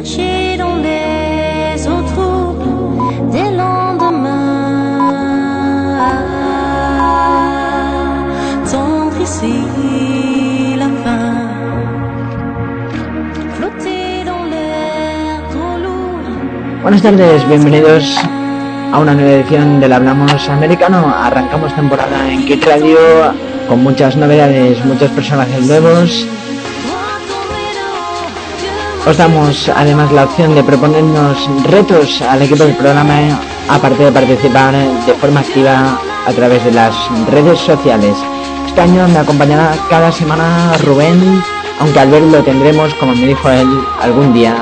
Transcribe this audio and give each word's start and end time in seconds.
Nager 0.00 0.56
dans 0.56 0.76
les 0.76 1.86
eaux 1.86 2.02
troubles 2.12 3.30
des 3.32 3.50
lendemains. 3.54 4.96
Tendre 8.70 9.20
ici 9.20 10.74
la 10.78 10.88
fin. 11.02 11.34
Flotter 13.56 14.24
dans 14.24 14.44
l'air 14.52 15.42
trop 15.50 15.76
lourd. 15.84 16.80
Buenas 16.82 17.02
tardes, 17.02 17.46
bienvenidos 17.46 18.16
a 18.94 18.98
una 18.98 19.12
nueva 19.14 19.32
edición 19.32 19.80
del 19.80 19.92
Hablamos 19.92 20.48
Americano. 20.48 21.14
Arrancamos 21.14 21.74
temporada 21.74 22.26
en 22.32 22.46
Kit 22.46 22.64
Radio 22.64 22.96
con 23.68 23.82
muchas 23.82 24.16
novedades, 24.16 24.82
muchos 24.86 25.10
personajes 25.10 25.60
nuevos. 25.66 26.26
Os 29.06 29.16
damos 29.16 29.70
además 29.74 30.12
la 30.12 30.24
opción 30.24 30.54
de 30.54 30.62
proponernos 30.62 31.48
retos 31.64 32.20
al 32.22 32.42
equipo 32.42 32.64
del 32.64 32.76
programa, 32.76 33.40
aparte 33.68 34.04
de 34.04 34.12
participar 34.12 34.74
de 34.74 35.14
forma 35.14 35.40
activa 35.40 35.98
a 36.26 36.32
través 36.32 36.62
de 36.64 36.72
las 36.72 36.94
redes 37.30 37.58
sociales. 37.60 38.14
Este 38.66 38.82
año 38.82 39.08
me 39.08 39.18
acompañará 39.18 39.72
cada 39.88 40.12
semana 40.12 40.76
Rubén, 40.84 41.42
aunque 41.80 41.98
al 41.98 42.10
ver 42.10 42.22
lo 42.22 42.42
tendremos, 42.42 42.94
como 42.94 43.14
me 43.14 43.26
dijo 43.26 43.48
él, 43.50 43.68
algún 44.02 44.34
día 44.34 44.54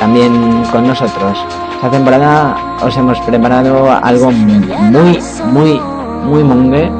también 0.00 0.64
con 0.72 0.88
nosotros. 0.88 1.38
Esta 1.74 1.90
temporada 1.90 2.56
os 2.82 2.96
hemos 2.96 3.20
preparado 3.20 3.90
algo 4.02 4.32
muy, 4.32 5.18
muy, 5.52 5.80
muy 6.24 6.42
mongue. 6.42 6.90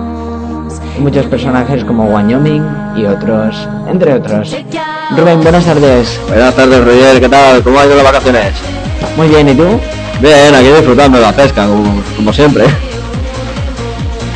Muchos 1.00 1.26
personajes 1.26 1.84
como 1.84 2.04
Wyoming 2.04 2.64
y 2.96 3.06
otros, 3.06 3.68
entre 3.88 4.14
otros. 4.14 4.54
Rubén, 5.16 5.42
buenas 5.42 5.64
tardes. 5.64 6.18
Buenas 6.26 6.54
tardes, 6.54 6.84
Roger, 6.84 7.20
¿qué 7.20 7.28
tal? 7.28 7.62
¿Cómo 7.62 7.78
han 7.78 7.86
ido 7.86 7.96
las 7.96 8.04
vacaciones? 8.04 8.54
Muy 9.16 9.28
bien, 9.28 9.48
¿y 9.48 9.54
tú? 9.54 9.78
Bien, 10.20 10.54
aquí 10.54 10.68
disfrutando 10.68 11.18
de 11.18 11.24
la 11.24 11.32
pesca, 11.32 11.66
como, 11.66 12.02
como 12.16 12.32
siempre. 12.32 12.64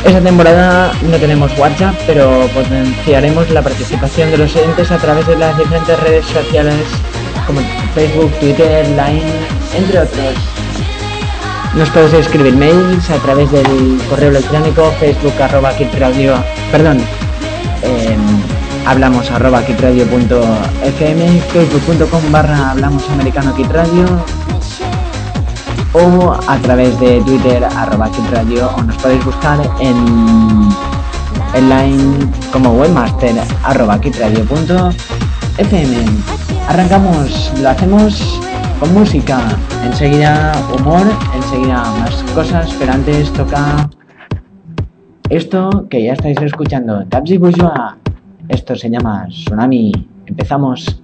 Esta 0.05 0.21
temporada 0.21 0.93
no 1.09 1.17
tenemos 1.17 1.51
WhatsApp, 1.57 1.95
pero 2.05 2.47
potenciaremos 2.53 3.49
la 3.49 3.63
participación 3.63 4.29
de 4.29 4.37
los 4.37 4.55
oyentes 4.55 4.91
a 4.91 4.97
través 4.97 5.25
de 5.25 5.37
las 5.37 5.57
diferentes 5.57 5.99
redes 5.99 6.25
sociales 6.27 6.75
como 7.47 7.61
Facebook, 7.95 8.31
Twitter, 8.39 8.87
Line, 8.89 9.23
entre 9.75 9.99
otros. 9.99 10.35
Nos 11.73 11.89
puedes 11.89 12.13
escribir 12.13 12.55
mails 12.55 13.09
a 13.09 13.17
través 13.17 13.51
del 13.51 13.99
correo 14.09 14.29
electrónico 14.29 14.93
facebook 14.99 15.41
arroba 15.41 15.75
kitradio, 15.75 16.35
perdón, 16.71 16.99
eh, 17.81 18.15
hablamos 18.87 19.29
arroba 19.31 19.61
kitradio.fm, 19.65 21.41
facebook.com 21.51 22.31
barra 22.31 22.71
hablamos 22.71 23.03
americano 23.09 23.53
kitradio 23.53 24.05
o 25.91 26.31
a 26.47 26.57
través 26.59 26.97
de 27.01 27.19
Twitter 27.21 27.65
arroba 27.65 28.09
kitradio 28.09 28.69
o 28.77 28.81
nos 28.83 28.95
podéis 28.97 29.25
buscar 29.25 29.59
en, 29.81 30.69
en 31.53 31.69
line 31.69 32.31
como 32.53 32.71
webmaster 32.79 33.35
arroba 33.63 33.99
kitradio.fm. 33.99 35.95
Arrancamos, 36.69 37.51
lo 37.61 37.69
hacemos 37.69 38.39
con 38.79 38.93
música, 38.93 39.41
enseguida 39.83 40.53
humor, 40.79 41.05
enseguida 41.35 41.83
más 41.99 42.23
cosas, 42.33 42.73
pero 42.79 42.93
antes 42.93 43.33
toca 43.33 43.89
esto 45.29 45.87
que 45.89 46.03
ya 46.03 46.13
estáis 46.13 46.41
escuchando, 46.41 47.05
Tabsi 47.07 47.37
Bourgeois. 47.37 48.06
Esto 48.49 48.75
se 48.75 48.89
llama 48.89 49.27
Tsunami. 49.29 49.91
Empezamos. 50.25 51.01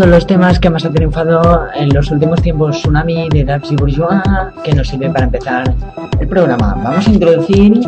Los 0.00 0.26
temas 0.26 0.58
que 0.58 0.68
más 0.68 0.84
ha 0.84 0.90
triunfado 0.90 1.68
en 1.74 1.94
los 1.94 2.10
últimos 2.10 2.42
tiempos 2.42 2.78
Tsunami 2.78 3.28
de 3.28 3.44
Dax 3.44 3.70
y 3.70 3.76
Bourgeois, 3.76 4.20
que 4.64 4.74
nos 4.74 4.88
sirve 4.88 5.08
para 5.08 5.26
empezar 5.26 5.72
el 6.18 6.26
programa. 6.26 6.74
Vamos 6.82 7.06
a 7.06 7.10
introducir 7.10 7.80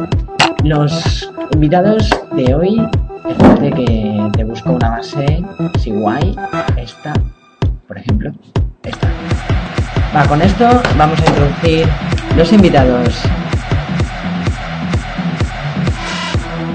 los 0.63 1.31
invitados 1.53 2.09
de 2.37 2.55
hoy. 2.55 2.81
Espérate 3.29 3.73
que 3.73 4.31
te 4.37 4.45
busco 4.45 4.73
una 4.73 4.91
base 4.91 5.45
así 5.75 5.91
guay. 5.91 6.37
Esta, 6.77 7.13
por 7.89 7.99
ejemplo. 7.99 8.33
Esta. 8.85 9.09
Va, 10.15 10.25
con 10.27 10.41
esto 10.41 10.69
vamos 10.97 11.21
a 11.21 11.27
introducir 11.27 11.89
los 12.37 12.53
invitados. 12.53 13.21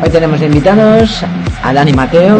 Hoy 0.03 0.09
tenemos 0.09 0.41
invitados 0.41 1.23
a 1.63 1.73
Dani 1.73 1.93
Mateo, 1.93 2.37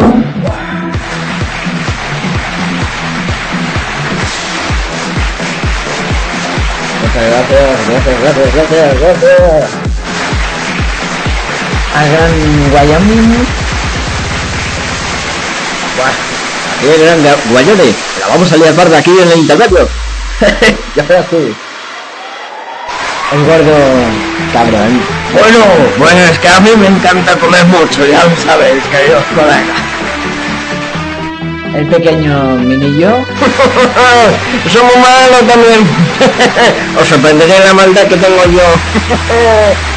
Muchas 7.13 7.29
gracias, 7.29 7.89
gracias, 7.89 8.21
gracias, 8.21 8.53
gracias, 8.55 8.99
gracias. 9.01 9.69
al 11.93 12.09
gran 12.09 12.31
Buah, 15.97 16.15
aquí 16.77 16.87
el 16.87 17.01
gran 17.01 17.19
Guayone. 17.51 17.93
La 18.21 18.27
vamos 18.27 18.51
a 18.53 18.57
liar 18.57 18.73
parda 18.75 18.97
aquí 18.99 19.11
en 19.11 19.29
el 19.29 19.39
intermedio. 19.39 19.89
ya 20.95 21.03
verás 21.03 21.29
tú. 21.29 21.53
el 23.33 23.45
gordo 23.45 23.77
cabrón, 24.53 25.01
Bueno, 25.33 25.65
pues 25.97 26.39
que 26.39 26.47
a 26.47 26.59
mí 26.61 26.71
me 26.77 26.87
encanta 26.87 27.35
comer 27.37 27.65
mucho, 27.65 28.05
ya 28.05 28.23
lo 28.23 28.37
sabéis, 28.37 28.83
queridos 28.85 29.23
colegas. 29.35 29.90
El 31.75 31.85
pequeño 31.87 32.55
Minillo, 32.57 33.25
Somos 34.71 34.95
malos 34.97 35.47
también. 35.47 35.87
Os 37.01 37.07
sorprendería 37.07 37.59
la 37.65 37.73
maldad 37.73 38.03
que 38.07 38.17
tengo 38.17 38.45
yo. 38.45 38.61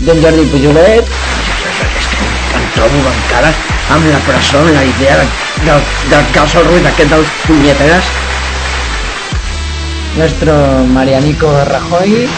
Don 0.00 0.20
Jordi 0.22 0.44
Pujolet, 0.46 1.04
Cantó 2.52 2.88
muy 2.92 3.02
bon 3.02 3.14
cara 3.30 3.52
amb 3.90 4.04
la 4.10 4.18
presó, 4.18 4.64
la 4.64 4.84
idea 4.84 5.16
del, 5.16 5.28
del 6.10 6.24
Ruiz 6.66 6.82
d'aquest 6.82 7.10
dels 7.10 7.28
puñeteras. 7.46 8.04
nuestro 10.16 10.52
Marianico 10.92 11.64
Rajoy, 11.64 12.28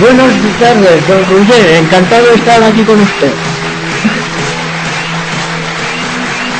Buenas 0.00 0.32
tardes, 0.60 1.08
don 1.08 1.24
Roger, 1.24 1.66
encantado 1.76 2.26
de 2.26 2.34
estar 2.34 2.62
aquí 2.62 2.84
con 2.84 3.00
usted. 3.00 3.32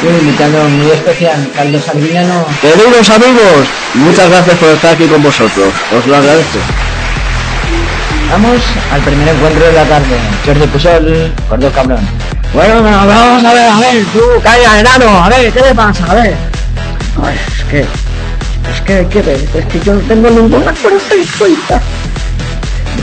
Y 0.06 0.08
un 0.08 0.20
invitado 0.20 0.68
muy 0.68 0.90
especial, 0.90 1.48
Caldo 1.54 1.80
Sardiniano. 1.80 2.46
Queridos 2.60 3.10
amigos, 3.10 3.66
muchas 3.94 4.30
gracias 4.30 4.56
por 4.58 4.68
estar 4.68 4.94
aquí 4.94 5.06
con 5.06 5.22
vosotros, 5.22 5.72
os 5.96 6.06
lo 6.06 6.16
agradezco. 6.16 6.58
Vamos 8.30 8.60
al 8.92 9.00
primer 9.00 9.28
encuentro 9.28 9.66
de 9.66 9.72
la 9.72 9.84
tarde, 9.84 10.16
Jordi 10.44 10.66
Pujol, 10.66 11.32
gordo 11.48 11.70
cabrón. 11.72 12.00
Bueno, 12.52 12.82
bueno, 12.82 13.06
vamos 13.06 13.44
a 13.44 13.52
ver, 13.52 13.68
a 13.68 13.80
ver, 13.80 14.04
tú, 14.12 14.20
calla, 14.42 14.80
enano, 14.80 15.24
a 15.24 15.28
ver, 15.28 15.52
¿qué 15.52 15.60
le 15.60 15.74
pasa? 15.74 16.04
A 16.08 16.14
ver. 16.14 16.34
Ay, 17.22 17.36
es 17.58 17.64
que, 17.64 17.80
es 17.80 18.80
que, 18.84 19.06
¿qué 19.08 19.22
ves? 19.22 19.42
Es 19.54 19.66
que 19.66 19.80
yo 19.80 19.94
no 19.94 20.00
tengo 20.00 20.30
ninguna 20.30 20.72
fuerza 20.72 21.14
suelta. 21.36 21.80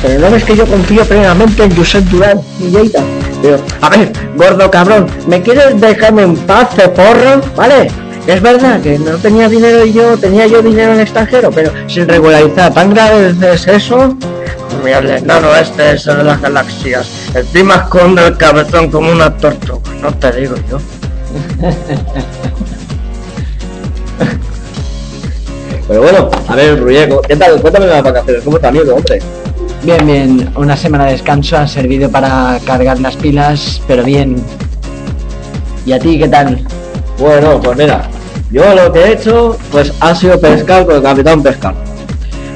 Pero 0.01 0.19
no 0.19 0.31
ves 0.31 0.43
que 0.43 0.55
yo 0.55 0.65
confío 0.65 1.05
plenamente 1.05 1.63
en 1.63 1.75
Josep 1.75 2.03
Durán 2.05 2.39
y 2.59 2.65
Lleida. 2.65 3.03
A 3.81 3.89
ver, 3.89 4.13
gordo 4.35 4.71
cabrón, 4.71 5.07
¿me 5.27 5.41
quieres 5.41 5.79
dejarme 5.81 6.21
en 6.23 6.35
paz, 6.37 6.69
porro? 6.95 7.41
¿Vale? 7.57 7.91
Es 8.25 8.41
verdad 8.41 8.79
que 8.81 8.97
no 8.97 9.17
tenía 9.17 9.49
dinero 9.49 9.85
y 9.85 9.91
yo 9.91 10.17
tenía 10.17 10.47
yo 10.47 10.61
dinero 10.61 10.93
en 10.93 11.01
extranjero, 11.01 11.51
pero 11.51 11.73
sin 11.87 12.07
regularizar, 12.07 12.73
¿tan 12.73 12.93
grave 12.93 13.35
es 13.53 13.67
eso? 13.67 14.15
Mira, 14.81 14.99
el 14.99 15.09
enano 15.09 15.53
este 15.55 15.91
es 15.91 16.05
de 16.05 16.23
las 16.23 16.41
galaxias. 16.41 17.05
Encima 17.35 17.75
esconde 17.75 18.25
el 18.25 18.37
cabezón 18.37 18.89
como 18.89 19.11
una 19.11 19.35
tortuga, 19.35 19.91
no 20.01 20.13
te 20.13 20.31
digo 20.31 20.55
yo. 20.69 20.79
Pero 25.87 26.01
bueno, 26.01 26.29
a 26.47 26.55
ver, 26.55 26.79
Rulleco, 26.79 27.21
¿qué 27.21 27.35
tal? 27.35 27.61
Cuéntame 27.61 27.87
las 27.87 28.01
vacaciones, 28.01 28.41
¿cómo 28.43 28.55
está 28.55 28.69
amigo, 28.69 28.95
hombre? 28.95 29.21
Bien, 29.83 30.05
bien, 30.05 30.49
una 30.55 30.77
semana 30.77 31.05
de 31.05 31.11
descanso 31.11 31.57
ha 31.57 31.67
servido 31.67 32.09
para 32.09 32.57
cargar 32.65 33.01
las 33.01 33.17
pilas, 33.17 33.81
pero 33.85 34.01
bien. 34.01 34.41
¿Y 35.85 35.91
a 35.91 35.99
ti 35.99 36.17
qué 36.17 36.29
tal? 36.29 36.65
Bueno, 37.19 37.59
pues 37.59 37.77
mira, 37.77 38.09
yo 38.49 38.73
lo 38.73 38.93
que 38.93 38.99
he 38.99 39.11
hecho, 39.11 39.57
pues 39.73 39.91
ha 39.99 40.15
sido 40.15 40.39
pescar 40.39 40.85
con 40.85 40.95
el 40.95 41.03
capitán 41.03 41.43
pescado. 41.43 41.75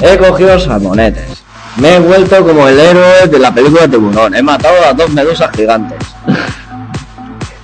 He 0.01 0.17
cogido 0.17 0.57
salmonetes. 0.57 1.43
Me 1.75 1.95
he 1.95 1.99
vuelto 1.99 2.47
como 2.47 2.65
el 2.65 2.79
héroe 2.79 3.27
de 3.29 3.39
la 3.39 3.53
película 3.53 3.89
Tiburón. 3.89 4.33
He 4.33 4.41
matado 4.41 4.77
a 4.89 4.93
dos 4.93 5.09
medusas 5.09 5.51
gigantes. 5.53 5.99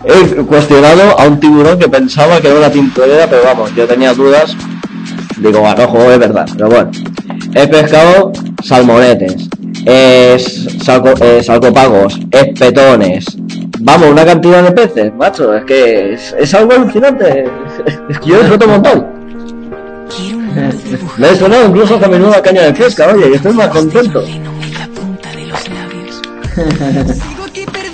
He 0.04 0.36
cuestionado 0.44 1.18
a 1.18 1.26
un 1.26 1.40
tiburón 1.40 1.80
que 1.80 1.88
pensaba 1.88 2.42
que 2.42 2.50
era 2.50 2.58
una 2.58 2.70
tintorera, 2.70 3.28
pero 3.30 3.44
vamos, 3.46 3.74
yo 3.74 3.88
tenía 3.88 4.14
dudas. 4.14 4.58
Digo, 5.38 5.62
bueno, 5.62 5.86
ojo, 5.86 6.12
es 6.12 6.20
verdad, 6.20 6.46
pero 6.52 6.68
bueno. 6.68 6.92
He 7.56 7.68
pescado 7.68 8.32
salmonetes, 8.64 9.48
es, 9.86 10.68
salco, 10.84 11.14
eh, 11.22 11.44
salcopagos, 11.44 12.20
espetones. 12.32 13.26
Vamos, 13.80 14.10
una 14.10 14.26
cantidad 14.26 14.64
de 14.64 14.72
peces, 14.72 15.14
macho, 15.14 15.54
es 15.56 15.66
que 15.66 16.14
es, 16.14 16.54
algo 16.54 16.74
alucinante. 16.74 17.46
Es 18.10 18.20
que 18.20 18.30
yo 18.30 18.40
disfruto 18.40 18.66
un 18.66 18.72
montón. 18.72 19.08
Me 21.18 21.30
he 21.30 21.36
sonado 21.36 21.68
incluso 21.68 21.96
hasta 21.96 22.08
menuda 22.08 22.42
caña 22.42 22.64
de 22.64 22.74
pesca, 22.74 23.08
oye, 23.14 23.30
y 23.30 23.34
estoy 23.34 23.54
más 23.54 23.70
contento. 23.70 24.24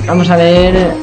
Vamos 0.06 0.30
a 0.30 0.38
ver 0.38 0.94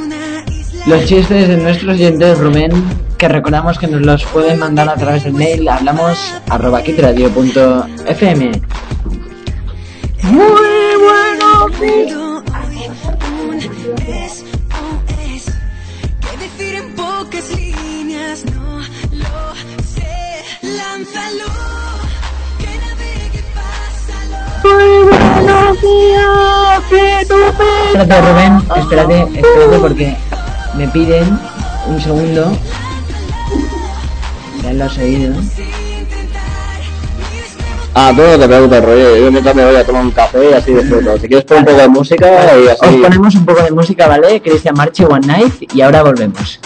los 0.86 1.04
chistes 1.04 1.48
de 1.48 1.56
nuestros 1.56 1.94
oyentes 1.94 2.38
Rubén, 2.38 2.70
que 3.16 3.28
recordamos 3.28 3.78
que 3.78 3.86
nos 3.86 4.02
los 4.02 4.24
pueden 4.24 4.58
mandar 4.58 4.88
a 4.88 4.94
través 4.94 5.24
del 5.24 5.32
mail 5.32 5.68
hablamos 5.68 6.34
arroba 6.50 6.82
kitradio.fm. 6.82 8.50
Muy 10.22 10.96
bueno, 10.98 11.66
Hoy 11.80 12.12
un 12.12 13.60
SOS 13.60 14.44
que 16.20 16.36
decir 16.38 16.74
en 16.74 16.94
pocas 16.94 17.50
líneas 17.56 18.44
no 18.54 18.80
lo 19.12 19.54
sé. 19.82 20.42
Lánzalo, 20.62 21.50
que 22.58 22.72
navegue, 22.84 23.42
pásalo. 23.54 24.38
Espérate 27.86 28.20
Rubén, 28.20 28.52
espérate, 28.76 29.18
espérate 29.38 29.78
porque 29.80 30.16
me 30.76 30.88
piden 30.88 31.38
un 31.88 32.00
segundo. 32.00 32.52
Ya 34.66 34.72
lo 34.72 34.84
has 34.84 34.98
oído. 34.98 35.32
Ah, 37.94 38.12
tú 38.14 38.20
no 38.22 38.36
te 38.38 38.46
preocupes, 38.48 38.84
rollo. 38.84 39.16
Yo 39.16 39.30
mientras 39.30 39.54
me 39.54 39.64
voy 39.64 39.76
a 39.76 39.84
tomar 39.86 40.02
un 40.02 40.10
café 40.10 40.50
y 40.50 40.52
así 40.54 40.74
disfruto. 40.74 41.14
Si 41.18 41.28
quieres 41.28 41.44
poner 41.44 41.60
un 41.62 41.66
poco 41.66 41.78
de 41.78 41.88
música 41.88 42.26
y 42.58 42.66
Os 42.66 42.82
así. 42.82 42.96
ponemos 42.96 43.34
un 43.36 43.46
poco 43.46 43.62
de 43.62 43.70
música, 43.70 44.08
¿vale? 44.08 44.42
Cristian 44.42 44.74
Marche 44.76 45.04
One 45.06 45.24
Night 45.24 45.72
y 45.72 45.80
ahora 45.82 46.02
volvemos. 46.02 46.58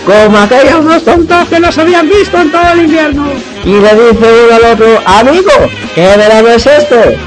Como 0.05 0.37
aquellos 0.37 0.83
dos 0.83 1.03
tontos 1.05 1.47
que 1.47 1.59
no 1.59 1.71
se 1.71 1.81
habían 1.81 2.09
visto 2.09 2.37
en 2.39 2.51
todo 2.51 2.71
el 2.73 2.81
invierno. 2.81 3.25
Y 3.63 3.69
le 3.79 3.93
dice 3.93 4.45
uno 4.45 4.55
al 4.55 4.73
otro, 4.73 4.99
amigo, 5.05 5.51
¿qué 5.95 6.01
verano 6.17 6.49
es 6.49 6.65
este? 6.65 7.17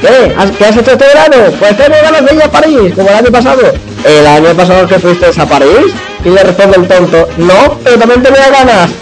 ¿Qué? 0.00 0.34
¿Has- 0.36 0.50
¿Qué 0.50 0.64
has 0.64 0.76
hecho 0.76 0.90
este 0.92 1.04
verano? 1.06 1.36
Pues 1.58 1.76
tengo 1.76 1.94
ganas 2.02 2.24
de 2.26 2.34
ir 2.34 2.42
a 2.42 2.50
París, 2.50 2.92
como 2.94 3.08
el 3.08 3.14
año 3.14 3.30
pasado. 3.30 3.62
¿El 4.04 4.26
año 4.26 4.54
pasado 4.54 4.86
que 4.88 4.98
fuiste 4.98 5.26
a 5.40 5.46
París? 5.46 5.92
Y 6.24 6.28
le 6.30 6.42
responde 6.42 6.78
el 6.78 6.88
tonto, 6.88 7.28
no, 7.38 7.78
pero 7.84 7.98
también 7.98 8.22
tenía 8.22 8.50
ganas. 8.50 8.90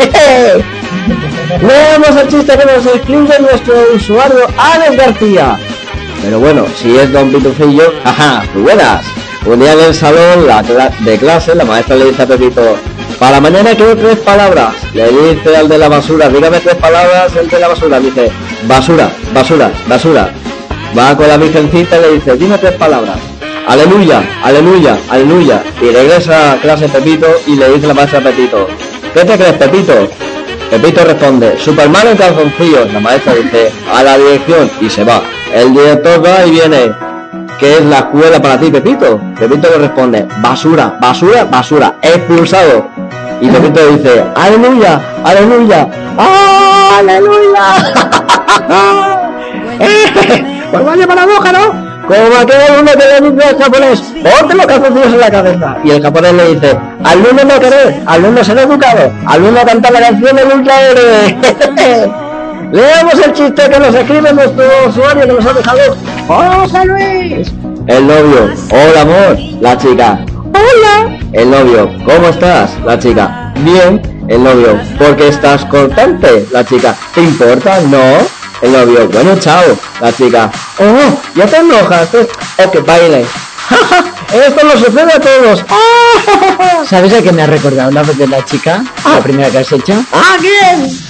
Leemos 1.63 2.21
el 2.23 2.29
chiste 2.29 2.59
que 2.59 2.65
nos 2.67 2.85
escribe 2.87 3.37
nuestro 3.41 3.75
usuario 3.95 4.47
Alex 4.59 4.97
García. 4.97 5.59
Pero 6.25 6.41
bueno, 6.41 6.65
si 6.81 6.97
es 6.97 7.13
Don 7.13 7.31
Pitufillo, 7.31 7.93
ajá, 8.03 8.45
muy 8.55 8.63
buenas. 8.63 9.05
Un 9.45 9.61
día 9.61 9.75
en 9.75 9.81
el 9.81 9.95
salón 9.95 10.47
la 10.47 10.63
de 10.63 11.19
clase, 11.19 11.55
la 11.55 11.67
maestra 11.67 11.97
le 11.97 12.07
dice 12.07 12.23
a 12.23 12.27
Pepito, 12.27 12.79
para 13.19 13.43
mañana 13.43 13.75
quiero 13.75 13.95
tres 13.95 14.17
palabras. 14.21 14.73
Le 14.95 15.11
dice 15.11 15.55
al 15.55 15.69
de 15.69 15.77
la 15.77 15.91
basura, 15.91 16.31
dígame 16.31 16.61
tres 16.61 16.77
palabras, 16.77 17.37
el 17.37 17.47
de 17.51 17.61
la 17.61 17.69
basura 17.69 18.01
dice, 18.01 18.31
basura, 18.67 19.11
basura, 19.35 19.71
basura. 19.87 20.31
Va 20.97 21.15
con 21.15 21.29
la 21.29 21.37
virgencita 21.37 21.99
y 21.99 22.01
le 22.01 22.13
dice, 22.13 22.37
dime 22.37 22.57
tres 22.57 22.73
palabras. 22.73 23.19
Aleluya, 23.67 24.23
aleluya, 24.43 24.97
aleluya. 25.11 25.63
Y 25.83 25.91
regresa 25.91 26.53
a 26.53 26.57
clase 26.57 26.89
Pepito 26.89 27.27
y 27.47 27.57
le 27.57 27.69
dice 27.75 27.87
la 27.87 27.95
maestra 27.95 28.21
a 28.21 28.23
Pepito, 28.23 28.67
¿qué 29.13 29.25
te 29.27 29.37
crees, 29.37 29.53
Pepito? 29.55 30.09
Pepito 30.71 31.05
responde, 31.05 31.59
Superman 31.59 32.09
en 32.09 32.17
calzoncillos. 32.17 32.91
La 32.95 33.01
maestra 33.01 33.35
dice, 33.35 33.71
a 33.93 34.03
la 34.03 34.17
dirección 34.17 34.71
y 34.81 34.89
se 34.89 35.05
va. 35.05 35.23
El 35.55 35.73
director 35.73 36.21
va 36.25 36.45
y 36.45 36.51
viene. 36.51 36.93
¿Qué 37.61 37.75
es 37.75 37.85
la 37.85 37.99
escuela 37.99 38.43
para 38.43 38.59
ti, 38.59 38.73
Pepito? 38.73 39.21
Pepito 39.39 39.69
le 39.71 39.79
responde, 39.87 40.27
basura, 40.43 40.99
basura, 41.01 41.45
basura, 41.45 41.95
expulsado. 42.03 42.89
Y 43.41 43.49
Pepito 43.49 43.87
dice, 43.87 44.25
aleluya, 44.35 45.01
aleluya, 45.23 45.89
aleluya. 46.99 47.67
pues 50.73 50.85
vaya 50.85 51.07
paradoja, 51.07 51.53
¿no? 51.53 51.85
Como 52.09 52.37
aquel 52.37 52.61
alumno 52.61 52.91
que 52.91 53.21
le 53.21 53.31
dice 53.31 53.49
al 53.49 53.63
japonés, 53.63 54.01
ponte 54.01 54.55
los 54.57 54.67
calzoncillos 54.67 55.13
en 55.15 55.21
la 55.21 55.31
cabeza. 55.31 55.77
Y 55.85 55.91
el 55.93 56.03
japonés 56.03 56.35
le 56.35 56.55
dice, 56.55 56.77
alumno 57.05 57.45
no 57.45 57.61
querer, 57.61 58.03
alumno 58.07 58.43
ser 58.43 58.59
educado, 58.59 59.13
alumno 59.25 59.61
cantar 59.65 59.93
la 59.93 60.01
canción 60.01 60.35
del 60.35 60.53
ultrahéroe. 60.53 62.15
Leamos 62.75 63.15
el 63.25 63.33
chiste 63.33 63.71
que 63.71 63.79
nos 63.79 63.95
escribe 63.95 64.33
nuestro 64.33 64.65
usuario 64.89 65.23
que 65.29 65.33
nos 65.33 65.47
ha 65.47 65.53
dejado. 65.53 65.97
¡José 66.27 66.85
Luis! 66.87 67.49
El 67.87 68.05
novio, 68.05 68.53
hola 68.69 69.01
amor, 69.03 69.39
la 69.61 69.79
chica. 69.79 70.19
Hola. 70.53 71.17
El 71.33 71.53
novio, 71.53 71.89
¿cómo 72.05 72.31
estás? 72.31 72.73
La 72.85 72.99
chica. 72.99 73.53
Bien. 73.61 74.03
El 74.27 74.43
novio, 74.43 74.77
¿por 74.99 75.15
qué 75.15 75.29
estás 75.29 75.65
cortante? 75.67 76.49
La 76.51 76.65
chica, 76.65 76.97
¿te 77.15 77.21
importa? 77.23 77.79
No. 77.83 78.03
El 78.61 78.73
novio, 78.73 79.09
bueno, 79.09 79.39
chao. 79.39 79.79
La 80.01 80.13
chica, 80.13 80.51
oh, 80.81 81.17
ya 81.37 81.47
te 81.47 81.59
enojas. 81.59 82.09
pues, 82.09 82.27
O 82.59 82.71
que 82.73 82.81
baile. 82.81 83.25
Esto 84.33 84.67
nos 84.67 84.81
sucede 84.81 85.13
a 85.13 85.21
todos. 85.21 85.65
¿Sabes 86.89 87.13
a 87.13 87.23
qué 87.23 87.31
me 87.31 87.43
ha 87.43 87.47
recordado 87.47 87.93
la 87.93 88.03
voz 88.03 88.19
de 88.19 88.27
la 88.27 88.45
chica? 88.45 88.83
La 89.05 89.21
primera 89.21 89.49
que 89.49 89.59
has 89.59 89.71
hecho. 89.71 89.93
¿A 90.13 90.37
quién? 90.41 91.04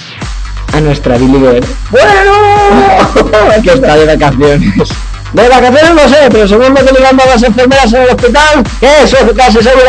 A 0.74 0.80
nuestra 0.80 1.16
Billy. 1.16 1.38
¡Bueno! 1.38 1.62
que 3.62 3.70
está 3.70 3.96
de 3.96 4.06
vacaciones. 4.06 4.88
De 5.32 5.48
vacaciones 5.48 5.94
no 5.94 6.08
sé, 6.08 6.16
pero 6.32 6.48
según 6.48 6.74
que 6.74 6.82
le 6.82 7.00
mandan 7.00 7.28
las 7.28 7.42
enfermeras 7.44 7.92
en 7.92 8.02
el 8.02 8.08
hospital, 8.08 8.64
que 8.80 9.02
eso 9.04 9.16
es 9.18 9.32
casi 9.36 9.58
seguro. 9.62 9.86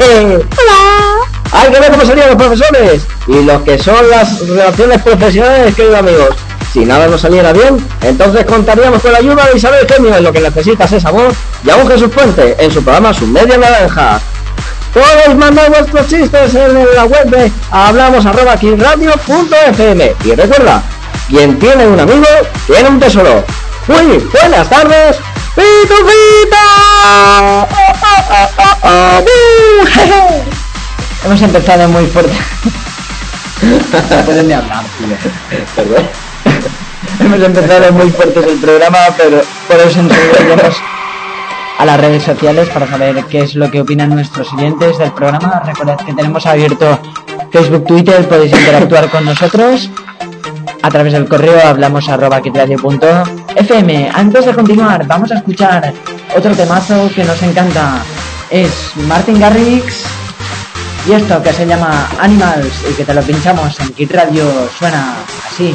¡Hola! 0.00 0.82
Hay 1.52 1.70
que 1.70 1.78
ver 1.78 1.90
cómo 1.92 2.04
serían 2.04 2.30
los 2.30 2.36
profesores 2.36 3.06
y 3.28 3.44
los 3.44 3.62
que 3.62 3.78
son 3.78 4.10
las 4.10 4.40
relaciones 4.48 5.00
profesionales, 5.00 5.76
queridos 5.76 5.98
amigos. 6.00 6.30
Si 6.72 6.80
nada 6.80 7.06
nos 7.06 7.20
saliera 7.20 7.52
bien, 7.52 7.76
entonces 8.02 8.44
contaríamos 8.46 9.00
con 9.00 9.12
la 9.12 9.18
ayuda 9.18 9.46
de 9.46 9.58
Isabel 9.58 9.86
Gemio. 9.86 10.20
Lo 10.20 10.32
que 10.32 10.40
necesitas 10.40 10.90
es 10.90 11.04
amor 11.04 11.32
y 11.62 11.70
aún 11.70 11.86
Jesús 11.86 12.10
Puente 12.10 12.56
en 12.58 12.72
su 12.72 12.82
programa 12.82 13.14
Su 13.14 13.28
Media 13.28 13.58
Naranja. 13.58 14.20
Podéis 14.96 15.36
mandar 15.36 15.68
vuestros 15.68 16.08
chistes 16.08 16.54
en 16.54 16.94
la 16.94 17.04
web 17.04 17.26
de 17.26 17.52
hablamos 17.70 18.24
arroba 18.24 18.54
FM. 18.54 20.14
Y 20.24 20.34
recuerda, 20.34 20.82
quien 21.28 21.58
tiene 21.58 21.86
un 21.86 22.00
amigo, 22.00 22.26
tiene 22.66 22.88
un 22.88 22.98
tesoro. 22.98 23.44
Muy 23.88 24.16
buenas 24.32 24.66
tardes, 24.70 25.18
Pitufita. 25.54 26.56
Hemos 31.26 31.42
empezado 31.42 31.88
muy 31.88 32.06
fuerte. 32.06 32.32
No 33.62 34.24
pueden 34.24 34.48
ni 34.48 34.54
hablar, 34.54 34.84
tío. 34.98 35.16
Perdón. 35.74 36.08
Hemos 37.20 37.42
empezado 37.42 37.92
muy 37.92 38.10
fuerte 38.10 38.40
el 38.40 38.58
programa, 38.58 38.98
pero 39.18 39.42
por 39.68 39.76
eso 39.76 40.00
enseguida 40.00 40.70
a 41.78 41.84
las 41.84 42.00
redes 42.00 42.22
sociales 42.22 42.68
para 42.70 42.86
saber 42.86 43.24
qué 43.24 43.40
es 43.40 43.54
lo 43.54 43.70
que 43.70 43.80
opinan 43.80 44.10
nuestros 44.10 44.52
oyentes 44.52 44.98
del 44.98 45.12
programa. 45.12 45.62
Recordad 45.64 45.98
que 45.98 46.14
tenemos 46.14 46.46
abierto 46.46 46.98
Facebook, 47.50 47.86
Twitter, 47.86 48.26
podéis 48.28 48.52
interactuar 48.52 49.08
con 49.10 49.24
nosotros 49.24 49.90
a 50.86 50.88
través 50.88 51.14
del 51.14 51.26
correo 51.26 51.58
hablamos 51.66 52.08
arroba 52.08 52.40
kitradio.fm. 52.40 54.10
Antes 54.14 54.46
de 54.46 54.54
continuar, 54.54 55.04
vamos 55.04 55.32
a 55.32 55.38
escuchar 55.38 55.92
otro 56.36 56.54
temazo 56.54 57.10
que 57.12 57.24
nos 57.24 57.42
encanta. 57.42 58.02
Es 58.50 58.92
Martin 59.08 59.40
Garrix 59.40 60.04
y 61.08 61.12
esto 61.12 61.42
que 61.42 61.52
se 61.52 61.66
llama 61.66 62.08
Animals 62.20 62.84
y 62.88 62.94
que 62.94 63.04
te 63.04 63.14
lo 63.14 63.22
pinchamos 63.22 63.80
en 63.80 63.88
Kit 63.94 64.12
Radio 64.12 64.44
suena 64.78 65.16
así. 65.48 65.74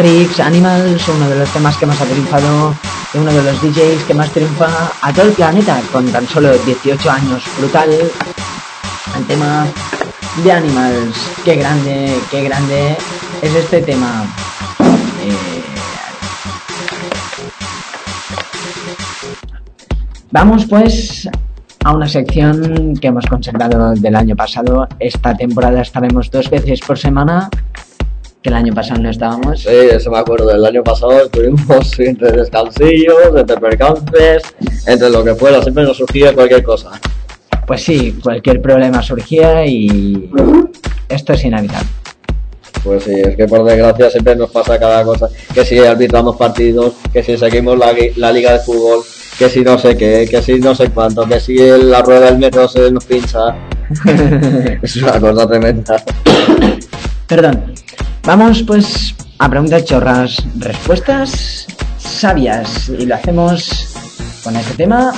Garrix, 0.00 0.40
Animals, 0.40 1.06
uno 1.08 1.28
de 1.28 1.36
los 1.40 1.52
temas 1.52 1.76
que 1.76 1.84
más 1.84 2.00
ha 2.00 2.06
triunfado, 2.06 2.74
uno 3.12 3.30
de 3.30 3.42
los 3.42 3.60
DJs 3.60 4.04
que 4.04 4.14
más 4.14 4.30
triunfa 4.30 4.90
a 5.02 5.12
todo 5.12 5.26
el 5.26 5.32
planeta, 5.32 5.78
con 5.92 6.10
tan 6.10 6.26
solo 6.26 6.56
18 6.56 7.10
años. 7.10 7.42
Brutal. 7.58 7.90
El 7.90 9.26
tema 9.26 9.66
de 10.42 10.52
Animals. 10.52 11.16
Qué 11.44 11.56
grande, 11.56 12.18
qué 12.30 12.44
grande 12.44 12.96
es 13.42 13.54
este 13.54 13.82
tema. 13.82 14.24
Eh, 15.22 15.62
Vamos 20.30 20.64
pues 20.64 21.28
a 21.84 21.92
una 21.94 22.08
sección 22.08 22.94
que 22.96 23.08
hemos 23.08 23.26
consagrado 23.26 23.92
del 23.92 24.16
año 24.16 24.34
pasado. 24.34 24.88
Esta 24.98 25.36
temporada 25.36 25.82
estaremos 25.82 26.30
dos 26.30 26.48
veces 26.48 26.80
por 26.80 26.98
semana, 26.98 27.50
que 28.42 28.48
el 28.48 28.54
año 28.54 28.74
pasado 28.74 29.00
no 29.02 29.10
estábamos. 29.10 29.60
Sí, 29.60 29.68
eso 29.68 30.10
me 30.10 30.18
acuerdo. 30.18 30.50
El 30.50 30.64
año 30.64 30.82
pasado 30.82 31.24
estuvimos 31.24 31.98
entre 31.98 32.32
descansillos, 32.32 33.36
entre 33.36 33.56
percances, 33.56 34.42
entre 34.86 35.10
lo 35.10 35.22
que 35.22 35.34
fuera. 35.34 35.62
Siempre 35.62 35.84
nos 35.84 35.96
surgía 35.96 36.34
cualquier 36.34 36.62
cosa. 36.62 36.90
Pues 37.66 37.82
sí, 37.82 38.18
cualquier 38.22 38.60
problema 38.60 39.02
surgía 39.02 39.64
y 39.66 40.30
esto 41.08 41.34
es 41.34 41.44
inevitable. 41.44 41.88
Pues 42.82 43.04
sí, 43.04 43.12
es 43.14 43.36
que 43.36 43.46
por 43.46 43.62
desgracia 43.64 44.10
siempre 44.10 44.34
nos 44.36 44.50
pasa 44.50 44.78
cada 44.78 45.04
cosa. 45.04 45.28
Que 45.54 45.64
si 45.64 45.78
arbitramos 45.78 46.36
partidos, 46.36 46.94
que 47.12 47.22
si 47.22 47.36
seguimos 47.36 47.78
la, 47.78 47.94
la 48.16 48.32
liga 48.32 48.54
de 48.54 48.60
fútbol, 48.60 49.04
que 49.38 49.50
si 49.50 49.60
no 49.60 49.78
sé 49.78 49.96
qué, 49.96 50.26
que 50.30 50.40
si 50.40 50.58
no 50.58 50.74
sé 50.74 50.88
cuánto, 50.90 51.26
que 51.26 51.38
si 51.40 51.56
la 51.56 52.00
rueda 52.00 52.26
del 52.26 52.38
metro 52.38 52.66
se 52.66 52.90
nos 52.90 53.04
pincha. 53.04 53.54
es 54.82 54.96
una 54.96 55.20
cosa 55.20 55.46
tremenda. 55.46 56.02
Perdón. 57.26 57.74
Vamos 58.24 58.62
pues 58.62 59.14
a 59.38 59.48
preguntas 59.48 59.84
chorras, 59.84 60.36
respuestas 60.58 61.66
sabias 61.98 62.88
y 62.88 63.06
lo 63.06 63.14
hacemos 63.14 63.88
con 64.44 64.54
este 64.56 64.74
tema. 64.74 65.12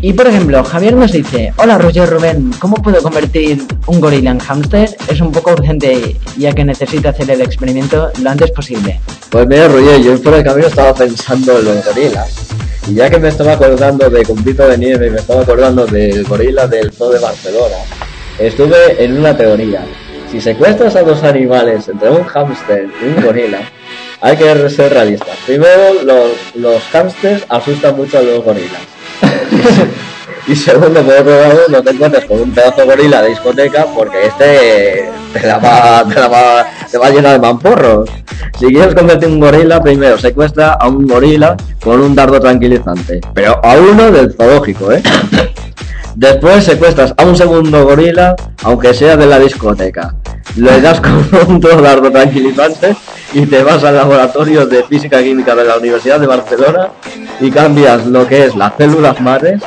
Y 0.00 0.12
por 0.12 0.26
ejemplo, 0.26 0.62
Javier 0.64 0.94
nos 0.94 1.12
dice, 1.12 1.52
hola 1.58 1.78
Roger 1.78 2.08
Rubén, 2.08 2.52
¿cómo 2.58 2.76
puedo 2.76 3.02
convertir 3.02 3.62
un 3.86 4.00
gorila 4.00 4.30
en 4.30 4.38
hámster? 4.38 4.96
Es 5.08 5.20
un 5.20 5.30
poco 5.32 5.52
urgente 5.52 6.16
ya 6.38 6.52
que 6.52 6.64
necesito 6.64 7.08
hacer 7.08 7.30
el 7.30 7.42
experimento 7.42 8.10
lo 8.22 8.30
antes 8.30 8.50
posible. 8.50 9.00
Pues 9.30 9.46
mira, 9.46 9.68
Roger, 9.68 10.02
yo 10.02 10.22
por 10.22 10.34
el 10.34 10.44
camino 10.44 10.68
estaba 10.68 10.94
pensando 10.94 11.58
en 11.58 11.64
los 11.66 11.84
gorilas. 11.84 12.46
Y 12.88 12.94
ya 12.94 13.10
que 13.10 13.18
me 13.18 13.28
estaba 13.28 13.52
acordando 13.52 14.08
de 14.08 14.24
Cumpito 14.24 14.66
de 14.68 14.78
Nieve 14.78 15.08
y 15.08 15.10
me 15.10 15.18
estaba 15.18 15.42
acordando 15.42 15.86
del 15.86 16.24
gorila 16.24 16.66
del 16.66 16.92
Zoo 16.92 17.10
de 17.10 17.18
Barcelona, 17.18 17.76
estuve 18.38 19.04
en 19.04 19.18
una 19.18 19.36
teoría. 19.36 19.84
Si 20.30 20.40
secuestras 20.40 20.96
a 20.96 21.02
dos 21.02 21.22
animales 21.22 21.88
entre 21.88 22.10
un 22.10 22.24
hámster 22.24 22.88
y 23.00 23.04
un 23.06 23.24
gorila, 23.24 23.60
hay 24.20 24.36
que 24.36 24.68
ser 24.68 24.92
realistas. 24.92 25.36
Primero, 25.46 26.02
los, 26.04 26.30
los 26.54 26.82
hámsters 26.92 27.44
asustan 27.48 27.96
mucho 27.96 28.18
a 28.18 28.22
los 28.22 28.44
gorilas. 28.44 28.80
y 30.48 30.56
segundo, 30.56 31.02
por 31.02 31.14
otro 31.14 31.30
lado, 31.30 31.60
no 31.68 31.82
te 31.82 31.90
encuentres 31.90 32.24
con 32.24 32.40
un 32.40 32.50
pedazo 32.50 32.80
de 32.80 32.86
gorila 32.86 33.22
de 33.22 33.28
discoteca 33.30 33.86
porque 33.94 34.26
este 34.26 35.10
te 35.32 35.46
la 35.46 35.58
va, 35.58 36.04
te 36.08 36.14
la 36.18 36.28
va, 36.28 36.66
te 36.90 36.98
va 36.98 37.06
a 37.06 37.10
llenar 37.10 37.32
de 37.34 37.38
mamporros. 37.38 38.10
Si 38.58 38.66
quieres 38.66 38.94
convertir 38.94 39.28
un 39.28 39.40
gorila, 39.40 39.80
primero 39.80 40.18
secuestra 40.18 40.72
a 40.72 40.88
un 40.88 41.06
gorila 41.06 41.56
con 41.82 42.00
un 42.00 42.14
dardo 42.14 42.40
tranquilizante. 42.40 43.20
Pero 43.34 43.60
a 43.64 43.74
uno 43.76 44.10
del 44.10 44.34
zoológico, 44.34 44.92
¿eh? 44.92 45.02
Después 46.16 46.64
secuestras 46.64 47.12
a 47.18 47.24
un 47.26 47.36
segundo 47.36 47.84
gorila, 47.84 48.34
aunque 48.62 48.94
sea 48.94 49.18
de 49.18 49.26
la 49.26 49.38
discoteca. 49.38 50.14
Le 50.56 50.80
das 50.80 50.98
con 51.02 51.28
un 51.46 51.60
dardo 51.60 52.10
tranquilizante 52.10 52.96
y 53.34 53.44
te 53.44 53.62
vas 53.62 53.84
al 53.84 53.96
laboratorio 53.96 54.64
de 54.64 54.82
física 54.84 55.22
química 55.22 55.54
de 55.54 55.64
la 55.64 55.76
Universidad 55.76 56.18
de 56.18 56.26
Barcelona 56.26 56.88
y 57.38 57.50
cambias 57.50 58.06
lo 58.06 58.26
que 58.26 58.46
es 58.46 58.56
las 58.56 58.72
células 58.78 59.20
madres 59.20 59.60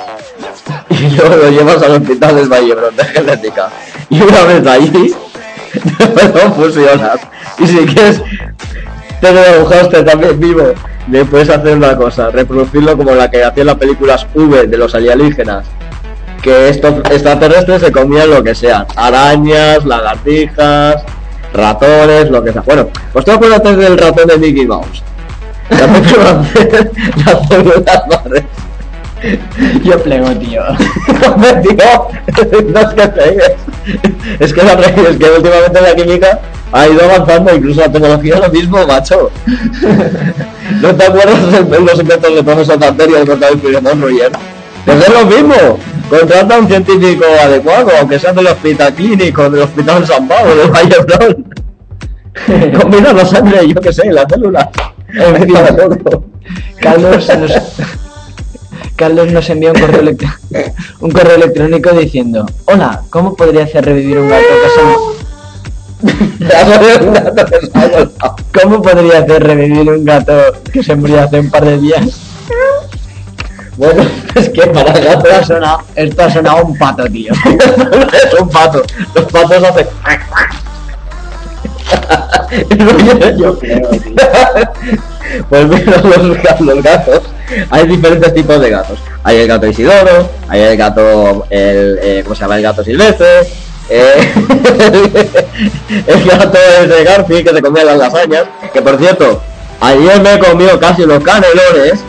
y 0.89 1.09
luego 1.15 1.35
lo 1.35 1.49
llevas 1.51 1.83
al 1.83 2.01
hospital 2.01 2.35
del 2.35 2.49
Valle 2.49 2.75
de 2.97 3.03
genética. 3.05 3.69
Y 4.09 4.19
una 4.19 4.43
vez 4.45 4.65
allí, 4.65 5.13
lo 6.33 6.51
fusionas. 6.53 7.19
Y 7.59 7.67
si 7.67 7.77
quieres 7.85 8.23
tener 9.21 9.59
un 9.59 9.71
hoster 9.71 10.03
también 10.03 10.39
vivo, 10.39 10.73
le 11.11 11.25
puedes 11.25 11.49
hacer 11.51 11.77
una 11.77 11.95
cosa, 11.95 12.31
reproducirlo 12.31 12.97
como 12.97 13.11
la 13.11 13.29
que 13.29 13.43
hacían 13.43 13.67
las 13.67 13.75
películas 13.75 14.25
V 14.33 14.65
de 14.65 14.77
los 14.79 14.95
alienígenas. 14.95 15.63
Que 16.41 16.69
estos 16.69 16.95
extraterrestres 17.11 17.81
se 17.81 17.91
comían 17.91 18.29
lo 18.29 18.43
que 18.43 18.55
sean, 18.55 18.85
arañas, 18.95 19.83
lagartijas, 19.85 21.03
ratones, 21.53 22.29
lo 22.29 22.43
que 22.43 22.53
sea. 22.53 22.61
Bueno, 22.61 22.87
pues 23.11 23.25
tú 23.25 23.31
acuérdate 23.31 23.75
del 23.75 23.97
ratón 23.97 24.27
de 24.27 24.37
Mickey 24.37 24.65
Mouse. 24.65 25.03
También 25.69 26.03
te 26.03 26.17
va 26.17 26.29
a 26.29 26.39
hacer 26.41 26.91
las 27.25 27.47
células 27.47 28.07
madres. 28.07 28.43
Yo 29.83 30.01
plego, 30.01 30.29
tío. 30.37 30.61
Hombre, 31.33 31.53
tío, 31.55 32.07
no 32.73 32.79
es 32.79 32.93
que 32.93 33.07
pegues. 33.07 33.51
Es 34.39 34.53
que, 34.53 34.63
la 34.63 34.73
es 34.73 35.17
que 35.17 35.29
últimamente 35.29 35.81
la 35.81 35.95
química 35.95 36.39
ha 36.71 36.87
ido 36.87 37.03
avanzando, 37.03 37.55
incluso 37.55 37.81
la 37.81 37.91
tecnología 37.91 38.35
es 38.35 38.41
lo 38.41 38.49
mismo, 38.49 38.87
macho. 38.87 39.31
¿No 40.81 40.95
te 40.95 41.05
acuerdas 41.05 41.69
de 41.69 41.79
los 41.79 41.99
inventos 41.99 42.35
de 42.35 42.43
profesor 42.43 42.79
Tanterio 42.79 43.19
de 43.19 43.25
cortar 43.25 43.51
el 43.51 43.59
Filemón 43.59 44.01
Roger? 44.01 44.31
Pues 44.85 45.07
es 45.07 45.13
lo 45.13 45.25
mismo. 45.25 45.79
Contrata 46.09 46.55
a 46.55 46.59
un 46.59 46.67
científico 46.67 47.25
adecuado, 47.43 47.91
aunque 47.99 48.19
sea 48.19 48.33
del 48.33 48.47
hospital 48.47 48.95
clínico, 48.95 49.49
del 49.49 49.61
hospital 49.61 50.07
San 50.07 50.27
Pablo, 50.27 50.55
del 50.55 50.71
Vallebrón. 50.71 51.53
Combina 52.81 53.13
la 53.13 53.25
sangre, 53.25 53.67
yo 53.67 53.79
que 53.79 53.93
sé, 53.93 54.11
la 54.11 54.25
célula. 54.27 54.71
En 55.13 55.35
fin, 55.35 55.53
todo. 56.03 56.23
Carlos 56.81 57.29
nos, 57.37 57.51
Carlos 58.95 59.31
nos 59.31 59.47
envía 59.49 59.71
un 59.71 59.79
correo, 59.79 60.01
un 60.99 61.11
correo 61.11 61.35
electrónico 61.35 61.91
diciendo, 61.91 62.47
hola, 62.65 63.03
¿cómo 63.09 63.35
podría 63.35 63.65
hacer 63.65 63.85
revivir 63.85 64.17
un 64.19 64.29
gato 64.29 64.45
que 64.63 64.69
se... 64.69 64.81
¿Cómo 68.61 68.81
podría 68.81 69.19
hacer 69.19 69.43
revivir 69.43 69.89
un 69.89 70.05
gato 70.05 70.33
que 70.71 70.81
se 70.81 70.95
murió 70.95 71.19
hace 71.21 71.39
un 71.39 71.49
par 71.49 71.65
de 71.65 71.77
días? 71.77 72.21
Bueno, 73.79 74.03
es 74.35 74.49
que 74.49 74.61
para 74.67 74.91
Esto 74.91 75.29
ha 75.39 75.43
sonado, 75.45 75.79
esto 75.95 76.21
ha 76.23 76.29
sonado 76.29 76.65
un 76.65 76.77
pato, 76.77 77.05
tío. 77.05 77.31
es 78.13 78.33
un 78.39 78.49
pato. 78.49 78.83
Los 79.15 79.25
patos 79.31 79.63
hacen. 79.63 79.87
Yo 83.37 83.57
creo, 83.57 83.89
tío. 83.89 84.15
Pues 85.49 85.67
mira, 85.67 85.97
los, 86.01 86.37
ga- 86.37 86.59
los 86.59 86.83
gatos. 86.83 87.21
Hay 87.69 87.87
diferentes 87.87 88.33
tipos 88.33 88.59
de 88.59 88.69
gatos. 88.69 88.99
Hay 89.23 89.37
el 89.37 89.47
gato 89.47 89.65
Isidoro, 89.67 90.29
hay 90.49 90.61
el 90.61 90.77
gato, 90.77 91.45
el, 91.49 91.99
eh, 92.01 92.21
¿cómo 92.23 92.35
se 92.35 92.41
llama? 92.41 92.57
El 92.57 92.63
gato 92.63 92.83
silvestre. 92.83 93.41
eh, 93.89 94.33
el 96.05 96.25
gato 96.25 96.57
es 96.81 96.89
de 96.89 97.03
Garfield 97.05 97.47
que 97.47 97.55
se 97.55 97.61
comía 97.61 97.85
las 97.85 97.97
lasañas. 97.97 98.43
Que 98.73 98.81
por 98.81 98.97
cierto, 98.97 99.41
ayer 99.79 100.19
me 100.21 100.33
he 100.35 100.39
comido 100.39 100.77
casi 100.79 101.03
los 101.05 101.23
canelones. 101.23 102.03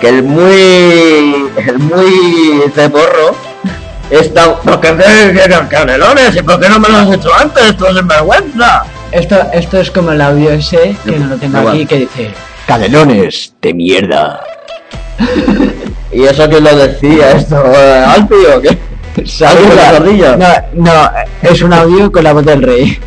Que 0.00 0.08
el 0.08 0.22
muy, 0.22 1.48
el 1.56 1.78
muy 1.78 2.62
ceporro 2.74 3.34
está. 4.10 4.54
¿Por 4.56 4.80
qué 4.80 4.94
qué- 4.96 5.32
qué 5.48 5.66
canelones? 5.70 6.36
¿Y 6.36 6.42
por 6.42 6.60
qué 6.60 6.68
no 6.68 6.78
me 6.78 6.88
lo 6.88 6.96
has 6.98 7.10
hecho 7.12 7.30
antes? 7.34 7.64
Esto 7.70 7.88
es 7.88 8.06
vergüenza. 8.06 8.84
Esto, 9.12 9.36
esto 9.52 9.78
es 9.80 9.90
como 9.90 10.12
el 10.12 10.20
audio 10.20 10.50
ese, 10.50 10.96
que 11.04 11.12
no 11.18 11.28
lo 11.28 11.36
tengo 11.36 11.58
Igual. 11.60 11.74
aquí, 11.76 11.86
que 11.86 11.96
dice, 12.00 12.30
canelones 12.66 13.54
de 13.62 13.72
mierda. 13.74 14.40
¿Y 16.12 16.24
eso 16.24 16.48
quién 16.48 16.64
lo 16.64 16.76
decía? 16.76 17.30
¿Esto? 17.32 17.62
¿Alpi 18.08 18.34
o 18.56 18.60
qué? 18.60 18.76
¿Alguien 19.46 19.76
la 19.76 19.88
ardilla? 19.90 20.36
No, 20.36 20.82
no, 20.92 21.10
es 21.42 21.62
un 21.62 21.72
audio 21.72 22.10
con 22.10 22.24
la 22.24 22.32
voz 22.32 22.44
del 22.44 22.62
rey. 22.62 22.98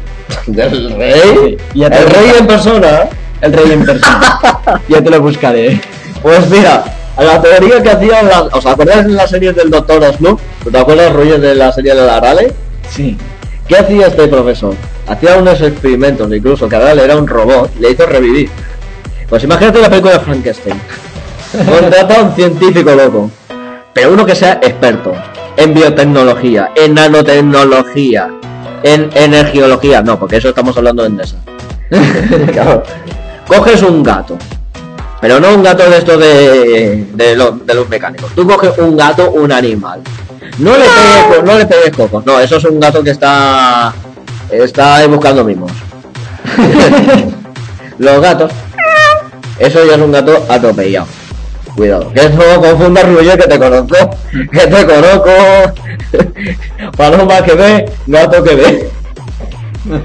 ¿Del 0.46 0.92
rey? 0.96 1.58
Ya 1.74 1.90
te 1.90 1.98
¿El 2.00 2.10
rey 2.10 2.32
en 2.40 2.48
persona? 2.48 3.00
El 3.42 3.54
rey 3.54 3.72
en 3.74 3.86
persona. 3.86 4.40
ya 4.88 5.02
te 5.04 5.10
lo 5.10 5.22
buscaré. 5.22 5.82
Pues 6.28 6.50
mira, 6.50 6.84
a 7.16 7.24
la 7.24 7.42
teoría 7.42 7.82
que 7.82 7.90
hacían 7.90 8.28
las... 8.28 8.42
¿Os 8.52 8.66
acordáis 8.66 9.06
de 9.06 9.14
la 9.14 9.26
serie 9.26 9.54
del 9.54 9.70
Doctor 9.70 10.04
Snoop? 10.14 10.38
¿Te 10.70 10.78
acuerdas, 10.78 11.14
Roger, 11.14 11.40
de 11.40 11.56
la 11.56 11.72
serie 11.72 11.96
de 11.96 12.06
la 12.06 12.20
Raleigh? 12.20 12.52
Sí. 12.90 13.18
¿Qué 13.66 13.78
hacía 13.78 14.08
este 14.08 14.28
profesor? 14.28 14.76
Hacía 15.08 15.38
unos 15.38 15.62
experimentos, 15.62 16.30
incluso 16.34 16.68
que 16.68 16.78
Raleigh 16.78 17.06
era 17.06 17.16
un 17.16 17.30
robot, 17.30 17.74
le 17.80 17.92
hizo 17.92 18.06
revivir. 18.06 18.50
Pues 19.30 19.46
imagínate 19.46 19.80
la 19.80 19.90
película 19.90 20.16
de 20.16 20.20
Frankenstein. 20.20 20.82
Contrata 21.80 22.20
a 22.20 22.24
un 22.24 22.36
científico 22.36 22.92
loco, 22.94 23.32
pero 23.94 24.12
uno 24.12 24.26
que 24.26 24.36
sea 24.36 24.60
experto 24.62 25.14
en 25.56 25.74
biotecnología, 25.74 26.72
en 26.76 26.94
nanotecnología, 26.94 28.28
en 28.84 29.10
energiología. 29.16 30.02
No, 30.02 30.20
porque 30.20 30.36
eso 30.36 30.50
estamos 30.50 30.76
hablando 30.76 31.06
en 31.06 31.22
esa. 31.22 31.38
Claro. 32.52 32.84
Coges 33.48 33.82
un 33.82 34.04
gato, 34.04 34.38
Pero 35.20 35.40
no 35.40 35.56
un 35.56 35.64
gato 35.64 35.90
de 35.90 35.98
estos 35.98 36.20
de, 36.20 37.08
de, 37.14 37.36
los, 37.36 37.66
de 37.66 37.74
los 37.74 37.90
mecánicos. 37.90 38.32
Tú 38.36 38.48
coges 38.48 38.78
un 38.78 38.96
gato, 38.96 39.32
un 39.32 39.52
animal. 39.52 40.02
No 40.60 40.72
le 40.72 40.86
pegues, 40.86 41.44
no 41.44 41.58
le 41.58 41.66
pegues 41.66 41.96
cocos. 41.96 42.26
No, 42.26 42.40
eso 42.40 42.58
es 42.58 42.64
un 42.66 42.80
gato 42.80 43.04
que 43.04 43.12
está 43.12 43.94
está 44.52 45.06
buscando 45.08 45.44
mimos. 45.44 45.72
los 47.98 48.22
gatos. 48.22 48.52
Eso 49.60 49.86
ya 49.86 49.96
es 49.96 50.02
un 50.02 50.12
gato 50.12 50.46
atropellado. 50.50 51.08
Cuidado, 51.76 52.12
que 52.12 52.30
no 52.30 52.62
confundas 52.62 53.08
Rubio 53.08 53.38
que 53.38 53.48
te 53.48 53.60
conozco. 53.60 53.96
Que 54.52 54.68
te 54.68 54.86
conozco. 54.86 55.32
Paloma 56.98 57.42
que 57.44 57.54
ve, 57.54 57.92
gato 58.08 58.44
que 58.44 58.56
ve. 58.56 58.90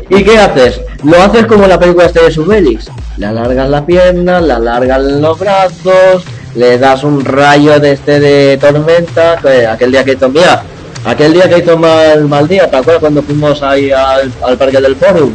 ¿Y 0.09 0.23
qué 0.25 0.39
haces? 0.39 0.81
Lo 1.05 1.21
haces 1.23 1.47
como 1.47 1.65
en 1.65 1.71
la 1.71 1.79
película 1.79 2.07
este 2.07 2.23
de 2.23 2.31
Subelix. 2.31 2.87
Le 3.17 3.27
alargas 3.27 3.69
la 3.69 3.85
pierna, 3.85 4.41
le 4.41 4.53
alargas 4.53 5.01
los 5.03 5.39
brazos, 5.39 6.23
le 6.55 6.79
das 6.79 7.05
un 7.05 7.25
rayo 7.25 7.79
de 7.81 7.93
este 7.93 8.21
de 8.21 8.59
tormenta. 8.59 9.37
que 9.43 9.67
aquel 9.67 9.91
día 9.93 10.05
que 10.05 10.13
hizo, 10.13 10.29
mira, 10.29 10.63
aquel 11.05 11.33
día 11.33 11.49
que 11.49 11.59
hizo 11.59 11.77
mal, 11.77 12.25
mal 12.29 12.47
día, 12.49 12.71
¿te 12.71 12.77
acuerdas 12.77 13.01
cuando 13.01 13.23
fuimos 13.23 13.63
ahí 13.63 13.91
al, 13.91 14.33
al 14.45 14.57
parque 14.57 14.81
del 14.81 14.97
Forum? 14.97 15.33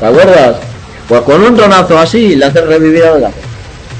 ¿Te 0.00 0.06
acuerdas? 0.06 0.56
Pues 1.08 1.20
con 1.22 1.42
un 1.42 1.54
tronazo 1.56 1.98
así 1.98 2.34
le 2.34 2.44
haces 2.46 2.66
revivir 2.66 3.04
al 3.04 3.20
gato. 3.20 3.34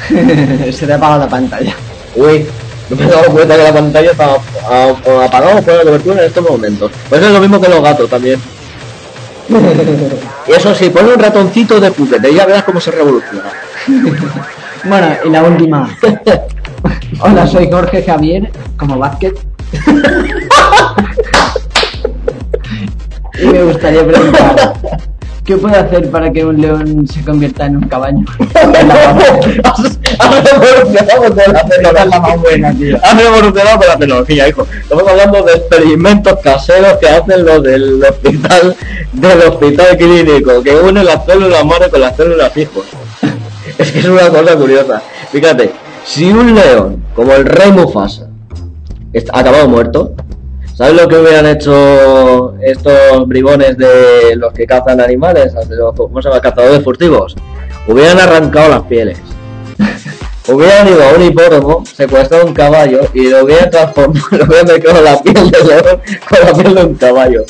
Se 0.72 0.86
te 0.86 0.92
apaga 0.92 1.18
la 1.18 1.28
pantalla. 1.28 1.74
Uy, 2.16 2.46
no 2.90 2.96
me 2.96 3.04
he 3.04 3.08
dado 3.08 3.24
cuenta 3.30 3.56
que 3.56 3.62
la 3.62 3.72
pantalla 3.72 4.10
a- 4.18 4.74
a- 4.74 5.24
apagada 5.24 5.56
o 5.56 5.62
fuera 5.62 5.78
de 5.80 5.84
cobertura 5.84 6.20
en 6.20 6.26
estos 6.26 6.48
momentos. 6.50 6.90
Pues 7.08 7.22
es 7.22 7.30
lo 7.30 7.40
mismo 7.40 7.60
que 7.60 7.68
los 7.68 7.82
gatos 7.82 8.10
también. 8.10 8.40
Y 9.48 10.52
eso 10.52 10.74
sí, 10.74 10.90
pon 10.90 11.06
un 11.06 11.18
ratoncito 11.18 11.80
de 11.80 11.90
juguete 11.90 12.34
ya 12.34 12.46
verás 12.46 12.64
cómo 12.64 12.80
se 12.80 12.90
revoluciona. 12.90 13.44
Bueno, 14.88 15.08
y 15.24 15.30
la 15.30 15.42
última. 15.42 15.98
Hola, 17.20 17.46
soy 17.46 17.68
Jorge 17.68 18.04
Javier, 18.04 18.50
como 18.76 18.98
Vázquez. 18.98 19.32
y 23.42 23.46
me 23.46 23.64
gustaría 23.64 24.06
preguntar, 24.06 24.74
¿qué 25.44 25.56
puedo 25.56 25.74
hacer 25.74 26.08
para 26.10 26.30
que 26.30 26.44
un 26.44 26.60
león 26.60 27.08
se 27.08 27.20
convierta 27.24 27.66
en 27.66 27.78
un 27.78 27.88
caballo? 27.88 28.20
Has 30.18 30.44
revolucionado 30.60 31.34
con 31.34 31.52
la 31.52 31.64
tecnología. 31.64 33.00
Has 33.02 33.16
revolucionado 33.22 33.78
con 33.78 33.88
la 33.88 33.96
tecnología, 33.98 34.48
hijo. 34.48 34.68
Estamos 34.82 35.08
hablando 35.08 35.42
de 35.42 35.52
experimentos 35.52 36.38
caseros 36.44 36.98
que 36.98 37.08
hacen 37.08 37.44
los 37.44 37.62
del 37.62 38.04
hospital, 38.04 38.76
del 39.20 39.40
hospital 39.48 39.96
clínico, 39.96 40.62
que 40.62 40.76
unen 40.76 41.04
las 41.04 41.24
células 41.24 41.64
madre 41.64 41.90
con 41.90 42.00
las 42.00 42.16
células 42.16 42.56
hijos. 42.56 42.86
Es 43.78 43.92
que 43.92 43.98
es 43.98 44.04
una 44.06 44.30
cosa 44.30 44.56
curiosa. 44.56 45.02
Fíjate, 45.30 45.72
si 46.04 46.30
un 46.30 46.54
león, 46.54 47.04
como 47.14 47.32
el 47.32 47.44
rey 47.44 47.70
Mufasa, 47.72 48.28
acabado 49.32 49.68
muerto, 49.68 50.14
¿sabes 50.74 50.94
lo 50.94 51.08
que 51.08 51.18
hubieran 51.18 51.46
hecho 51.46 52.54
estos 52.62 53.26
bribones 53.26 53.76
de 53.76 54.36
los 54.36 54.52
que 54.52 54.66
cazan 54.66 55.00
animales? 55.00 55.52
¿Cómo 55.96 56.22
se 56.22 56.28
llama? 56.28 56.40
Cazadores 56.40 56.84
furtivos. 56.84 57.34
Hubieran 57.88 58.18
arrancado 58.18 58.70
las 58.70 58.82
pieles. 58.82 59.18
Hubieran 60.48 60.86
ido 60.86 61.02
a 61.02 61.12
un 61.12 61.22
hipódromo, 61.22 61.84
secuestrado 61.84 62.46
un 62.46 62.54
caballo 62.54 63.00
y 63.12 63.28
lo 63.28 63.44
hubieran 63.44 63.68
transformado, 63.68 64.26
lo 64.30 64.44
hubieran 64.44 64.66
mezclado 64.66 65.02
la 65.02 65.20
piel 65.20 65.50
de 65.50 65.64
león 65.64 66.00
con 66.28 66.40
la 66.40 66.52
piel 66.52 66.74
de 66.74 66.84
un 66.84 66.94
caballo. 66.94 67.44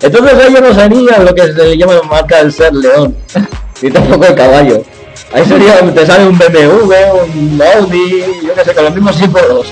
Entonces 0.00 0.46
ellos 0.46 0.60
no 0.60 0.74
serían 0.74 1.24
lo 1.24 1.34
que 1.34 1.42
se 1.42 1.52
le 1.52 1.78
llama 1.78 2.02
marca 2.10 2.40
el 2.40 2.52
ser 2.52 2.74
león, 2.74 3.16
y 3.82 3.90
tampoco 3.90 4.26
el 4.26 4.34
caballo. 4.34 4.82
Ahí 5.32 5.46
sería, 5.46 5.80
te 5.94 6.06
sale 6.06 6.26
un 6.26 6.36
BMW, 6.36 6.94
un 7.34 7.62
Audi, 7.74 8.24
yo 8.46 8.54
qué 8.54 8.64
sé, 8.64 8.74
con 8.74 8.84
los 8.84 8.94
mismos 8.94 9.16
símbolos. 9.16 9.66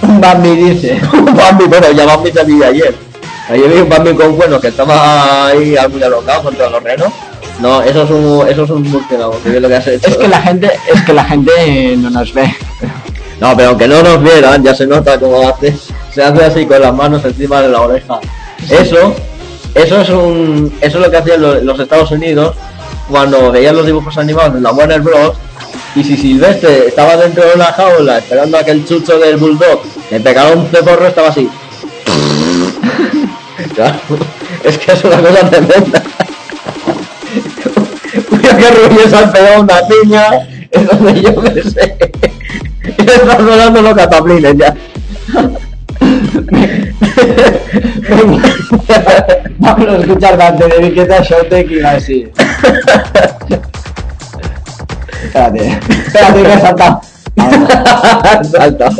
Un 0.00 0.20
Bambi 0.20 0.56
dice. 0.56 1.00
Un 1.12 1.34
Bambi, 1.36 1.64
bueno, 1.66 1.90
ya 1.92 2.06
Bambi 2.06 2.32
te 2.32 2.42
vi 2.44 2.62
ayer. 2.62 2.94
Ayer 3.48 3.68
vi 3.68 3.80
un 3.80 3.88
Bambi 3.88 4.14
con 4.14 4.34
cuernos 4.34 4.60
que 4.60 4.68
estaba 4.68 5.48
ahí 5.48 5.76
muy 5.90 6.02
alocado 6.02 6.44
contra 6.44 6.70
los 6.70 6.82
renos. 6.82 7.12
No, 7.62 7.80
eso 7.80 8.02
es 8.02 8.10
un, 8.10 8.46
eso 8.48 8.64
es 8.64 8.70
un 8.70 8.82
murciélago, 8.90 9.40
que 9.42 9.50
bien 9.50 9.62
lo 9.62 9.68
que 9.68 9.76
has 9.76 9.86
hecho. 9.86 10.08
Es 10.08 10.16
que 10.16 10.28
la 10.28 10.40
gente, 10.42 10.70
es 10.92 11.00
que 11.02 11.12
la 11.12 11.24
gente 11.24 11.94
no 11.96 12.10
nos 12.10 12.34
ve. 12.34 12.52
No, 13.40 13.56
pero 13.56 13.70
aunque 13.70 13.86
no 13.88 14.02
nos 14.02 14.22
vieran, 14.22 14.62
ya 14.64 14.74
se 14.74 14.86
nota 14.86 15.18
cómo 15.18 15.48
hace. 15.48 15.76
Se 16.12 16.22
hace 16.22 16.44
así 16.44 16.66
con 16.66 16.80
las 16.80 16.92
manos 16.92 17.24
encima 17.24 17.62
de 17.62 17.68
la 17.68 17.80
oreja. 17.82 18.18
Eso, 18.68 19.14
eso 19.74 20.00
es 20.00 20.08
un, 20.10 20.72
eso 20.80 20.98
es 20.98 21.04
lo 21.04 21.10
que 21.10 21.16
hacían 21.16 21.40
lo- 21.40 21.60
los 21.60 21.78
Estados 21.80 22.10
Unidos 22.10 22.54
cuando 23.08 23.50
veían 23.52 23.76
los 23.76 23.86
dibujos 23.86 24.16
animados 24.18 24.56
en 24.56 24.62
la 24.64 24.72
Warner 24.72 25.00
Bros. 25.00 25.32
Y 25.94 26.02
si 26.04 26.16
Silvestre 26.16 26.88
estaba 26.88 27.16
dentro 27.16 27.44
de 27.44 27.54
una 27.54 27.66
jaula 27.66 28.18
esperando 28.18 28.58
a 28.58 28.64
que 28.64 28.70
el 28.72 28.84
chucho 28.86 29.18
del 29.18 29.36
bulldog 29.36 29.82
le 30.10 30.20
pegara 30.20 30.50
un 30.56 30.66
ceporro, 30.68 31.06
estaba 31.06 31.28
así. 31.28 31.48
Claro, 33.74 33.96
es 34.64 34.76
que 34.78 34.92
es 34.92 35.04
una 35.04 35.16
cosa 35.18 35.48
tremenda. 35.50 36.02
Que 38.42 38.70
Rubio 38.70 39.08
se 39.08 39.16
ha 39.16 39.32
pegado 39.32 39.62
una 39.62 39.80
piña, 39.88 40.24
es 40.70 40.86
donde 40.88 41.22
yo 41.22 41.40
me 41.40 41.62
sé. 41.62 41.96
Están 42.98 43.38
sonando 43.38 43.82
los 43.82 43.94
cataplines 43.94 44.56
ya. 44.56 44.74
Vamos 49.58 49.88
a 49.88 49.96
escuchar 49.98 50.36
Dante 50.36 50.66
de 50.68 50.78
Viqueta 50.78 51.22
Showtek 51.22 51.70
y 51.70 51.80
así. 51.80 52.30
Espérate, 55.24 55.78
espérate 56.06 56.42
que 56.42 56.52
he 56.52 56.60
saltado. 56.60 57.00
Salta. 58.50 58.90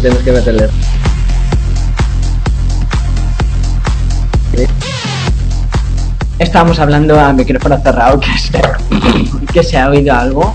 Tienes 0.00 0.18
que 0.20 0.32
meterle. 0.32 0.68
Estábamos 6.38 6.78
hablando 6.78 7.18
a 7.18 7.32
micrófono 7.32 7.78
cerrado 7.82 8.20
que 8.20 8.28
que 9.52 9.62
se 9.62 9.76
ha 9.76 9.88
oído 9.88 10.14
algo. 10.14 10.54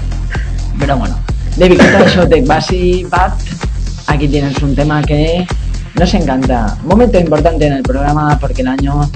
Pero 0.79 0.97
bueno. 0.97 1.17
David 1.57 1.79
Guetta, 1.79 2.09
Show 2.09 2.27
de 2.27 2.41
Basi 2.41 3.03
Bat. 3.03 3.33
Aquí 4.07 4.27
tienes 4.27 4.57
un 4.63 4.75
tema 4.75 5.01
que 5.01 5.45
nos 5.95 6.13
encanta. 6.13 6.77
Momento 6.83 7.19
importante 7.19 7.67
en 7.67 7.73
el 7.73 7.83
programa 7.83 8.37
porque 8.39 8.61
el 8.61 8.69
año. 8.69 9.09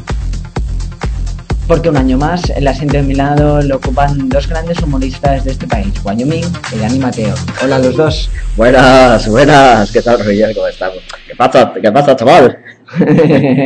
Porque 1.68 1.90
un 1.90 1.98
año 1.98 2.18
más, 2.18 2.50
el 2.52 2.66
asiento 2.66 2.96
de 2.96 3.04
mi 3.04 3.14
lado 3.14 3.62
lo 3.62 3.76
ocupan 3.76 4.30
dos 4.30 4.48
grandes 4.48 4.80
humoristas 4.82 5.44
de 5.44 5.52
este 5.52 5.68
país, 5.68 5.88
Wyoming 6.04 6.46
y 6.74 6.78
Dani 6.80 6.98
Mateo. 7.00 7.36
Hola 7.62 7.76
a 7.76 7.80
los 7.80 7.98
dos. 7.98 8.30
Buenas, 8.56 9.28
buenas. 9.28 9.92
¿Qué 9.92 10.02
tal, 10.02 10.18
Roger? 10.20 10.56
¿Cómo 10.56 10.68
estamos? 10.68 11.00
¿Qué 11.28 11.36
pasa, 11.36 11.74
qué 11.82 11.92
pasa, 11.92 12.16
chaval? 12.16 12.58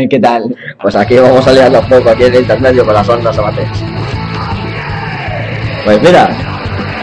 ¿Qué 0.10 0.20
tal? 0.20 0.56
Pues 0.82 0.96
aquí 0.96 1.18
vamos 1.18 1.46
a 1.46 1.52
liarnos 1.54 1.84
un 1.84 1.90
poco 1.90 2.10
aquí 2.10 2.24
en 2.24 2.34
el 2.34 2.42
intermedio 2.42 2.84
con 2.86 2.94
las 2.96 3.08
ondas 3.08 3.38
abates. 3.38 3.68
Pues 5.86 6.02
mira, 6.02 6.30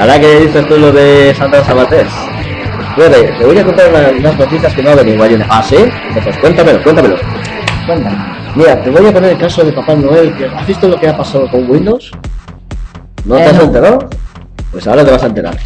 ahora 0.00 0.18
que 0.18 0.40
dices 0.40 0.66
tú 0.66 0.78
lo 0.78 0.90
de 0.90 1.32
Sandra 1.38 1.64
Sabatés, 1.64 2.08
puede, 2.96 3.22
te 3.38 3.44
voy 3.44 3.58
a 3.58 3.64
contar 3.64 3.88
una- 3.90 4.18
unas 4.18 4.36
noticias 4.38 4.74
que 4.74 4.82
no 4.82 4.90
ayer. 4.90 5.46
¿Ah, 5.48 5.62
sí? 5.62 5.76
Pues 6.24 6.36
cuéntamelo, 6.38 6.82
cuéntamelo. 6.82 7.16
Cuéntame. 7.86 8.37
Mira, 8.58 8.82
te 8.82 8.90
voy 8.90 9.06
a 9.06 9.12
poner 9.12 9.30
el 9.32 9.38
caso 9.38 9.62
de 9.62 9.72
Papá 9.72 9.94
Noel. 9.94 10.36
que- 10.36 10.46
¿Has 10.46 10.66
visto 10.66 10.88
lo 10.88 10.98
que 10.98 11.08
ha 11.08 11.16
pasado 11.16 11.48
con 11.48 11.70
Windows? 11.70 12.10
¿No 13.24 13.36
te 13.36 13.42
Eh, 13.42 13.46
has 13.46 13.54
no. 13.54 13.62
enterado? 13.62 13.98
Pues 14.72 14.84
ahora 14.88 15.04
te 15.04 15.12
vas 15.12 15.22
a 15.22 15.26
enterar. 15.26 15.56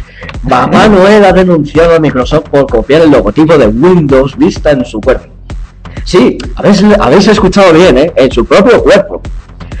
Papá 0.47 0.87
Noel 0.89 1.25
ha 1.25 1.33
denunciado 1.33 1.95
a 1.95 1.99
Microsoft 1.99 2.49
por 2.51 2.67
copiar 2.67 3.01
el 3.01 3.09
logotipo 3.09 3.57
de 3.57 3.65
Windows 3.67 4.37
Vista 4.37 4.69
en 4.69 4.85
su 4.85 5.01
cuerpo. 5.01 5.25
Sí, 6.05 6.37
habéis, 6.55 6.83
habéis 6.99 7.27
escuchado 7.29 7.73
bien, 7.73 7.97
¿eh? 7.97 8.13
En 8.15 8.31
su 8.31 8.45
propio 8.45 8.83
cuerpo. 8.83 9.21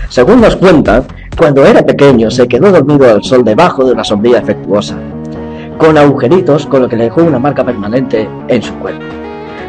Según 0.09 0.41
nos 0.41 0.55
cuentan, 0.55 1.03
cuando 1.37 1.63
era 1.65 1.83
pequeño 1.85 2.31
se 2.31 2.47
quedó 2.47 2.71
dormido 2.71 3.07
al 3.11 3.23
sol 3.23 3.43
debajo 3.43 3.85
de 3.85 3.91
una 3.93 4.03
sombrilla 4.03 4.39
efectuosa, 4.39 4.95
con 5.77 5.97
agujeritos 5.99 6.65
con 6.65 6.81
lo 6.81 6.89
que 6.89 6.95
le 6.95 7.03
dejó 7.05 7.21
una 7.21 7.37
marca 7.39 7.63
permanente 7.63 8.27
en 8.47 8.61
su 8.63 8.73
cuerpo. 8.79 9.03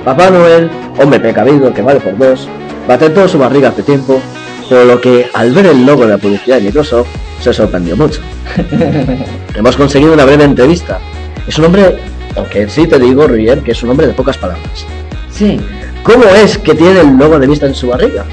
Papá 0.02 0.30
Noel, 0.30 0.70
hombre 1.02 1.20
precavido 1.20 1.72
que 1.74 1.82
vale 1.82 2.00
por 2.00 2.16
dos, 2.18 2.48
patentó 2.86 3.28
su 3.28 3.38
barriga 3.38 3.70
hace 3.70 3.82
tiempo, 3.82 4.20
por 4.68 4.84
lo 4.84 5.00
que 5.00 5.28
al 5.32 5.52
ver 5.52 5.66
el 5.66 5.84
logo 5.84 6.04
de 6.04 6.10
la 6.10 6.18
publicidad 6.18 6.56
de 6.56 6.62
Microsoft 6.62 7.08
se 7.40 7.52
sorprendió 7.52 7.96
mucho. 7.96 8.20
Hemos 9.54 9.76
conseguido 9.76 10.12
una 10.12 10.24
breve 10.24 10.44
entrevista. 10.44 10.98
Es 11.46 11.58
un 11.58 11.66
hombre, 11.66 11.98
aunque 12.36 12.68
sí 12.68 12.86
te 12.86 12.98
digo, 12.98 13.26
Roger, 13.26 13.60
que 13.60 13.72
es 13.72 13.82
un 13.82 13.90
hombre 13.90 14.06
de 14.06 14.12
pocas 14.14 14.38
palabras. 14.38 14.86
Sí, 15.30 15.60
¿Cómo 16.04 16.24
es 16.24 16.58
que 16.58 16.74
tiene 16.74 17.00
el 17.00 17.16
logo 17.16 17.38
de 17.38 17.46
vista 17.46 17.64
en 17.64 17.74
su 17.74 17.88
barriga? 17.88 18.26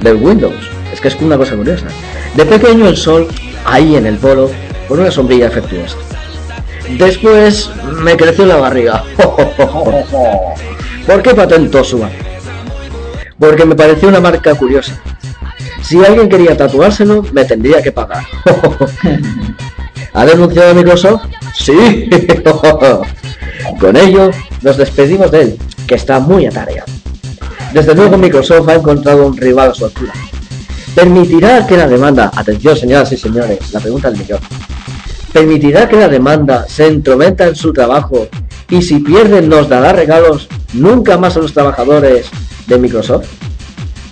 Del 0.00 0.16
Windows. 0.16 0.70
Es 0.90 1.02
que 1.02 1.08
es 1.08 1.16
una 1.20 1.36
cosa 1.36 1.54
curiosa. 1.54 1.84
De 2.34 2.46
pequeño 2.46 2.88
el 2.88 2.96
sol, 2.96 3.28
ahí 3.66 3.94
en 3.94 4.06
el 4.06 4.16
polo, 4.16 4.50
con 4.88 4.98
una 4.98 5.10
sombrilla 5.10 5.48
efectuosa. 5.48 5.98
Después 6.98 7.70
me 8.02 8.16
creció 8.16 8.46
la 8.46 8.56
barriga. 8.56 9.04
¿Por 11.06 11.22
qué 11.22 11.34
patentó 11.34 11.84
su 11.84 11.98
barriga? 11.98 12.31
Porque 13.42 13.64
me 13.64 13.74
pareció 13.74 14.08
una 14.08 14.20
marca 14.20 14.54
curiosa. 14.54 15.00
Si 15.82 15.98
alguien 15.98 16.28
quería 16.28 16.56
tatuárselo, 16.56 17.24
me 17.32 17.44
tendría 17.44 17.82
que 17.82 17.90
pagar. 17.90 18.24
¿Ha 20.14 20.24
denunciado 20.24 20.70
a 20.70 20.74
Microsoft? 20.74 21.22
Sí. 21.52 22.08
Con 23.80 23.96
ello, 23.96 24.30
nos 24.62 24.76
despedimos 24.76 25.32
de 25.32 25.42
él, 25.42 25.58
que 25.88 25.96
está 25.96 26.20
muy 26.20 26.46
atareado. 26.46 26.86
Desde 27.74 27.96
luego, 27.96 28.16
Microsoft 28.16 28.68
ha 28.68 28.74
encontrado 28.74 29.26
un 29.26 29.36
rival 29.36 29.72
a 29.72 29.74
su 29.74 29.86
altura. 29.86 30.12
¿Permitirá 30.94 31.66
que 31.66 31.76
la 31.76 31.88
demanda, 31.88 32.30
atención 32.36 32.76
señoras 32.76 33.10
y 33.10 33.16
señores, 33.16 33.72
la 33.72 33.80
pregunta 33.80 34.08
del 34.08 34.20
millón, 34.20 34.38
¿permitirá 35.32 35.88
que 35.88 35.96
la 35.96 36.08
demanda 36.08 36.64
se 36.68 36.86
entrometa 36.86 37.48
en 37.48 37.56
su 37.56 37.72
trabajo 37.72 38.28
y 38.70 38.82
si 38.82 39.00
pierden 39.00 39.48
nos 39.48 39.68
dará 39.68 39.92
regalos 39.92 40.46
nunca 40.74 41.18
más 41.18 41.36
a 41.36 41.40
los 41.40 41.52
trabajadores 41.52 42.30
de 42.66 42.78
Microsoft? 42.78 43.26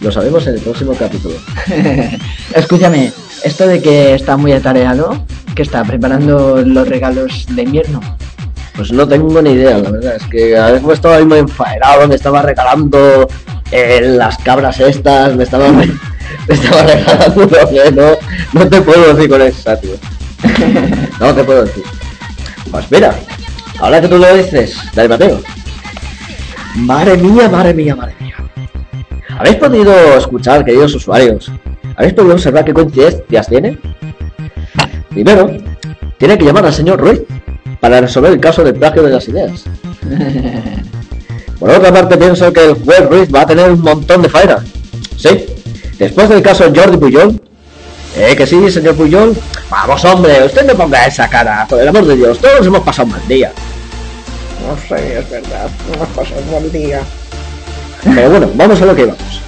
Lo 0.00 0.10
sabemos 0.10 0.46
en 0.46 0.54
el 0.54 0.60
próximo 0.60 0.94
capítulo. 0.94 1.34
escúchame, 2.54 3.12
esto 3.44 3.66
de 3.66 3.82
que 3.82 4.14
está 4.14 4.36
muy 4.36 4.52
atareado, 4.52 5.24
que 5.54 5.62
está 5.62 5.84
preparando 5.84 6.62
los 6.64 6.88
regalos 6.88 7.46
de 7.50 7.62
invierno. 7.62 8.00
Pues 8.76 8.92
no 8.92 9.06
tengo 9.06 9.42
ni 9.42 9.50
idea, 9.50 9.78
la 9.78 9.90
verdad. 9.90 10.16
Es 10.16 10.26
que 10.26 10.56
a 10.56 10.70
veces 10.70 10.88
estaba 10.90 11.16
ahí 11.16 11.24
muy 11.24 11.38
enfaderado, 11.38 12.08
me 12.08 12.14
estaba 12.14 12.40
regalando 12.40 13.28
eh, 13.70 14.00
las 14.02 14.38
cabras 14.38 14.80
estas, 14.80 15.36
me 15.36 15.44
estaba, 15.44 15.68
me, 15.72 15.84
estaba 16.48 16.82
regalando 16.84 17.42
lo 17.42 17.68
que 17.68 17.92
no, 17.92 18.58
no 18.58 18.68
te 18.68 18.80
puedo 18.80 19.14
decir 19.14 19.28
con 19.30 19.42
exactitud. 19.42 19.98
No 21.20 21.34
te 21.34 21.44
puedo 21.44 21.66
decir. 21.66 21.84
Pues 22.70 22.90
mira, 22.90 23.14
ahora 23.78 24.00
que 24.00 24.08
tú 24.08 24.16
lo 24.16 24.34
dices, 24.34 24.74
Dale 24.94 25.10
Mateo. 25.10 25.42
Madre 26.76 27.16
mía, 27.16 27.48
madre 27.48 27.74
mía, 27.74 27.96
madre 27.96 28.14
mía. 28.20 28.34
¿Habéis 29.38 29.56
podido 29.56 29.92
escuchar, 30.16 30.64
queridos 30.64 30.94
usuarios? 30.94 31.50
¿Habéis 31.96 32.14
podido 32.14 32.34
observar 32.34 32.64
qué 32.64 32.72
coincidencias 32.72 33.48
tiene? 33.48 33.78
Primero, 35.10 35.50
tiene 36.18 36.38
que 36.38 36.44
llamar 36.44 36.66
al 36.66 36.72
señor 36.72 37.00
Ruiz 37.00 37.22
para 37.80 38.00
resolver 38.00 38.32
el 38.32 38.40
caso 38.40 38.62
del 38.62 38.74
plagio 38.74 39.02
de 39.02 39.10
las 39.10 39.26
ideas. 39.28 39.64
Por 41.58 41.70
otra 41.70 41.92
parte, 41.92 42.16
pienso 42.16 42.52
que 42.52 42.64
el 42.66 42.74
juez 42.74 43.08
Ruiz 43.08 43.34
va 43.34 43.42
a 43.42 43.46
tener 43.46 43.70
un 43.70 43.80
montón 43.80 44.22
de 44.22 44.28
faena. 44.28 44.64
Sí, 45.16 45.46
después 45.98 46.28
del 46.28 46.42
caso 46.42 46.70
Jordi 46.74 46.96
Puyol. 46.96 47.40
¿Eh 48.16 48.34
que 48.36 48.46
sí, 48.46 48.70
señor 48.70 48.94
Puyol? 48.96 49.36
Vamos, 49.70 50.04
hombre, 50.04 50.44
usted 50.44 50.66
no 50.66 50.74
ponga 50.74 51.06
esa 51.06 51.28
cara, 51.28 51.66
por 51.68 51.80
el 51.80 51.88
amor 51.88 52.04
de 52.06 52.16
Dios, 52.16 52.38
todos 52.38 52.66
hemos 52.66 52.80
pasado 52.80 53.06
un 53.06 53.12
mal 53.12 53.28
día. 53.28 53.52
No 54.66 54.76
sé, 54.88 55.18
es 55.18 55.30
verdad, 55.30 55.68
no 55.88 55.94
hemos 55.94 56.08
pasado 56.08 56.40
un 56.40 56.50
buen 56.50 56.72
día. 56.72 57.00
Pero 58.02 58.30
bueno, 58.30 58.50
vamos 58.54 58.80
a 58.80 58.86
lo 58.86 58.94
que 58.94 59.06
vamos. 59.06 59.40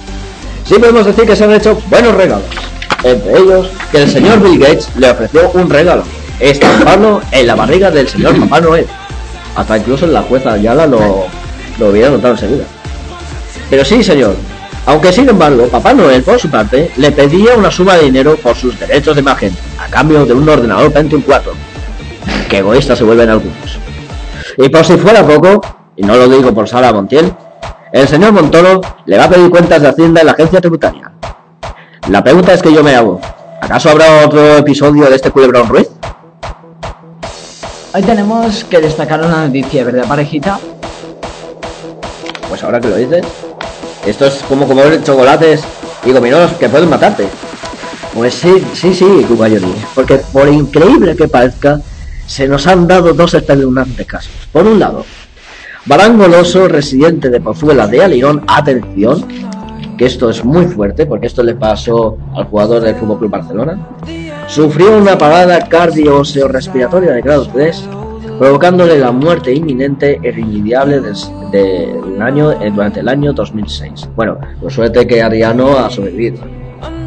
Sí 0.65 0.75
podemos 0.75 1.05
decir 1.05 1.25
que 1.25 1.35
se 1.35 1.43
han 1.43 1.53
hecho 1.53 1.81
buenos 1.89 2.13
regalos. 2.15 2.45
Entre 3.03 3.37
ellos, 3.37 3.67
que 3.91 4.03
el 4.03 4.09
señor 4.09 4.41
Bill 4.41 4.59
Gates 4.59 4.89
le 4.97 5.11
ofreció 5.11 5.51
un 5.53 5.69
regalo, 5.69 6.03
estamparlo 6.39 7.21
en 7.31 7.47
la 7.47 7.55
barriga 7.55 7.91
del 7.91 8.07
señor 8.07 8.39
Papá 8.39 8.61
Noel. 8.61 8.87
Hasta 9.55 9.77
incluso 9.77 10.07
la 10.07 10.21
jueza 10.21 10.53
Ayala 10.53 10.87
lo, 10.87 11.25
lo 11.79 11.89
hubiera 11.89 12.09
notado 12.09 12.33
enseguida. 12.33 12.63
Pero 13.69 13.83
sí, 13.85 14.03
señor. 14.03 14.35
Aunque 14.85 15.13
sin 15.13 15.29
embargo, 15.29 15.67
Papá 15.67 15.93
Noel, 15.93 16.23
por 16.23 16.39
su 16.39 16.49
parte, 16.49 16.91
le 16.97 17.11
pedía 17.11 17.55
una 17.55 17.71
suma 17.71 17.95
de 17.95 18.05
dinero 18.05 18.35
por 18.37 18.55
sus 18.55 18.77
derechos 18.79 19.15
de 19.15 19.21
imagen, 19.21 19.55
a 19.79 19.87
cambio 19.87 20.25
de 20.25 20.33
un 20.33 20.47
ordenador 20.47 20.91
Pentium 20.91 21.21
4. 21.21 21.53
Qué 22.49 22.57
egoístas 22.57 22.97
se 22.97 23.03
vuelven 23.03 23.29
algunos. 23.29 23.77
Y 24.57 24.69
por 24.69 24.85
si 24.85 24.97
fuera 24.97 25.25
poco, 25.25 25.61
y 25.95 26.03
no 26.03 26.15
lo 26.15 26.27
digo 26.27 26.53
por 26.53 26.67
Sara 26.67 26.93
Montiel, 26.93 27.33
el 27.91 28.07
señor 28.07 28.31
Montoro 28.31 28.81
le 29.05 29.17
va 29.17 29.25
a 29.25 29.29
pedir 29.29 29.49
cuentas 29.49 29.81
de 29.81 29.87
Hacienda 29.87 30.21
en 30.21 30.27
la 30.27 30.33
agencia 30.33 30.61
tributaria. 30.61 31.11
La 32.09 32.23
pregunta 32.23 32.53
es 32.53 32.61
que 32.61 32.73
yo 32.73 32.83
me 32.83 32.95
hago, 32.95 33.19
¿acaso 33.61 33.89
habrá 33.89 34.25
otro 34.25 34.57
episodio 34.57 35.05
de 35.05 35.15
este 35.15 35.31
culebrón 35.31 35.67
Ruiz? 35.67 35.89
Hoy 37.95 38.01
tenemos 38.01 38.63
que 38.63 38.79
destacar 38.79 39.21
una 39.21 39.47
noticia, 39.47 39.83
¿verdad, 39.83 40.07
parejita? 40.07 40.59
Pues 42.49 42.63
ahora 42.63 42.79
que 42.79 42.89
lo 42.89 42.95
dices, 42.95 43.25
esto 44.05 44.25
es 44.25 44.43
como 44.49 44.67
comer 44.67 45.03
chocolates 45.03 45.63
y 46.05 46.11
gominolas 46.11 46.53
que 46.53 46.69
pueden 46.69 46.89
matarte. 46.89 47.27
Pues 48.13 48.33
sí, 48.33 48.63
sí, 48.73 48.93
sí, 48.93 49.25
Cubayoni, 49.27 49.73
porque 49.95 50.17
por 50.17 50.47
increíble 50.47 51.15
que 51.15 51.27
parezca, 51.27 51.79
se 52.25 52.47
nos 52.47 52.67
han 52.67 52.87
dado 52.87 53.13
dos 53.13 53.33
espeluznantes 53.33 54.05
casos. 54.07 54.31
Por 54.51 54.65
un 54.65 54.79
lado, 54.79 55.05
Barán 55.85 56.17
Goloso, 56.17 56.67
residente 56.67 57.29
de 57.29 57.41
Pozuela 57.41 57.87
de 57.87 58.03
Alirón, 58.03 58.43
atención, 58.47 59.25
que 59.97 60.05
esto 60.05 60.29
es 60.29 60.43
muy 60.43 60.65
fuerte, 60.65 61.05
porque 61.05 61.27
esto 61.27 61.43
le 61.43 61.55
pasó 61.55 62.17
al 62.35 62.45
jugador 62.45 62.81
del 62.81 62.95
Fútbol 62.95 63.19
Club 63.19 63.31
Barcelona, 63.31 63.87
sufrió 64.47 64.97
una 64.97 65.17
parada 65.17 65.67
cardiorrespiratoria 65.67 67.11
de 67.11 67.21
grado 67.21 67.47
3, 67.53 67.83
provocándole 68.39 68.97
la 68.97 69.11
muerte 69.11 69.53
inminente 69.53 70.19
e 70.23 70.29
irremediable 70.29 71.01
des- 71.01 71.29
del 71.51 72.19
año, 72.21 72.51
eh, 72.53 72.71
durante 72.73 73.01
el 73.01 73.07
año 73.09 73.31
2006. 73.33 74.09
Bueno, 74.15 74.37
por 74.59 74.71
suerte 74.71 75.05
que 75.05 75.21
Ariano 75.21 75.77
ha 75.77 75.89
sobrevivido. 75.89 76.39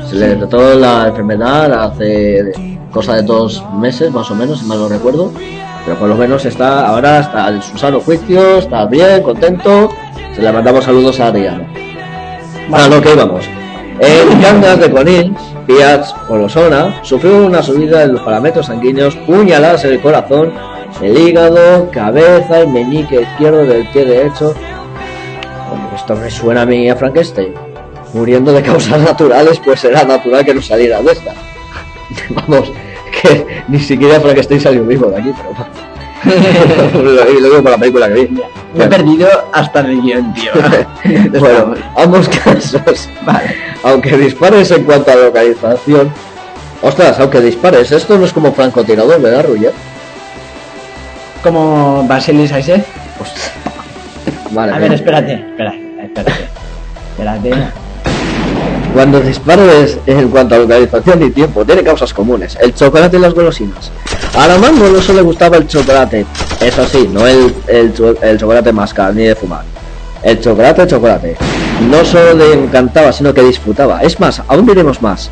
Se 0.08 0.14
le 0.14 0.28
detectó 0.28 0.74
la 0.74 1.08
enfermedad 1.08 1.72
hace 1.72 2.78
cosa 2.92 3.14
de 3.14 3.22
dos 3.22 3.62
meses, 3.74 4.10
más 4.12 4.30
o 4.30 4.34
menos, 4.34 4.60
si 4.60 4.66
mal 4.66 4.78
no 4.78 4.88
recuerdo. 4.88 5.32
Pero 5.84 5.98
por 5.98 6.08
lo 6.08 6.16
menos 6.16 6.44
está 6.44 6.86
ahora 6.86 7.20
está 7.20 7.48
en 7.48 7.62
su 7.62 7.76
sano 7.76 8.00
juicio, 8.00 8.58
está 8.58 8.86
bien, 8.86 9.22
contento. 9.22 9.90
Se 10.34 10.42
le 10.42 10.52
mandamos 10.52 10.84
saludos 10.84 11.18
a 11.20 11.28
Ariano. 11.28 11.64
A 12.72 12.88
lo 12.88 13.00
que 13.00 13.12
íbamos. 13.12 13.44
En 14.00 14.40
Cangas 14.40 14.78
de 14.78 14.90
Conil, 14.90 15.34
Piaz 15.66 16.14
Olosona 16.28 17.02
sufrió 17.02 17.46
una 17.46 17.62
subida 17.62 18.02
en 18.02 18.12
los 18.12 18.22
parámetros 18.22 18.66
sanguíneos, 18.66 19.16
puñaladas 19.16 19.84
en 19.84 19.92
el 19.92 20.00
corazón 20.00 20.52
el 21.02 21.16
hígado, 21.16 21.90
cabeza 21.90 22.62
y 22.62 22.66
meñique 22.66 23.22
izquierdo 23.22 23.64
del 23.64 23.86
pie 23.88 24.04
derecho. 24.04 24.54
Esto 25.94 26.16
me 26.16 26.30
suena 26.30 26.62
a 26.62 26.66
mí 26.66 26.88
a 26.88 26.96
Frankenstein. 26.96 27.65
Muriendo 28.12 28.52
de 28.52 28.62
causas 28.62 29.00
naturales, 29.00 29.60
pues 29.64 29.84
era 29.84 30.04
natural 30.04 30.44
que 30.44 30.54
no 30.54 30.62
saliera 30.62 31.02
de 31.02 31.12
esta. 31.12 31.34
Vamos, 32.30 32.72
que 33.22 33.62
ni 33.68 33.78
siquiera 33.80 34.20
Frankenstein 34.20 34.60
salió 34.60 34.84
vivo 34.84 35.10
de 35.10 35.18
aquí, 35.18 35.32
pero 35.36 35.54
lo, 37.02 37.12
lo 37.12 37.24
digo 37.24 37.62
por 37.62 37.70
la 37.70 37.78
película 37.78 38.08
que 38.08 38.14
vi. 38.14 38.42
Me 38.74 38.84
he 38.84 38.88
perdido 38.88 39.28
hasta 39.52 39.80
el 39.80 40.02
guion, 40.02 40.34
tío. 40.34 40.52
bueno, 41.40 41.74
ambos 41.96 42.28
casos. 42.28 43.08
Vale. 43.24 43.54
Aunque 43.82 44.16
dispares 44.16 44.70
en 44.70 44.84
cuanto 44.84 45.10
a 45.12 45.16
localización. 45.16 46.12
Ostras, 46.82 47.18
aunque 47.20 47.40
dispares, 47.40 47.90
esto 47.90 48.18
no 48.18 48.26
es 48.26 48.32
como 48.32 48.52
francotirador, 48.52 49.20
¿verdad, 49.20 49.46
Ruyer? 49.46 49.72
Como 51.42 52.04
Basilis 52.06 52.52
Aise. 52.52 52.84
Ostras. 53.20 53.52
Vale, 54.50 54.72
A 54.72 54.78
ver, 54.78 54.92
espérate, 54.92 55.34
espera, 55.34 55.74
espérate. 56.02 56.48
Espérate. 57.12 57.85
Cuando 58.96 59.20
dispares 59.20 59.98
en 60.06 60.30
cuanto 60.30 60.54
a 60.54 60.58
localización 60.58 61.22
y 61.22 61.28
tiempo, 61.28 61.66
tiene 61.66 61.84
causas 61.84 62.14
comunes. 62.14 62.56
El 62.58 62.74
chocolate 62.74 63.18
y 63.18 63.20
las 63.20 63.34
golosinas. 63.34 63.92
A 64.34 64.46
la 64.46 64.56
mango 64.56 64.88
no 64.88 65.02
solo 65.02 65.18
le 65.18 65.22
gustaba 65.22 65.58
el 65.58 65.66
chocolate. 65.66 66.24
Eso 66.62 66.86
sí, 66.86 67.06
no 67.12 67.26
el, 67.26 67.54
el, 67.66 67.92
el 68.22 68.38
chocolate 68.38 68.72
mascar 68.72 69.14
ni 69.14 69.24
de 69.24 69.34
fumar. 69.34 69.64
El 70.22 70.40
chocolate, 70.40 70.86
chocolate. 70.86 71.36
No 71.90 72.06
solo 72.06 72.32
le 72.32 72.54
encantaba, 72.54 73.12
sino 73.12 73.34
que 73.34 73.42
disfrutaba. 73.42 74.00
Es 74.00 74.18
más, 74.18 74.40
aún 74.48 74.64
diremos 74.64 75.02
más. 75.02 75.28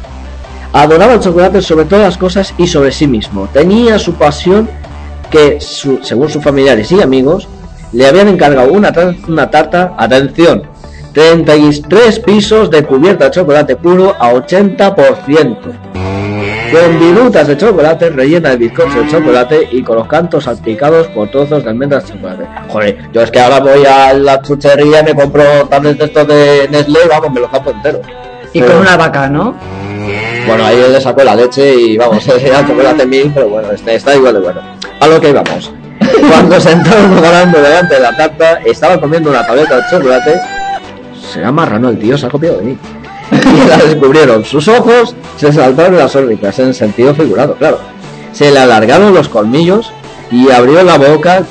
Adoraba 0.75 1.15
el 1.15 1.21
chocolate 1.21 1.63
sobre 1.63 1.87
todas 1.87 2.05
las 2.05 2.19
cosas 2.19 2.53
y 2.59 2.67
sobre 2.67 2.93
sí 2.93 3.07
mismo. 3.07 3.49
Tenía 3.51 3.99
su 3.99 4.13
pasión 4.13 4.69
que, 5.31 5.57
según 5.59 6.29
sus 6.29 6.45
familiares 6.45 6.93
y 6.93 7.01
amigos, 7.01 7.49
le 7.93 8.07
habían 8.07 8.29
encargado 8.29 8.71
una, 8.71 8.93
una 9.27 9.51
tarta, 9.51 9.95
atención, 9.97 10.74
33 11.15 12.19
pisos 12.21 12.71
de 12.71 12.83
cubierta 12.85 13.27
de 13.27 13.31
chocolate 13.31 13.77
puro 13.77 14.15
a 14.19 14.33
80%, 14.33 15.57
con 16.73 16.99
virutas 16.99 17.47
de 17.47 17.57
chocolate 17.57 18.11
rellena 18.11 18.51
de 18.51 18.57
bizcocho 18.57 19.05
de 19.05 19.09
chocolate 19.09 19.69
y 19.71 19.83
con 19.85 19.97
los 19.97 20.09
cantos 20.09 20.43
salpicados 20.45 21.07
por 21.09 21.31
trozos 21.31 21.63
de 21.63 21.71
almendras 21.71 22.09
de 22.09 22.15
chocolate. 22.15 22.47
Joder, 22.69 22.99
yo 23.13 23.23
es 23.23 23.31
que 23.31 23.39
ahora 23.41 23.61
voy 23.61 23.87
a 23.87 24.13
la 24.13 24.43
chuchería 24.43 25.01
y 25.03 25.05
me 25.05 25.15
compro 25.15 25.45
tablets 25.71 25.99
de 25.99 26.05
estos 26.05 26.27
de 26.27 26.69
Nestlé 26.73 26.99
y 27.05 27.09
vamos, 27.09 27.33
me 27.33 27.41
los 27.41 27.51
campo 27.51 27.71
entero. 27.71 28.01
Y 28.53 28.61
Pero- 28.61 28.73
con 28.73 28.83
una 28.83 28.97
vaca, 28.97 29.29
¿no? 29.29 29.55
bueno, 30.49 30.65
ahí 30.67 30.77
le 30.77 31.01
sacó 31.01 31.23
la 31.23 31.37
leche 31.37 31.75
y 31.77 31.97
vamos, 31.97 32.27
era 32.45 32.67
chocolate 32.67 33.07
mil, 33.07 33.31
pero 33.33 33.49
bueno, 33.49 33.71
este 33.71 33.95
está 33.95 34.17
igual 34.17 34.35
de 34.35 34.41
bueno. 34.41 34.61
A 34.99 35.07
lo 35.07 35.21
que 35.21 35.31
íbamos. 35.31 35.73
Cuando 36.29 36.61
sentaron 36.61 37.23
ganando 37.23 37.61
delante 37.61 37.95
de 37.95 38.01
la 38.01 38.17
tarta, 38.17 38.59
estaba 38.65 39.01
comiendo 39.01 39.31
una 39.31 39.47
tableta 39.47 39.77
de 39.77 39.83
chocolate. 39.91 40.41
Será 41.35 41.51
marrano 41.51 41.89
el 41.89 41.99
tío, 41.99 42.17
se 42.17 42.27
ha 42.27 42.31
copiado 42.31 42.59
de 42.59 42.63
mí. 42.63 42.79
Y 43.33 43.69
la 43.69 43.79
descubrieron. 43.79 44.45
Sus 44.45 44.69
ojos 44.69 45.17
se 45.37 45.53
saltaron 45.53 45.97
las 45.97 46.15
órbitas, 46.15 46.57
en 46.61 46.73
sentido 46.73 47.13
figurado, 47.13 47.57
claro. 47.57 47.81
Se 48.33 48.53
le 48.53 48.61
alargaron 48.61 49.13
los 49.13 49.29
colmillos 49.29 49.91
y 50.31 50.53
abrió 50.53 50.85
la 50.85 50.97
boca 50.97 51.43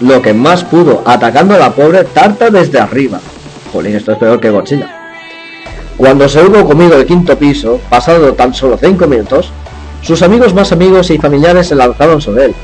lo 0.00 0.22
que 0.22 0.32
más 0.32 0.64
pudo, 0.64 1.02
atacando 1.04 1.54
a 1.54 1.58
la 1.58 1.70
pobre 1.72 2.04
tarta 2.04 2.48
desde 2.48 2.80
arriba. 2.80 3.20
Jolín, 3.74 3.96
esto 3.96 4.12
es 4.12 4.18
peor 4.18 4.40
que 4.40 4.48
Godzilla. 4.48 4.88
Cuando 5.98 6.30
se 6.30 6.42
hubo 6.42 6.66
comido 6.66 6.96
el 6.96 7.04
quinto 7.04 7.36
piso, 7.36 7.78
pasado 7.90 8.32
tan 8.32 8.54
solo 8.54 8.78
cinco 8.78 9.06
minutos, 9.06 9.50
sus 10.00 10.22
amigos 10.22 10.54
más 10.54 10.72
amigos 10.72 11.10
y 11.10 11.18
familiares 11.18 11.66
se 11.66 11.74
lanzaron 11.74 12.22
sobre 12.22 12.46
él, 12.46 12.54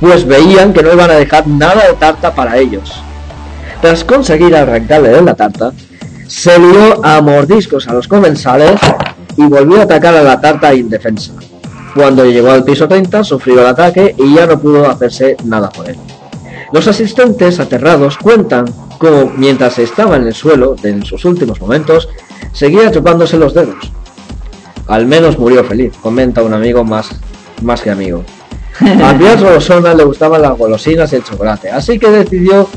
pues 0.00 0.26
veían 0.26 0.74
que 0.74 0.82
no 0.82 0.92
iban 0.92 1.10
a 1.10 1.14
dejar 1.14 1.46
nada 1.46 1.86
de 1.86 1.94
tarta 1.94 2.34
para 2.34 2.58
ellos. 2.58 2.92
Tras 3.80 4.04
conseguir 4.04 4.54
arrancarle 4.54 5.08
de 5.08 5.22
la 5.22 5.34
tarta, 5.34 5.72
se 6.30 6.56
lió 6.60 7.04
a 7.04 7.20
mordiscos 7.20 7.88
a 7.88 7.92
los 7.92 8.06
comensales 8.06 8.80
y 9.36 9.42
volvió 9.42 9.80
a 9.80 9.82
atacar 9.82 10.14
a 10.14 10.22
la 10.22 10.40
tarta 10.40 10.72
indefensa. 10.72 11.32
Cuando 11.92 12.24
llegó 12.24 12.52
al 12.52 12.62
piso 12.62 12.86
30, 12.86 13.24
sufrió 13.24 13.60
el 13.60 13.66
ataque 13.66 14.14
y 14.16 14.34
ya 14.34 14.46
no 14.46 14.60
pudo 14.60 14.88
hacerse 14.88 15.36
nada 15.44 15.68
por 15.70 15.90
él. 15.90 15.96
Los 16.72 16.86
asistentes, 16.86 17.58
aterrados, 17.58 18.16
cuentan 18.16 18.64
cómo 18.98 19.32
mientras 19.36 19.80
estaba 19.80 20.16
en 20.16 20.28
el 20.28 20.34
suelo, 20.34 20.76
en 20.84 21.04
sus 21.04 21.24
últimos 21.24 21.60
momentos, 21.60 22.08
seguía 22.52 22.92
chupándose 22.92 23.36
los 23.36 23.52
dedos. 23.52 23.90
Al 24.86 25.06
menos 25.06 25.36
murió 25.36 25.64
feliz, 25.64 25.94
comenta 26.00 26.44
un 26.44 26.54
amigo 26.54 26.84
más, 26.84 27.10
más 27.62 27.80
que 27.80 27.90
amigo. 27.90 28.24
A 29.04 29.18
Pietro 29.18 29.52
Rosona 29.52 29.94
le 29.94 30.04
gustaban 30.04 30.42
las 30.42 30.56
golosinas 30.56 31.12
y 31.12 31.16
el 31.16 31.24
chocolate, 31.24 31.70
así 31.70 31.98
que 31.98 32.08
decidió 32.08 32.68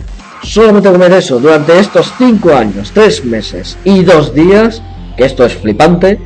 solamente 0.43 0.91
comer 0.91 1.13
eso 1.13 1.39
durante 1.39 1.79
estos 1.79 2.13
5 2.17 2.53
años, 2.53 2.91
3 2.93 3.25
meses 3.25 3.77
y 3.83 4.03
2 4.03 4.35
días, 4.35 4.81
que 5.17 5.25
esto 5.25 5.45
es 5.45 5.55
flipante, 5.55 6.19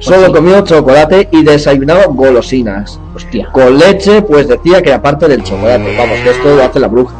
solo 0.00 0.26
sí. 0.26 0.32
comió 0.32 0.60
chocolate 0.62 1.28
y 1.30 1.42
desayunaba 1.42 2.04
golosinas. 2.08 3.00
Hostia. 3.14 3.48
Con 3.52 3.78
leche, 3.78 4.22
pues 4.22 4.48
decía 4.48 4.82
que 4.82 4.90
era 4.90 5.00
parte 5.00 5.28
del 5.28 5.42
chocolate. 5.42 5.96
Vamos, 5.96 6.18
que 6.20 6.30
esto 6.30 6.56
lo 6.56 6.64
hace 6.64 6.80
la 6.80 6.88
bruja. 6.88 7.14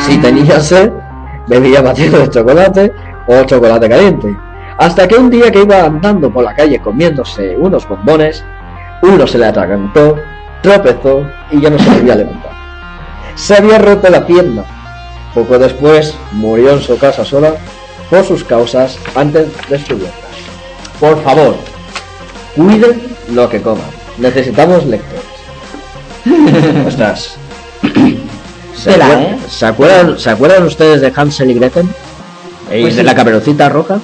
Si 0.00 0.18
tenía 0.18 0.60
sed, 0.60 0.90
bebía 1.48 1.82
batido 1.82 2.20
de 2.20 2.30
chocolate 2.30 2.92
o 3.26 3.44
chocolate 3.44 3.88
caliente. 3.88 4.36
Hasta 4.78 5.06
que 5.06 5.16
un 5.16 5.30
día 5.30 5.50
que 5.50 5.62
iba 5.62 5.84
andando 5.84 6.32
por 6.32 6.44
la 6.44 6.54
calle 6.54 6.80
comiéndose 6.80 7.56
unos 7.56 7.88
bombones, 7.88 8.44
uno 9.02 9.26
se 9.26 9.38
le 9.38 9.46
atragantó, 9.46 10.16
tropezó 10.62 11.24
y 11.50 11.60
ya 11.60 11.70
no 11.70 11.78
se 11.78 11.90
volvía 11.90 12.14
a 12.14 12.16
levantar. 12.16 12.52
Se 13.34 13.56
había 13.56 13.78
roto 13.78 14.08
la 14.08 14.26
pierna. 14.26 14.64
Poco 15.34 15.58
después 15.58 16.14
murió 16.32 16.72
en 16.72 16.82
su 16.82 16.98
casa 16.98 17.24
sola 17.24 17.54
por 18.10 18.24
sus 18.26 18.44
causas 18.44 18.98
antes 19.14 19.48
descubiertas. 19.68 20.14
Por 21.00 21.22
favor, 21.24 21.56
cuiden 22.54 23.16
lo 23.32 23.48
que 23.48 23.60
coman. 23.62 23.86
Necesitamos 24.18 24.84
lectores. 24.84 25.24
Ostras. 26.86 27.34
¿Se, 28.76 28.90
acuer- 28.90 29.18
¿eh? 29.20 29.38
¿se 29.48 29.66
acuerdan, 29.66 30.18
¿Se 30.18 30.30
acuerdan 30.30 30.64
ustedes 30.66 31.00
de 31.00 31.12
Hansel 31.14 31.50
y 31.50 31.54
Gretel? 31.54 31.86
¿Y 32.72 32.82
Pues 32.82 32.94
de 32.96 33.02
sí. 33.02 33.06
la 33.06 33.14
caperucita 33.14 33.68
roja? 33.68 34.00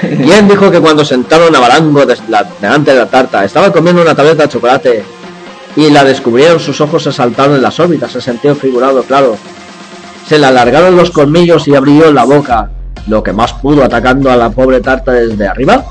¿Quién 0.00 0.48
dijo 0.48 0.70
que 0.70 0.80
cuando 0.80 1.04
sentaron 1.04 1.54
a 1.54 1.60
Barango 1.60 2.04
la- 2.28 2.44
delante 2.60 2.92
de 2.92 2.98
la 2.98 3.06
tarta 3.06 3.44
estaba 3.44 3.72
comiendo 3.72 4.02
una 4.02 4.14
tableta 4.14 4.44
de 4.44 4.48
chocolate 4.48 5.04
y 5.76 5.90
la 5.90 6.04
descubrieron, 6.04 6.58
sus 6.60 6.80
ojos 6.80 7.02
se 7.04 7.12
saltaron 7.12 7.56
en 7.56 7.62
las 7.62 7.78
órbitas, 7.80 8.14
en 8.14 8.20
sentido 8.20 8.54
figurado, 8.54 9.02
claro. 9.04 9.36
Se 10.26 10.38
le 10.38 10.46
alargaron 10.46 10.96
los 10.96 11.10
colmillos 11.10 11.66
y 11.68 11.74
abrió 11.74 12.12
la 12.12 12.24
boca, 12.24 12.70
lo 13.06 13.22
que 13.22 13.32
más 13.32 13.52
pudo 13.54 13.84
atacando 13.84 14.30
a 14.30 14.36
la 14.36 14.50
pobre 14.50 14.80
tarta 14.80 15.12
desde 15.12 15.46
arriba. 15.46 15.84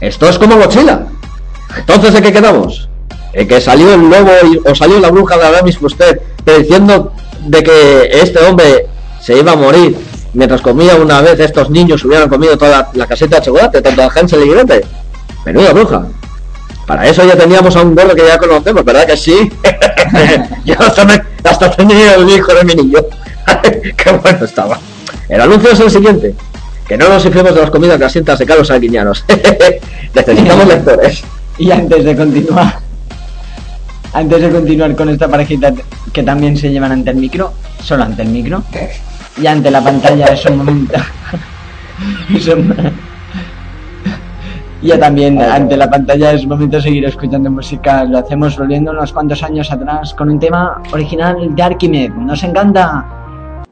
Esto 0.00 0.28
es 0.28 0.38
como 0.38 0.56
Godzilla. 0.56 1.06
Entonces, 1.76 2.14
¿de 2.14 2.22
qué 2.22 2.32
quedamos? 2.32 2.88
¿En 3.32 3.48
que 3.48 3.60
salió 3.60 3.94
el 3.94 4.08
lobo 4.08 4.30
y, 4.50 4.68
o 4.68 4.74
salió 4.74 4.98
la 4.98 5.10
bruja 5.10 5.36
de 5.36 5.46
Aramis 5.46 5.80
usted 5.80 6.20
diciendo 6.44 7.12
de 7.40 7.62
que 7.62 8.08
este 8.12 8.38
hombre 8.44 8.86
se 9.20 9.36
iba 9.38 9.52
a 9.52 9.56
morir 9.56 9.96
mientras 10.32 10.60
comía 10.60 10.96
una 10.96 11.20
vez 11.20 11.40
estos 11.40 11.70
niños 11.70 12.04
hubieran 12.04 12.28
comido 12.28 12.56
toda 12.56 12.90
la, 12.92 13.06
caseta 13.06 13.36
de 13.36 13.46
chocolate, 13.46 13.82
tanto 13.82 14.02
a 14.02 14.06
Hansel 14.14 14.44
y 14.44 14.50
Gretel? 14.50 14.84
Menuda 15.44 15.72
bruja. 15.72 16.06
Para 16.86 17.06
eso 17.08 17.24
ya 17.24 17.36
teníamos 17.36 17.74
a 17.74 17.82
un 17.82 17.94
gordo 17.94 18.14
que 18.14 18.26
ya 18.26 18.38
conocemos, 18.38 18.84
¿verdad 18.84 19.06
que 19.06 19.16
sí? 19.16 19.50
Yo 20.64 20.74
hasta, 20.78 21.04
me, 21.04 21.20
hasta 21.46 21.70
tenía 21.70 22.14
el 22.14 22.28
hijo 22.28 22.54
de 22.54 22.64
mi 22.64 22.74
niño. 22.74 22.98
Qué 23.96 24.12
bueno 24.12 24.44
estaba. 24.44 24.78
El 25.28 25.40
anuncio 25.40 25.72
es 25.72 25.80
el 25.80 25.90
siguiente. 25.90 26.34
Que 26.86 26.96
no 26.96 27.08
nos 27.08 27.24
inflemos 27.24 27.54
de 27.54 27.60
las 27.60 27.70
comidas 27.70 27.98
grasientas 27.98 28.38
de 28.38 28.46
Carlos 28.46 28.68
Sanguiñanos. 28.68 29.24
Necesitamos 30.14 30.68
lectores. 30.68 31.24
Y 31.58 31.70
antes 31.70 32.04
de 32.04 32.16
continuar, 32.16 32.78
antes 34.12 34.42
de 34.42 34.50
continuar 34.50 34.94
con 34.94 35.08
esta 35.08 35.28
parejita 35.28 35.72
que 36.12 36.22
también 36.22 36.56
se 36.56 36.70
llevan 36.70 36.92
ante 36.92 37.10
el 37.10 37.16
micro, 37.16 37.52
solo 37.82 38.04
ante 38.04 38.22
el 38.22 38.28
micro, 38.28 38.62
y 39.40 39.46
ante 39.46 39.70
la 39.70 39.82
pantalla 39.82 40.26
es 40.26 40.44
un 40.46 40.58
momento. 40.58 40.94
Ya 44.82 44.98
también 44.98 45.40
ante 45.40 45.76
la 45.76 45.88
pantalla 45.88 46.32
es 46.32 46.46
momento 46.46 46.76
de 46.76 46.82
seguir 46.82 47.04
escuchando 47.06 47.50
música. 47.50 48.04
Lo 48.04 48.18
hacemos 48.18 48.58
volviendo 48.58 48.90
unos 48.90 49.12
cuantos 49.12 49.42
años 49.42 49.70
atrás 49.72 50.14
con 50.14 50.28
un 50.28 50.38
tema 50.38 50.82
original 50.92 51.54
de 51.54 51.62
Archimed. 51.62 52.10
Nos 52.10 52.42
encanta. 52.42 53.04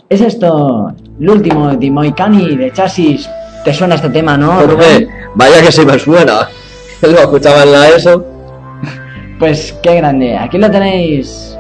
Es 0.09 0.21
esto, 0.21 0.95
el 1.21 1.31
último 1.31 1.75
de 1.77 1.91
Moicani 1.91 2.57
de 2.57 2.73
Chasis. 2.73 3.29
¿Te 3.65 3.73
suena 3.73 3.95
este 3.95 4.11
tema, 4.11 4.37
no? 4.37 4.53
Jorge, 4.53 5.09
vaya 5.35 5.63
que 5.63 5.73
se 5.73 5.85
me 5.85 5.99
suena. 5.99 6.49
Lo 7.03 7.09
escuchaba 7.09 7.63
en 7.63 7.73
la 7.73 7.89
ESO. 7.89 8.25
Pues 9.39 9.73
qué 9.83 9.97
grande. 9.97 10.37
Aquí 10.39 10.59
lo 10.59 10.71
tenéis. 10.71 11.54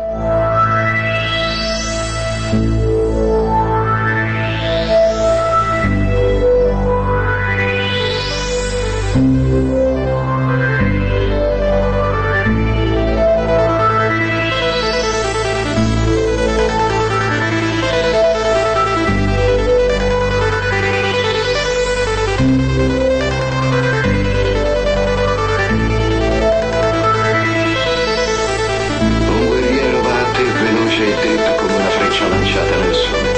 E 31.05 31.15
dritto 31.17 31.55
come 31.57 31.75
una 31.75 31.91
freccia 31.91 32.27
lanciata 32.29 32.77
nel 32.77 32.95
sole. 32.95 33.33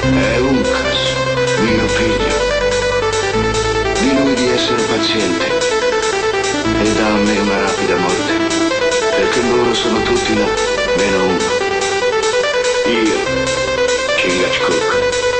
È 0.00 0.38
Uncas, 0.38 1.14
mio 1.60 1.86
figlio. 1.88 2.52
Di 4.00 4.14
lui 4.14 4.34
di 4.34 4.48
essere 4.48 4.82
paziente 4.82 5.46
e 6.82 6.92
dà 6.94 7.06
a 7.06 7.16
me 7.16 7.38
una 7.38 7.60
rapida 7.60 7.96
morte, 7.96 8.32
perché 9.16 9.40
loro 9.42 9.74
sono 9.74 10.00
tutti 10.02 10.34
là, 10.34 10.46
meno 10.96 11.24
uno. 11.24 11.62
Io, 12.86 13.18
Chingachgook, 14.16 15.33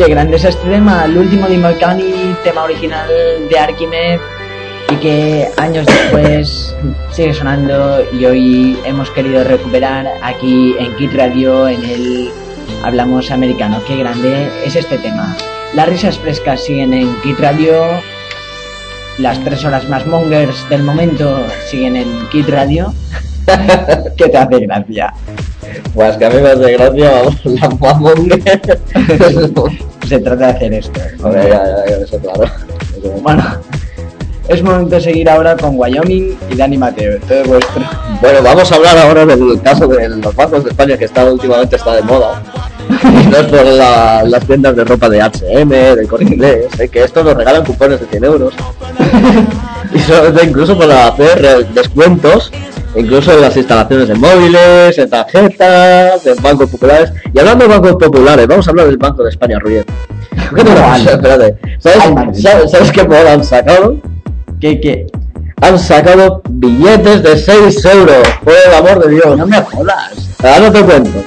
Qué, 0.00 0.08
grande 0.08 0.36
es 0.36 0.44
este 0.44 0.66
tema, 0.66 1.04
el 1.04 1.18
último 1.18 1.46
de 1.46 1.58
Morgani, 1.58 2.34
tema 2.42 2.62
original 2.62 3.06
de 3.50 3.58
Archimed 3.58 4.18
y 4.90 4.96
que 4.96 5.50
años 5.58 5.84
después 5.84 6.74
sigue 7.10 7.34
sonando 7.34 8.02
y 8.10 8.24
hoy 8.24 8.78
hemos 8.86 9.10
querido 9.10 9.44
recuperar 9.44 10.06
aquí 10.22 10.74
en 10.78 10.96
Kit 10.96 11.12
Radio 11.12 11.68
en 11.68 11.84
el 11.84 12.30
Hablamos 12.82 13.30
Americano. 13.30 13.82
Qué 13.86 13.98
grande 13.98 14.48
es 14.64 14.74
este 14.74 14.96
tema. 14.96 15.36
Las 15.74 15.86
risas 15.86 16.16
frescas 16.16 16.64
siguen 16.64 16.94
en 16.94 17.14
Kit 17.20 17.38
Radio. 17.38 17.74
Las 19.18 19.38
tres 19.44 19.66
horas 19.66 19.86
más 19.86 20.06
mongers 20.06 20.66
del 20.70 20.82
momento 20.82 21.44
siguen 21.66 21.96
en 21.96 22.26
Kit 22.30 22.48
Radio. 22.48 22.94
¿Qué 24.16 24.30
te 24.30 24.38
hace 24.38 24.60
gracia? 24.60 25.12
Pues 25.92 26.16
que 26.16 26.24
a 26.24 26.30
mí 26.30 26.40
me 26.40 26.48
hace 26.48 26.72
gracia, 26.72 27.10
vamos, 27.10 27.44
la 27.44 27.68
mamón. 27.68 28.30
Se 30.10 30.18
trata 30.18 30.46
de 30.48 30.52
hacer 30.52 30.72
esto. 30.74 31.00
Ya, 31.22 31.42
ya, 31.42 31.96
eso 32.02 32.18
claro. 32.18 32.42
Eso- 32.44 33.10
Bueno, 33.22 33.44
es 34.48 34.60
momento 34.62 34.96
de 34.96 35.00
seguir 35.00 35.30
ahora 35.30 35.56
con 35.56 35.78
Wyoming 35.78 36.36
y 36.50 36.56
Dani 36.56 36.76
Mateo. 36.78 37.18
Todo 37.28 37.44
vuestro. 37.44 37.82
Bueno, 38.20 38.38
vamos 38.42 38.72
a 38.72 38.74
hablar 38.74 38.98
ahora 38.98 39.24
del 39.24 39.62
caso 39.62 39.86
de 39.86 40.08
los 40.08 40.34
bancos 40.34 40.64
de 40.64 40.70
España 40.70 40.96
que 40.98 41.04
está 41.04 41.24
últimamente 41.24 41.76
está 41.76 41.94
de 41.94 42.02
moda. 42.02 42.42
No 43.30 43.36
es 43.36 43.46
por 43.46 43.64
la- 43.64 44.24
las 44.24 44.44
tiendas 44.44 44.74
de 44.74 44.82
ropa 44.84 45.08
de 45.08 45.22
H&M, 45.22 45.76
de 45.96 46.06
Corte 46.08 46.24
Inglés, 46.24 46.66
eh, 46.80 46.88
que 46.88 47.04
esto 47.04 47.22
nos 47.22 47.34
regalan 47.36 47.64
cupones 47.64 48.00
de 48.00 48.06
100 48.06 48.24
euros. 48.24 48.52
y 49.94 49.98
solamente 50.00 50.44
incluso 50.44 50.76
para 50.76 51.06
hacer 51.06 51.44
eh, 51.44 51.66
descuentos, 51.72 52.50
incluso 52.94 53.32
en 53.32 53.40
las 53.40 53.56
instalaciones 53.56 54.08
de 54.08 54.14
móviles, 54.14 54.98
en 54.98 55.10
tarjetas, 55.10 56.26
en 56.26 56.42
bancos 56.42 56.70
populares. 56.70 57.12
Y 57.32 57.38
hablando 57.38 57.66
de 57.66 57.70
bancos 57.78 57.96
populares, 57.96 58.46
vamos 58.46 58.66
a 58.66 58.70
hablar 58.70 58.86
del 58.86 58.96
Banco 58.96 59.22
de 59.22 59.30
España, 59.30 59.58
Ruiz. 59.58 59.84
¿Qué 60.54 60.64
te? 60.64 60.72
Espérate. 61.10 61.56
¿Sabes, 61.78 62.12
madre. 62.12 62.34
¿sabes, 62.34 62.70
sabes 62.70 62.92
qué 62.92 63.04
moda 63.04 63.32
han 63.32 63.44
sacado? 63.44 63.96
¿Qué, 64.60 64.80
qué? 64.80 65.06
Han 65.62 65.78
sacado 65.78 66.42
billetes 66.48 67.22
de 67.22 67.36
6 67.36 67.84
euros, 67.84 68.28
por 68.42 68.54
el 68.66 68.74
amor 68.74 69.04
de 69.04 69.14
Dios. 69.14 69.36
No 69.36 69.46
me 69.46 69.60
jodas. 69.60 70.30
Ahora 70.42 70.60
no 70.60 70.72
te 70.72 70.82
cuento. 70.82 71.22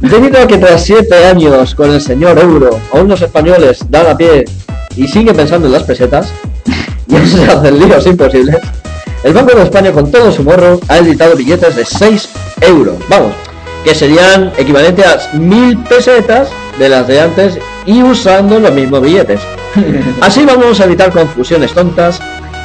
Debido 0.00 0.42
a 0.42 0.46
que 0.46 0.58
tras 0.58 0.82
7 0.84 1.26
años 1.26 1.74
con 1.74 1.90
el 1.90 2.00
señor 2.00 2.38
euro, 2.38 2.78
aún 2.92 3.08
los 3.08 3.22
españoles 3.22 3.80
dan 3.88 4.06
a 4.06 4.16
pie 4.16 4.44
y 4.94 5.06
siguen 5.06 5.36
pensando 5.36 5.66
en 5.66 5.72
las 5.72 5.84
pesetas, 5.84 6.32
y 7.08 7.26
se 7.26 7.44
hacen 7.44 7.78
líos 7.78 8.06
imposibles, 8.06 8.58
el 9.26 9.32
Banco 9.32 9.56
de 9.56 9.64
España 9.64 9.90
con 9.90 10.08
todo 10.08 10.30
su 10.30 10.44
morro 10.44 10.78
ha 10.86 10.98
editado 10.98 11.34
billetes 11.34 11.74
de 11.74 11.84
6 11.84 12.28
euros. 12.60 12.94
Vamos, 13.10 13.32
que 13.84 13.92
serían 13.92 14.52
equivalente 14.56 15.04
a 15.04 15.18
1000 15.36 15.78
pesetas 15.78 16.48
de 16.78 16.88
las 16.88 17.08
de 17.08 17.20
antes 17.20 17.58
y 17.86 18.04
usando 18.04 18.60
los 18.60 18.72
mismos 18.72 19.02
billetes. 19.02 19.40
Así 20.20 20.44
vamos 20.46 20.78
a 20.78 20.84
evitar 20.84 21.10
confusiones 21.10 21.72
tontas 21.72 22.20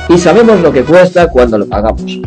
y 0.07 0.19
sabemos 0.19 0.59
lo 0.61 0.71
que 0.71 0.83
cuesta 0.83 1.29
cuando 1.29 1.57
lo 1.57 1.65
pagamos. 1.65 2.19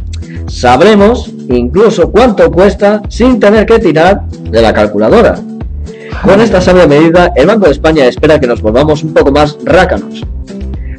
Sabremos 0.49 1.30
incluso 1.49 2.11
cuánto 2.11 2.51
cuesta 2.51 3.03
sin 3.09 3.39
tener 3.39 3.66
que 3.66 3.78
tirar 3.78 4.22
de 4.26 4.61
la 4.61 4.74
calculadora. 4.74 5.37
Con 6.24 6.41
esta 6.41 6.61
sabia 6.61 6.89
medida, 6.89 7.32
el 7.37 7.47
Banco 7.47 7.66
de 7.66 7.72
España 7.72 8.07
espera 8.07 8.41
que 8.41 8.49
nos 8.49 8.61
volvamos 8.61 9.05
un 9.05 9.14
poco 9.14 9.30
más 9.30 9.57
rácanos. 9.62 10.24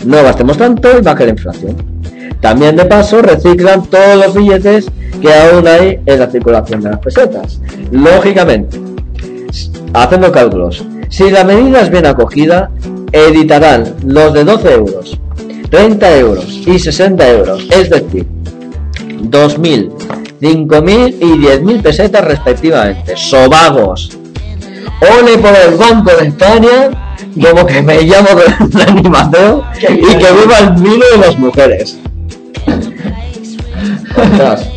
No 0.06 0.24
gastemos 0.24 0.58
tanto 0.58 0.98
y 0.98 1.02
baje 1.02 1.26
la 1.26 1.32
inflación. 1.32 1.95
También 2.42 2.76
de 2.76 2.86
paso 2.86 3.22
reciclan 3.22 3.86
todos 3.86 4.18
los 4.18 4.34
billetes 4.34 4.86
que 5.22 5.34
aún 5.34 5.68
hay 5.68 6.00
en 6.06 6.20
la 6.20 6.30
circulación 6.30 6.82
de 6.82 6.92
las 6.92 7.00
pesetas. 7.00 7.62
Lógicamente, 7.92 8.80
haciendo 9.94 10.32
cálculos, 10.32 10.86
si 11.10 11.30
la 11.30 11.44
medida 11.44 11.82
es 11.82 11.90
bien 11.90 12.06
acogida, 12.06 12.70
editarán 13.12 13.96
los 14.06 14.34
de 14.34 14.44
12 14.44 14.74
euros, 14.74 15.20
30 15.70 16.18
euros 16.18 16.46
y 16.66 16.78
60 16.78 17.30
euros, 17.30 17.68
es 17.70 17.90
decir, 17.90 18.26
2.000, 19.22 19.92
5.000 20.42 21.16
y 21.20 21.26
10.000 21.26 21.82
pesetas 21.82 22.26
respectivamente. 22.26 23.16
Sobagos. 23.16 24.18
Ole 25.02 25.38
por 25.38 25.54
el 25.56 25.76
Banco 25.78 26.12
de 26.16 26.28
España, 26.28 26.90
como 27.42 27.66
que 27.66 27.82
me 27.82 28.02
llamo 28.02 28.30
Dani 28.70 29.02
Mateo, 29.10 29.64
y 29.80 30.18
que 30.18 30.32
viva 30.32 30.60
el 30.60 30.72
vino 30.82 31.06
de 31.14 31.18
las 31.20 31.38
mujeres. 31.38 31.98
Ostras, 34.18 34.70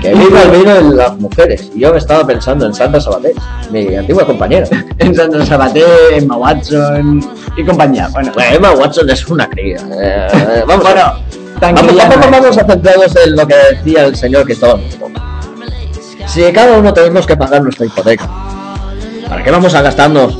que 0.00 0.14
viva 0.14 0.42
el 0.42 0.50
vino 0.50 0.74
de 0.74 0.96
las 0.96 1.16
mujeres. 1.18 1.70
Y 1.74 1.80
yo 1.80 1.92
me 1.92 1.98
estaba 1.98 2.26
pensando 2.26 2.66
en 2.66 2.74
Sandra 2.74 3.00
Sabater, 3.00 3.32
mi 3.70 3.94
antigua 3.94 4.26
compañera. 4.26 4.66
En 4.98 5.14
Sandra 5.14 5.44
Sabater, 5.44 5.84
Emma 6.12 6.36
Watson 6.36 7.20
y 7.56 7.64
compañía. 7.64 8.08
Bueno, 8.12 8.32
Bueno, 8.34 8.54
Emma 8.54 8.72
Watson 8.72 9.08
es 9.10 9.26
una 9.28 9.48
cría. 9.48 9.78
Eh, 9.92 10.64
vamos, 10.66 10.84
bueno, 10.84 11.14
Vamos, 11.60 11.94
vamos, 11.94 12.30
vamos 12.30 12.56
a 12.56 12.64
centrarnos 12.64 13.16
en 13.16 13.36
lo 13.36 13.46
que 13.46 13.54
decía 13.72 14.06
el 14.06 14.16
señor 14.16 14.46
que 14.46 14.54
estaba 14.54 14.80
Si 16.26 16.40
cada 16.52 16.78
uno 16.78 16.94
tenemos 16.94 17.26
que 17.26 17.36
pagar 17.36 17.62
nuestra 17.62 17.84
hipoteca, 17.84 18.26
¿para 19.28 19.44
qué 19.44 19.50
vamos 19.50 19.74
a 19.74 19.82
gastarnos 19.82 20.38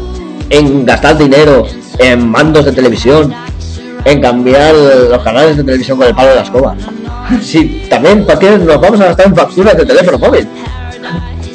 en 0.49 0.87
gastar 0.87 1.19
dinero 1.19 1.67
en 1.99 2.27
mandos 2.27 2.65
de 2.65 2.73
televisión, 2.73 3.35
en 4.05 4.21
cambiar 4.21 4.75
los 4.75 5.23
canales 5.23 5.57
de 5.57 5.65
televisión 5.65 5.99
con 5.99 6.07
el 6.07 6.15
palo 6.15 6.31
de 6.31 6.35
la 6.37 6.43
escoba? 6.43 6.77
Si 7.43 7.87
también, 7.89 8.27
¿para 8.27 8.39
qué 8.39 8.59
nos 8.59 8.81
vamos 8.81 9.01
a 9.01 9.07
gastar 9.07 9.27
en 9.27 9.37
facturas 9.37 9.77
de 9.77 9.87
teléfono 9.87 10.19
móvil? 10.19 10.49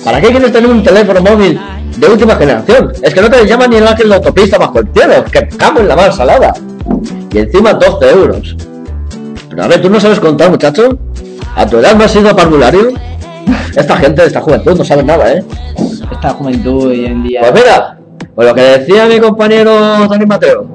¿Para 0.04 0.22
qué 0.22 0.30
quieres 0.30 0.52
tener 0.52 0.70
un 0.70 0.84
teléfono 0.84 1.22
móvil 1.22 1.60
de 1.98 2.08
última 2.08 2.36
generación? 2.36 2.94
Es 3.02 3.14
que 3.14 3.22
no 3.22 3.30
te 3.30 3.46
llaman 3.46 3.70
ni 3.70 3.78
el 3.78 3.88
ángel 3.88 4.10
de 4.10 4.16
autopista 4.16 4.58
bajo 4.58 4.80
el 4.80 4.88
cielo, 4.94 5.26
que 5.32 5.48
cago 5.58 5.80
en 5.80 5.88
la 5.88 5.96
mar 5.96 6.14
salada. 6.14 6.54
Y 7.32 7.40
encima 7.40 7.74
12 7.74 8.10
euros. 8.12 8.56
Pero 9.50 9.64
a 9.64 9.68
ver, 9.68 9.82
¿tú 9.82 9.90
no 9.90 10.00
sabes 10.00 10.20
contar, 10.20 10.50
muchacho? 10.50 10.98
¿A 11.56 11.66
tu 11.66 11.78
edad 11.78 11.96
no 11.96 12.06
has 12.06 12.16
ido 12.16 12.30
a 12.30 12.36
parvulario? 12.36 12.94
Esta 13.76 13.98
gente 13.98 14.22
de 14.22 14.28
esta 14.28 14.42
juventud 14.42 14.78
no 14.78 14.86
sabe 14.86 15.04
nada, 15.04 15.34
¿eh? 15.34 15.44
Esta 16.12 16.30
juventud 16.30 16.88
hoy 16.88 17.06
en 17.06 17.24
día. 17.24 17.42
Pues 17.42 17.54
mira, 17.54 17.98
pues 18.34 18.48
lo 18.48 18.56
que 18.56 18.62
decía 18.62 19.06
mi 19.08 19.20
compañero 19.20 20.08
Dani 20.08 20.26
Mateo. 20.26 20.75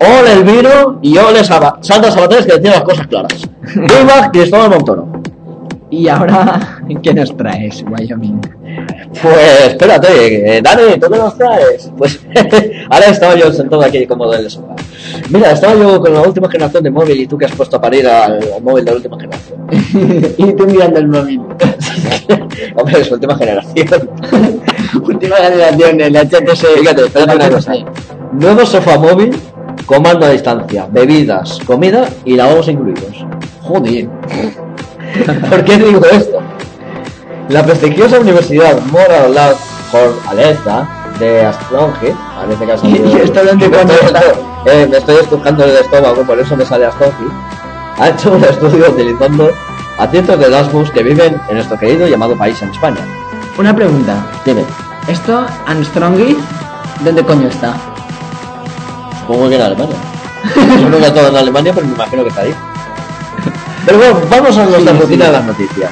Ole 0.00 0.32
el 0.32 0.44
vino 0.44 0.98
y 1.02 1.16
ole 1.16 1.42
Saba- 1.42 1.78
Santa 1.80 2.10
Sabater 2.10 2.44
que 2.46 2.54
decía 2.54 2.70
las 2.72 2.82
cosas 2.82 3.06
claras. 3.06 3.32
Viva 3.74 4.30
Cristóbal 4.32 4.70
Montoro. 4.70 5.08
Y 5.88 6.08
ahora, 6.08 6.80
¿qué 7.02 7.14
nos 7.14 7.34
traes, 7.36 7.82
Wyoming? 7.88 8.40
Pues 9.22 9.60
espérate, 9.68 10.58
eh, 10.58 10.60
Dani, 10.62 10.98
¿tú 11.00 11.08
qué 11.10 11.18
nos 11.18 11.38
traes? 11.38 11.90
Pues 11.96 12.20
ahora 12.90 13.06
estaba 13.06 13.34
yo 13.36 13.50
sentado 13.52 13.82
aquí 13.82 14.06
como 14.06 14.30
del 14.30 14.50
sofá. 14.50 14.74
Mira, 15.30 15.52
estaba 15.52 15.74
yo 15.74 15.98
con 16.00 16.12
la 16.12 16.20
última 16.22 16.50
generación 16.50 16.82
de 16.84 16.90
móvil 16.90 17.20
y 17.20 17.26
tú 17.26 17.38
que 17.38 17.46
has 17.46 17.52
puesto 17.52 17.76
a 17.76 17.80
parir 17.80 18.06
al, 18.06 18.34
al 18.54 18.62
móvil 18.62 18.84
de 18.84 18.90
la 18.90 18.96
última 18.98 19.16
generación. 19.18 20.34
y 20.36 20.52
tú 20.52 20.66
mirando 20.66 20.98
el 20.98 21.08
móvil. 21.08 21.40
Hombre, 22.74 23.00
es 23.00 23.10
última 23.10 23.36
generación. 23.38 24.10
Última 25.02 25.36
generación, 25.36 26.00
el 26.00 26.14
HTC. 26.16 26.66
Fíjate, 26.80 27.02
espérate 27.04 27.36
una 27.36 27.48
cosa. 27.50 27.72
Nuevo 28.32 28.66
sofá 28.66 28.98
móvil, 28.98 29.34
comando 29.86 30.26
a 30.26 30.30
distancia, 30.30 30.86
bebidas, 30.90 31.58
comida 31.64 32.08
y 32.24 32.34
lavabos 32.34 32.68
incluidos. 32.68 33.24
Joder. 33.62 34.08
¿Por 35.50 35.64
qué 35.64 35.78
digo 35.78 36.04
esto? 36.10 36.40
La 37.48 37.64
prestigiosa 37.64 38.18
Universidad 38.18 38.80
Moral 38.90 39.34
Law 39.34 39.54
Aleta 40.28 40.88
de 41.18 41.46
Astronge, 41.46 42.08
en 42.44 42.52
este 42.52 42.66
caso 42.66 42.86
¿Y 42.88 42.96
esto 43.22 43.44
dónde 43.44 43.68
me 43.68 43.76
estoy, 43.76 43.96
eh, 44.66 44.86
me 44.90 44.96
estoy 44.98 45.16
el 45.16 45.76
estómago, 45.76 46.22
por 46.22 46.38
eso 46.38 46.56
me 46.56 46.64
sale 46.66 46.86
Astronge, 46.86 47.24
ha 47.98 48.08
hecho 48.08 48.32
un 48.32 48.44
estudio 48.44 48.90
utilizando 48.90 49.50
a 49.98 50.06
cientos 50.08 50.38
de 50.38 50.46
Erasmus 50.46 50.90
que 50.90 51.02
viven 51.02 51.40
en 51.48 51.54
nuestro 51.54 51.78
querido 51.78 52.06
llamado 52.06 52.36
país 52.36 52.60
en 52.60 52.70
España. 52.70 53.00
Una 53.56 53.74
pregunta. 53.74 54.26
Dime, 54.44 54.64
¿Esto, 55.08 55.46
Armstrongit, 55.66 56.36
dónde 57.04 57.22
coño 57.22 57.48
está? 57.48 57.95
Supongo 59.26 59.48
que 59.48 59.56
en 59.56 59.62
Alemania. 59.62 59.96
Yo 60.54 60.88
nunca 60.88 61.04
he 61.04 61.08
estado 61.08 61.28
en 61.28 61.36
Alemania, 61.36 61.72
pero 61.74 61.86
me 61.86 61.94
imagino 61.94 62.22
que 62.22 62.28
está 62.28 62.42
ahí. 62.42 62.54
Pero 63.84 63.98
bueno, 63.98 64.16
vamos 64.30 64.56
a 64.56 64.64
nuestra 64.64 64.92
Sí, 64.92 64.98
rutina 65.00 65.24
sí. 65.24 65.30
de 65.30 65.32
las 65.36 65.44
noticias. 65.44 65.90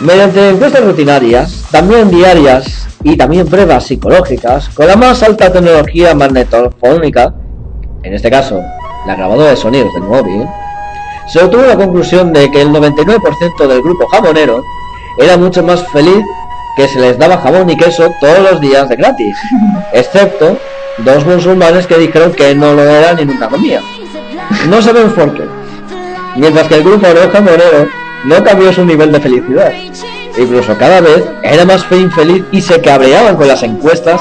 Mediante 0.00 0.48
encuestas 0.50 0.84
rutinarias, 0.84 1.64
también 1.70 2.10
diarias 2.10 2.86
y 3.04 3.16
también 3.16 3.46
pruebas 3.46 3.86
psicológicas, 3.86 4.68
con 4.70 4.86
la 4.86 4.96
más 4.96 5.22
alta 5.22 5.52
tecnología 5.52 6.14
magnetofónica, 6.14 7.34
en 8.02 8.14
este 8.14 8.30
caso 8.30 8.60
la 9.06 9.14
grabadora 9.16 9.50
de 9.50 9.56
sonidos 9.56 9.92
del 9.94 10.02
móvil, 10.04 10.46
se 11.28 11.42
obtuvo 11.42 11.62
la 11.62 11.76
conclusión 11.76 12.32
de 12.32 12.50
que 12.50 12.62
el 12.62 12.70
99% 12.70 13.66
del 13.66 13.82
grupo 13.82 14.06
jamonero 14.08 14.62
era 15.18 15.36
mucho 15.36 15.62
más 15.62 15.86
feliz 15.88 16.24
que 16.76 16.88
se 16.88 16.98
les 17.00 17.18
daba 17.18 17.38
jamón 17.38 17.68
y 17.70 17.76
queso 17.76 18.08
todos 18.20 18.38
los 18.50 18.60
días 18.60 18.88
de 18.88 18.96
gratis, 18.96 19.36
excepto 19.92 20.56
dos 20.98 21.24
musulmanes 21.26 21.86
que 21.86 21.96
dijeron 21.98 22.32
que 22.32 22.54
no 22.54 22.74
lo 22.74 22.82
eran 22.82 23.18
y 23.18 23.24
nunca 23.24 23.48
comían. 23.48 23.82
No 24.68 24.80
sabemos 24.82 25.12
por 25.12 25.34
qué. 25.34 25.44
Mientras 26.36 26.68
que 26.68 26.76
el 26.76 26.84
grupo 26.84 27.06
no 27.08 27.30
jamonero 27.30 27.88
no 28.24 28.44
cambió 28.44 28.72
su 28.72 28.84
nivel 28.84 29.12
de 29.12 29.20
felicidad. 29.20 29.72
Incluso 30.38 30.76
cada 30.78 31.00
vez 31.00 31.24
era 31.42 31.64
más 31.64 31.84
fe- 31.84 31.98
infeliz 31.98 32.44
y 32.52 32.60
se 32.62 32.80
cabreaban 32.80 33.36
con 33.36 33.48
las 33.48 33.62
encuestas 33.62 34.20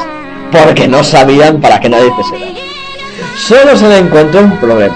porque 0.51 0.87
no 0.87 1.03
sabían 1.03 1.61
para 1.61 1.79
qué 1.79 1.89
narices 1.89 2.25
eran. 2.35 2.53
Solo 3.37 3.77
se 3.77 3.87
le 3.87 3.99
encontró 3.99 4.41
un 4.41 4.57
problema. 4.57 4.95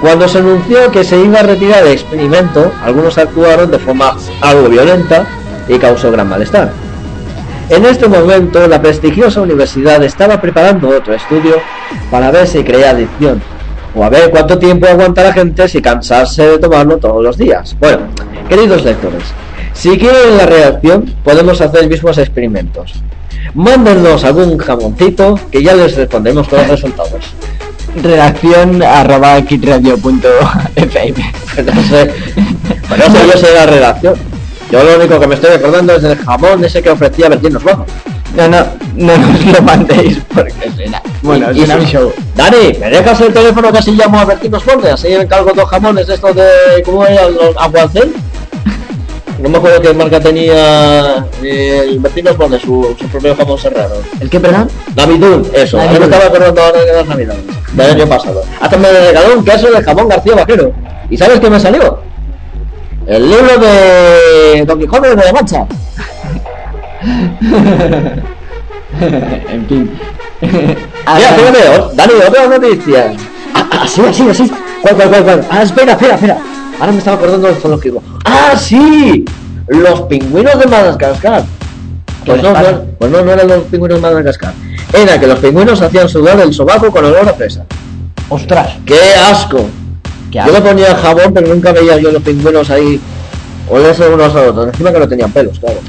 Cuando 0.00 0.26
se 0.26 0.38
anunció 0.38 0.90
que 0.90 1.04
se 1.04 1.16
iba 1.16 1.38
a 1.40 1.42
retirar 1.44 1.84
el 1.86 1.92
experimento, 1.92 2.72
algunos 2.84 3.16
actuaron 3.18 3.70
de 3.70 3.78
forma 3.78 4.16
algo 4.40 4.68
violenta 4.68 5.24
y 5.68 5.78
causó 5.78 6.10
gran 6.10 6.28
malestar. 6.28 6.72
En 7.72 7.86
este 7.86 8.06
momento, 8.06 8.68
la 8.68 8.82
prestigiosa 8.82 9.40
universidad 9.40 10.04
estaba 10.04 10.38
preparando 10.42 10.90
otro 10.90 11.14
estudio 11.14 11.54
para 12.10 12.30
ver 12.30 12.46
si 12.46 12.62
crea 12.62 12.90
adicción. 12.90 13.40
O 13.94 14.04
a 14.04 14.10
ver 14.10 14.30
cuánto 14.30 14.58
tiempo 14.58 14.86
aguanta 14.86 15.22
la 15.22 15.32
gente 15.32 15.66
si 15.68 15.80
cansarse 15.80 16.46
de 16.48 16.58
tomarlo 16.58 16.98
todos 16.98 17.24
los 17.24 17.38
días. 17.38 17.74
Bueno, 17.80 18.08
queridos 18.46 18.84
lectores, 18.84 19.24
si 19.72 19.96
quieren 19.96 20.36
la 20.36 20.44
reacción, 20.44 21.14
podemos 21.24 21.62
hacer 21.62 21.88
mismos 21.88 22.18
experimentos. 22.18 23.02
Mándennos 23.54 24.22
algún 24.24 24.58
jamoncito 24.58 25.40
que 25.50 25.62
ya 25.62 25.74
les 25.74 25.96
respondemos 25.96 26.48
con 26.48 26.58
los 26.58 26.68
resultados. 26.72 27.32
Redacción 28.02 28.82
arroba 28.82 29.40
kitradio.fm. 29.40 31.32
no 31.64 31.82
sé, 31.84 32.10
no 32.90 33.14
sé 33.14 33.26
yo 33.32 33.38
sé 33.38 33.54
la 33.54 33.64
redacción. 33.64 34.31
Yo 34.72 34.82
lo 34.82 34.96
único 34.96 35.20
que 35.20 35.26
me 35.26 35.34
estoy 35.34 35.50
recordando 35.50 35.94
es 35.94 36.02
del 36.02 36.16
jamón 36.16 36.64
ese 36.64 36.82
que 36.82 36.88
ofrecía 36.88 37.28
Bertinos 37.28 37.62
Bajos. 37.62 37.86
No, 38.34 38.48
no, 38.48 38.64
no 38.94 39.18
nos 39.18 39.44
lo 39.44 39.62
mandéis 39.62 40.18
porque 40.34 40.70
será. 40.74 41.02
Bueno, 41.20 41.52
será 41.52 41.76
un 41.76 41.84
show. 41.84 42.10
Dani, 42.34 42.78
¿me 42.80 42.88
dejas 42.88 43.20
el 43.20 43.34
teléfono 43.34 43.70
que 43.70 43.76
así 43.76 43.90
llamo 43.90 44.18
a 44.18 44.24
Bertinos 44.24 44.64
Bordes? 44.64 44.94
Así 44.94 45.12
encargo 45.12 45.52
dos 45.54 45.68
jamones 45.68 46.08
estos 46.08 46.34
de... 46.34 46.82
¿Cómo 46.86 47.04
era? 47.04 47.28
Los 47.28 47.54
Aguacel. 47.58 48.14
No 49.40 49.50
me 49.50 49.58
acuerdo 49.58 49.82
qué 49.82 49.92
marca 49.92 50.20
tenía 50.20 51.26
eh, 51.42 51.82
el 51.90 51.98
Bertinos 51.98 52.38
Bordes, 52.38 52.62
su, 52.62 52.96
su 52.98 53.06
propio 53.08 53.36
jamón 53.36 53.58
serrano. 53.58 53.96
¿El 54.20 54.30
qué, 54.30 54.40
perdón? 54.40 54.70
Navidul, 54.96 55.50
eso. 55.52 55.78
Ahora 55.78 55.98
me 55.98 56.04
estaba 56.06 56.24
acordando 56.24 56.62
ahora 56.62 56.80
de 56.82 56.92
las 56.94 57.06
navidades. 57.06 57.42
Del 57.74 57.90
año 57.90 58.06
pasado. 58.06 58.42
Hasta 58.58 58.78
me 58.78 58.90
regaló 58.90 59.36
un 59.36 59.44
queso 59.44 59.70
de 59.70 59.82
jamón 59.82 60.08
García 60.08 60.34
Vaquero. 60.34 60.72
¿Y 61.10 61.18
sabes 61.18 61.40
qué 61.40 61.50
me 61.50 61.60
salió? 61.60 62.10
El 63.06 63.28
libro 63.30 63.58
de 63.58 64.64
Don 64.66 64.78
Quijote 64.78 65.16
de 65.16 65.24
la 65.24 65.32
Mancha. 65.32 65.66
en 69.00 69.66
fin. 69.66 69.90
Mira, 70.40 71.28
fíjate, 71.36 71.68
o- 71.78 71.90
Dani, 71.94 72.12
otra 72.28 72.46
noticia. 72.46 73.12
Ah, 73.54 73.68
ah, 73.72 73.86
sí, 73.88 74.02
sí, 74.12 74.34
sí. 74.34 74.50
¿Cuál, 74.82 74.94
cuál, 74.96 75.08
cuál, 75.10 75.24
cuál? 75.24 75.46
Ah, 75.50 75.62
espera, 75.62 75.92
espera, 75.92 76.14
espera. 76.14 76.38
Ahora 76.80 76.92
me 76.92 76.98
estaba 76.98 77.16
acordando 77.16 77.48
del 77.48 77.56
zoológico. 77.56 78.02
¡Ah, 78.24 78.54
sí! 78.56 79.24
Los 79.68 80.02
pingüinos 80.02 80.58
de 80.58 80.66
Madagascar. 80.66 81.44
Pues 82.24 82.42
no, 82.42 82.52
no, 82.52 82.82
pues 82.98 83.10
no, 83.10 83.22
no 83.22 83.32
eran 83.32 83.48
los 83.48 83.62
pingüinos 83.64 83.98
de 83.98 84.02
Madagascar. 84.02 84.52
Era 84.92 85.18
que 85.18 85.26
los 85.26 85.38
pingüinos 85.38 85.80
hacían 85.80 86.08
sudar 86.08 86.38
el 86.40 86.52
sobaco 86.52 86.90
con 86.90 87.04
olor 87.04 87.28
a 87.28 87.32
fresa. 87.34 87.64
Ostras, 88.28 88.76
¡Qué 88.86 88.98
asco! 89.30 89.66
Yo 90.32 90.42
asco. 90.42 90.62
ponía 90.62 90.94
jabón, 90.96 91.32
pero 91.34 91.54
nunca 91.54 91.72
veía 91.72 91.98
yo 91.98 92.10
los 92.10 92.22
pingüinos 92.22 92.70
ahí 92.70 93.00
olerse 93.68 94.08
unos 94.08 94.34
a 94.34 94.42
otros. 94.42 94.68
Encima 94.68 94.92
que 94.92 94.98
no 94.98 95.08
tenían 95.08 95.32
pelos, 95.32 95.58
claro. 95.58 95.80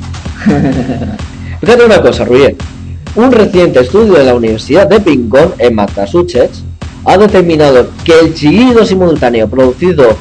Fíjate 1.62 1.86
una 1.86 2.02
cosa, 2.02 2.26
Ruyer. 2.26 2.56
Un 3.16 3.32
reciente 3.32 3.80
estudio 3.80 4.14
de 4.14 4.26
la 4.26 4.34
Universidad 4.36 4.88
de 4.88 5.00
Princeton, 5.00 5.54
en 5.60 5.76
Massachusetts, 5.76 6.64
ha 7.06 7.18
determinado 7.18 7.88
que 8.04 8.20
el 8.20 8.34
chillido 8.34 8.86
simultáneo 8.86 9.48
producido 9.48 10.18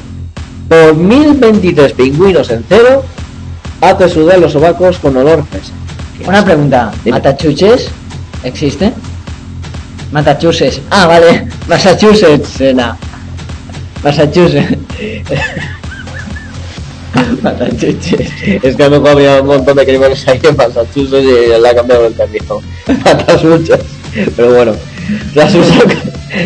por 0.69 0.95
1023 0.95 1.93
pingüinos 1.93 2.49
en 2.49 2.63
cero 2.67 3.03
hace 3.81 4.09
sudar 4.09 4.39
los 4.39 4.53
sobacos 4.53 4.99
con 4.99 5.17
olor 5.17 5.43
fresa. 5.45 5.73
Una 6.25 6.43
pregunta, 6.45 6.91
Dime. 7.03 7.17
¿Matachuches 7.17 7.89
existe? 8.43 8.93
Massachusetts. 10.11 10.81
Ah, 10.89 11.07
vale. 11.07 11.47
Massachusetts, 11.67 12.47
Sena. 12.49 12.97
Massachusetts. 14.03 14.77
Massachusetts. 17.41 18.31
Es 18.61 18.75
que 18.75 18.83
lo 18.83 18.99
mejor 18.99 19.09
había 19.09 19.41
un 19.41 19.47
montón 19.47 19.77
de 19.77 19.85
crímenes 19.85 20.27
ahí 20.27 20.41
en 20.43 20.57
Massachusetts 20.57 21.23
y 21.23 21.61
le 21.61 21.69
ha 21.69 21.75
cambiado 21.75 22.07
el 22.07 22.15
camino. 22.15 22.59
Massachusetts. 22.87 23.85
Pero 24.35 24.53
bueno, 24.53 24.73
tras 25.33 25.55
usar, 25.55 25.85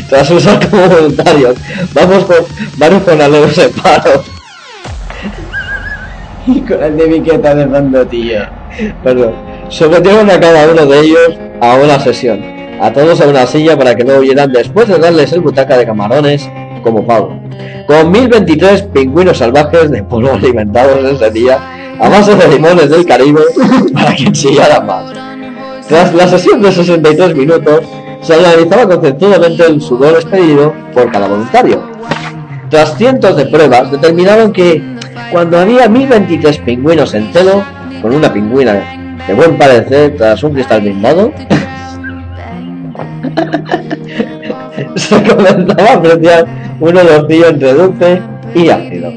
tras 0.10 0.68
como 0.70 0.88
voluntarios, 0.88 1.56
vamos 1.94 2.26
con 2.26 2.38
varios 2.78 3.04
jornaleros 3.04 3.58
en 3.58 3.72
paro. 3.72 4.24
Y 6.46 6.62
con 6.62 6.82
el 6.82 6.96
de 6.96 7.06
Viqueta 7.08 7.56
de 7.56 8.06
tío. 8.06 8.40
Perdón. 9.04 9.34
Sometieron 9.70 10.30
a 10.30 10.40
cada 10.40 10.72
uno 10.72 10.86
de 10.86 11.00
ellos 11.00 11.34
a 11.60 11.76
una 11.76 12.00
sesión. 12.00 12.42
A 12.80 12.94
todos 12.94 13.20
a 13.20 13.28
una 13.28 13.46
silla 13.48 13.76
para 13.76 13.96
que 13.96 14.04
no 14.04 14.18
huyeran 14.18 14.54
después 14.54 14.88
de 14.88 15.00
darles 15.00 15.34
el 15.34 15.42
butaca 15.42 15.78
de 15.78 15.86
camarones 15.86 16.48
como 16.88 17.06
pago. 17.06 17.38
Con 17.86 18.12
1023 18.12 18.84
pingüinos 18.94 19.38
salvajes 19.38 19.92
de 19.92 20.04
polvo 20.04 20.32
alimentados 20.32 21.04
ese 21.04 21.32
día 21.32 21.60
a 22.00 22.10
base 22.10 22.36
de 22.36 22.48
limones 22.48 22.90
del 22.90 23.06
Caribe 23.06 23.42
para 23.94 24.16
que 24.16 24.32
chillaran 24.32 24.86
más. 24.86 25.12
Tras 25.88 26.14
la 26.14 26.28
sesión 26.28 26.62
de 26.62 26.72
63 26.72 27.36
minutos, 27.36 27.82
se 28.22 28.34
analizaba 28.34 28.88
conceptualmente 28.88 29.66
el 29.66 29.82
sudor 29.82 30.14
expedido 30.16 30.74
por 30.94 31.12
cada 31.12 31.28
voluntario. 31.28 31.82
Tras 32.70 32.98
cientos 32.98 33.36
de 33.38 33.46
pruebas, 33.46 33.92
determinaron 33.92 34.52
que 34.52 34.82
cuando 35.32 35.60
había 35.60 35.88
1023 35.88 36.60
pingüinos 36.60 37.14
en 37.14 37.32
celo, 37.34 37.64
con 38.02 38.14
una 38.14 38.32
pingüina 38.32 39.18
de 39.28 39.34
buen 39.34 39.58
parecer 39.58 40.16
tras 40.18 40.44
un 40.44 40.54
cristal 40.54 40.82
blindado, 40.82 41.32
se 44.96 45.24
comenzaba 45.24 45.90
a 45.90 45.94
apreciar 45.96 46.46
un 46.80 46.98
olorcillo 46.98 47.48
entre 47.48 47.74
dulce 47.74 48.22
y 48.54 48.70
ácido. 48.70 49.12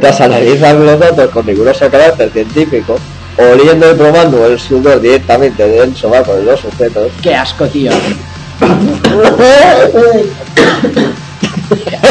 Tras 0.00 0.20
analizar 0.20 0.74
los 0.74 0.98
datos 0.98 1.30
con 1.30 1.46
riguroso 1.46 1.88
carácter 1.90 2.30
científico, 2.30 2.98
oliendo 3.38 3.90
y 3.90 3.94
probando 3.94 4.46
el 4.46 4.58
sudor 4.58 5.00
directamente 5.00 5.66
del 5.66 5.94
sobaco 5.94 6.34
de 6.36 6.44
los 6.44 6.60
sujetos, 6.60 7.10
Qué 7.22 7.34
asco, 7.34 7.66
tío. 7.66 7.90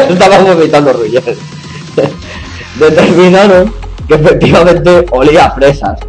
Estaba 0.09 0.39
vomitando 0.39 0.93
Ruller. 0.93 1.35
Determinaron 2.79 3.73
que 4.07 4.15
efectivamente 4.15 5.05
olía 5.11 5.45
a 5.45 5.51
fresas. 5.51 5.99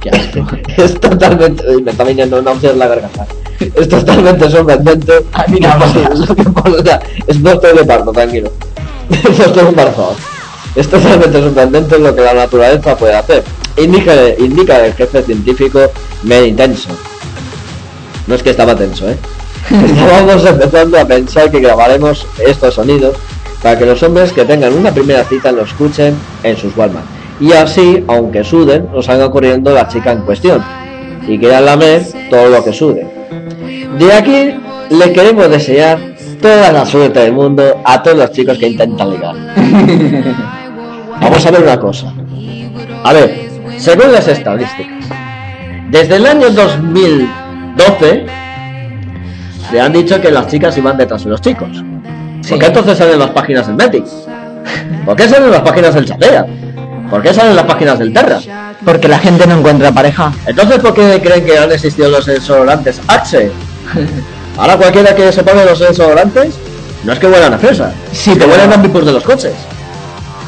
Qué 0.00 0.10
asco. 0.10 0.46
Es 0.76 1.00
totalmente. 1.00 1.64
Me 1.82 1.90
está 1.90 2.04
viniendo 2.04 2.42
náuseas 2.42 2.74
en 2.74 2.78
la 2.78 2.88
garganta. 2.88 3.26
Es 3.60 3.88
totalmente 3.88 4.50
sorprendente. 4.50 5.12
Es 5.46 6.28
lo 6.28 6.34
que 6.34 6.42
es 7.26 7.40
no 7.40 7.52
estoy 7.52 7.76
de 7.76 7.84
parto, 7.84 8.12
tranquilo. 8.12 8.50
No 9.10 9.44
estoy 9.44 9.68
embarazado. 9.68 10.14
Es 10.74 10.88
totalmente 10.88 11.40
sorprendente 11.40 11.98
lo 11.98 12.14
que 12.14 12.22
la 12.22 12.32
naturaleza 12.32 12.96
puede 12.96 13.14
hacer. 13.14 13.44
Indica, 13.76 14.12
indica 14.38 14.84
el 14.84 14.94
jefe 14.94 15.22
científico 15.22 15.80
Mary 16.22 16.52
Tenso. 16.52 16.90
No 18.26 18.34
es 18.34 18.42
que 18.42 18.50
estaba 18.50 18.74
tenso, 18.74 19.08
¿eh? 19.08 19.16
Estábamos 19.70 20.44
empezando 20.44 20.98
a 20.98 21.04
pensar 21.04 21.50
que 21.50 21.60
grabaremos 21.60 22.26
estos 22.38 22.74
sonidos 22.74 23.16
para 23.62 23.78
que 23.78 23.84
los 23.84 24.02
hombres 24.02 24.32
que 24.32 24.44
tengan 24.44 24.72
una 24.72 24.92
primera 24.92 25.24
cita 25.24 25.52
lo 25.52 25.62
escuchen 25.62 26.14
en 26.42 26.56
sus 26.56 26.76
Walmart. 26.76 27.06
Y 27.40 27.52
así, 27.52 28.04
aunque 28.06 28.44
suden, 28.44 28.88
nos 28.92 29.06
salga 29.06 29.30
corriendo 29.30 29.72
la 29.72 29.88
chica 29.88 30.12
en 30.12 30.22
cuestión 30.22 30.62
y 31.26 31.38
quieran 31.38 31.66
lamer 31.66 32.06
todo 32.30 32.48
lo 32.48 32.64
que 32.64 32.72
sude. 32.72 33.19
De 33.98 34.12
aquí 34.12 34.54
le 34.90 35.12
queremos 35.12 35.50
desear 35.50 35.98
toda 36.40 36.72
la 36.72 36.84
suerte 36.84 37.20
del 37.20 37.32
mundo 37.32 37.80
a 37.84 38.02
todos 38.02 38.16
los 38.16 38.32
chicos 38.32 38.58
que 38.58 38.68
intentan 38.68 39.10
ligar. 39.10 39.34
Vamos 41.20 41.46
a 41.46 41.50
ver 41.50 41.62
una 41.62 41.78
cosa. 41.78 42.12
A 43.04 43.12
ver, 43.12 43.48
según 43.76 44.12
las 44.12 44.26
estadísticas, 44.26 45.06
desde 45.90 46.16
el 46.16 46.26
año 46.26 46.50
2012 46.50 48.26
le 49.72 49.80
han 49.80 49.92
dicho 49.92 50.20
que 50.20 50.30
las 50.30 50.48
chicas 50.48 50.76
iban 50.78 50.96
detrás 50.96 51.24
de 51.24 51.30
los 51.30 51.40
chicos. 51.40 51.84
¿Por 52.48 52.58
qué 52.58 52.66
entonces 52.66 52.98
salen 52.98 53.18
las 53.18 53.30
páginas 53.30 53.66
del 53.66 53.76
Metic? 53.76 54.04
¿Por 55.04 55.16
qué 55.16 55.28
salen 55.28 55.50
las 55.50 55.62
páginas 55.62 55.94
del 55.94 56.04
Chatea? 56.04 56.46
¿Por 57.10 57.22
qué 57.22 57.32
salen 57.32 57.54
las 57.54 57.64
páginas 57.64 57.98
del 57.98 58.12
Terra? 58.12 58.38
Porque 58.84 59.08
la 59.08 59.18
gente 59.18 59.46
no 59.46 59.58
encuentra 59.58 59.92
pareja. 59.92 60.32
Entonces, 60.46 60.78
¿por 60.78 60.94
qué 60.94 61.20
creen 61.22 61.44
que 61.44 61.58
han 61.58 61.70
existido 61.70 62.08
los 62.08 62.26
desodorantes 62.26 63.00
Axe? 63.08 63.50
Ahora 64.56 64.76
cualquiera 64.76 65.14
que 65.14 65.30
se 65.32 65.42
pone 65.42 65.64
los 65.64 65.78
desodorantes, 65.78 66.54
no 67.04 67.12
es 67.12 67.18
que 67.18 67.26
huelan 67.26 67.54
a 67.54 67.58
fresa, 67.58 67.92
Sí, 68.12 68.32
pero- 68.34 68.50
huelen 68.50 68.72
a 68.72 68.74
ambipus 68.74 69.04
de 69.06 69.12
los 69.12 69.22
coches. 69.22 69.52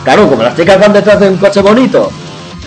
Claro, 0.05 0.29
como 0.29 0.43
las 0.43 0.57
chicas 0.57 0.81
van 0.81 0.93
detrás 0.93 1.21
de 1.21 1.29
un 1.29 1.37
coche 1.37 1.61
bonito, 1.63 2.11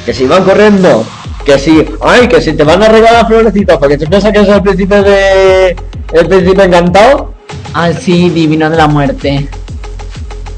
que 0.05 0.13
si 0.13 0.25
van 0.25 0.43
corriendo, 0.43 1.03
que 1.45 1.59
si, 1.59 1.85
ay, 2.01 2.27
que 2.27 2.41
si 2.41 2.53
te 2.53 2.63
van 2.63 2.81
a 2.81 2.87
regalar 2.87 3.27
florecitas, 3.27 3.77
porque 3.77 3.97
tú 3.97 4.05
piensas 4.05 4.31
que 4.31 4.39
es 4.39 4.47
el 4.47 4.61
príncipe 4.61 5.01
de... 5.01 5.75
el 6.13 6.27
príncipe 6.27 6.63
encantado, 6.63 7.33
Ah, 7.73 7.91
sí, 7.91 8.29
divino 8.29 8.69
de 8.69 8.77
la 8.77 8.87
muerte. 8.87 9.49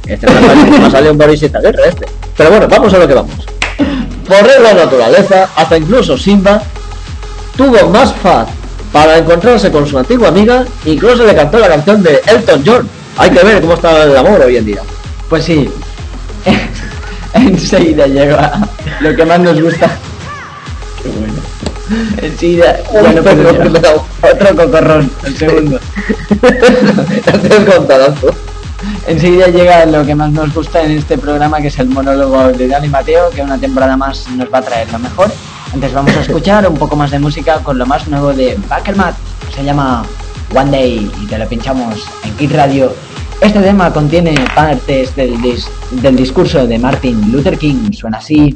Este 0.06 0.28
me 0.30 0.86
ha 0.86 0.92
salido, 0.92 1.12
un 1.14 1.18
Boris 1.18 1.42
Izaguirre 1.42 1.90
este. 1.90 2.06
Pero 2.38 2.52
bueno, 2.52 2.68
vamos 2.70 2.94
a 2.94 2.98
lo 3.00 3.08
que 3.08 3.14
vamos. 3.16 3.34
Por 4.28 4.44
regla 4.44 4.74
naturaleza, 4.74 5.50
hasta 5.56 5.78
incluso 5.78 6.18
Simba 6.18 6.62
tuvo 7.56 7.90
más 7.90 8.14
faz 8.16 8.48
para 8.92 9.18
encontrarse 9.18 9.72
con 9.72 9.88
su 9.88 9.98
antigua 9.98 10.30
amiga, 10.30 10.66
incluso 10.86 11.26
le 11.26 11.36
cantó 11.36 11.60
la 11.60 11.68
canción 11.70 12.04
de 12.04 12.22
Elton 12.26 12.64
John. 12.66 12.90
Hay 13.18 13.30
que 13.32 13.44
ver 13.44 13.62
cómo 13.62 13.74
está 13.74 14.04
el 14.04 14.16
amor 14.16 14.42
hoy 14.42 14.58
en 14.58 14.66
día. 14.66 14.82
Pues 15.30 15.46
sí. 15.46 15.70
Enseguida 17.34 18.08
llega 18.08 18.68
lo 19.00 19.16
que 19.16 19.26
más 19.26 19.40
nos 19.40 19.62
gusta. 19.62 19.90
Qué 21.02 21.10
bueno. 21.10 21.42
Enseguida, 22.22 22.78
ya 22.94 23.02
no 23.02 23.08
Un 23.10 23.24
puedo 23.24 23.24
perro 23.24 23.52
ya. 23.54 23.64
que 23.64 23.70
me 23.70 23.80
da 23.80 23.94
Otro 24.22 24.56
cocorrón, 24.56 25.12
el 25.24 25.38
segundo. 25.38 25.80
Haces 27.26 27.66
contadazo. 27.74 28.28
Enseguida 29.08 29.48
llega 29.48 29.86
lo 29.86 30.06
que 30.06 30.14
más 30.16 30.32
nos 30.32 30.54
gusta 30.54 30.84
en 30.84 30.92
este 30.92 31.18
programa, 31.18 31.60
que 31.62 31.68
es 31.68 31.80
el 31.80 31.88
monólogo 31.90 32.50
de 32.50 32.68
Dani 32.68 32.88
Mateo, 32.90 33.30
que 33.32 33.42
una 33.42 33.58
temporada 33.58 33.98
más 33.98 34.28
nos 34.30 34.52
va 34.54 34.60
a 34.60 34.62
traer 34.62 34.92
lo 34.92 35.00
mejor. 35.00 35.32
Antes 35.74 35.94
vamos 35.94 36.16
a 36.16 36.22
escuchar 36.22 36.68
un 36.68 36.78
poco 36.78 36.96
más 36.96 37.12
de 37.12 37.20
música 37.20 37.60
con 37.64 37.78
lo 37.78 37.86
más 37.86 38.08
nuevo 38.08 38.34
de 38.34 38.58
Backermat. 38.70 39.16
Se 39.56 39.64
llama 39.64 40.04
One 40.56 40.72
Day 40.72 41.12
y 41.22 41.26
te 41.26 41.38
lo 41.38 41.48
pinchamos 41.48 42.06
en 42.24 42.34
Kid 42.36 42.54
Radio. 42.56 42.94
Este 43.42 43.60
tema 43.60 43.92
contiene 43.92 44.34
partes 44.56 45.16
del, 45.16 45.38
dis- 45.42 45.68
del 45.92 46.16
discurso 46.16 46.66
de 46.66 46.80
Martin 46.80 47.32
Luther 47.32 47.58
King. 47.58 47.92
Suena 47.94 48.18
así. 48.18 48.56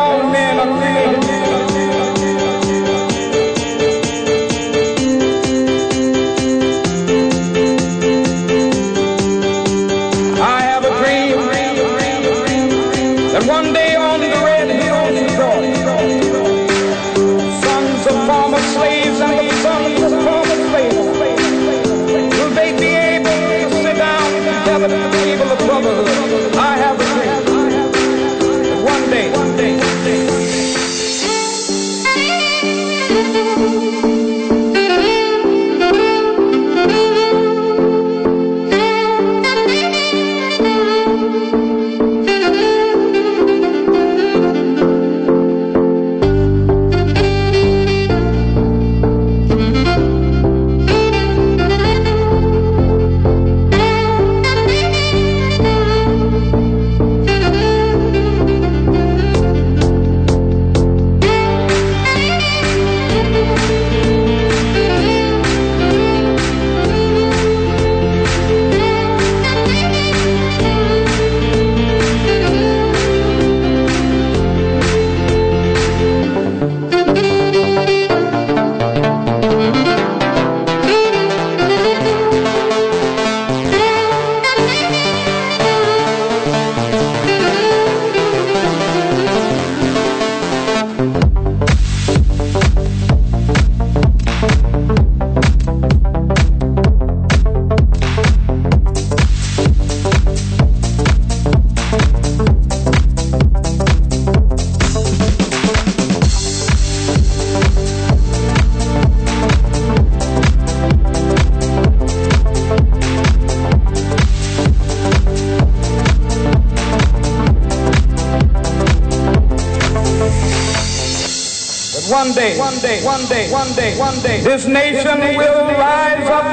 one 123.71 123.79
day, 123.79 123.97
one 123.97 124.19
day, 124.21 124.41
this 124.41 124.65
nation 124.67 125.19
will 125.37 125.65
rise 125.79 126.27
up, 126.27 126.43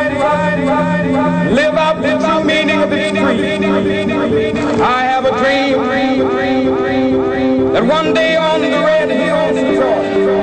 live 1.51 1.75
out 1.75 2.01
the 2.01 2.17
true 2.19 2.45
meaning 2.45 2.81
of 2.81 2.93
its 2.93 3.19
creed. 3.19 3.65
I 4.81 5.03
have 5.03 5.25
a 5.25 5.31
dream 5.43 5.79
that 7.73 7.85
one 7.85 8.15
day 8.15 8.37
on 8.37 8.61
the 8.61 8.69
red 8.69 9.11
hills 9.11 9.59
of 9.59 9.65
Georgia, 9.75 10.37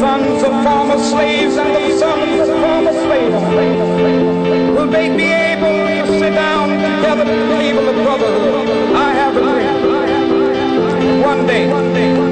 sons 0.00 0.42
of 0.42 0.52
former 0.64 0.98
slaves 0.98 1.56
and 1.58 1.70
the 1.76 1.96
sons 1.96 2.48
of 2.48 2.56
former 2.58 2.92
slaves, 2.92 3.42
will 4.76 4.88
they 4.88 5.16
be 5.16 5.30
able 5.30 5.86
to 6.10 6.18
sit 6.18 6.34
down 6.34 6.70
together 6.70 7.22
at 7.22 7.26
the 7.28 7.56
table 7.56 7.88
of 7.88 7.94
brotherhood? 8.02 8.68
I 8.96 9.12
have 9.12 9.36
a 9.36 9.40
dream. 9.40 11.22
One 11.22 11.46
day, 11.46 11.68
one 11.70 11.92
day, 11.94 12.23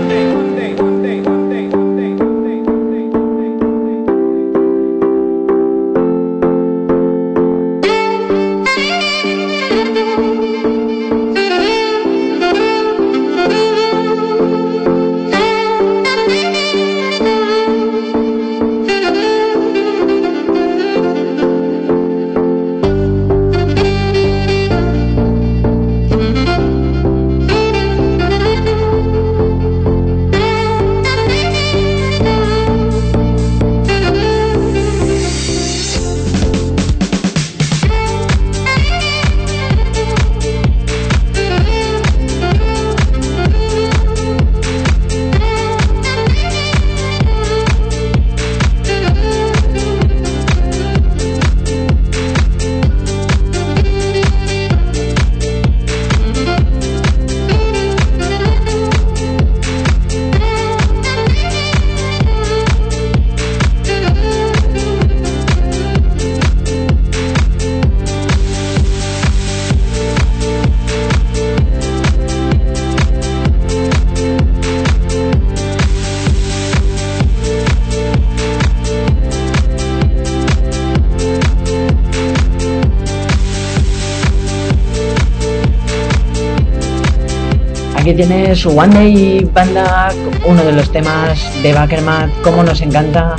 tienes 88.28 88.64
One 88.64 88.94
Day 88.94 89.50
Banda, 89.52 90.10
uno 90.46 90.62
de 90.62 90.70
los 90.70 90.88
temas 90.92 91.60
de 91.60 91.72
Backermat, 91.72 92.30
como 92.42 92.62
nos 92.62 92.80
encanta 92.80 93.34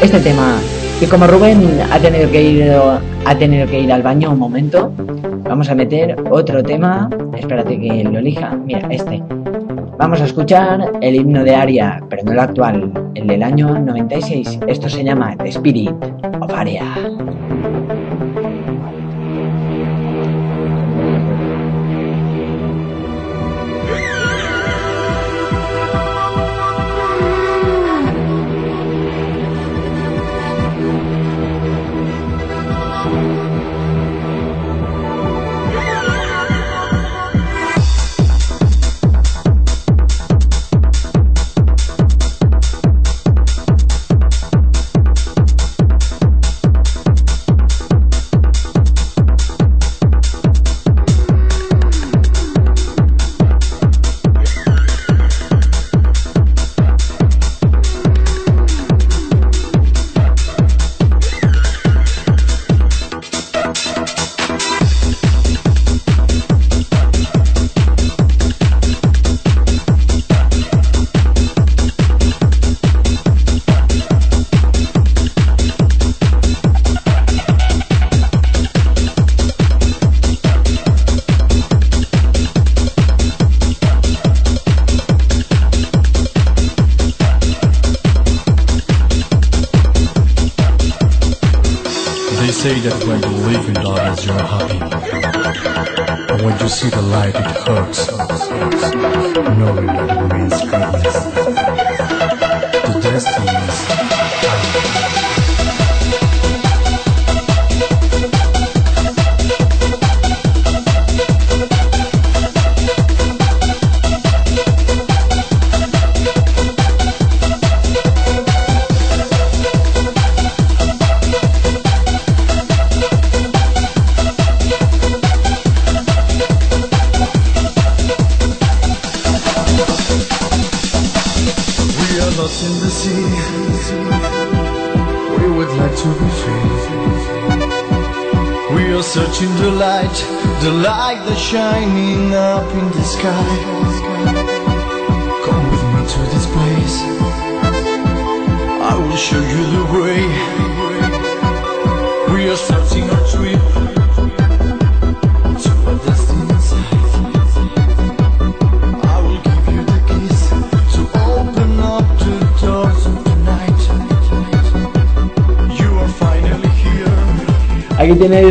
este 0.00 0.20
tema. 0.20 0.56
Y 1.00 1.06
como 1.06 1.26
Rubén 1.26 1.80
ha 1.90 1.98
tenido 1.98 2.30
que 2.30 2.40
ir 2.40 2.72
ha 3.24 3.34
tenido 3.34 3.66
que 3.66 3.80
ir 3.80 3.92
al 3.92 4.02
baño 4.02 4.30
un 4.30 4.38
momento, 4.38 4.92
vamos 5.42 5.68
a 5.68 5.74
meter 5.74 6.16
otro 6.30 6.62
tema. 6.62 7.10
Espérate 7.36 7.80
que 7.80 8.04
lo 8.04 8.20
elija. 8.20 8.56
Mira, 8.64 8.86
este. 8.88 9.20
Vamos 9.98 10.20
a 10.20 10.26
escuchar 10.26 10.92
el 11.00 11.16
himno 11.16 11.42
de 11.42 11.56
Aria, 11.56 12.00
pero 12.08 12.22
no 12.22 12.30
el 12.30 12.38
actual, 12.38 12.92
el 13.16 13.26
del 13.26 13.42
año 13.42 13.80
96. 13.80 14.60
Esto 14.68 14.88
se 14.88 15.02
llama 15.02 15.36
The 15.38 15.48
Spirit 15.48 15.90
of 16.40 16.54
Aria. 16.54 16.84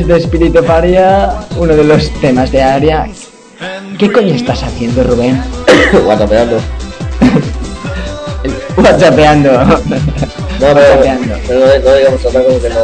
De 0.09 0.17
Spirit 0.17 0.55
of 0.55 0.67
Aria, 0.67 1.35
uno 1.57 1.75
de 1.75 1.83
los 1.83 2.09
temas 2.19 2.51
de 2.51 2.63
Aria. 2.63 3.07
¿Qué 3.99 4.11
coño 4.11 4.33
estás 4.33 4.63
haciendo, 4.63 5.03
Rubén? 5.03 5.39
Guatapeando. 6.03 6.59
Whatsappeando. 8.77 9.51
No, 9.51 9.65
Whatsappeando. 10.65 11.35
pero 11.47 11.59
no, 11.59 11.65
no 11.67 11.95
digamos 11.95 12.25
otra 12.25 12.43
como 12.43 12.59
que 12.59 12.69
no. 12.69 12.79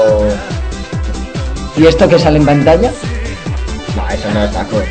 ¿Y 1.77 1.87
esto 1.87 2.07
que 2.07 2.19
sale 2.19 2.37
en 2.37 2.45
pantalla? 2.45 2.91
No, 3.95 4.09
eso 4.09 4.31
no 4.31 4.43
es 4.43 4.51
taco. 4.51 4.81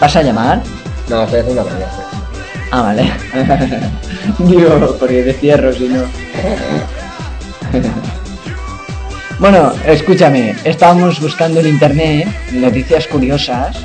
¿Vas 0.00 0.16
a 0.16 0.22
llamar? 0.22 0.60
No, 1.08 1.22
estoy 1.22 1.40
haciendo 1.40 1.62
una 1.62 1.72
media. 1.72 1.88
Ah, 2.72 2.82
vale. 2.82 3.12
Digo, 4.38 4.96
porque 4.98 5.22
te 5.22 5.34
cierro 5.34 5.72
si 5.72 5.88
no. 5.88 6.02
Bueno, 9.42 9.72
escúchame, 9.88 10.54
estábamos 10.62 11.20
buscando 11.20 11.58
en 11.58 11.66
internet 11.66 12.28
noticias 12.52 13.08
curiosas 13.08 13.76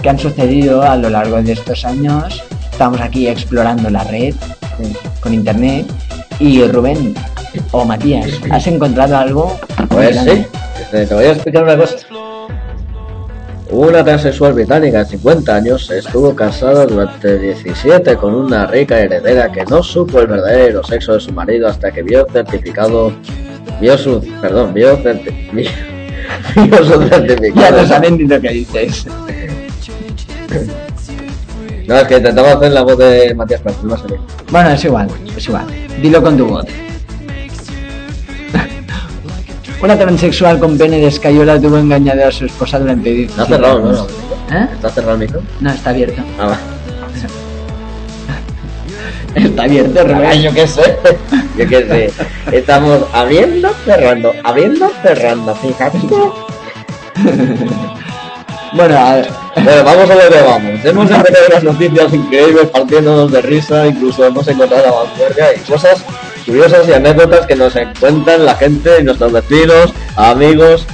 que 0.00 0.08
han 0.08 0.16
sucedido 0.16 0.80
a 0.80 0.96
lo 0.96 1.10
largo 1.10 1.42
de 1.42 1.54
estos 1.54 1.84
años. 1.84 2.40
Estamos 2.70 3.00
aquí 3.00 3.26
explorando 3.26 3.90
la 3.90 4.04
red 4.04 4.32
con 5.20 5.34
internet. 5.34 5.86
Y 6.38 6.62
Rubén 6.68 7.14
o 7.72 7.84
Matías, 7.84 8.28
¿has 8.50 8.64
encontrado 8.68 9.16
algo? 9.16 9.58
Pues 9.88 10.16
sí, 10.20 10.46
te 10.92 11.04
voy 11.06 11.24
a 11.24 11.32
explicar 11.32 11.64
una 11.64 11.76
cosa. 11.76 11.96
Una 13.72 14.04
transexual 14.04 14.52
británica 14.52 14.98
de 14.98 15.06
50 15.06 15.56
años 15.56 15.90
estuvo 15.90 16.36
casada 16.36 16.86
durante 16.86 17.38
17 17.38 18.16
con 18.16 18.34
una 18.34 18.66
rica 18.66 19.00
heredera 19.00 19.50
que 19.50 19.64
no 19.64 19.82
supo 19.82 20.20
el 20.20 20.26
verdadero 20.26 20.84
sexo 20.84 21.14
de 21.14 21.20
su 21.20 21.32
marido 21.32 21.66
hasta 21.66 21.90
que 21.90 22.02
vio 22.02 22.26
certificado, 22.30 23.12
vio 23.80 23.98
su, 23.98 24.20
perdón, 24.40 24.72
vio, 24.74 24.96
certi- 25.02 25.50
vio, 25.52 25.70
vio 26.66 26.84
su 26.84 27.02
certificado. 27.08 27.60
Ya 27.60 27.70
no 27.82 27.86
saben 27.86 28.16
ni 28.18 28.24
lo 28.26 28.40
que 28.40 28.48
dices. 28.50 29.06
No, 31.86 31.96
es 31.96 32.04
que 32.04 32.16
intentaba 32.16 32.52
hacer 32.52 32.72
la 32.72 32.82
voz 32.82 32.96
de 32.98 33.34
Matías 33.34 33.60
Prats, 33.60 33.82
no 33.82 33.96
salido. 33.96 34.24
Bueno, 34.50 34.70
es 34.70 34.84
igual, 34.84 35.08
es 35.36 35.46
igual. 35.48 35.66
Dilo 36.00 36.22
con 36.22 36.36
tu 36.36 36.46
voz. 36.46 36.64
Una 39.82 39.98
transexual 39.98 40.60
con 40.60 40.78
pene 40.78 40.98
de 40.98 41.08
escayola 41.08 41.60
tuvo 41.60 41.76
engañada 41.78 42.28
a 42.28 42.32
su 42.32 42.44
esposa 42.46 42.78
durante 42.78 43.10
17 43.10 43.42
Está 43.42 43.46
cerrado, 43.56 43.80
¿no? 43.80 44.06
¿Eh? 44.56 44.68
¿Está 44.74 44.90
cerrado 44.90 45.14
el 45.14 45.18
micro? 45.18 45.42
No, 45.60 45.72
está 45.72 45.90
abierto. 45.90 46.22
Ah, 46.38 46.46
va. 46.46 46.58
Está 49.34 49.62
abierto, 49.64 50.04
Rubén. 50.04 50.24
Ay, 50.26 50.42
yo 50.42 50.52
qué 50.52 50.66
sé. 50.68 50.82
Yo 51.58 51.66
qué 51.68 51.86
sé. 51.86 52.12
Estamos 52.50 53.02
abriendo, 53.12 53.70
cerrando, 53.84 54.32
abriendo, 54.44 54.90
cerrando, 55.02 55.54
fíjate. 55.56 55.98
Bueno, 58.74 58.96
a 58.98 59.16
ver. 59.16 59.28
Bueno, 59.62 59.84
vamos 59.84 60.08
a 60.10 60.14
lo 60.14 60.30
que 60.30 60.40
vamos. 60.40 60.82
Hemos 60.82 61.10
empezado 61.10 61.46
unas 61.50 61.62
noticias 61.62 62.14
increíbles 62.14 62.68
partiéndonos 62.70 63.30
de 63.30 63.42
risa, 63.42 63.86
incluso 63.86 64.24
hemos 64.24 64.48
encontrado 64.48 64.82
la 64.82 64.92
vanguardia 64.92 65.54
y 65.54 65.58
cosas 65.70 66.02
curiosas 66.46 66.88
y 66.88 66.92
anécdotas 66.94 67.44
que 67.46 67.54
nos 67.54 67.74
cuentan 68.00 68.46
la 68.46 68.54
gente 68.54 68.90
y 68.98 69.04
nuestros 69.04 69.30
vecinos, 69.30 69.92
amigos 70.16 70.86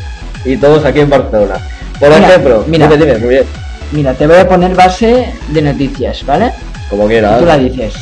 y 0.44 0.56
todos 0.56 0.84
aquí 0.84 0.98
en 1.00 1.10
Barcelona. 1.10 1.60
Por 2.00 2.08
Mira, 2.08 2.28
ejemplo, 2.28 2.64
mira. 2.66 2.88
dime, 2.88 3.04
dime, 3.06 3.18
muy 3.18 3.28
bien, 3.28 3.44
Mira, 3.92 4.12
te 4.14 4.26
voy 4.26 4.38
a 4.38 4.48
poner 4.48 4.74
base 4.74 5.32
de 5.46 5.62
noticias, 5.62 6.26
¿vale? 6.26 6.50
como 6.90 7.04
Y 7.04 7.10
quieras. 7.10 7.38
tú 7.38 7.46
la 7.46 7.58
dices. 7.58 7.94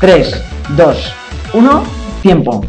3, 0.00 0.42
2, 0.70 1.12
1, 1.52 1.84
tiempo. 2.22 2.64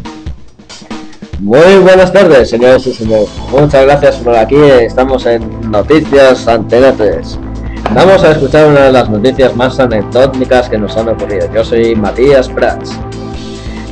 Muy 1.40 1.78
buenas 1.82 2.12
tardes, 2.12 2.50
señores 2.50 2.86
y 2.86 2.92
señores. 2.92 3.30
Muchas 3.50 3.86
gracias 3.86 4.16
por 4.16 4.36
aquí. 4.36 4.56
Estamos 4.56 5.24
en 5.24 5.70
Noticias 5.70 6.46
Antena 6.46 6.92
3. 6.92 7.38
Vamos 7.94 8.22
a 8.22 8.32
escuchar 8.32 8.68
una 8.68 8.82
de 8.82 8.92
las 8.92 9.08
noticias 9.08 9.56
más 9.56 9.80
anecdóticas 9.80 10.68
que 10.68 10.76
nos 10.76 10.94
han 10.98 11.08
ocurrido. 11.08 11.48
Yo 11.54 11.64
soy 11.64 11.96
Matías 11.96 12.46
Prats. 12.50 12.92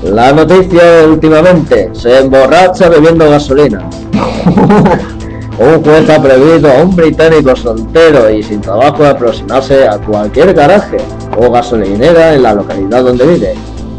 La 0.03 0.30
noticia 0.30 0.82
últimamente, 1.09 1.88
se 1.94 2.18
emborracha 2.18 2.90
bebiendo 2.90 3.30
gasolina. 3.30 3.88
Un 5.59 5.82
juez 5.82 6.11
ha 6.11 6.22
prohibido 6.22 6.70
a 6.70 6.82
un 6.82 6.94
británico 6.94 7.57
soltero 7.57 8.30
y 8.30 8.42
sin 8.44 8.61
trabajo 8.61 9.05
aproximarse 9.05 9.88
a 9.88 9.99
cualquier 9.99 10.55
garaje 10.55 10.99
o 11.36 11.51
gasolinera 11.51 12.34
en 12.34 12.44
la 12.44 12.55
localidad 12.55 13.03
donde 13.03 13.26
vive, 13.26 13.55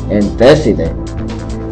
en 0.09 0.37
Tesside, 0.37 0.93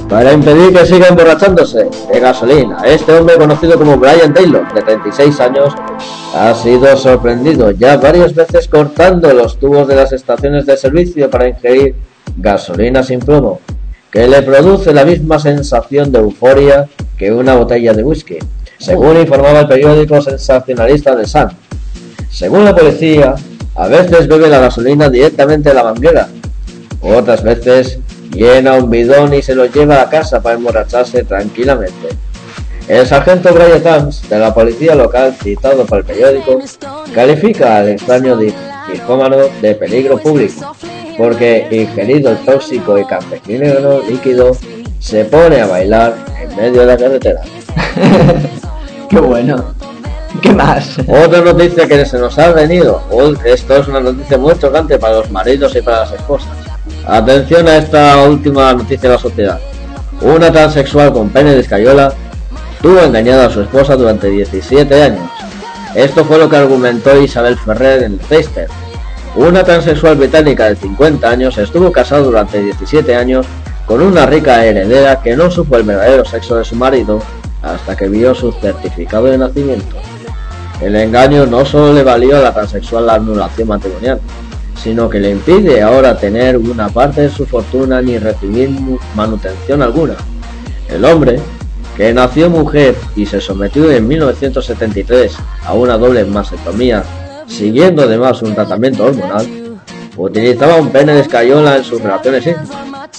para 0.10 0.32
impedir 0.32 0.74
que 0.74 0.86
siga 0.86 1.08
emborrachándose 1.08 1.90
de 2.12 2.20
gasolina. 2.20 2.82
Este 2.86 3.14
hombre 3.14 3.36
conocido 3.36 3.78
como 3.78 3.98
Brian 3.98 4.34
Taylor, 4.34 4.74
de 4.74 4.82
36 4.82 5.40
años, 5.42 5.74
ha 6.34 6.54
sido 6.54 6.96
sorprendido 6.96 7.72
ya 7.72 7.98
varias 7.98 8.34
veces 8.34 8.68
cortando 8.68 9.34
los 9.34 9.60
tubos 9.60 9.88
de 9.88 9.96
las 9.96 10.14
estaciones 10.14 10.66
de 10.66 10.78
servicio 10.78 11.30
para 11.30 11.50
ingerir 11.50 11.96
gasolina 12.38 13.04
sin 13.04 13.20
plomo, 13.20 13.60
que 14.10 14.28
le 14.28 14.42
produce 14.44 14.94
la 14.94 15.04
misma 15.04 15.40
sensación 15.40 16.12
de 16.12 16.20
euforia 16.20 16.88
que 17.18 17.32
una 17.32 17.56
botella 17.56 17.94
de 17.94 18.04
whisky, 18.04 18.38
según 18.78 19.18
informaba 19.18 19.62
el 19.62 19.68
periódico 19.68 20.22
sensacionalista 20.22 21.18
The 21.18 21.26
Sun. 21.26 21.50
Según 22.30 22.64
la 22.64 22.76
policía, 22.76 23.36
a 23.76 23.88
veces 23.88 24.28
bebe 24.28 24.48
la 24.48 24.60
gasolina 24.60 25.10
directamente 25.10 25.70
de 25.70 25.76
la 25.76 25.84
manguera, 25.84 26.28
otras 27.02 27.44
veces 27.44 28.00
llena 28.32 28.74
un 28.74 28.90
bidón 28.90 29.34
y 29.34 29.42
se 29.42 29.56
lo 29.56 29.66
lleva 29.66 30.02
a 30.02 30.10
casa 30.10 30.42
para 30.42 30.56
emborracharse 30.56 31.24
tranquilamente. 31.24 32.10
El 32.88 33.06
sargento 33.06 33.54
Brian 33.54 33.84
Tams, 33.84 34.30
de 34.30 34.40
la 34.40 34.54
policía 34.54 34.96
local 34.96 35.36
citado 35.44 35.86
por 35.86 36.00
el 36.00 36.04
periódico, 36.06 36.60
califica 37.14 37.78
al 37.78 37.90
extraño 37.90 38.38
discómano 38.38 39.38
de 39.62 39.76
peligro 39.76 40.18
público, 40.18 40.74
porque 41.18 41.68
ingerido 41.70 42.32
el 42.32 42.38
tóxico 42.46 42.98
y 42.98 43.04
campesino 43.04 44.00
líquido, 44.08 44.56
se 45.00 45.26
pone 45.26 45.60
a 45.60 45.68
bailar 45.68 46.16
en 46.42 46.56
medio 46.56 46.82
de 46.82 46.86
la 46.86 46.98
carretera. 46.98 47.42
Qué 49.10 49.20
bueno. 49.20 49.76
¿Qué 50.42 50.54
más? 50.54 50.98
Otra 51.08 51.42
noticia 51.42 51.88
que 51.88 52.06
se 52.06 52.20
nos 52.20 52.38
ha 52.40 52.52
venido, 52.52 53.02
esto 53.44 53.78
es 53.78 53.88
una 53.88 54.00
noticia 54.00 54.38
muy 54.38 54.58
chocante 54.58 54.98
para 54.98 55.16
los 55.16 55.32
maridos 55.32 55.76
y 55.76 55.82
para 55.82 56.02
las 56.02 56.12
esposas. 56.14 56.67
Atención 57.08 57.66
a 57.70 57.78
esta 57.78 58.22
última 58.24 58.74
noticia 58.74 59.10
de 59.10 59.16
la 59.16 59.22
sociedad. 59.22 59.60
Una 60.20 60.52
transexual 60.52 61.14
con 61.14 61.30
pene 61.30 61.54
de 61.54 61.62
escayola 61.62 62.14
tuvo 62.82 63.00
engañada 63.00 63.46
a 63.46 63.50
su 63.50 63.62
esposa 63.62 63.96
durante 63.96 64.30
17 64.30 65.04
años. 65.04 65.30
Esto 65.96 66.26
fue 66.26 66.38
lo 66.38 66.50
que 66.50 66.58
argumentó 66.58 67.18
Isabel 67.18 67.58
Ferrer 67.58 68.04
en 68.04 68.18
Tester. 68.18 68.68
Una 69.38 69.64
transexual 69.64 70.18
británica 70.18 70.66
de 70.66 70.76
50 70.76 71.30
años 71.30 71.58
estuvo 71.58 71.94
casada 71.94 72.24
durante 72.24 72.62
17 72.62 73.16
años 73.16 73.46
con 73.86 74.02
una 74.02 74.26
rica 74.26 74.66
heredera 74.66 75.22
que 75.22 75.38
no 75.38 75.50
supo 75.50 75.78
el 75.78 75.84
verdadero 75.84 76.26
sexo 76.26 76.58
de 76.58 76.66
su 76.66 76.76
marido 76.76 77.22
hasta 77.62 77.96
que 77.96 78.10
vio 78.10 78.36
su 78.36 78.52
certificado 78.52 79.28
de 79.28 79.38
nacimiento. 79.38 79.96
El 80.82 80.94
engaño 80.98 81.46
no 81.46 81.66
solo 81.66 81.94
le 81.94 82.04
valió 82.04 82.36
a 82.36 82.42
la 82.42 82.54
transexual 82.54 83.06
la 83.06 83.14
anulación 83.14 83.70
matrimonial, 83.70 84.20
sino 84.82 85.10
que 85.10 85.20
le 85.20 85.32
impide 85.32 85.82
ahora 85.82 86.18
tener 86.18 86.58
una 86.58 86.90
parte 86.90 87.22
de 87.22 87.30
su 87.30 87.46
fortuna 87.46 88.02
ni 88.02 88.18
recibir 88.18 88.70
manutención 89.16 89.82
alguna. 89.82 90.16
El 90.90 91.04
hombre, 91.06 91.40
que 91.96 92.14
nació 92.14 92.50
mujer 92.50 92.96
y 93.16 93.26
se 93.26 93.42
sometió 93.42 93.92
en 93.92 94.08
1973 94.08 95.36
a 95.66 95.74
una 95.74 95.98
doble 95.98 96.24
mastectomía, 96.26 97.04
siguiendo 97.48 98.04
además 98.04 98.42
un 98.42 98.54
tratamiento 98.54 99.06
hormonal, 99.06 99.48
utilizaba 100.16 100.76
un 100.76 100.90
pene 100.90 101.14
de 101.14 101.22
escayola 101.22 101.78
en 101.78 101.84
sus 101.84 102.02
relaciones 102.02 102.46
íntimas. 102.46 103.10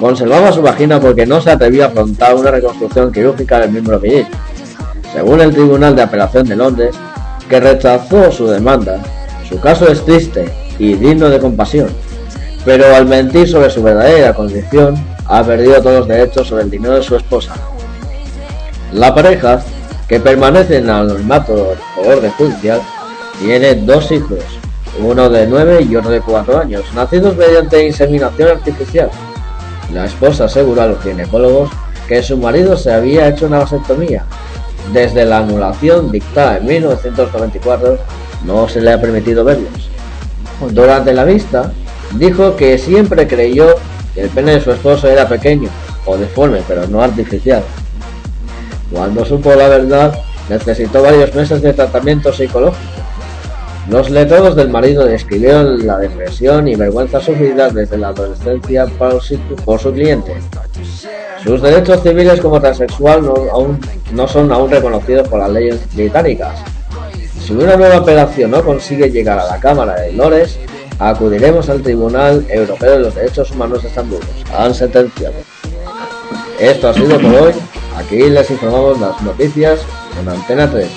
Conservaba 0.00 0.52
su 0.52 0.62
vagina 0.62 1.00
porque 1.00 1.26
no 1.26 1.40
se 1.40 1.50
atrevía 1.50 1.86
a 1.86 1.88
afrontar 1.88 2.34
una 2.34 2.50
reconstrucción 2.50 3.12
quirúrgica 3.12 3.60
del 3.60 3.70
miembro 3.70 4.00
viril. 4.00 4.26
Según 5.12 5.40
el 5.40 5.52
Tribunal 5.52 5.94
de 5.96 6.02
Apelación 6.02 6.46
de 6.46 6.56
Londres, 6.56 6.94
que 7.48 7.60
rechazó 7.60 8.30
su 8.30 8.46
demanda, 8.46 9.00
su 9.48 9.58
caso 9.60 9.88
es 9.88 10.04
triste 10.04 10.65
y 10.78 10.94
digno 10.94 11.28
de 11.28 11.38
compasión, 11.38 11.88
pero 12.64 12.94
al 12.94 13.06
mentir 13.06 13.48
sobre 13.48 13.70
su 13.70 13.82
verdadera 13.82 14.34
condición, 14.34 14.96
ha 15.26 15.42
perdido 15.42 15.80
todos 15.80 16.00
los 16.00 16.08
derechos 16.08 16.48
sobre 16.48 16.64
el 16.64 16.70
dinero 16.70 16.94
de 16.94 17.02
su 17.02 17.16
esposa. 17.16 17.54
La 18.92 19.14
pareja, 19.14 19.62
que 20.08 20.20
permanece 20.20 20.78
en 20.78 20.90
anonimato 20.90 21.74
por 21.94 22.06
orden 22.06 22.30
judicial, 22.32 22.80
tiene 23.40 23.74
dos 23.74 24.10
hijos, 24.12 24.38
uno 25.00 25.28
de 25.28 25.46
9 25.46 25.82
y 25.82 25.96
otro 25.96 26.10
de 26.10 26.20
4 26.20 26.58
años, 26.58 26.84
nacidos 26.94 27.36
mediante 27.36 27.86
inseminación 27.86 28.50
artificial. 28.50 29.10
La 29.92 30.06
esposa 30.06 30.44
aseguró 30.44 30.82
a 30.82 30.86
los 30.86 31.02
ginecólogos 31.02 31.70
que 32.08 32.22
su 32.22 32.36
marido 32.36 32.76
se 32.76 32.92
había 32.92 33.28
hecho 33.28 33.46
una 33.46 33.58
vasectomía. 33.58 34.24
Desde 34.92 35.24
la 35.24 35.38
anulación 35.38 36.12
dictada 36.12 36.58
en 36.58 36.66
1994 36.66 37.98
no 38.44 38.68
se 38.68 38.80
le 38.80 38.92
ha 38.92 39.00
permitido 39.00 39.44
verlos. 39.44 39.90
Durante 40.70 41.12
la 41.12 41.24
vista, 41.24 41.72
dijo 42.12 42.56
que 42.56 42.78
siempre 42.78 43.26
creyó 43.26 43.74
que 44.14 44.22
el 44.22 44.30
pene 44.30 44.52
de 44.52 44.60
su 44.60 44.72
esposo 44.72 45.08
era 45.08 45.28
pequeño 45.28 45.68
o 46.06 46.16
deforme, 46.16 46.62
pero 46.66 46.86
no 46.86 47.02
artificial. 47.02 47.62
Cuando 48.90 49.24
supo 49.24 49.54
la 49.54 49.68
verdad, 49.68 50.18
necesitó 50.48 51.02
varios 51.02 51.34
meses 51.34 51.60
de 51.60 51.72
tratamiento 51.72 52.32
psicológico. 52.32 52.80
Los 53.88 54.10
letrados 54.10 54.56
del 54.56 54.68
marido 54.68 55.04
describieron 55.04 55.86
la 55.86 55.98
depresión 55.98 56.66
y 56.66 56.74
vergüenza 56.74 57.20
sufrida 57.20 57.70
desde 57.70 57.98
la 57.98 58.08
adolescencia 58.08 58.86
por 58.86 59.22
su, 59.22 59.38
por 59.64 59.78
su 59.78 59.92
cliente. 59.92 60.34
Sus 61.44 61.62
derechos 61.62 62.02
civiles 62.02 62.40
como 62.40 62.60
transexual 62.60 63.22
no, 63.22 63.34
aún, 63.52 63.78
no 64.12 64.26
son 64.26 64.50
aún 64.50 64.70
reconocidos 64.70 65.28
por 65.28 65.38
las 65.38 65.50
leyes 65.50 65.78
británicas. 65.94 66.58
Si 67.46 67.52
una 67.52 67.76
nueva 67.76 67.98
apelación 67.98 68.50
no 68.50 68.64
consigue 68.64 69.08
llegar 69.08 69.38
a 69.38 69.46
la 69.46 69.60
Cámara 69.60 70.00
de 70.00 70.12
Lores, 70.12 70.58
acudiremos 70.98 71.68
al 71.68 71.80
Tribunal 71.80 72.44
Europeo 72.48 72.94
de 72.94 72.98
los 72.98 73.14
Derechos 73.14 73.52
Humanos 73.52 73.82
de 73.82 73.88
Estambul. 73.88 74.18
Han 74.52 74.74
sentenciado. 74.74 75.36
Esto 76.58 76.88
ha 76.88 76.94
sido 76.94 77.20
por 77.20 77.32
hoy. 77.32 77.52
Aquí 77.96 78.28
les 78.28 78.50
informamos 78.50 79.00
las 79.00 79.22
noticias 79.22 79.78
en 80.20 80.28
Antena 80.28 80.68
3. 80.68 80.88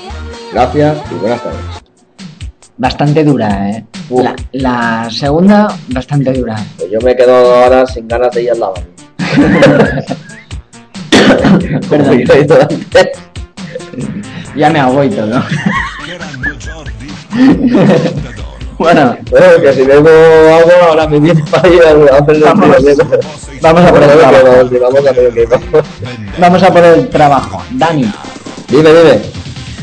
Gracias 0.51 0.97
y 1.11 1.13
buenas 1.19 1.43
tardes. 1.43 1.59
Bastante 2.77 3.23
dura, 3.23 3.69
¿eh? 3.69 3.85
La, 4.09 4.35
la 4.53 5.07
segunda, 5.11 5.67
bastante 5.89 6.33
dura. 6.33 6.55
Pues 6.77 6.89
yo 6.89 6.99
me 7.01 7.15
quedo 7.15 7.63
ahora 7.63 7.85
sin 7.85 8.07
ganas 8.07 8.33
de 8.33 8.41
ir 8.41 8.53
al 8.53 8.59
lavabo. 8.59 8.81
Perdón. 11.91 12.23
Ya 14.55 14.69
me 14.69 14.79
hago 14.79 15.03
y 15.03 15.09
todo. 15.09 15.41
bueno, 18.77 19.17
Bueno, 19.29 19.47
que 19.61 19.73
si 19.73 19.83
bebo 19.83 20.09
agua 20.09 20.73
ahora 20.89 21.07
me 21.07 21.19
viene 21.19 21.43
para 21.51 21.67
ir 21.69 21.81
a 21.83 22.17
hacer 22.17 22.35
el 22.35 22.41
Vamos. 22.43 22.67
vamos 23.61 23.83
a 23.85 23.91
por 23.91 24.03
el 24.03 24.09
trabajo. 24.09 24.47
Vamos 26.39 26.63
a 26.63 26.71
por 26.73 26.83
el 26.83 27.09
trabajo. 27.09 27.63
Dani, 27.71 28.11
Dime, 28.69 28.89
dime. 28.93 29.21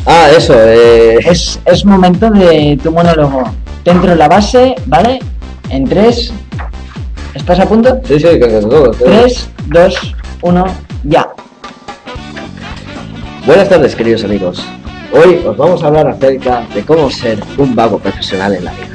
Ah, 0.07 0.29
eso, 0.37 0.55
eh... 0.57 1.19
es, 1.25 1.59
es 1.65 1.85
momento 1.85 2.31
de 2.31 2.79
tu 2.83 2.93
monólogo. 2.93 3.43
Dentro 3.85 4.11
de 4.11 4.17
la 4.17 4.29
base, 4.29 4.75
¿vale? 4.87 5.19
En 5.69 5.85
3. 5.85 6.33
¿Estás 7.35 7.59
a 7.61 7.67
punto? 7.67 8.01
Sí, 8.07 8.19
sí, 8.19 8.27
que 8.39 8.47
todo. 8.47 8.91
3, 8.93 9.49
2, 9.67 10.15
1, 10.43 10.65
ya. 11.05 11.29
Buenas 13.47 13.69
tardes, 13.69 13.95
queridos 13.95 14.25
amigos. 14.25 14.61
Hoy 15.13 15.37
os 15.47 15.57
vamos 15.57 15.81
a 15.81 15.87
hablar 15.87 16.09
acerca 16.09 16.67
de 16.75 16.83
cómo 16.83 17.09
ser 17.09 17.41
un 17.59 17.77
vago 17.77 18.01
profesional 18.01 18.53
en 18.57 18.65
la 18.65 18.73
vida. 18.73 18.89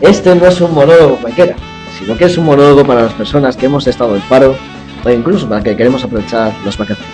Este 0.00 0.32
no 0.36 0.46
es 0.46 0.60
un 0.60 0.72
monólogo 0.72 1.16
cualquiera, 1.16 1.56
sino 1.98 2.16
que 2.16 2.26
es 2.26 2.38
un 2.38 2.44
monólogo 2.44 2.84
para 2.84 3.02
las 3.02 3.12
personas 3.14 3.56
que 3.56 3.66
hemos 3.66 3.88
estado 3.88 4.14
en 4.14 4.22
paro 4.22 4.54
o 5.04 5.10
incluso 5.10 5.48
para 5.48 5.64
que 5.64 5.76
queremos 5.76 6.04
aprovechar 6.04 6.52
las 6.64 6.78
vacaciones. 6.78 7.12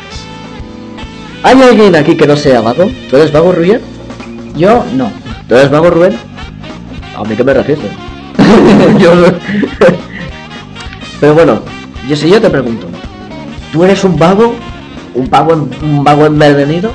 ¿Hay 1.43 1.63
alguien 1.63 1.97
aquí 1.97 2.19
que 2.19 2.27
no 2.27 2.37
sea 2.37 2.61
vago? 2.61 2.85
¿Tú 3.09 3.17
eres 3.17 3.33
vago, 3.33 3.53
Rubén? 3.53 3.81
Yo 4.59 4.85
no. 4.95 5.11
¿Tú 5.49 5.55
eres 5.55 5.71
vago, 5.71 5.89
Rubén? 5.89 6.19
¿A 7.17 7.25
mí 7.25 7.35
qué 7.35 7.45
me 7.45 7.55
refieres? 7.55 7.85
yo 8.99 9.15
no. 9.15 9.29
Pero 11.19 11.33
bueno, 11.33 11.63
yo 12.07 12.15
si 12.15 12.29
yo 12.29 12.43
te 12.43 12.51
pregunto, 12.51 12.87
¿tú 13.73 13.85
eres 13.85 14.05
un 14.05 14.19
vago? 14.19 14.55
¿Un 15.19 15.29
vago, 15.29 15.69
un 15.83 16.05
vago 16.05 16.27
envenenido? 16.27 16.93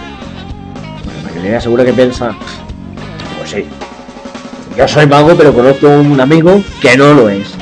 Bueno, 1.03 1.19
la 1.25 1.29
mayoría 1.29 1.59
seguro 1.59 1.83
que 1.83 1.91
piensa, 1.91 2.31
pues 3.37 3.49
sí. 3.49 3.65
Yo 4.77 4.87
soy 4.87 5.05
vago, 5.07 5.35
pero 5.37 5.53
conozco 5.53 5.87
a 5.87 5.99
un 5.99 6.19
amigo 6.19 6.63
que 6.81 6.95
no 6.95 7.13
lo 7.13 7.27
es. 7.27 7.53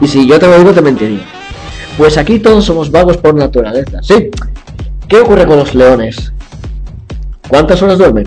Y 0.00 0.08
si 0.08 0.26
yo 0.26 0.38
te 0.38 0.46
lo 0.46 0.58
digo, 0.58 0.72
te 0.72 0.80
mentiría. 0.80 1.26
Pues 1.98 2.16
aquí 2.16 2.38
todos 2.38 2.64
somos 2.64 2.90
vagos 2.90 3.18
por 3.18 3.34
naturaleza. 3.34 4.02
Sí. 4.02 4.30
¿Qué 5.08 5.18
ocurre 5.18 5.46
con 5.46 5.58
los 5.58 5.74
leones? 5.74 6.32
¿Cuántas 7.46 7.82
horas 7.82 7.98
duermen? 7.98 8.26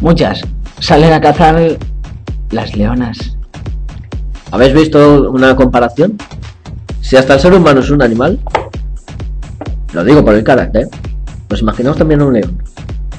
Muchas. 0.00 0.40
salen 0.80 1.12
a 1.12 1.20
cazar 1.20 1.76
las 2.50 2.74
leonas. 2.74 3.36
¿Habéis 4.50 4.72
visto 4.72 5.30
una 5.30 5.54
comparación? 5.54 6.16
Si 7.02 7.16
hasta 7.16 7.34
el 7.34 7.40
ser 7.40 7.52
humano 7.52 7.80
es 7.80 7.90
un 7.90 8.02
animal, 8.02 8.40
lo 9.92 10.04
digo 10.04 10.24
por 10.24 10.34
el 10.34 10.44
carácter, 10.44 10.88
pues 11.48 11.60
imaginaos 11.60 11.96
también 11.96 12.20
a 12.20 12.24
un 12.26 12.34
león. 12.34 12.62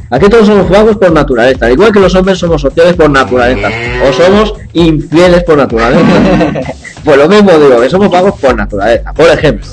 Aquí 0.09 0.29
todos 0.29 0.45
somos 0.45 0.69
vagos 0.69 0.97
por 0.97 1.11
naturaleza, 1.11 1.71
igual 1.71 1.91
que 1.91 1.99
los 1.99 2.13
hombres 2.13 2.37
somos 2.37 2.61
sociales 2.61 2.93
por 2.93 3.09
naturaleza, 3.09 3.69
o 4.07 4.13
somos 4.13 4.53
infieles 4.73 5.43
por 5.43 5.57
naturaleza. 5.57 6.03
pues 7.03 7.17
lo 7.17 7.27
mismo 7.27 7.51
digo, 7.51 7.81
que 7.81 7.89
somos 7.89 8.11
vagos 8.11 8.39
por 8.39 8.55
naturaleza. 8.55 9.11
Por 9.13 9.27
ejemplo, 9.27 9.67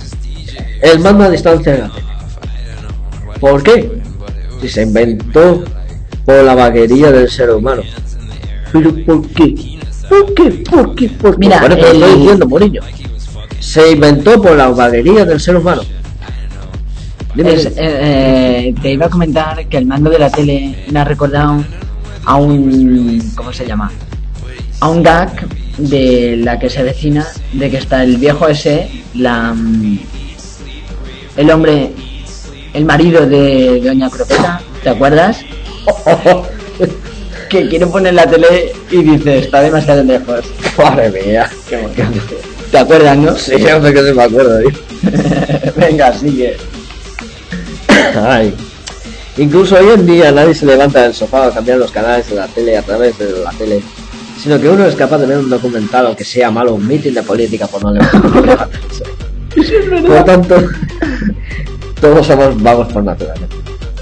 el 0.83 0.99
mando 1.01 1.25
a 1.25 1.31
distancia 1.31 1.73
de 1.73 1.79
la 1.81 1.91
tele. 1.91 2.05
¿Por 3.39 3.63
qué? 3.63 4.01
Si 4.61 4.69
se 4.69 4.83
inventó 4.83 5.65
por 6.25 6.43
la 6.43 6.55
vaguería 6.55 7.11
del 7.11 7.29
ser 7.31 7.51
humano. 7.51 7.83
¿Pero 8.73 8.95
por 9.05 9.27
qué? 9.29 9.79
¿Por 10.09 10.35
qué? 10.35 10.51
¿Por 10.71 10.95
qué? 10.95 11.09
¿Por 11.09 11.33
qué? 11.33 11.39
Mira, 11.39 11.61
Bueno, 11.61 11.75
el- 11.77 11.85
estoy 12.03 12.15
diciendo, 12.19 12.47
Moriño. 12.47 12.81
Se 13.59 13.91
inventó 13.93 14.41
por 14.41 14.57
la 14.57 14.69
vaguería 14.69 15.25
del 15.25 15.41
ser 15.41 15.57
humano. 15.57 15.83
Eh, 17.37 17.73
eh, 17.77 18.75
te 18.83 18.93
iba 18.93 19.07
a 19.07 19.11
comentar 19.11 19.65
que 19.67 19.79
el 19.79 19.87
mando 19.87 20.11
de 20.11 20.19
la 20.19 20.31
tele 20.31 20.85
me 20.91 21.01
ha 21.01 21.05
recordado 21.05 21.65
a 22.25 22.37
un. 22.37 23.23
¿Cómo 23.37 23.53
se 23.53 23.67
llama? 23.67 23.91
A 24.81 24.89
un 24.89 25.03
gag 25.03 25.47
de 25.79 26.37
la 26.39 26.59
que 26.59 26.69
se 26.69 26.81
avecina, 26.81 27.27
de 27.53 27.71
que 27.71 27.77
está 27.77 28.03
el 28.03 28.17
viejo 28.17 28.49
ese, 28.49 28.89
la. 29.15 29.53
mm, 29.55 29.99
El 31.37 31.51
hombre. 31.51 31.91
El 32.73 32.85
marido 32.85 33.27
de 33.27 33.81
Doña 33.85 34.09
Croqueta, 34.09 34.61
¿te 34.85 34.91
acuerdas? 34.91 35.41
que 37.51 37.69
quiere 37.69 37.85
poner 37.89 38.15
la 38.15 38.31
tele 38.31 38.71
y 38.93 39.03
dice, 39.03 39.41
está 39.41 39.61
demasiado 39.61 40.05
lejos. 40.05 40.45
Madre 40.79 41.11
mía. 41.11 41.51
¿Te 42.71 42.79
acuerdas, 42.79 43.17
no? 43.17 43.35
Sí, 43.37 43.59
sé 43.59 43.93
qué 43.93 44.03
se 44.05 44.15
me 44.15 44.23
acuerdo, 44.23 44.61
tío. 44.61 44.71
Venga, 45.77 46.13
sigue. 46.13 46.57
Ay. 48.17 48.55
Incluso 49.37 49.77
hoy 49.77 49.89
en 49.95 50.07
día 50.07 50.33
nadie 50.33 50.55
se 50.55 50.67
levanta 50.67 51.03
del 51.03 51.15
sofá 51.15 51.47
a 51.47 51.51
cambiar 51.51 51.79
los 51.79 51.91
canales 51.91 52.29
de 52.29 52.37
la 52.37 52.47
tele 52.49 52.77
a 52.77 52.83
través 52.83 53.19
de 53.19 53.33
la 53.43 53.51
tele, 53.53 53.81
sino 54.43 54.61
que 54.61 54.69
uno 54.69 54.85
es 54.87 54.95
capaz 54.95 55.19
de 55.19 55.27
ver 55.27 55.39
un 55.39 55.49
documental 55.49 56.07
o 56.07 56.17
que 56.17 56.25
sea 56.25 56.51
malo, 56.51 56.75
un 56.75 56.87
meeting 56.87 57.13
de 57.13 57.23
política 57.23 57.67
por 57.67 57.83
no 57.83 57.93
levantarse. 57.93 59.05
Por 60.07 60.25
tanto, 60.25 60.57
todos 62.01 62.27
somos 62.27 62.63
vagos 62.63 62.93
por 62.93 63.03
naturaleza. 63.03 63.47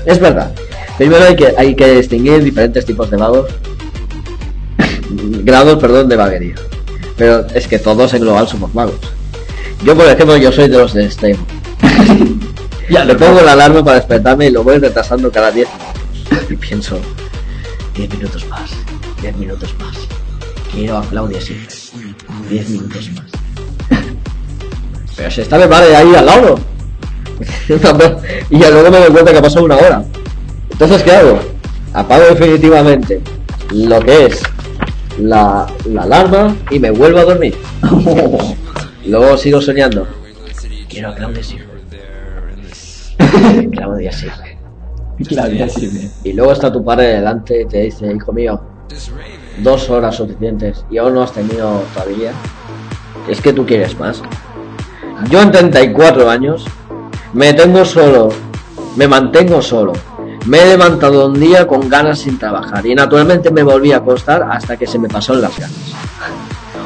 Es 0.05 0.21
verdad. 0.21 0.53
Primero 0.99 1.25
hay 1.25 1.37
que, 1.37 1.55
hay 1.57 1.75
que 1.75 1.93
distinguir 1.93 2.43
diferentes 2.43 2.85
tipos 2.85 3.11
de 3.11 3.17
vagos, 3.17 3.47
grados, 5.45 5.79
perdón, 5.79 6.09
de 6.09 6.17
vaguería. 6.17 6.55
Pero 7.17 7.47
es 7.55 7.67
que 7.67 7.79
todos 7.79 8.13
en 8.15 8.21
global 8.21 8.47
somos 8.47 8.73
vagos. 8.75 9.01
Yo, 9.85 9.97
por 9.97 10.07
ejemplo, 10.07 10.37
yo 10.37 10.53
soy 10.53 10.69
de 10.69 10.77
los 10.77 10.93
de 10.93 11.05
extremo. 11.05 11.47
Ya, 12.91 13.05
le 13.05 13.15
pongo 13.17 13.43
la 13.43 13.53
alarma 13.53 13.85
para 13.85 13.97
despertarme 13.97 14.47
y 14.47 14.51
lo 14.51 14.65
voy 14.65 14.79
retrasando 14.79 15.31
cada 15.31 15.51
10 15.51 15.69
minutos. 15.69 16.51
Y 16.51 16.57
pienso, 16.57 16.99
10 17.95 18.15
minutos 18.15 18.47
más, 18.49 18.71
10 19.21 19.37
minutos 19.37 19.75
más. 19.79 19.97
Quiero 20.73 20.99
a 20.99 21.03
Claudia 21.03 21.41
siempre. 21.41 21.75
10 22.49 22.69
minutos 22.71 23.11
más. 23.11 23.27
Pero 25.17 25.31
si 25.31 25.41
está 25.43 25.59
mi 25.59 25.67
madre 25.67 25.95
ahí 25.97 26.15
al 26.15 26.27
lado. 26.27 26.59
y 28.51 28.59
ya 28.59 28.71
luego 28.71 28.91
me 28.91 28.99
doy 28.99 29.11
cuenta 29.11 29.33
que 29.33 29.39
ha 29.39 29.43
pasado 29.43 29.67
una 29.67 29.77
hora. 29.77 30.05
Entonces, 30.71 31.03
¿qué 31.03 31.13
hago? 31.13 31.41
Apago 31.93 32.25
definitivamente 32.25 33.21
lo 33.71 34.01
que 34.01 34.27
es 34.27 34.43
la, 35.19 35.67
la 35.85 36.03
alarma 36.03 36.57
y 36.71 36.79
me 36.79 36.91
vuelvo 36.91 37.19
a 37.19 37.25
dormir. 37.25 37.55
luego 39.05 39.37
sigo 39.37 39.61
soñando. 39.61 40.07
Quiero 40.89 41.11
a 41.11 41.15
Claudia 41.15 41.43
Schiffer. 41.43 41.68
Claudia 43.73 44.13
sirve. 44.13 44.59
Y 46.25 46.33
luego 46.33 46.53
está 46.53 46.73
tu 46.73 46.85
padre 46.85 47.15
delante 47.15 47.63
y 47.63 47.67
te 47.67 47.83
dice, 47.83 48.13
hijo 48.13 48.33
mío, 48.33 48.61
dos 49.63 49.91
horas 49.91 50.17
suficientes 50.17 50.85
y 50.91 50.99
aún 50.99 51.15
no 51.15 51.23
has 51.23 51.33
tenido 51.33 51.83
todavía. 51.95 52.33
Es 53.29 53.41
que 53.41 53.53
tú 53.53 53.67
quieres 53.67 53.99
más. 53.99 54.23
Yo 55.29 55.43
en 55.43 55.51
34 55.51 56.31
años 56.31 56.65
me 57.33 57.53
tengo 57.53 57.85
solo, 57.85 58.29
me 58.97 59.09
mantengo 59.09 59.61
solo. 59.61 59.93
Me 60.47 60.63
he 60.63 60.67
levantado 60.67 61.27
un 61.27 61.39
día 61.39 61.67
con 61.67 61.89
ganas 61.89 62.21
sin 62.21 62.39
trabajar 62.39 62.87
y 62.87 62.95
naturalmente 62.95 63.51
me 63.51 63.63
volví 63.63 63.93
a 63.93 63.99
acostar 63.99 64.49
hasta 64.51 64.77
que 64.77 64.87
se 64.87 64.99
me 64.99 65.09
pasó 65.09 65.35
las 65.35 65.59
ganas. 65.59 65.93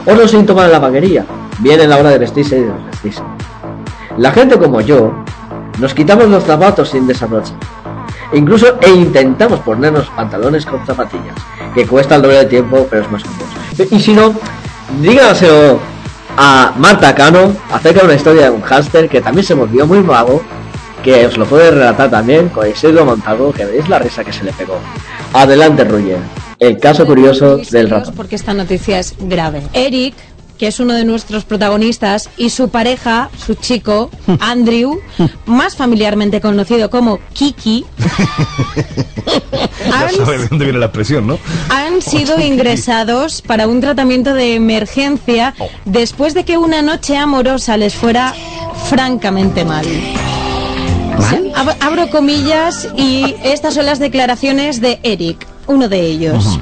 Otro 0.04 0.26
síntoma 0.26 0.64
de 0.64 0.72
la 0.72 0.80
vaguería 0.80 1.24
viene 1.60 1.86
la 1.86 1.98
hora 1.98 2.10
de 2.10 2.18
vestirse 2.18 2.58
y 2.58 2.62
desvestirse. 2.62 3.22
La 4.18 4.32
gente 4.32 4.58
como 4.58 4.80
yo 4.80 5.21
nos 5.82 5.94
quitamos 5.94 6.28
los 6.28 6.44
zapatos 6.44 6.90
sin 6.90 7.08
desabrochar. 7.08 7.56
Incluso 8.32 8.78
e 8.80 8.90
intentamos 8.90 9.58
ponernos 9.60 10.08
pantalones 10.10 10.64
con 10.64 10.86
zapatillas, 10.86 11.34
que 11.74 11.84
cuesta 11.86 12.14
el 12.14 12.22
doble 12.22 12.38
de 12.38 12.44
tiempo, 12.46 12.86
pero 12.88 13.02
es 13.02 13.10
más 13.10 13.24
cómodo. 13.24 13.46
Y 13.90 14.00
si 14.00 14.12
no, 14.12 14.32
dígaselo 15.00 15.80
a 16.36 16.72
Marta 16.78 17.12
Cano 17.16 17.52
acerca 17.72 18.00
de 18.00 18.06
una 18.06 18.14
historia 18.14 18.44
de 18.44 18.50
un 18.50 18.62
hámster 18.62 19.08
que 19.08 19.20
también 19.20 19.44
se 19.44 19.54
volvió 19.54 19.84
muy 19.84 20.00
vago, 20.00 20.40
que 21.02 21.26
os 21.26 21.36
lo 21.36 21.46
puede 21.46 21.72
relatar 21.72 22.08
también 22.08 22.48
con 22.48 22.70
Isidro 22.70 23.04
Montalvo, 23.04 23.52
que 23.52 23.64
veis 23.64 23.88
la 23.88 23.98
risa 23.98 24.22
que 24.22 24.32
se 24.32 24.44
le 24.44 24.52
pegó. 24.52 24.78
Adelante, 25.32 25.82
Ruyer. 25.82 26.20
El 26.60 26.78
caso 26.78 27.04
curioso 27.04 27.56
del 27.72 27.90
ratón. 27.90 28.14
Porque 28.14 28.36
esta 28.36 28.54
noticia 28.54 29.00
es 29.00 29.16
grave. 29.18 29.62
Eric, 29.72 30.14
que 30.62 30.68
es 30.68 30.78
uno 30.78 30.94
de 30.94 31.04
nuestros 31.04 31.44
protagonistas, 31.44 32.30
y 32.36 32.50
su 32.50 32.68
pareja, 32.68 33.30
su 33.36 33.56
chico, 33.56 34.10
Andrew, 34.38 35.00
más 35.44 35.74
familiarmente 35.74 36.40
conocido 36.40 36.88
como 36.88 37.18
Kiki, 37.32 37.84
Ya 39.90 40.06
han, 40.06 40.24
de 40.24 40.46
dónde 40.48 40.64
viene 40.64 40.78
la 40.78 40.86
expresión, 40.86 41.26
¿no? 41.26 41.36
han 41.68 42.00
sido 42.12 42.38
ingresados 42.40 43.42
para 43.42 43.66
un 43.66 43.80
tratamiento 43.80 44.34
de 44.34 44.54
emergencia 44.54 45.52
después 45.84 46.32
de 46.32 46.44
que 46.44 46.58
una 46.58 46.80
noche 46.80 47.16
amorosa 47.16 47.76
les 47.76 47.94
fuera 47.96 48.32
francamente 48.88 49.64
mal. 49.64 49.84
Ab- 51.56 51.76
Abro 51.80 52.08
comillas 52.08 52.86
y 52.96 53.34
estas 53.42 53.74
son 53.74 53.86
las 53.86 53.98
declaraciones 53.98 54.80
de 54.80 55.00
Eric, 55.02 55.44
uno 55.66 55.88
de 55.88 56.02
ellos. 56.06 56.60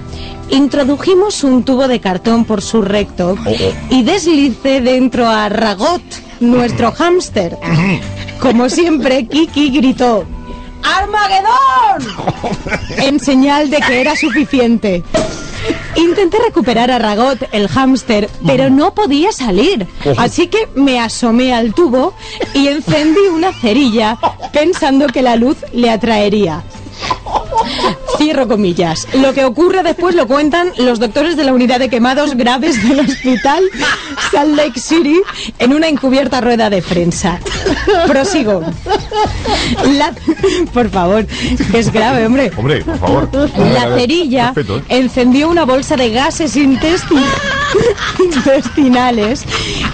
Introdujimos 0.51 1.44
un 1.44 1.64
tubo 1.64 1.86
de 1.89 2.01
cartón 2.01 2.44
por 2.44 2.62
su 2.62 2.82
recto 2.82 3.36
y 3.89 4.02
deslice 4.02 4.81
dentro 4.81 5.28
a 5.28 5.48
Ragot, 5.48 6.02
nuestro 6.40 6.93
hámster. 6.93 7.56
Como 8.40 8.68
siempre, 8.68 9.27
Kiki 9.27 9.70
gritó 9.70 10.24
¡Armagedón! 10.82 12.06
en 12.98 13.20
señal 13.20 13.70
de 13.70 13.78
que 13.78 14.01
era 14.01 14.16
suficiente. 14.16 15.02
Intenté 15.97 16.39
recuperar 16.39 16.90
a 16.90 16.98
Ragot, 16.98 17.39
el 17.52 17.68
hámster, 17.68 18.31
pero 18.47 18.70
no 18.70 18.94
podía 18.94 19.32
salir. 19.32 19.86
Así 20.16 20.47
que 20.47 20.68
me 20.74 20.98
asomé 20.98 21.52
al 21.52 21.74
tubo 21.74 22.14
y 22.55 22.68
encendí 22.68 23.20
una 23.32 23.52
cerilla 23.52 24.18
pensando 24.52 25.06
que 25.09 25.22
la 25.22 25.36
luz 25.36 25.59
le 25.72 25.90
atraería. 25.90 26.62
Cierro 28.18 28.48
comillas. 28.48 29.06
Lo 29.14 29.32
que 29.32 29.44
ocurre 29.44 29.82
después 29.82 30.14
lo 30.14 30.27
cuentan 30.27 30.72
los 30.78 30.98
doctores 30.98 31.36
de 31.36 31.44
la 31.44 31.52
unidad 31.52 31.78
de 31.78 31.89
quemados 31.89 32.35
graves 32.36 32.82
del 32.89 33.01
hospital 33.01 33.64
Salt 34.31 34.56
Lake 34.56 34.78
City 34.81 35.20
en 35.59 35.72
una 35.72 35.89
encubierta 35.89 36.40
rueda 36.40 36.68
de 36.70 36.82
prensa. 36.82 37.39
Prosigo. 38.06 38.62
La- 39.98 40.12
Por 40.72 40.90
favor, 40.90 41.27
que 41.70 41.78
es 41.78 41.93
grave, 41.93 42.27
hombre. 42.27 42.51
Hombre, 42.56 42.82
por 42.82 42.98
favor. 42.98 43.28
La 43.72 43.97
cerilla 43.97 44.52
¿eh? 44.56 44.82
encendió 44.89 45.48
una 45.48 45.64
bolsa 45.64 45.97
de 45.97 46.10
gases 46.10 46.56
intesti- 46.56 47.22
intestinales 48.19 49.45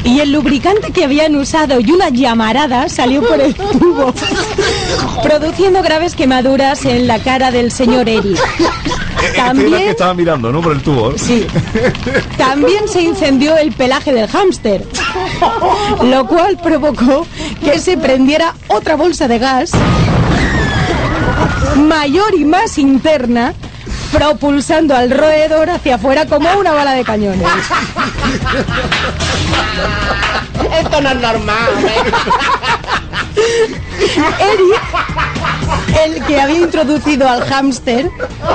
y 0.05 0.21
el 0.21 0.33
lubricante 0.33 0.93
que 0.93 1.05
habían 1.05 1.37
usado 1.37 1.81
y 1.81 1.91
una 1.91 2.09
llamarada 2.09 2.89
salió 2.89 3.23
por 3.27 3.41
el 3.41 3.55
tubo, 3.55 4.15
produciendo 5.23 5.83
graves 5.83 6.15
quemaduras 6.15 6.85
en 6.85 7.07
la 7.07 7.19
cara 7.19 7.51
del 7.51 7.71
señor 7.73 8.09
Eric. 8.09 8.39
La 9.17 9.21
que 9.21 9.29
También, 9.39 9.89
estaba 9.89 10.15
mirando, 10.15 10.53
¿no? 10.53 10.61
Por 10.61 10.73
el 10.73 10.83
tubo. 10.83 11.11
¿eh? 11.11 11.15
sí, 11.17 11.47
también 12.37 12.87
se 12.89 13.03
incendió 13.03 13.57
el 13.57 13.73
pelaje 13.73 14.13
del 14.13 14.29
hámster, 14.29 14.87
lo 16.03 16.27
cual 16.27 16.59
provocó 16.63 17.27
que 17.65 17.79
se 17.79 17.97
prendiera 17.97 18.55
otra 18.69 18.95
bolsa 18.97 19.27
de 19.27 19.39
gas 19.39 19.73
mayor 21.77 22.35
y 22.35 22.45
más 22.45 22.79
interna, 22.79 23.55
propulsando 24.17 24.97
al 24.97 25.11
roedor 25.11 25.69
hacia 25.69 25.97
afuera 25.97 26.25
como 26.27 26.51
una 26.55 26.73
bala 26.73 26.95
de 26.95 27.05
cañones. 27.05 27.47
Esto 30.81 31.01
no 31.03 31.11
es 31.11 31.17
normal, 31.17 31.71
¿eh? 31.81 32.13
Eric 34.41 34.81
el 36.05 36.25
que 36.25 36.41
había 36.41 36.59
introducido 36.59 37.29
al 37.29 37.43
hámster 37.45 38.11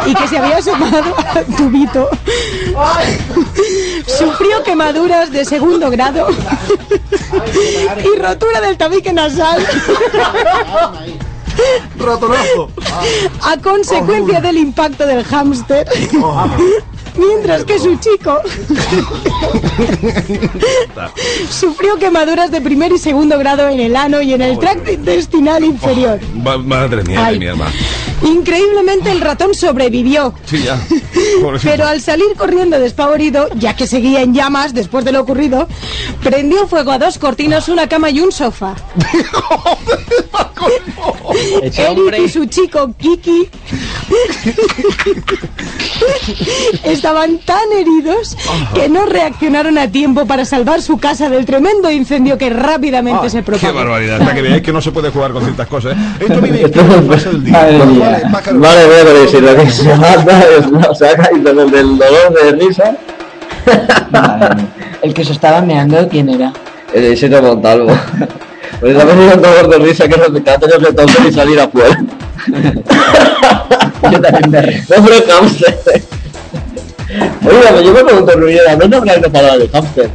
y 0.05 0.13
que 0.13 0.27
se 0.27 0.38
había 0.38 0.61
sumado 0.61 1.15
al 1.35 1.45
tubito, 1.55 2.09
sufrió 4.05 4.63
quemaduras 4.63 5.31
de 5.31 5.45
segundo 5.45 5.89
grado 5.89 6.27
y 8.03 8.19
rotura 8.19 8.61
del 8.61 8.77
tabique 8.77 9.11
nasal. 9.13 9.65
Ratonazo. 11.99 12.71
a 13.43 13.57
consecuencia 13.61 14.41
del 14.41 14.57
impacto 14.57 15.05
del 15.05 15.23
hámster. 15.23 15.87
Mientras 17.17 17.65
que 17.65 17.77
su 17.77 17.97
chico 17.97 18.31
sufrió 21.49 21.97
quemaduras 21.97 22.51
de 22.51 22.61
primer 22.61 22.91
y 22.93 22.97
segundo 22.97 23.37
grado 23.37 23.67
en 23.67 23.79
el 23.79 23.95
ano 23.95 24.21
y 24.21 24.33
en 24.33 24.41
el 24.41 24.59
tracto 24.59 24.91
intestinal 24.91 25.63
inferior. 25.63 26.19
Ma- 26.35 26.57
madre 26.57 27.03
mía, 27.03 27.25
Ay. 27.25 27.39
ma. 27.55 27.67
Increíblemente 28.23 29.11
el 29.11 29.22
ratón 29.22 29.53
sobrevivió. 29.53 30.34
Sí, 30.45 30.64
ya. 30.64 30.80
Pero 31.64 31.88
al 31.88 32.02
salir 32.02 32.27
corriendo 32.38 32.80
despavorido, 32.80 33.48
ya 33.56 33.76
que 33.76 33.88
seguía 33.88 34.22
en 34.22 34.34
llamas 34.34 34.73
después 34.73 35.03
de 35.06 35.11
lo 35.11 35.22
ocurrido, 35.22 35.68
prendió 36.23 36.68
fuego 36.68 36.91
a 36.91 36.99
dos 36.99 37.18
cortinas, 37.18 37.68
una 37.69 37.88
cama 37.88 38.10
y 38.10 38.19
un 38.19 38.31
sofá. 38.31 38.76
Eric 41.61 42.19
y 42.26 42.30
su 42.30 42.45
chico 42.45 42.93
Kiki 42.98 43.49
estaban 46.84 47.39
tan 47.39 47.72
heridos 47.76 48.38
que 48.73 48.89
no 48.89 49.06
reaccionaron 49.06 49.77
a 49.77 49.88
tiempo 49.91 50.26
para 50.26 50.45
salvar 50.45 50.81
su 50.81 50.98
casa 50.98 51.30
del 51.30 51.45
tremendo 51.45 51.89
incendio 51.89 52.38
que 52.38 52.49
rápidamente 52.49 53.30
se 53.30 53.38
Qué 53.39 53.43
propagó. 53.43 53.73
barbaridad. 53.73 54.22
Hasta 54.22 54.35
que 54.35 54.41
veáis 54.41 54.61
que 54.61 54.73
no 54.73 54.81
se 54.81 54.91
puede 54.91 55.10
jugar 55.10 55.31
con 55.31 55.43
ciertas 55.43 55.68
cosas. 55.68 55.93
¿eh? 55.93 55.99
Esto 56.19 56.39
el 57.31 57.43
día. 57.43 58.10
Vale, 58.11 58.23
pájaro. 58.31 58.59
Vale, 58.59 58.88
vale, 58.88 59.03
pero 59.03 59.27
si 59.27 59.41
lo 59.41 59.55
que 59.55 59.69
se 59.69 59.95
mata 59.95 60.43
es 60.57 60.71
no 60.71 60.95
saca 60.95 61.29
y 61.35 61.41
con 61.41 61.59
el 61.59 61.71
del 61.71 61.97
dolor 61.97 62.33
de 62.33 62.51
risa. 62.51 62.95
Mía. 64.11 64.57
El 65.01 65.13
que 65.13 65.23
se 65.23 65.33
estaba 65.33 65.61
meando, 65.61 66.07
¿quién 66.07 66.29
era? 66.29 66.53
El 66.93 67.03
de 67.03 67.13
Isidro 67.13 67.41
Montalvo. 67.41 67.91
Pues 68.79 68.97
también 68.97 69.17
tiene 69.17 69.33
un 69.35 69.41
dolor 69.41 69.69
de 69.69 69.77
risa 69.77 70.07
que 70.07 70.17
no 70.17 70.41
te 70.41 70.49
ha 70.49 70.57
tenido 70.57 70.79
que 70.79 70.93
toser 70.93 71.25
y 71.27 71.31
salir 71.31 71.59
afuera. 71.59 72.03
Yo 74.11 74.21
también 74.21 74.49
me 74.51 74.61
río. 74.61 74.81
No, 74.89 75.05
pero 75.05 75.15
hámster. 75.27 76.01
Oiga, 77.45 77.81
yo 77.81 77.93
me 77.93 78.03
pregunto, 78.03 78.31
Rubiera, 78.33 78.75
¿no 78.75 78.97
habrá 78.97 79.21
que 79.21 79.29
parar 79.29 79.57
de 79.57 79.67
hámster? 79.69 80.09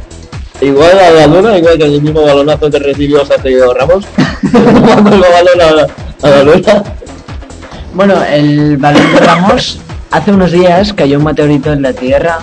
Igual 0.59 0.99
a 0.99 1.11
la 1.11 1.27
luna, 1.27 1.57
igual 1.57 1.77
que 1.77 1.83
el 1.85 2.01
mismo 2.01 2.23
balonazo 2.23 2.69
que 2.71 2.79
recibió 2.79 3.23
Sergio 3.25 3.73
Ramos, 3.73 4.05
cuando 4.51 5.15
el 5.15 5.21
balón 5.21 5.61
a 5.61 5.71
la, 5.71 5.87
a 6.23 6.29
la 6.29 6.43
luna. 6.43 6.83
Bueno, 7.93 8.15
el 8.23 8.77
balón 8.77 9.13
de 9.13 9.19
Ramos, 9.19 9.79
hace 10.11 10.31
unos 10.31 10.51
días 10.51 10.93
cayó 10.93 11.17
un 11.17 11.25
meteorito 11.25 11.73
en 11.73 11.81
la 11.81 11.93
Tierra 11.93 12.39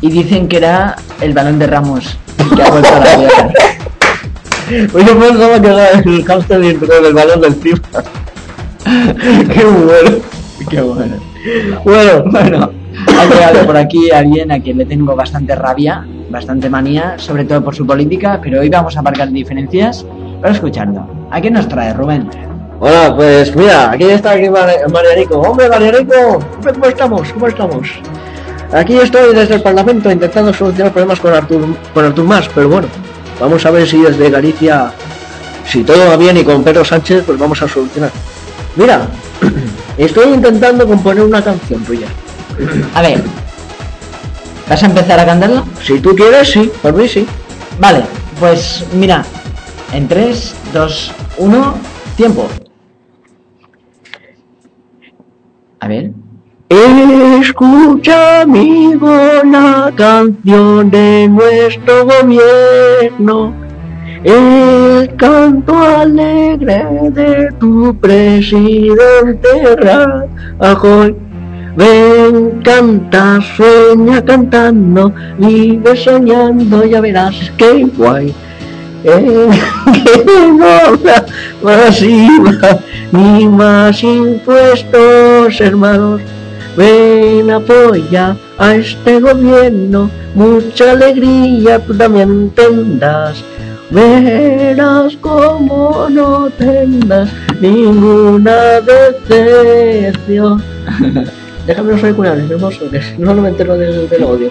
y 0.00 0.10
dicen 0.10 0.48
que 0.48 0.58
era 0.58 0.96
el 1.20 1.32
balón 1.32 1.58
de 1.58 1.66
Ramos 1.66 2.18
que 2.54 2.62
ha 2.62 2.70
vuelto 2.70 2.94
a 2.94 2.98
la 2.98 3.16
Tierra. 3.16 3.48
Pues 4.90 5.04
yo 5.04 5.18
pensaba 5.18 5.60
que 5.60 5.68
era 5.68 5.90
el 5.90 6.24
hámster 6.24 6.60
dentro 6.60 7.02
del 7.02 7.12
balón 7.12 7.42
del 7.42 7.52
encima. 7.52 7.78
Qué 9.52 9.64
bueno. 9.64 10.18
Qué 10.70 10.80
bueno. 10.80 11.16
Bueno, 11.84 12.24
Bueno, 12.30 12.70
ha 13.18 13.24
llegado 13.26 13.66
por 13.66 13.76
aquí 13.76 14.10
alguien 14.10 14.50
a 14.50 14.60
quien 14.60 14.78
le 14.78 14.86
tengo 14.86 15.14
bastante 15.14 15.54
rabia, 15.56 16.06
bastante 16.30 16.70
manía, 16.70 17.14
sobre 17.18 17.44
todo 17.44 17.62
por 17.62 17.74
su 17.74 17.86
política, 17.86 18.40
pero 18.42 18.60
hoy 18.60 18.70
vamos 18.70 18.96
a 18.96 19.00
aparcar 19.00 19.30
diferencias 19.30 20.06
para 20.40 20.54
escucharlo. 20.54 21.06
¿A 21.30 21.40
qué 21.40 21.50
nos 21.50 21.68
trae 21.68 21.92
Rubén? 21.92 22.28
Hola, 22.84 23.14
pues 23.14 23.54
mira, 23.54 23.92
aquí 23.92 24.02
está 24.06 24.32
aquí 24.32 24.50
Mar- 24.50 24.90
Marianico. 24.92 25.38
Hombre, 25.38 25.68
Marianico, 25.68 26.40
¿cómo 26.64 26.86
estamos? 26.86 27.32
¿Cómo 27.32 27.46
estamos? 27.46 27.88
Aquí 28.72 28.96
estoy 28.96 29.32
desde 29.36 29.54
el 29.54 29.62
Parlamento 29.62 30.10
intentando 30.10 30.52
solucionar 30.52 30.92
problemas 30.92 31.20
con 31.20 31.32
Artur, 31.32 31.64
con 31.94 32.04
Artur 32.04 32.24
Mas, 32.24 32.48
pero 32.52 32.68
bueno, 32.68 32.88
vamos 33.38 33.64
a 33.64 33.70
ver 33.70 33.86
si 33.88 33.98
desde 34.02 34.28
Galicia, 34.30 34.90
si 35.64 35.84
todo 35.84 36.08
va 36.08 36.16
bien 36.16 36.36
y 36.38 36.42
con 36.42 36.64
Pedro 36.64 36.84
Sánchez, 36.84 37.22
pues 37.24 37.38
vamos 37.38 37.62
a 37.62 37.68
solucionar. 37.68 38.10
Mira, 38.74 39.06
estoy 39.96 40.32
intentando 40.34 40.84
componer 40.84 41.22
una 41.22 41.40
canción 41.40 41.84
tuya. 41.84 42.08
A 42.96 43.02
ver, 43.02 43.22
¿vas 44.68 44.82
a 44.82 44.86
empezar 44.86 45.20
a 45.20 45.24
cantarlo? 45.26 45.64
Si 45.80 46.00
tú 46.00 46.16
quieres, 46.16 46.50
sí, 46.50 46.68
por 46.82 46.94
mí 46.94 47.06
sí. 47.06 47.28
Vale, 47.78 48.02
pues 48.40 48.84
mira, 48.92 49.24
en 49.92 50.08
3, 50.08 50.52
2, 50.72 51.12
1, 51.38 51.74
tiempo. 52.16 52.48
A 55.82 55.88
ver. 55.88 56.12
Escucha, 56.68 58.42
amigo, 58.42 59.10
la 59.44 59.92
canción 59.96 60.88
de 60.92 61.26
nuestro 61.28 62.06
gobierno, 62.06 63.52
el 64.22 65.12
canto 65.16 65.76
alegre 65.76 66.84
de 67.10 67.48
tu 67.58 67.98
presidente 67.98 69.48
Rajoy. 70.60 71.16
Ven, 71.76 72.60
canta, 72.62 73.40
sueña 73.56 74.24
cantando, 74.24 75.12
vive 75.38 75.96
soñando, 75.96 76.84
ya 76.84 77.00
verás 77.00 77.34
qué 77.56 77.88
guay. 77.96 78.32
Eh, 79.04 79.48
que 80.24 80.52
no 80.52 80.66
habrá 80.66 81.26
más 81.62 82.00
IVA 82.00 82.78
ni 83.10 83.48
más 83.48 84.02
impuestos, 84.02 85.60
hermanos. 85.60 86.20
Ven, 86.76 87.50
apoya 87.50 88.36
a 88.56 88.74
este 88.76 89.20
gobierno, 89.20 90.10
mucha 90.34 90.92
alegría 90.92 91.78
tú 91.80 91.94
también 91.94 92.50
tendrás. 92.50 93.42
Verás 93.90 95.16
como 95.16 96.08
no 96.08 96.48
tendrás 96.50 97.28
ninguna 97.60 98.80
decepción. 99.28 100.62
Déjame 101.66 101.92
los 101.92 102.02
auriculares, 102.02 102.50
hermoso, 102.50 102.90
que 102.90 103.00
no, 103.18 103.34
no 103.34 103.42
me 103.42 103.50
entero 103.50 103.76
del, 103.76 104.08
del 104.08 104.24
odio. 104.24 104.50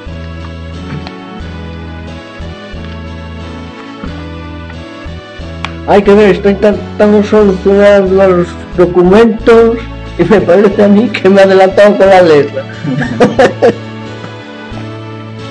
Hay 5.92 6.02
que 6.04 6.14
ver, 6.14 6.32
estoy 6.32 6.54
intentando 6.54 7.22
solucionar 7.22 8.04
los 8.04 8.48
documentos 8.78 9.76
y 10.18 10.24
me 10.24 10.40
parece 10.40 10.86
a 10.86 10.88
mí 10.88 11.10
que 11.10 11.28
me 11.28 11.42
he 11.42 11.44
adelantado 11.44 11.98
con 11.98 12.08
la 12.08 12.22
letra. 12.22 12.64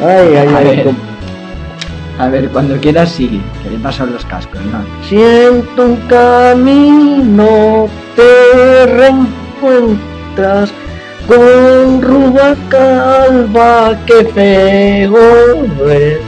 ay, 0.00 0.34
ay, 0.34 0.48
A 0.48 0.56
ay. 0.56 0.64
ver. 0.64 0.90
A 2.18 2.28
ver, 2.28 2.48
cuando 2.48 2.78
quieras 2.78 3.12
sí, 3.12 3.42
que 3.62 3.68
le 3.68 3.76
paso 3.80 4.06
los 4.06 4.24
cascos, 4.24 4.62
¿no? 4.62 4.82
Siento 5.06 5.84
un 5.84 5.96
camino, 6.08 7.86
te 8.16 8.86
reencuentras 8.86 10.72
con 11.28 12.00
ruda 12.00 12.56
calva, 12.70 13.94
que 14.06 14.24
feo 14.24 15.18
es. 15.86 16.18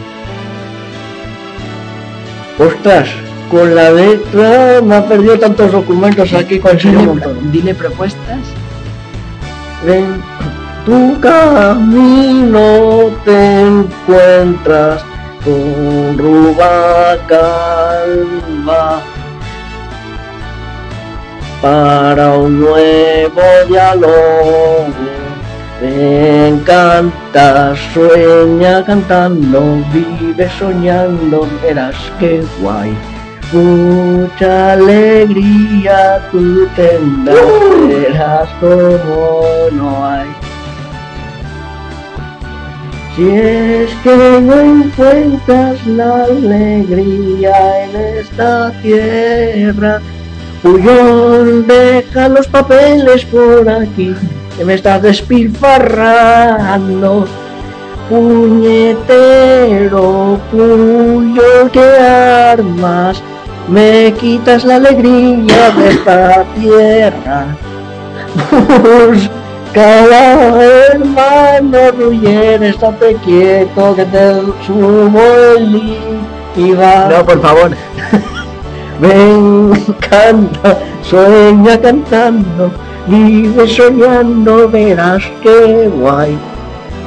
Ostras, 2.58 3.08
con 3.52 3.74
la 3.74 3.90
letra 3.90 4.80
me 4.82 4.96
ha 4.96 5.06
perdido 5.06 5.38
tantos 5.38 5.70
documentos 5.70 6.32
aquí 6.32 6.58
con 6.58 6.70
el 6.70 6.80
señor 6.80 7.00
Dile, 7.00 7.06
Montón. 7.06 7.52
dile 7.52 7.74
propuestas. 7.74 8.38
En 9.86 10.22
tu 10.86 11.20
camino 11.20 13.10
te 13.26 13.60
encuentras 13.60 15.04
con 15.44 16.16
ruba 16.16 17.18
calva 17.28 19.02
para 21.60 22.32
un 22.38 22.58
nuevo 22.58 23.42
diálogo. 23.68 24.86
Me 25.82 26.48
encanta, 26.48 27.74
sueña 27.92 28.82
cantando, 28.82 29.84
vive 29.92 30.48
soñando, 30.58 31.46
verás 31.62 31.96
que 32.18 32.42
guay. 32.62 32.96
Mucha 33.52 34.72
alegría 34.72 36.26
tú 36.32 36.66
tendrás, 36.74 38.48
como 38.60 39.42
no 39.72 40.06
hay. 40.06 40.28
Si 43.14 43.28
es 43.28 43.90
que 44.02 44.40
no 44.40 44.58
encuentras 44.58 45.86
la 45.86 46.24
alegría 46.24 47.84
en 47.84 47.94
esta 48.20 48.72
tierra, 48.80 50.00
Puyol, 50.62 51.66
deja 51.66 52.30
los 52.30 52.48
papeles 52.48 53.26
por 53.26 53.68
aquí, 53.68 54.14
que 54.56 54.64
me 54.64 54.72
estás 54.74 55.02
despilfarrando. 55.02 57.26
Puñetero, 58.08 60.00
Puyol, 60.50 61.70
que 61.70 61.80
armas, 61.80 63.22
me 63.68 64.12
quitas 64.14 64.64
la 64.64 64.76
alegría 64.76 65.70
de 65.70 65.88
esta 65.88 66.44
tierra. 66.54 67.46
Busca 68.82 69.42
hermano 70.92 71.78
Ruyer, 71.98 72.62
estate 72.62 73.16
quieto 73.24 73.94
que 73.94 74.04
te 74.06 74.34
subo 74.66 75.22
el 75.56 75.98
IVA. 76.56 77.08
No, 77.08 77.24
por 77.24 77.40
favor. 77.40 77.70
Ven, 79.00 79.72
canta, 80.00 80.78
sueña 81.02 81.80
cantando, 81.80 82.70
vive 83.06 83.68
soñando, 83.68 84.68
verás 84.68 85.22
qué 85.42 85.90
guay. 85.92 86.38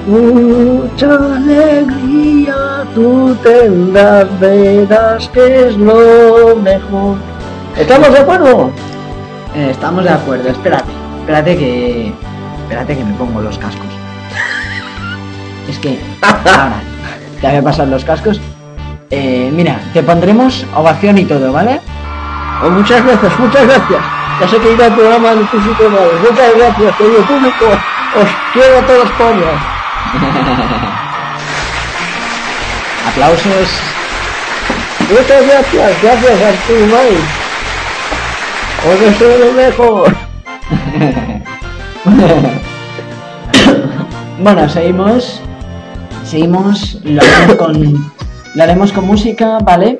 Mucha 0.05 1.15
alegría 1.15 2.85
tú 2.93 3.35
tendrás, 3.41 4.39
verás 4.39 5.27
que 5.29 5.67
es 5.67 5.77
lo 5.77 6.55
mejor. 6.57 7.17
¿Estamos 7.75 8.11
de 8.11 8.19
acuerdo? 8.19 8.69
Eh, 9.55 9.69
estamos 9.71 10.03
de 10.03 10.11
acuerdo, 10.11 10.49
espérate. 10.49 10.91
Espérate 11.21 11.57
que. 11.57 12.13
Espérate 12.63 12.97
que 12.97 13.03
me 13.03 13.13
pongo 13.15 13.41
los 13.41 13.57
cascos. 13.57 13.87
Es 15.69 15.79
que. 15.79 15.99
Ahora, 16.21 16.81
ya 17.41 17.51
me 17.53 17.63
pasan 17.63 17.89
los 17.89 18.05
cascos. 18.05 18.39
Eh, 19.09 19.49
mira, 19.51 19.79
te 19.93 20.03
pondremos 20.03 20.67
ovación 20.75 21.17
y 21.17 21.25
todo, 21.25 21.51
¿vale? 21.51 21.81
Oh, 22.63 22.69
muchas 22.69 23.03
gracias, 23.03 23.39
muchas 23.39 23.65
gracias. 23.65 24.01
Ya 24.39 24.47
sé 24.47 24.57
que 24.59 24.73
irá 24.73 24.85
al 24.85 24.93
programa 24.93 25.33
de 25.33 25.45
tus. 25.45 25.65
Muchas 25.65 26.57
gracias, 26.57 26.95
querido 26.95 27.25
público. 27.25 27.65
Os 28.21 28.29
quiero 28.53 28.79
a 28.79 28.85
todos 28.85 29.09
coños. 29.17 29.74
Aplausos. 33.07 33.69
Muchas 35.09 35.47
gracias, 35.47 36.01
gracias 36.01 36.41
Artur 36.41 36.87
May. 36.87 37.17
Os 38.87 38.99
deseo 38.99 39.37
lo 39.37 39.51
mejor. 39.53 40.15
bueno, 44.39 44.69
seguimos. 44.69 45.41
Seguimos. 46.23 46.99
Lo 47.03 47.21
haremos 47.21 47.55
con, 47.55 48.11
lo 48.55 48.63
haremos 48.63 48.91
con 48.91 49.05
música, 49.05 49.59
¿vale? 49.63 49.99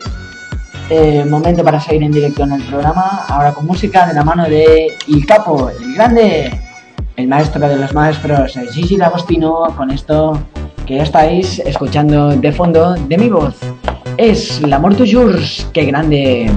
Eh, 0.90 1.24
momento 1.26 1.64
para 1.64 1.80
seguir 1.80 2.04
en 2.04 2.12
directo 2.12 2.44
en 2.44 2.54
el 2.54 2.62
programa. 2.64 3.26
Ahora 3.28 3.54
con 3.54 3.66
música 3.66 4.08
de 4.08 4.14
la 4.14 4.24
mano 4.24 4.46
de 4.46 4.96
El 5.08 5.26
Capo, 5.26 5.70
el 5.70 5.96
grande, 5.96 6.60
el 7.16 7.28
maestro 7.28 7.68
de 7.68 7.78
los 7.78 7.94
maestros, 7.94 8.58
Gigi 8.72 8.98
D'Agostino, 8.98 9.74
con 9.78 9.92
esto 9.92 10.40
que 10.86 10.98
ya 10.98 11.04
estáis 11.04 11.60
escuchando 11.60 12.30
de 12.30 12.52
fondo 12.52 12.94
de 12.94 13.18
mi 13.18 13.30
voz. 13.30 13.56
Es 14.18 14.62
L'Amor 14.62 14.96
Toujours, 14.96 15.68
qué 15.74 15.86
grande. 15.86 16.52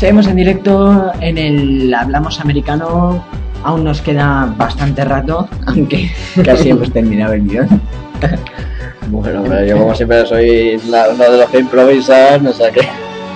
Seguimos 0.00 0.26
en 0.28 0.36
directo 0.36 1.12
en 1.20 1.36
el 1.36 1.92
Hablamos 1.92 2.40
Americano. 2.40 3.22
Aún 3.62 3.84
nos 3.84 4.00
queda 4.00 4.50
bastante 4.56 5.04
rato, 5.04 5.46
aunque 5.66 6.10
casi 6.44 6.70
hemos 6.70 6.90
terminado 6.90 7.34
el 7.34 7.46
guion. 7.46 7.68
Bueno, 9.08 9.42
hombre, 9.42 9.68
yo 9.68 9.76
como 9.76 9.94
siempre 9.94 10.24
soy 10.26 10.80
la- 10.88 11.10
uno 11.10 11.24
de 11.30 11.36
los 11.36 11.50
que 11.50 11.58
improvisan, 11.58 12.46
o 12.46 12.52
sea 12.54 12.70
que 12.70 12.88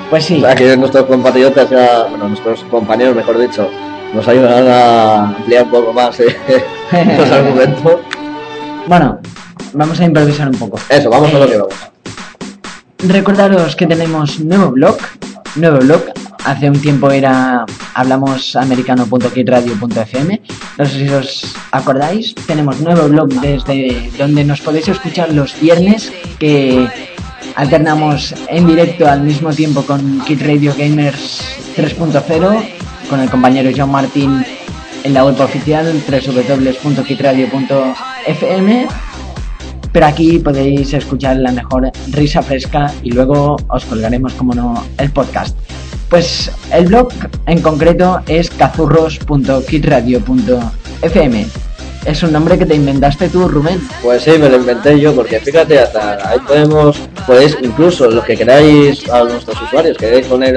Pues 0.09 0.25
sí, 0.25 0.43
aquí 0.47 0.65
nuestros 0.79 1.05
compatriotas, 1.05 1.69
ya, 1.69 2.05
bueno, 2.09 2.29
nuestros 2.29 2.65
compañeros, 2.71 3.15
mejor 3.15 3.39
dicho, 3.39 3.69
nos 4.15 4.27
ayudan 4.27 4.67
a 4.67 5.29
ampliar 5.37 5.65
un 5.65 5.71
poco 5.71 5.93
más 5.93 6.19
eh, 6.21 6.35
los 7.19 7.31
argumentos. 7.31 8.01
bueno, 8.87 9.19
vamos 9.75 10.01
a 10.01 10.05
improvisar 10.07 10.49
un 10.49 10.55
poco. 10.57 10.79
Eso, 10.89 11.11
vamos 11.11 11.35
a 11.35 11.39
lo 11.41 11.47
que 11.47 11.57
vamos. 11.59 11.75
Recordaros 13.07 13.77
que 13.77 13.87
tenemos 13.87 14.41
nuevo 14.41 14.71
blog, 14.71 14.97
nuevo 15.57 15.79
blog. 15.81 16.01
Hace 16.45 16.69
un 16.69 16.79
tiempo 16.81 17.11
era 17.11 17.65
hablamosamericano.kitradio.fm. 17.95 20.41
No 20.79 20.87
sé 20.87 20.99
si 20.99 21.09
os 21.09 21.57
acordáis. 21.71 22.35
Tenemos 22.47 22.81
nuevo 22.81 23.09
blog 23.09 23.29
desde 23.41 24.11
donde 24.19 24.45
nos 24.45 24.61
podéis 24.61 24.89
escuchar 24.89 25.33
los 25.33 25.59
viernes 25.59 26.13
que 26.39 26.87
alternamos 27.57 28.35
en 28.49 28.67
directo 28.67 29.09
al 29.09 29.23
mismo 29.23 29.55
tiempo 29.55 29.81
con 29.83 30.21
Kit 30.27 30.43
Radio 30.43 30.75
Gamers 30.77 31.41
3.0 31.77 32.63
con 33.09 33.21
el 33.21 33.31
compañero 33.31 33.71
John 33.75 33.91
Martin 33.91 34.45
en 35.03 35.15
la 35.15 35.25
web 35.25 35.41
oficial 35.41 35.99
www.kitradio.fm 36.09 38.89
pero 39.95 40.07
aquí 40.07 40.41
podéis 40.41 40.93
escuchar 40.93 41.37
la 41.37 41.53
mejor 41.53 41.89
risa 42.11 42.43
fresca 42.43 42.93
y 43.05 43.13
luego 43.13 43.57
os 43.69 43.85
colgaremos, 43.85 44.35
como 44.35 44.53
no, 44.53 44.85
el 44.99 45.13
podcast. 45.13 45.57
Pues 46.15 46.49
el 46.73 46.87
blog 46.87 47.09
en 47.47 47.61
concreto 47.61 48.21
es 48.29 48.49
cazurros.kitradio.fm. 48.49 51.47
Es 52.07 52.23
un 52.23 52.31
nombre 52.31 52.57
que 52.57 52.67
te 52.67 52.77
inventaste 52.77 53.29
tú, 53.29 53.49
Rubén. 53.49 53.81
Pues 54.01 54.23
sí, 54.23 54.31
me 54.39 54.49
lo 54.49 54.59
inventé 54.59 55.01
yo, 55.01 55.13
porque 55.13 55.41
fíjate, 55.41 55.81
hasta 55.81 56.31
ahí 56.31 56.39
podemos, 56.47 57.01
podéis 57.27 57.59
incluso 57.61 58.09
los 58.09 58.25
que 58.25 58.37
queráis, 58.37 59.11
a 59.11 59.25
nuestros 59.25 59.61
usuarios, 59.61 59.99
queréis 59.99 60.29
poner, 60.29 60.57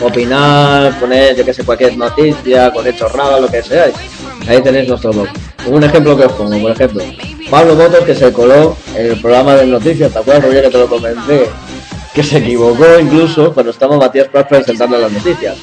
opinar, 0.00 0.96
poner, 1.00 1.34
yo 1.34 1.44
que 1.44 1.52
sé, 1.52 1.64
cualquier 1.64 1.96
noticia, 1.96 2.72
poner 2.72 2.94
chorrada, 2.94 3.40
lo 3.40 3.48
que 3.48 3.64
sea, 3.64 3.86
ahí 4.46 4.62
tenéis 4.62 4.88
nuestro 4.88 5.10
blog. 5.10 5.26
Un 5.66 5.82
ejemplo 5.82 6.16
que 6.16 6.26
os 6.26 6.32
pongo, 6.34 6.56
por 6.62 6.70
ejemplo, 6.70 7.02
Pablo 7.50 7.74
Motos 7.74 8.04
que 8.04 8.14
se 8.14 8.32
coló 8.32 8.76
en 8.94 9.06
el 9.06 9.20
programa 9.20 9.56
de 9.56 9.66
noticias, 9.66 10.12
¿te 10.12 10.20
acuerdas, 10.20 10.44
Roger, 10.44 10.62
que 10.62 10.70
te 10.70 10.78
lo 10.78 10.86
comenté? 10.86 11.50
Que 12.14 12.22
se 12.22 12.38
equivocó 12.38 12.84
incluso 13.00 13.52
cuando 13.52 13.72
estaba 13.72 13.96
Matías 13.96 14.28
Prats 14.28 14.48
presentando 14.48 14.96
las 14.98 15.10
noticias. 15.10 15.56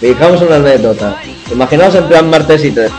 Fijamos 0.00 0.40
una 0.40 0.56
anécdota. 0.56 1.20
Imaginaos 1.50 1.94
en 1.96 2.06
plan 2.06 2.30
martes 2.30 2.64
y 2.64 2.70
13. 2.70 2.94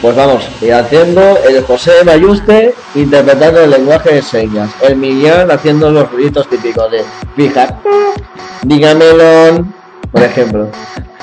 Pues 0.00 0.16
vamos, 0.16 0.48
y 0.62 0.70
haciendo 0.70 1.20
el 1.46 1.62
José 1.62 1.90
Mayuste 2.06 2.74
interpretando 2.94 3.60
el 3.60 3.70
lenguaje 3.70 4.14
de 4.14 4.22
señas, 4.22 4.70
el 4.80 4.96
Millán 4.96 5.50
haciendo 5.50 5.90
los 5.90 6.10
ruiditos 6.10 6.48
típicos 6.48 6.90
de 6.90 7.04
fija, 7.36 7.78
dígamelo, 8.62 9.66
por 10.10 10.22
ejemplo. 10.22 10.68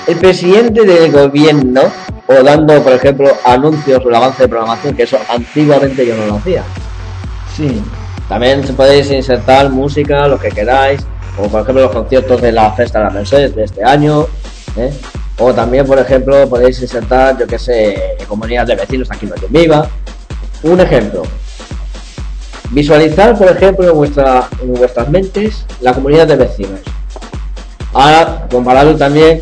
El 0.05 0.17
presidente 0.17 0.85
del 0.85 1.11
gobierno, 1.11 1.81
o 2.27 2.43
dando, 2.43 2.79
por 2.83 2.93
ejemplo, 2.93 3.31
anuncios 3.43 4.05
o 4.05 4.09
el 4.09 4.15
avance 4.15 4.43
de 4.43 4.49
programación, 4.49 4.95
que 4.95 5.03
eso 5.03 5.17
antiguamente 5.27 6.05
yo 6.05 6.15
no 6.15 6.27
lo 6.27 6.35
hacía. 6.35 6.63
Sí. 7.55 7.81
También 8.29 8.61
podéis 8.75 9.09
insertar 9.11 9.69
música, 9.69 10.27
lo 10.27 10.37
que 10.37 10.49
queráis, 10.49 11.05
como 11.35 11.49
por 11.49 11.61
ejemplo 11.61 11.83
los 11.83 11.91
conciertos 11.91 12.41
de 12.41 12.51
la 12.51 12.71
Festa 12.73 12.99
de 12.99 13.05
la 13.05 13.11
Merced 13.11 13.53
de 13.53 13.63
este 13.63 13.83
año, 13.83 14.25
¿eh? 14.75 14.91
o 15.39 15.53
también, 15.53 15.85
por 15.85 15.99
ejemplo, 15.99 16.49
podéis 16.49 16.81
insertar, 16.81 17.37
yo 17.37 17.45
que 17.45 17.59
sé, 17.59 18.17
comunidades 18.27 18.69
de 18.69 18.75
vecinos 18.75 19.11
aquí 19.11 19.27
en 19.27 19.53
Viva. 19.53 19.87
Un 20.63 20.81
ejemplo. 20.81 21.23
Visualizar, 22.71 23.37
por 23.37 23.47
ejemplo, 23.47 23.87
en, 23.87 23.95
vuestra, 23.95 24.49
en 24.61 24.73
vuestras 24.73 25.07
mentes 25.09 25.65
la 25.79 25.93
comunidad 25.93 26.27
de 26.27 26.35
vecinos. 26.37 26.79
Ahora, 27.93 28.47
compararlo 28.51 28.95
también 28.97 29.41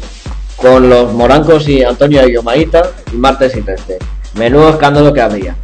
con 0.58 0.90
los 0.90 1.14
morancos 1.14 1.68
y 1.68 1.84
Antonio 1.84 2.28
y 2.28 2.34
Yomaita 2.34 2.84
y 3.14 3.16
martes 3.16 3.56
y 3.56 3.62
13. 3.62 3.98
Menudo 4.36 4.70
escándalo 4.70 5.14
que 5.14 5.22
habría. 5.22 5.56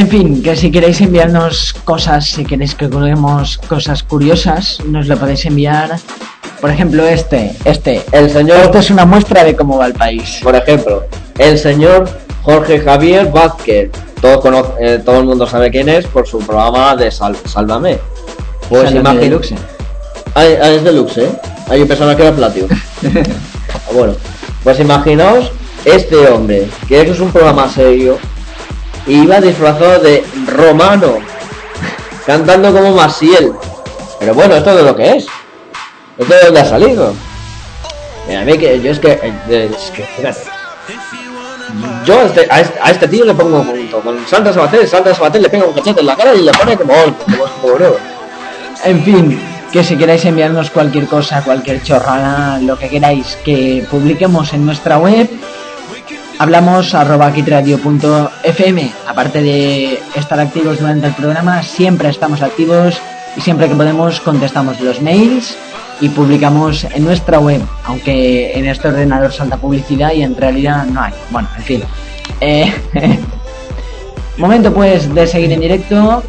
En 0.00 0.08
fin, 0.08 0.42
que 0.42 0.56
si 0.56 0.70
queréis 0.72 0.98
enviarnos 1.02 1.74
cosas, 1.84 2.24
si 2.26 2.42
queréis 2.46 2.74
que 2.74 2.88
colguemos 2.88 3.58
cosas 3.58 4.02
curiosas, 4.02 4.78
nos 4.86 5.06
lo 5.08 5.16
podéis 5.18 5.44
enviar. 5.44 5.98
Por 6.58 6.70
ejemplo, 6.70 7.06
este, 7.06 7.54
este. 7.66 8.02
El 8.10 8.30
señor 8.30 8.60
Esto 8.60 8.78
es 8.78 8.90
una 8.90 9.04
muestra 9.04 9.44
de 9.44 9.54
cómo 9.54 9.76
va 9.76 9.86
el 9.86 9.92
país. 9.92 10.40
Por 10.42 10.56
ejemplo, 10.56 11.04
el 11.36 11.58
señor 11.58 12.08
Jorge 12.42 12.80
Javier 12.80 13.30
Vázquez. 13.30 13.90
Todo, 14.22 14.40
cono- 14.40 14.74
eh, 14.80 15.00
todo 15.04 15.18
el 15.18 15.24
mundo 15.26 15.46
sabe 15.46 15.70
quién 15.70 15.88
es 15.90 16.06
por 16.06 16.26
su 16.26 16.38
programa 16.38 16.96
de 16.96 17.10
Sal- 17.10 17.36
Sálvame. 17.44 17.98
Pues 18.70 18.90
imagino. 18.92 19.20
Deluxe. 19.20 19.54
Es 20.34 20.84
deluxe, 20.84 21.18
¿eh? 21.18 21.30
Hay 21.68 21.84
personas 21.84 22.16
que 22.16 22.22
era 22.22 22.32
platio. 22.34 22.66
Bueno, 23.94 24.14
pues 24.62 24.78
imaginaos 24.80 25.50
este 25.84 26.16
hombre, 26.28 26.68
que 26.88 27.00
eso 27.02 27.12
es 27.12 27.18
un 27.20 27.32
programa 27.32 27.68
serio, 27.68 28.18
iba 29.06 29.40
disfrazado 29.40 30.00
de 30.00 30.24
romano, 30.46 31.18
cantando 32.26 32.72
como 32.72 32.94
Masiel. 32.94 33.52
Pero 34.18 34.34
bueno, 34.34 34.56
esto 34.56 34.74
de 34.76 34.82
lo 34.82 34.94
que 34.94 35.16
es. 35.16 35.26
Esto 36.18 36.34
de 36.34 36.40
dónde 36.44 36.60
ha 36.60 36.64
salido. 36.64 37.14
A 38.28 38.44
mí 38.44 38.58
que 38.58 38.80
yo 38.80 38.92
es 38.92 38.98
que, 38.98 39.18
eh. 39.22 39.70
Yo 42.04 42.20
a 42.20 42.24
este, 42.24 42.42
este, 42.42 42.78
a 42.82 42.90
este 42.90 43.08
tío 43.08 43.24
le 43.24 43.34
pongo 43.34 43.62
junto 43.64 44.00
con 44.00 44.26
Santa 44.26 44.52
Sabater, 44.52 44.88
Santa 44.88 45.14
Sabater 45.14 45.42
le 45.42 45.48
pega 45.48 45.66
un 45.66 45.72
cachete 45.72 46.00
en 46.00 46.06
la 46.06 46.16
cara 46.16 46.34
y 46.34 46.42
le 46.42 46.52
pone 46.52 46.76
como 46.76 46.92
orco, 46.92 47.24
como. 47.24 47.96
En 48.84 49.04
fin, 49.04 49.40
que 49.72 49.84
si 49.84 49.96
queráis 49.96 50.24
enviarnos 50.24 50.70
cualquier 50.70 51.06
cosa, 51.06 51.42
cualquier 51.42 51.82
chorrada, 51.82 52.58
lo 52.60 52.78
que 52.78 52.88
queráis 52.88 53.36
que 53.44 53.84
publiquemos 53.90 54.52
en 54.52 54.64
nuestra 54.64 54.98
web, 54.98 55.28
hablamos 56.40 56.94
arroba 56.94 57.30
kitradio.fm. 57.32 58.92
Aparte 59.06 59.42
de 59.42 60.00
estar 60.16 60.40
activos 60.40 60.80
durante 60.80 61.08
el 61.08 61.12
programa, 61.12 61.62
siempre 61.62 62.08
estamos 62.08 62.40
activos 62.40 62.98
y 63.36 63.42
siempre 63.42 63.68
que 63.68 63.74
podemos 63.74 64.20
contestamos 64.20 64.80
los 64.80 65.02
mails 65.02 65.58
y 66.00 66.08
publicamos 66.08 66.84
en 66.84 67.04
nuestra 67.04 67.40
web, 67.40 67.60
aunque 67.84 68.58
en 68.58 68.66
este 68.66 68.88
ordenador 68.88 69.34
salta 69.34 69.58
publicidad 69.58 70.14
y 70.14 70.22
en 70.22 70.34
realidad 70.34 70.86
no 70.86 71.02
hay. 71.02 71.12
Bueno, 71.30 71.46
en 71.58 71.62
fin. 71.62 71.82
Eh, 72.40 72.72
momento 74.38 74.72
pues 74.72 75.14
de 75.14 75.26
seguir 75.26 75.52
en 75.52 75.60
directo, 75.60 76.22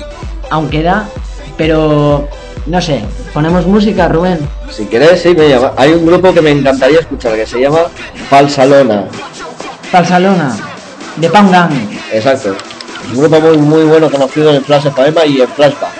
aunque 0.49 0.83
da, 0.83 1.07
pero 1.55 2.27
no 2.65 2.81
sé, 2.81 3.01
ponemos 3.33 3.65
música, 3.65 4.09
Rubén. 4.09 4.39
Si 4.69 4.87
querés, 4.87 5.21
sí, 5.21 5.33
me 5.33 5.47
llama. 5.47 5.71
Hay 5.77 5.93
un 5.93 6.05
grupo 6.05 6.33
que 6.33 6.41
me 6.41 6.51
encantaría 6.51 6.99
escuchar 6.99 7.33
que 7.35 7.47
se 7.47 7.61
llama 7.61 7.83
Falsalona. 8.29 9.05
Falsalona, 9.91 10.55
de 11.17 11.29
Pangan. 11.29 11.69
Exacto. 12.13 12.55
Es 13.03 13.17
un 13.17 13.19
grupo 13.19 13.41
muy, 13.41 13.57
muy 13.57 13.83
bueno 13.83 14.09
conocido 14.09 14.53
en 14.53 14.63
Flash 14.63 14.87
FM 14.87 15.27
y 15.27 15.41
en 15.41 15.49
Flashback. 15.49 15.91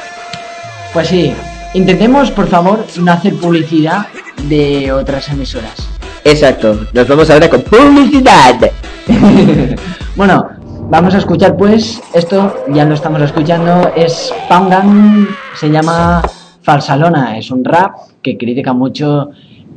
Pues 0.93 1.09
sí, 1.09 1.33
intentemos 1.73 2.31
por 2.31 2.47
favor 2.47 2.85
no 3.01 3.11
hacer 3.11 3.35
publicidad 3.35 4.05
de 4.43 4.93
otras 4.93 5.27
emisoras. 5.27 5.75
Exacto. 6.23 6.87
Nos 6.93 7.05
vamos 7.05 7.29
ahora 7.29 7.49
con 7.49 7.63
publicidad. 7.63 8.71
bueno, 10.15 10.47
vamos 10.89 11.13
a 11.13 11.17
escuchar 11.17 11.57
pues 11.57 12.01
esto, 12.13 12.63
ya 12.69 12.85
lo 12.85 12.93
estamos 12.93 13.21
escuchando, 13.21 13.91
es 13.93 14.33
Pangan, 14.47 15.27
se 15.55 15.69
llama 15.69 16.21
Falsalona, 16.61 17.37
es 17.37 17.51
un 17.51 17.65
rap 17.65 17.93
que 18.21 18.37
critica 18.37 18.71
mucho 18.71 19.31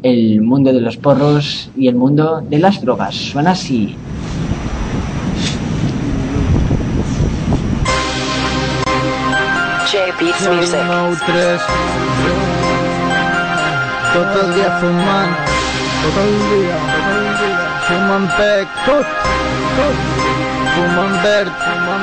el 0.05 0.43
mundo 0.43 0.72
de 0.72 0.81
los 0.82 0.98
porros 0.98 1.70
y 1.74 1.89
el 1.89 1.97
mundo 1.97 2.44
de 2.47 2.59
las 2.59 2.81
drogas. 2.82 3.14
Suena 3.14 3.52
así. 3.52 3.97
J 9.90 9.98
Beats 10.20 10.48
Music. 10.51 10.78
Todo 14.12 14.40
el 14.43 14.55
día 14.55 14.70
fuman, 14.78 15.28
todo 16.02 16.20
el 16.22 16.36
día, 16.52 16.76
todo 17.02 17.18
el 17.18 17.32
día. 17.40 17.59
Fuman 17.89 18.24
pec. 18.36 18.68
Fuman 20.74 21.12
verd, 21.22 21.48
fuman 21.48 22.02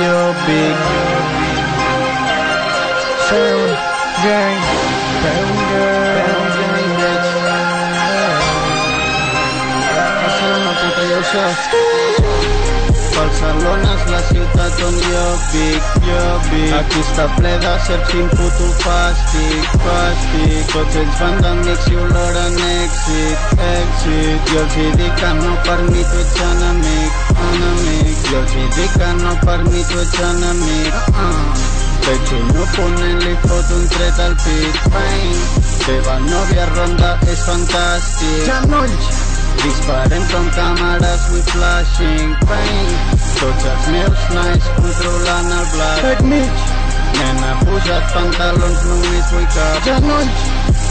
la 0.00 0.32
vic. 0.46 0.76
Belgian, 4.18 4.58
Belgian 5.22 5.78
bitch. 6.98 7.30
Πάσα 10.20 10.50
να 10.64 10.72
το 10.80 10.88
τελειώσω 10.96 11.38
αυτό. 11.50 11.78
Βαρσαλώνας, 13.14 14.02
la 14.12 14.20
ciudad 14.28 14.70
των 14.80 14.92
δυο 15.00 15.26
big, 15.52 15.82
δυο 16.02 16.26
big 16.50 16.72
Ακεί 16.78 17.02
στα 17.12 17.32
πλέδα, 17.36 17.78
σε 17.78 17.94
ψήν 18.06 18.28
που 18.28 18.46
του 18.56 18.68
φάστηκ, 18.82 19.68
φάστηκ 19.84 20.72
Κότσες 20.72 21.10
βάντα, 21.18 21.52
Veig 32.06 32.32
un 32.38 32.50
oponent, 32.62 33.18
li 33.24 33.34
fot 33.44 33.72
un 33.76 33.86
tret 33.94 34.20
al 34.24 34.34
pit, 34.44 34.78
bang. 34.94 35.40
Teva 35.84 36.16
nòvia 36.26 36.66
ronda 36.74 37.10
és 37.32 37.42
fantàstic. 37.46 38.44
Genolls! 38.48 39.10
Disparem 39.62 40.24
com 40.32 40.50
càmeres 40.56 41.26
with 41.34 41.52
flashing, 41.54 42.34
bang. 42.46 42.92
Tots 43.40 43.68
els 43.72 43.90
meus 43.94 44.26
nais 44.36 44.70
controlant 44.78 45.52
el 45.58 45.66
blat. 45.74 46.02
Pec 46.06 46.24
mig! 46.32 46.66
Nena, 47.18 47.54
pujat 47.64 48.12
pantalons, 48.14 48.86
només 48.92 49.34
vull 49.34 49.48
cap. 49.56 49.80
Genolls! 49.88 50.48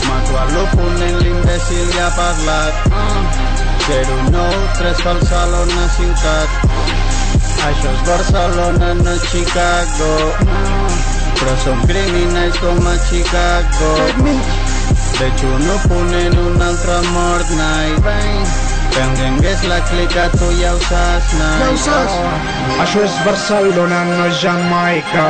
Mato 0.08 0.40
a 0.40 0.46
l'oponent, 0.54 1.20
l'imbècil 1.24 1.92
ja 1.96 2.08
ha 2.08 2.16
parlat. 2.16 2.88
Ah. 2.92 3.28
093 3.88 5.04
Barcelona 5.04 5.88
ciutat. 5.96 6.48
Això 6.68 7.07
és 7.66 8.00
Barcelona, 8.06 8.92
no 8.94 9.14
Chicago. 9.26 10.12
Però 11.38 11.56
som 11.64 11.82
criminals 11.86 12.58
com 12.58 12.86
a 12.86 12.96
Chicago. 13.10 13.92
Veig 15.18 15.44
un 15.50 15.70
oponent, 15.74 16.38
un 16.46 16.66
altre 16.70 17.02
mort, 17.12 17.54
night. 17.58 18.67
Penguengues 18.98 19.62
la 19.70 19.78
clica, 19.86 20.28
tu 20.34 20.50
ja 20.58 20.72
ho 20.74 20.78
saps, 20.82 21.34
night. 21.38 21.60
Ja 21.62 21.68
ho 21.70 21.76
saps. 21.78 22.14
Això 22.82 23.02
és 23.06 23.18
Barcelona, 23.22 24.00
no 24.08 24.24
és 24.26 24.40
Jamaica. 24.42 25.26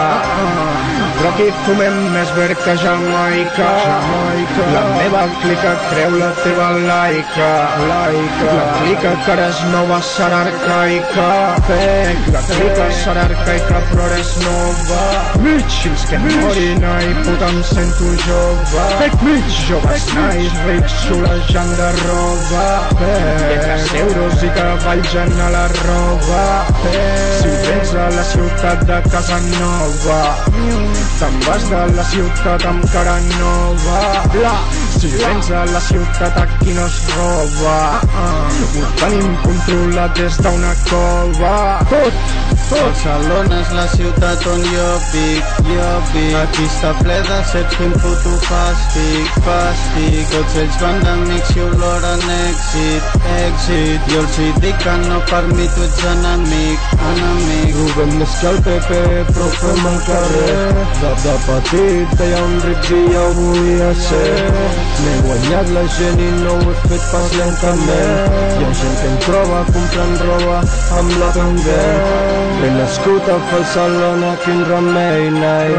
Però 1.18 1.32
aquí 1.34 1.48
fumem 1.66 1.98
més 2.14 2.30
verd 2.36 2.62
que 2.64 2.76
Jamaica. 2.80 3.66
Jamaica. 3.84 4.68
La 4.72 4.84
meva 4.94 5.24
clica 5.42 5.72
creu 5.90 6.16
la 6.16 6.30
teva 6.38 6.68
laica. 6.86 7.50
Laica. 7.90 8.54
La 8.56 8.64
clica 8.78 9.12
que 9.26 9.34
ara 9.34 9.48
és 9.52 9.60
nova 9.74 10.00
serà 10.12 10.40
arcaica. 10.46 11.28
Fec. 11.68 12.30
La 12.36 12.42
clica 12.48 12.88
serà 13.02 13.26
arcaica 13.28 13.82
però 13.90 14.08
ara 14.08 14.20
és 14.22 14.32
nova. 14.46 15.02
Mig. 15.44 15.78
Fins 15.82 16.06
que 16.08 16.22
morin, 16.24 16.88
ai 16.94 17.12
puta 17.20 17.52
em 17.52 17.60
sento 17.74 18.14
jove. 18.24 18.88
Fec 19.02 19.20
mig. 19.28 19.60
Joves 19.68 20.08
nais 20.16 20.58
rics 20.70 20.98
xulejant 21.04 21.76
de 21.82 21.92
roba. 22.06 22.66
Fec. 23.02 23.57
Lletres 23.58 23.92
euros 23.94 24.42
i 24.44 24.48
cavalls 24.54 25.14
en 25.14 25.40
a 25.40 25.50
la 25.50 25.66
roba. 25.68 26.42
Si 27.40 27.48
vens 27.64 27.94
a 27.94 28.08
la 28.14 28.22
ciutat 28.22 28.84
de 28.86 28.98
casa 29.10 29.38
nova 29.58 30.20
Te'n 31.18 31.40
vas 31.46 31.64
de 31.70 31.80
la 31.96 32.04
ciutat 32.10 32.66
amb 32.70 32.84
cara 32.92 33.16
nova. 33.34 33.98
Si 34.98 35.10
vens 35.16 35.50
a 35.50 35.64
la 35.72 35.80
ciutat 35.88 36.38
aquí 36.44 36.76
no 36.76 36.86
es 36.86 37.00
roba 37.16 37.78
Ho 38.78 38.92
tenim 39.02 39.34
controlat 39.42 40.14
des 40.18 40.38
d'una 40.44 40.74
cova 40.90 41.56
Tot, 41.90 42.22
tot 42.70 42.78
Barcelona 42.78 43.58
és 43.62 43.70
la 43.72 43.84
ciutat 43.94 44.42
on 44.52 44.64
jo 44.68 44.88
vic, 45.12 45.52
jo 45.68 45.86
vic. 46.12 46.34
Aquí 46.42 46.66
està 46.68 46.90
ple 46.98 47.16
de 47.28 47.38
set 47.48 47.76
fent 47.78 47.94
puto 48.02 48.34
fàstic, 48.44 49.38
fàstic. 49.46 50.34
Tots 50.34 50.58
ells 50.64 50.80
van 50.82 51.00
d'amics 51.06 51.54
i 51.56 51.64
oloren 51.64 52.26
èxit, 52.36 53.08
èxit. 53.22 53.37
Jo 54.08 54.20
els 54.22 54.36
hi 54.40 54.46
dic 54.62 54.78
que 54.82 54.92
no 55.04 55.18
per 55.28 55.42
mi 55.52 55.66
tu 55.74 55.82
ets 55.84 56.04
enemic, 56.10 56.86
enemic. 57.10 57.74
Robem 57.78 58.14
més 58.20 58.36
que 58.40 58.48
el 58.50 58.60
PP, 58.66 59.00
però 59.28 59.48
fem 59.58 59.86
al 59.90 59.98
carrer. 60.06 60.56
De, 61.02 61.12
de 61.24 61.34
petit 61.46 62.14
deia 62.20 62.40
un 62.46 62.56
ric 62.64 62.88
i 62.96 63.02
ja 63.12 63.26
ho 63.26 63.34
volia 63.38 63.90
ser. 64.06 64.78
M'he 64.98 65.12
guanyat 65.26 65.68
la 65.76 65.84
gent 65.94 66.20
i 66.24 66.28
no 66.40 66.54
ho 66.56 66.70
he 66.72 66.74
fet 66.84 67.04
pas 67.12 67.34
lentament 67.38 68.32
Hi 68.58 68.64
ha 68.66 68.70
gent 68.80 68.96
que 69.00 69.10
em 69.10 69.18
troba 69.26 69.60
comprant 69.68 70.16
roba 70.24 70.56
amb 70.98 71.12
la 71.20 71.28
també 71.36 71.76
He 72.58 72.70
nascut 72.74 73.28
a 73.30 73.36
Barcelona, 73.52 74.32
quin 74.42 74.64
remei, 74.70 75.28
nai 75.36 75.70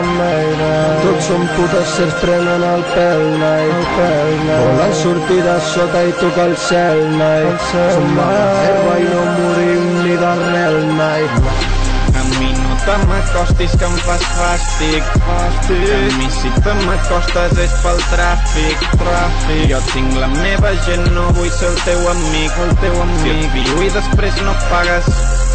Tots 1.04 1.28
som 1.28 1.44
putes, 1.58 1.96
certs 1.98 2.16
prenen 2.24 2.64
el 2.70 2.86
pèl, 2.94 3.26
nai 3.44 3.68
Volen 4.54 4.96
sortir 5.02 5.42
de 5.50 5.58
sota 5.74 6.06
i 6.08 6.16
tocar 6.22 6.48
el 6.54 6.58
cel, 6.70 7.04
nai 7.20 7.49
Somos 7.58 8.26
herba 8.64 9.00
y 9.00 9.04
no 9.06 9.22
morir 9.42 9.80
ni 10.04 10.16
darle. 10.18 11.79
Te 12.90 12.98
m'acostis 13.06 13.70
que 13.78 13.86
em 13.86 13.96
fas 14.02 14.24
fàstic, 14.34 15.06
fàstic. 15.26 15.90
A 15.94 15.96
mi 16.18 16.28
si 16.34 16.50
te 16.66 16.74
m'acostes 16.86 17.54
és 17.66 17.74
pel 17.84 18.00
tràfic, 18.10 18.78
tràfic. 19.02 19.66
Jo 19.70 19.80
tinc 19.92 20.10
la 20.18 20.30
meva 20.32 20.72
gent, 20.88 21.06
no 21.14 21.24
vull 21.38 21.52
ser 21.54 21.70
el 21.70 21.78
teu 21.86 22.02
amic, 22.14 22.52
el 22.66 22.74
teu 22.82 22.96
amic. 23.04 23.22
Si 23.26 23.30
et 23.36 23.42
viu 23.58 23.76
i 23.86 23.88
després 23.94 24.34
no 24.48 24.54
pagues, 24.72 25.06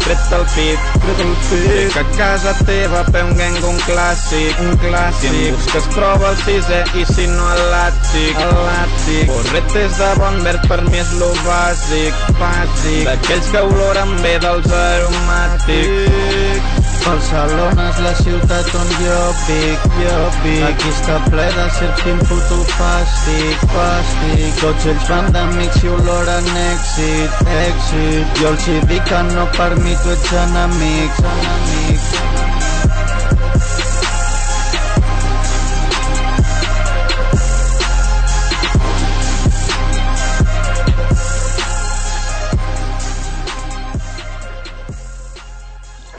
tret 0.05 0.23
el 0.37 0.45
pit, 0.53 0.79
tret 1.03 1.19
el 1.25 1.33
pit. 1.49 1.89
Que 1.97 2.05
a 2.05 2.07
casa 2.21 2.51
teva 2.69 2.99
peu 3.11 3.25
un 3.25 3.33
gang 3.41 3.57
un 3.71 3.79
clàssic, 3.89 4.53
un 4.69 4.73
clàssic. 4.85 5.25
Si 5.25 5.33
em 5.33 5.37
busques 5.57 5.85
prova 5.97 6.25
el 6.31 6.37
sisè 6.45 6.81
i 7.01 7.03
si 7.11 7.25
no 7.33 7.45
el 7.57 7.63
làtic, 7.73 8.33
el 8.47 8.55
làtic. 8.69 9.23
Borretes 9.33 9.91
de 9.99 10.11
bon 10.23 10.35
verd 10.47 10.63
per 10.71 10.79
mi 10.87 11.03
és 11.03 11.11
lo 11.19 11.29
bàsic, 11.43 12.13
bàsic. 12.39 13.03
D'aquells 13.11 13.47
que 13.51 13.61
oloren 13.73 14.11
bé 14.23 14.35
dels 14.47 14.69
aromàtics. 14.85 16.84
Barcelona 17.03 17.85
és 17.91 17.99
la 18.05 18.13
ciutat 18.19 18.71
on 18.79 18.91
jo 19.01 19.19
vic, 19.45 19.85
jo 19.99 20.15
vic. 20.43 20.63
Aquí 20.69 20.91
està 20.93 21.17
ple 21.27 21.45
de 21.57 21.67
serps 21.77 22.03
quin 22.05 22.21
puto 22.29 22.61
fàstic, 22.75 23.67
fàstic. 23.75 24.59
Tots 24.63 24.89
ells 24.93 25.07
van 25.11 25.31
d'amics 25.35 25.83
i 25.83 25.93
oloren 25.97 26.51
èxit, 26.65 27.39
èxit. 27.61 28.41
Jo 28.41 28.53
els 28.55 28.67
hi 28.71 28.81
dic 28.91 29.07
que 29.11 29.23
no 29.33 29.47
per 29.59 29.71
mi 29.83 29.97
tu 30.03 30.13
ets 30.17 30.35
enemics, 30.45 31.25
enemics. 31.35 32.54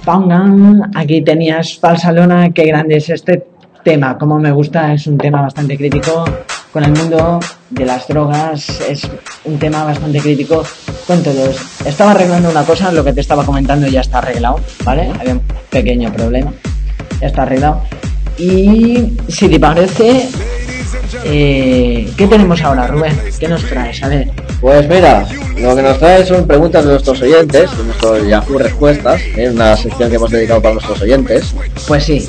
Pongan, 0.06 0.88
aquí 0.94 1.20
tenías 1.22 1.80
Falsalona, 1.80 2.50
qué 2.50 2.64
grande 2.66 2.98
es 2.98 3.10
este 3.10 3.44
tema, 3.82 4.16
como 4.16 4.38
me 4.38 4.52
gusta, 4.52 4.92
es 4.92 5.08
un 5.08 5.18
tema 5.18 5.42
bastante 5.42 5.76
crítico 5.76 6.24
con 6.72 6.84
el 6.84 6.92
mundo 6.92 7.40
de 7.70 7.84
las 7.84 8.06
drogas, 8.06 8.80
es 8.88 9.10
un 9.42 9.58
tema 9.58 9.82
bastante 9.82 10.20
crítico 10.20 10.62
con 11.08 11.24
todos. 11.24 11.56
Estaba 11.84 12.12
arreglando 12.12 12.50
una 12.50 12.62
cosa, 12.62 12.92
lo 12.92 13.02
que 13.02 13.12
te 13.14 13.20
estaba 13.20 13.44
comentando 13.44 13.88
ya 13.88 14.02
está 14.02 14.18
arreglado, 14.18 14.60
¿vale? 14.84 15.10
Había 15.18 15.32
un 15.32 15.42
pequeño 15.70 16.12
problema, 16.12 16.52
ya 17.20 17.26
está 17.26 17.42
arreglado. 17.42 17.82
Y 18.38 19.12
si 19.26 19.48
te 19.48 19.58
parece, 19.58 20.28
eh, 21.28 22.10
¿qué 22.16 22.26
tenemos 22.26 22.62
ahora, 22.62 22.86
Rubén? 22.86 23.18
¿Qué 23.38 23.48
nos 23.48 23.64
traes? 23.64 24.02
A 24.02 24.08
ver. 24.08 24.30
Pues 24.60 24.88
mira, 24.88 25.26
lo 25.58 25.76
que 25.76 25.82
nos 25.82 25.98
trae 25.98 26.24
son 26.24 26.46
preguntas 26.46 26.84
de 26.84 26.92
nuestros 26.92 27.20
oyentes, 27.20 27.76
de 27.76 27.84
nuestros 27.84 28.26
Yahoo 28.26 28.58
Respuestas, 28.58 29.20
es 29.36 29.52
una 29.52 29.76
sección 29.76 30.08
que 30.08 30.16
hemos 30.16 30.30
dedicado 30.30 30.62
para 30.62 30.74
nuestros 30.74 31.00
oyentes. 31.02 31.54
Pues 31.86 32.04
sí, 32.04 32.26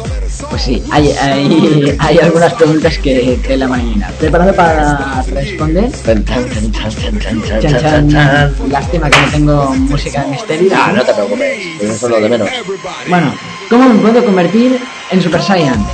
pues 0.49 0.61
sí, 0.61 0.83
hay, 0.91 1.11
hay, 1.21 1.95
hay 1.99 2.17
algunas 2.19 2.53
preguntas 2.53 2.97
que, 2.97 3.39
que 3.45 3.57
la 3.57 3.67
mañana. 3.67 4.11
¿Preparado 4.19 4.53
para 4.53 5.23
responder? 5.23 5.89
Lástima 8.69 9.09
que 9.09 9.21
no 9.21 9.31
tengo 9.31 9.75
música 9.75 10.23
de 10.23 10.27
misterio. 10.27 10.71
Ah, 10.75 10.91
no 10.95 11.03
te 11.03 11.13
preocupes, 11.13 11.57
eso 11.81 12.05
es 12.07 12.11
lo 12.11 12.19
de 12.19 12.29
menos. 12.29 12.49
Bueno, 13.07 13.33
¿cómo 13.69 13.89
me 13.89 13.99
puedo 13.99 14.25
convertir 14.25 14.79
en 15.11 15.21
Super 15.21 15.41
Saiyan? 15.41 15.85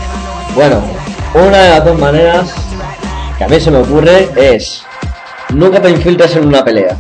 Bueno, 0.56 0.82
una 1.34 1.58
de 1.58 1.70
las 1.70 1.86
dos 1.86 2.00
maneras 2.00 2.54
que 3.48 3.54
a 3.54 3.58
mí 3.58 3.60
se 3.64 3.72
me 3.72 3.78
ocurre 3.78 4.30
es 4.36 4.84
nunca 5.54 5.82
te 5.82 5.90
infiltres 5.90 6.36
en 6.36 6.48
una 6.48 6.64
pelea. 6.64 6.96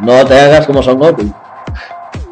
No 0.00 0.24
te 0.26 0.38
hagas 0.38 0.66
como 0.66 0.82
Son 0.82 0.98
Goku. 0.98 1.32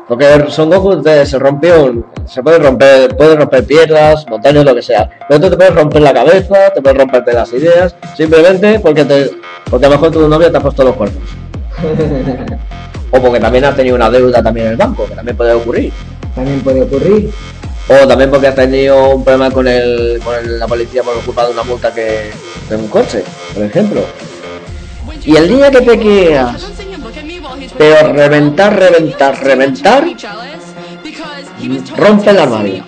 Porque 0.07 0.47
Son 0.49 0.69
Goku 0.69 1.01
te- 1.03 1.25
se 1.25 1.39
rompió, 1.39 2.05
se 2.27 2.43
puede 2.43 2.59
romper, 2.59 3.17
puede 3.17 3.37
romper 3.37 3.65
piedras, 3.65 4.27
montañas, 4.29 4.65
lo 4.65 4.75
que 4.75 4.83
sea. 4.83 5.09
Pero 5.29 5.41
tú 5.41 5.51
te 5.51 5.57
puedes 5.57 5.75
romper 5.75 6.03
la 6.03 6.13
cabeza, 6.13 6.71
te 6.75 6.83
puedes 6.83 6.99
romperte 6.99 7.33
las 7.33 7.51
ideas, 7.55 7.95
simplemente 8.17 8.81
porque 8.81 9.05
te, 9.05 9.31
porque 9.71 9.87
a 9.87 9.89
lo 9.89 9.95
mejor 9.97 10.11
tu 10.13 10.29
novia 10.29 10.51
te 10.51 10.59
ha 10.59 10.61
puesto 10.61 10.85
los 10.85 10.95
cuernos. 10.95 11.23
O 13.11 13.21
porque 13.23 13.39
también 13.39 13.65
has 13.65 13.77
tenido 13.77 13.95
una 13.95 14.11
deuda 14.11 14.43
también 14.43 14.67
en 14.67 14.73
el 14.73 14.77
banco, 14.77 15.07
que 15.07 15.15
también 15.15 15.37
puede 15.37 15.53
ocurrir. 15.53 15.93
También 16.35 16.61
puede 16.63 16.83
ocurrir. 16.83 17.31
O 17.89 18.09
también 18.09 18.29
porque 18.29 18.49
has 18.49 18.57
tenido 18.57 19.11
un 19.15 19.23
problema 19.23 19.53
con, 19.53 19.69
el, 19.69 20.21
con 20.25 20.35
el- 20.35 20.59
la 20.59 20.67
policía 20.67 21.05
por 21.05 21.15
culpa 21.21 21.47
de 21.47 21.53
una 21.53 21.63
multa 21.63 21.95
que 21.95 22.33
de 22.69 22.77
un 22.77 22.89
coche, 22.89 23.25
por 23.55 23.63
ejemplo. 23.65 24.05
Y 25.25 25.37
el 25.37 25.49
día 25.49 25.71
que 25.71 25.81
te 25.81 25.99
quieras, 25.99 26.67
pero 27.79 28.13
reventar, 28.13 28.79
reventar, 28.79 29.43
reventar, 29.43 30.05
Rompe 31.97 32.31
el 32.31 32.39
armario. 32.39 32.85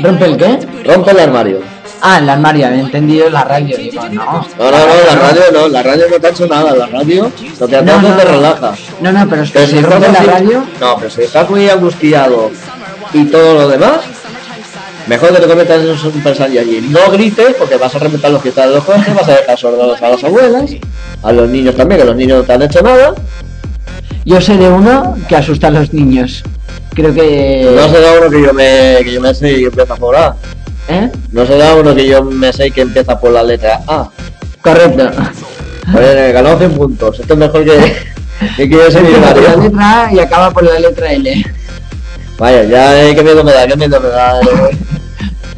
¿Rompe 0.00 0.24
el 0.26 0.36
qué? 0.36 0.58
Rompe 0.84 1.10
el 1.12 1.20
armario. 1.20 1.60
Ah, 2.02 2.18
el 2.18 2.28
armario, 2.28 2.66
había 2.66 2.80
entendido 2.80 3.28
la 3.28 3.44
radio. 3.44 3.76
Digo, 3.76 4.02
no. 4.10 4.46
No, 4.58 4.70
no, 4.70 4.70
no, 4.70 5.06
la 5.06 5.16
radio 5.16 5.42
no, 5.52 5.68
la 5.68 5.82
radio 5.82 6.06
no 6.10 6.18
te 6.18 6.26
ha 6.26 6.30
hecho 6.30 6.46
nada, 6.46 6.74
la 6.74 6.86
radio 6.86 7.30
lo 7.58 7.68
que 7.68 7.76
hace 7.76 7.84
No, 7.84 8.16
te 8.16 8.24
relaja. 8.24 8.74
No, 9.00 9.12
no, 9.12 9.28
pero 9.28 9.42
es 9.42 9.50
que 9.50 9.58
Pero 9.58 9.70
si 9.70 9.82
rompe 9.82 10.12
la 10.12 10.22
radio. 10.22 10.64
No, 10.80 10.96
pero 10.96 11.10
si 11.10 11.22
estás 11.22 11.50
muy 11.50 11.68
angustiado 11.68 12.50
y 13.12 13.24
todo 13.26 13.54
lo 13.54 13.68
demás, 13.68 14.00
mejor 15.10 15.34
que 15.34 15.40
te 15.40 15.46
conviertas 15.48 15.82
en 15.82 15.90
un 15.90 15.98
Super 15.98 16.36
Saiyajin. 16.36 16.92
No 16.92 17.10
grites 17.10 17.54
porque 17.58 17.76
vas 17.76 17.92
a 17.94 17.98
reventar 17.98 18.30
los 18.30 18.40
cristales 18.42 18.70
de 18.70 18.76
los 18.76 18.84
coches, 18.84 19.12
vas 19.12 19.28
a 19.28 19.32
dejar 19.32 19.58
sordos 19.58 20.00
a 20.00 20.08
las 20.08 20.22
abuelas, 20.22 20.70
a 21.24 21.32
los 21.32 21.48
niños 21.48 21.74
también, 21.74 22.00
que 22.00 22.06
los 22.06 22.14
niños 22.16 22.38
no 22.38 22.44
te 22.44 22.52
han 22.52 22.62
hecho 22.62 22.80
nada. 22.80 23.14
Yo 24.24 24.40
sé 24.40 24.56
de 24.56 24.68
uno 24.68 25.16
que 25.28 25.34
asusta 25.34 25.66
a 25.66 25.70
los 25.72 25.92
niños. 25.92 26.44
Creo 26.94 27.12
que. 27.12 27.72
No 27.74 27.88
será 27.88 28.12
uno 28.20 28.30
que 28.30 28.40
yo 28.42 28.52
me, 28.54 28.98
que 29.02 29.12
yo 29.12 29.20
me 29.20 29.34
sé 29.34 29.50
y 29.58 29.64
empieza 29.64 29.96
por 29.96 30.14
A. 30.14 30.36
¿Eh? 30.88 31.10
No 31.32 31.44
será 31.44 31.74
uno 31.74 31.92
que 31.94 32.06
yo 32.06 32.22
me 32.22 32.52
sé 32.52 32.68
y 32.68 32.70
que 32.70 32.82
empieza 32.82 33.18
por 33.18 33.32
la 33.32 33.42
letra 33.42 33.80
A. 33.88 34.08
Correcto. 34.62 35.10
Ganó 35.92 36.56
100 36.56 36.70
puntos. 36.72 37.18
Esto 37.18 37.32
es 37.34 37.38
mejor 37.38 37.64
que, 37.64 37.96
que 38.56 38.68
quiero 38.68 38.88
ser 38.92 39.02
por 39.02 39.10
la 39.10 39.18
millonario. 39.34 39.62
letra 39.62 40.04
A 40.06 40.12
y 40.14 40.18
acaba 40.20 40.50
por 40.52 40.62
la 40.62 40.78
letra 40.78 41.12
L. 41.12 41.44
Vaya, 42.38 42.64
ya, 42.64 43.02
eh, 43.08 43.14
qué 43.14 43.22
miedo 43.22 43.42
me 43.44 43.52
da, 43.52 43.66
qué 43.66 43.76
miedo 43.76 44.00
me 44.00 44.08
da. 44.08 44.40
eh. 44.40 44.76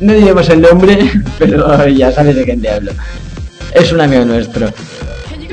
No 0.02 0.14
diremos 0.14 0.48
el 0.48 0.60
nombre, 0.60 0.98
pero 1.38 1.86
ya 1.86 2.10
sabes 2.10 2.34
de 2.34 2.44
quién 2.44 2.60
te 2.60 2.70
hablo. 2.70 2.90
Es 3.72 3.92
un 3.92 4.00
amigo 4.00 4.24
nuestro. 4.24 4.68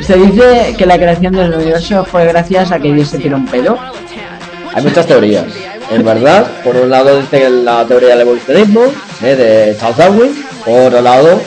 Se 0.01 0.15
dice 0.17 0.76
que 0.76 0.88
la 0.88 0.97
creación 0.97 1.34
del 1.34 1.53
universo 1.53 2.03
fue 2.03 2.26
gracias 2.26 2.71
a 2.71 2.80
que 2.80 2.91
Dios 2.91 3.09
se 3.09 3.19
tiró 3.19 3.38
un 3.38 3.45
pedo. 3.45 3.77
Hay 4.73 4.84
muchas 4.84 5.05
teorías. 5.05 5.45
En 5.91 6.03
verdad, 6.03 6.47
por 6.63 6.76
un 6.76 6.89
lado 6.89 7.19
dice 7.19 7.47
la 7.47 7.85
teoría 7.85 8.09
del 8.09 8.21
evolucionismo, 8.21 8.81
eh, 9.21 9.35
de 9.35 9.77
Charles 9.80 9.97
Darwin. 9.97 10.45
Por 10.65 10.81
otro 10.81 11.01
lado, 11.01 11.41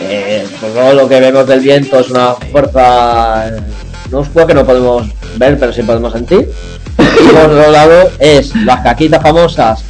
eh, 0.00 0.44
pues 0.60 0.74
todo 0.74 0.94
lo 0.94 1.08
que 1.08 1.20
vemos 1.20 1.46
del 1.46 1.60
viento 1.60 2.00
es 2.00 2.10
una 2.10 2.34
fuerza 2.34 3.48
eh, 3.48 3.60
no 4.10 4.46
que 4.46 4.54
no 4.54 4.66
podemos 4.66 5.06
ver, 5.36 5.58
pero 5.60 5.72
sí 5.72 5.82
podemos 5.84 6.12
sentir. 6.12 6.50
Por 6.96 7.50
otro 7.50 7.70
lado 7.70 8.10
es 8.18 8.54
las 8.56 8.80
caquitas 8.80 9.22
famosas 9.22 9.84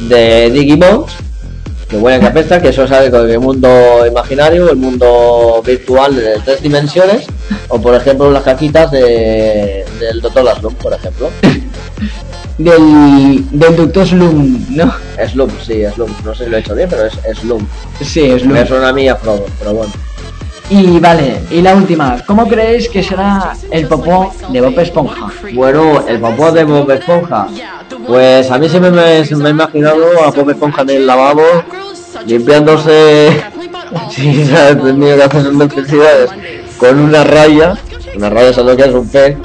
de 0.00 0.50
Digimon, 0.50 1.04
que 1.88 1.96
huelen 1.96 2.20
que 2.32 2.60
que 2.60 2.68
eso 2.68 2.84
es 2.84 2.90
algo 2.90 3.22
del 3.22 3.38
mundo 3.38 4.04
imaginario, 4.06 4.70
el 4.70 4.76
mundo 4.76 5.62
virtual 5.64 6.16
de 6.16 6.40
tres 6.44 6.62
dimensiones, 6.62 7.26
o 7.68 7.80
por 7.80 7.94
ejemplo 7.94 8.30
las 8.30 8.42
caquitas 8.42 8.90
de, 8.90 9.84
del 10.00 10.20
Dr. 10.20 10.44
Laszlo, 10.44 10.70
por 10.70 10.92
ejemplo. 10.92 11.30
Del, 12.58 13.44
del 13.50 13.76
Ductos 13.76 14.08
Slum, 14.08 14.64
¿no? 14.70 14.90
Slum, 15.30 15.50
sí, 15.62 15.82
Slum. 15.94 16.10
No 16.24 16.34
sé 16.34 16.44
si 16.44 16.50
lo 16.50 16.56
he 16.56 16.60
hecho 16.60 16.74
bien, 16.74 16.88
pero 16.88 17.04
es 17.04 17.38
Slum. 17.38 17.66
Sí, 18.00 18.30
Slum. 18.38 18.52
Me 18.54 18.66
suena 18.66 18.88
a 18.88 18.92
mí 18.94 19.06
a 19.10 19.16
Frodo, 19.16 19.44
pero 19.58 19.74
bueno. 19.74 19.92
Y 20.68 20.98
vale, 20.98 21.42
y 21.50 21.62
la 21.62 21.76
última. 21.76 22.16
¿Cómo 22.26 22.48
creéis 22.48 22.88
que 22.88 23.00
será 23.02 23.52
el 23.70 23.86
popó 23.86 24.34
de 24.50 24.60
Bob 24.60 24.78
Esponja? 24.80 25.28
Bueno, 25.54 26.04
el 26.08 26.18
popó 26.18 26.50
de 26.50 26.64
Bob 26.64 26.90
Esponja. 26.90 27.46
Pues 28.06 28.50
a 28.50 28.58
mí 28.58 28.68
siempre 28.68 28.90
me, 28.90 29.24
se 29.24 29.36
me 29.36 29.48
ha 29.48 29.50
imaginado 29.50 30.24
a 30.24 30.30
Bob 30.32 30.50
Esponja 30.50 30.82
en 30.82 30.90
el 30.90 31.06
lavabo, 31.06 31.44
limpiándose, 32.26 33.44
si 34.10 34.44
se 34.44 34.56
ha 34.56 34.76
tenido 34.76 35.16
que 35.16 35.22
hacer 35.22 35.54
necesidades, 35.54 36.30
con 36.78 36.98
una 36.98 37.22
raya, 37.22 37.74
una 38.16 38.30
raya 38.30 38.50
es 38.50 38.56
lo 38.56 38.76
que 38.76 38.82
es 38.82 38.94
un 38.94 39.08
pez, 39.08 39.36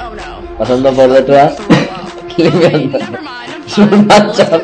pasando 0.58 0.92
por 0.92 1.08
detrás, 1.08 1.54
limpiando 2.36 2.98
sus 3.66 3.90
manchas. 3.90 4.62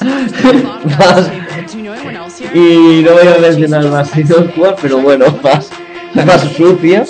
Y 2.54 3.02
no 3.02 3.12
voy 3.12 3.28
a 3.28 3.38
mencionar 3.40 3.84
más 3.86 4.10
sitios 4.10 4.44
cuál, 4.56 4.76
pero 4.80 4.98
bueno, 4.98 5.26
más, 5.42 5.70
más 6.24 6.42
sucia. 6.56 7.04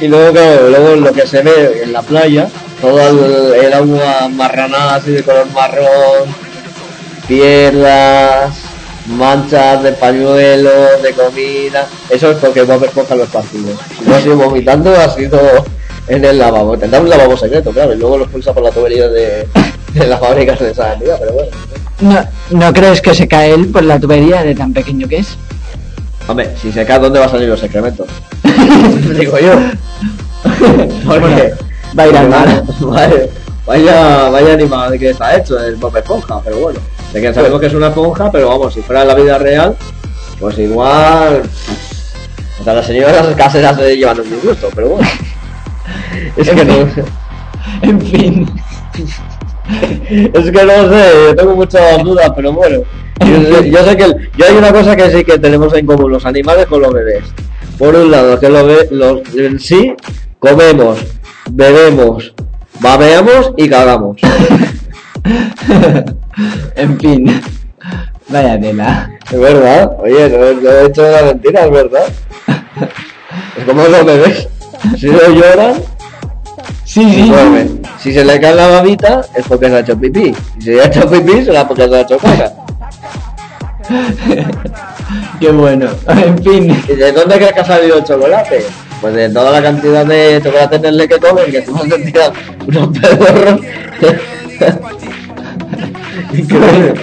Y 0.00 0.08
luego, 0.08 0.32
claro, 0.32 0.70
luego 0.70 0.96
lo 0.96 1.12
que 1.12 1.26
se 1.26 1.42
ve 1.42 1.82
en 1.82 1.92
la 1.92 2.02
playa, 2.02 2.48
todo 2.80 3.54
el, 3.54 3.72
agua 3.72 4.28
marranada 4.30 4.94
así 4.94 5.10
de 5.10 5.22
color 5.22 5.46
marrón, 5.52 6.34
piedras, 7.28 8.50
manchas 9.08 9.82
de 9.82 9.92
pañuelo, 9.92 10.70
de 11.02 11.12
comida. 11.12 11.86
Eso 12.08 12.30
es 12.30 12.38
porque 12.38 12.62
Bob 12.62 12.82
Esponja 12.84 13.14
los 13.14 13.28
partidos. 13.28 13.78
Si 13.98 14.08
no 14.08 14.14
ha 14.14 14.20
sido 14.20 14.36
vomitando, 14.36 14.94
ha 14.96 15.10
sido 15.10 15.38
en 16.08 16.24
el 16.24 16.38
lavabo. 16.38 16.78
Tendrá 16.78 17.00
un 17.00 17.10
lavabo 17.10 17.36
secreto, 17.36 17.70
claro, 17.70 17.92
y 17.92 17.98
luego 17.98 18.18
lo 18.18 18.24
expulsa 18.24 18.54
por 18.54 18.62
la 18.62 18.70
tubería 18.70 19.08
de, 19.08 19.46
de 19.92 20.06
las 20.06 20.18
fábricas 20.18 20.58
de 20.60 20.74
sanidad, 20.74 21.18
pero 21.20 21.32
bueno. 21.32 21.50
¿No, 22.00 22.58
¿No 22.58 22.72
crees 22.72 23.02
que 23.02 23.14
se 23.14 23.28
cae 23.28 23.52
él 23.52 23.68
por 23.68 23.82
la 23.84 24.00
tubería 24.00 24.42
de 24.42 24.54
tan 24.54 24.72
pequeño 24.72 25.06
que 25.06 25.18
es? 25.18 25.36
Hombre, 26.30 26.48
si 26.62 26.70
se 26.70 26.86
cae, 26.86 27.00
¿dónde 27.00 27.18
va 27.18 27.26
a 27.26 27.28
salir 27.28 27.48
los 27.48 27.60
excrementos? 27.60 28.06
Digo 29.18 29.36
yo. 29.36 29.52
Porque 31.04 31.54
va 31.98 32.02
a 32.04 32.06
ir 32.06 32.16
al 32.16 32.28
mar. 32.28 32.62
Vaya, 32.78 33.26
vaya, 33.66 34.28
vaya 34.30 34.52
animal 34.52 34.96
que 34.96 35.10
está 35.10 35.36
hecho 35.36 35.58
el 35.58 35.74
Bob 35.74 35.96
Esponja, 35.96 36.40
pero 36.44 36.58
bueno. 36.60 36.78
De 37.12 37.20
que 37.20 37.34
sabemos 37.34 37.58
que 37.58 37.66
es 37.66 37.74
una 37.74 37.88
esponja, 37.88 38.30
pero 38.30 38.46
vamos, 38.46 38.72
si 38.72 38.80
fuera 38.80 39.04
la 39.04 39.16
vida 39.16 39.38
real, 39.38 39.76
pues 40.38 40.56
igual. 40.58 41.42
Hasta 42.60 42.74
las 42.74 42.86
señoras 42.86 43.26
caseras 43.34 43.76
se 43.76 43.96
llevan 43.96 44.20
un 44.20 44.30
disgusto, 44.30 44.68
pero 44.72 44.90
bueno. 44.90 45.08
Es 46.36 46.48
que 46.48 46.64
no. 46.64 46.88
En 47.82 48.00
fin. 48.00 48.62
Es 50.08 50.48
que 50.48 50.64
no 50.64 50.90
sé, 50.90 51.34
tengo 51.36 51.56
muchas 51.56 52.04
dudas, 52.04 52.30
pero 52.36 52.52
bueno. 52.52 52.82
Yo, 53.20 53.56
sé- 53.58 53.70
yo 53.70 53.84
sé 53.84 53.96
que 53.96 54.04
el- 54.04 54.30
yo 54.36 54.46
hay 54.46 54.56
una 54.56 54.72
cosa 54.72 54.96
que 54.96 55.10
sí 55.10 55.24
que 55.24 55.38
tenemos 55.38 55.72
en 55.74 55.86
común 55.86 56.10
los 56.10 56.24
animales 56.26 56.66
con 56.66 56.80
los 56.82 56.92
bebés. 56.92 57.24
Por 57.78 57.94
un 57.94 58.10
lado, 58.10 58.38
que 58.40 58.48
los, 58.48 58.66
be- 58.66 58.88
los 58.90 59.20
en 59.34 59.58
sí 59.60 59.92
comemos, 60.38 60.98
bebemos, 61.50 62.34
babeamos 62.80 63.52
y 63.56 63.68
cagamos. 63.68 64.16
En 66.76 66.98
fin. 66.98 67.40
Vaya 68.28 68.58
tela. 68.60 69.10
Es 69.30 69.38
verdad, 69.38 69.96
oye, 69.98 70.28
no, 70.30 70.60
no 70.60 70.70
he 70.70 70.86
hecho 70.86 71.02
una 71.06 71.22
mentira, 71.22 71.64
es 71.66 71.70
verdad. 71.70 72.04
Es 73.58 73.64
como 73.64 73.82
los 73.86 74.04
bebés. 74.04 74.48
Si 74.98 75.06
no 75.06 75.18
lloran, 75.28 75.74
Sí, 76.84 77.04
sí. 77.12 77.28
duermen. 77.28 77.82
Si 78.00 78.12
se 78.12 78.24
le 78.24 78.40
cae 78.40 78.54
la 78.54 78.68
babita, 78.68 79.22
es 79.36 79.44
porque 79.46 79.66
se 79.68 79.76
ha 79.76 79.80
hecho 79.80 79.98
pipí. 79.98 80.34
Si 80.58 80.64
se 80.66 80.80
ha 80.80 80.86
hecho 80.86 81.08
pipí, 81.10 81.44
será 81.44 81.68
porque 81.68 81.88
se 81.88 81.94
ha 81.96 82.00
hecho 82.00 82.18
caca. 82.18 82.52
Qué 85.40 85.50
bueno. 85.50 85.88
En 86.08 86.42
fin. 86.42 86.82
¿Y 86.88 86.94
de 86.94 87.12
dónde 87.12 87.36
crees 87.36 87.52
que 87.52 87.60
ha 87.60 87.64
salido 87.64 87.98
el 87.98 88.04
chocolate? 88.04 88.64
Pues 89.00 89.14
de 89.14 89.28
toda 89.30 89.52
la 89.52 89.62
cantidad 89.62 90.04
de 90.06 90.40
chocolate 90.42 90.76
en 90.76 90.84
el 90.84 91.08
que 91.08 91.18
comen, 91.18 91.50
que 91.50 91.58
a 91.58 91.64
tirar 92.04 92.32
unos 92.66 92.98
pedorros. 92.98 93.60
Increíble. 96.32 96.94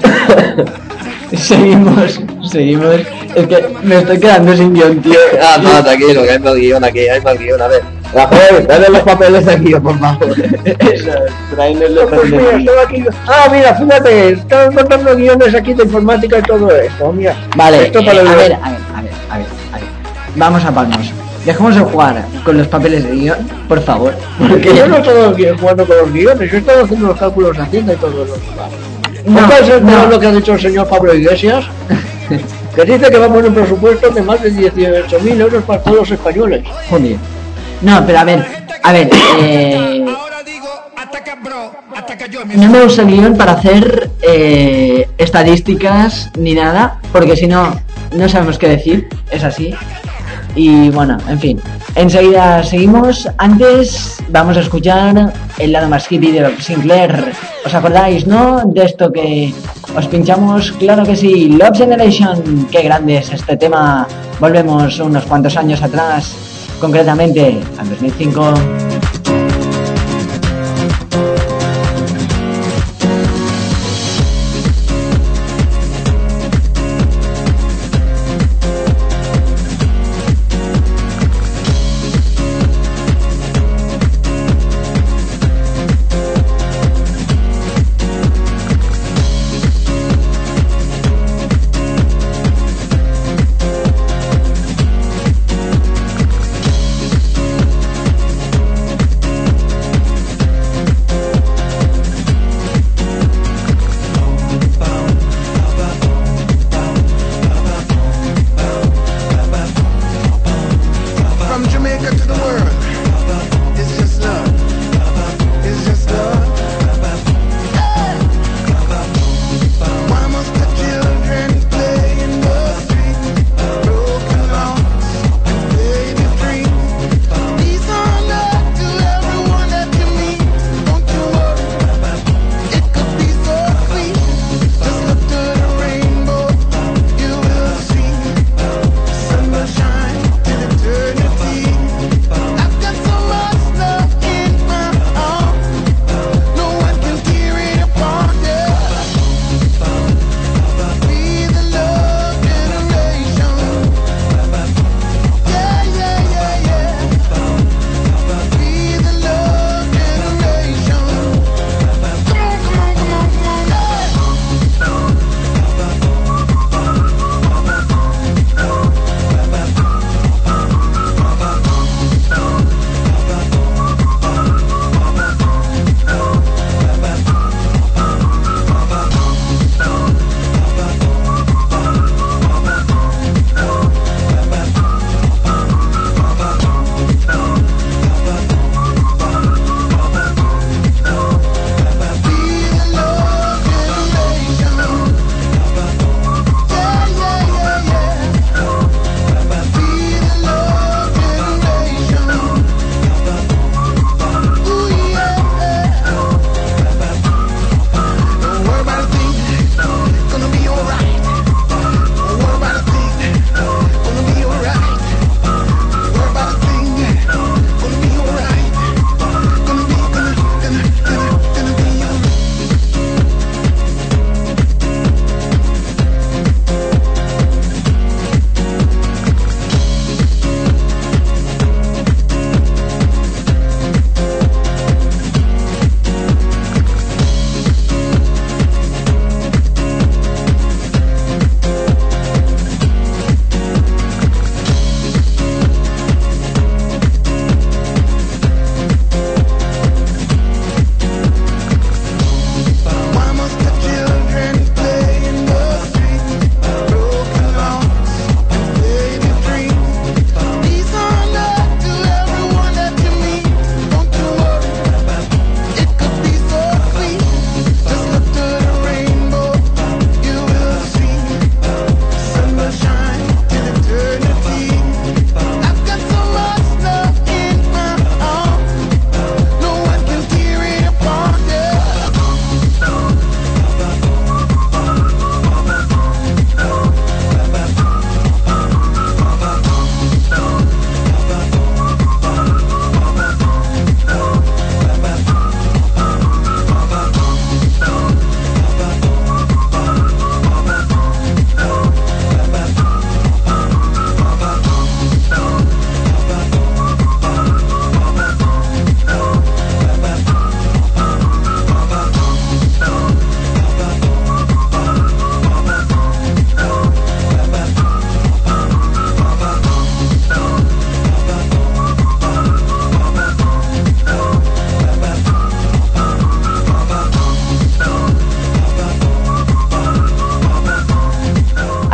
Seguimos, 1.36 2.20
seguimos. 2.50 2.96
Es 3.36 3.46
que 3.46 3.76
me 3.84 3.98
estoy 3.98 4.18
quedando 4.18 4.56
sin 4.56 4.74
guion, 4.74 5.00
tío. 5.00 5.14
Ah, 5.40 5.58
no, 5.62 5.82
tranquilo, 5.84 6.22
que 6.24 6.30
hay 6.32 6.38
más 6.40 6.54
guion 6.54 6.84
aquí, 6.84 7.00
hay 7.08 7.20
más 7.20 7.38
guion. 7.38 7.62
A 7.62 7.68
ver, 7.68 7.82
Rafael, 8.12 8.66
dale 8.66 8.88
los 8.88 9.00
papeles 9.02 9.46
aquí, 9.46 9.70
por 9.76 9.96
favor. 9.98 10.34
Eso, 10.64 11.10
Pues 11.54 12.30
mira, 12.30 12.56
estaba 12.58 12.82
aquí. 12.82 13.04
Ah, 13.28 13.48
mira, 13.52 13.74
fíjate, 13.76 14.30
están 14.30 14.72
contando 14.74 15.14
guiones 15.16 15.54
aquí 15.54 15.72
de 15.74 15.84
informática 15.84 16.38
y 16.38 16.42
todo 16.42 16.70
esto. 16.72 17.12
Mira, 17.12 17.36
Vale, 17.56 17.86
esto 17.86 18.00
eh, 18.00 18.04
para 18.06 18.18
a 18.18 18.22
el- 18.22 18.28
ver, 18.28 18.34
a 18.34 18.36
ver, 18.36 18.52
a 18.54 18.70
ver, 18.70 18.80
a 18.94 19.02
ver, 19.02 19.12
a 19.30 19.76
ver. 19.76 19.86
Vamos 20.34 20.64
a 20.64 20.72
palmos. 20.72 21.12
Dejemos 21.44 21.74
de 21.76 21.80
jugar 21.82 22.24
con 22.44 22.58
los 22.58 22.66
papeles 22.66 23.04
de 23.04 23.10
guion, 23.12 23.38
por 23.68 23.80
favor. 23.82 24.14
Porque 24.48 24.74
yo 24.74 24.88
no 24.88 24.96
estaba 24.96 25.32
gui- 25.32 25.56
jugando 25.58 25.86
con 25.86 25.96
los 25.96 26.12
guiones, 26.12 26.50
yo 26.50 26.58
estaba 26.58 26.82
haciendo 26.82 27.06
los 27.06 27.18
cálculos 27.18 27.56
haciendo 27.58 27.92
y 27.92 27.96
todo 27.96 28.24
eso. 28.24 28.34
No, 29.26 29.40
¿No 29.80 30.06
lo 30.06 30.20
que 30.20 30.26
ha 30.26 30.32
dicho 30.32 30.54
el 30.54 30.60
señor 30.60 30.88
Pablo 30.88 31.14
Iglesias? 31.14 31.64
que 32.74 32.84
dice 32.84 33.10
que 33.10 33.18
va 33.18 33.26
a 33.26 33.28
poner 33.28 33.46
un 33.46 33.54
presupuesto 33.54 34.10
de 34.10 34.22
más 34.22 34.42
de 34.42 34.52
18.000 34.52 35.40
euros 35.40 35.64
para 35.64 35.82
todos 35.82 35.98
los 35.98 36.10
españoles. 36.10 36.64
Joder. 36.88 37.16
No, 37.82 38.04
pero 38.06 38.18
a 38.18 38.24
ver, 38.24 38.46
a 38.82 38.92
ver, 38.92 39.10
eh, 39.38 40.04
no 42.56 42.70
me 42.70 42.84
usa 42.84 43.04
el 43.04 43.10
guion 43.10 43.36
para 43.36 43.52
hacer 43.52 44.10
eh, 44.22 45.08
estadísticas 45.16 46.30
ni 46.38 46.54
nada, 46.54 47.00
porque 47.12 47.36
si 47.36 47.46
no, 47.46 47.80
no 48.14 48.28
sabemos 48.28 48.58
qué 48.58 48.68
decir, 48.68 49.08
es 49.30 49.44
así. 49.44 49.74
Y 50.54 50.90
bueno, 50.90 51.16
en 51.28 51.38
fin, 51.38 51.60
enseguida 51.94 52.62
seguimos. 52.62 53.28
Antes 53.38 54.22
vamos 54.28 54.56
a 54.56 54.60
escuchar 54.60 55.32
el 55.58 55.72
lado 55.72 55.88
más 55.88 56.10
hippie 56.10 56.32
de 56.32 56.42
Bob 56.42 56.60
Sinclair. 56.60 57.32
¿Os 57.64 57.74
acordáis, 57.74 58.26
no? 58.26 58.62
De 58.66 58.84
esto 58.84 59.12
que 59.12 59.52
os 59.96 60.06
pinchamos, 60.06 60.72
claro 60.72 61.04
que 61.04 61.16
sí, 61.16 61.48
Love 61.48 61.78
Generation. 61.78 62.66
Qué 62.70 62.82
grande 62.82 63.18
es 63.18 63.32
este 63.32 63.56
tema. 63.56 64.06
Volvemos 64.40 64.98
unos 65.00 65.24
cuantos 65.24 65.56
años 65.56 65.82
atrás, 65.82 66.34
concretamente 66.80 67.60
al 67.78 67.88
2005. 67.90 68.89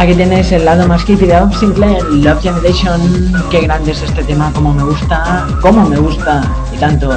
Aquí 0.06 0.14
tenéis 0.14 0.52
el 0.52 0.64
lado 0.64 0.86
más 0.86 1.02
hippie 1.02 1.26
de 1.26 1.34
Sinclair, 1.58 2.00
Love 2.04 2.40
Generation. 2.40 3.32
Qué 3.50 3.62
grande 3.62 3.90
es 3.90 4.02
este 4.02 4.22
tema, 4.22 4.52
como 4.52 4.72
me 4.72 4.84
gusta, 4.84 5.48
como 5.60 5.84
me 5.88 5.96
gusta 5.96 6.48
y 6.72 6.76
tanto. 6.78 7.12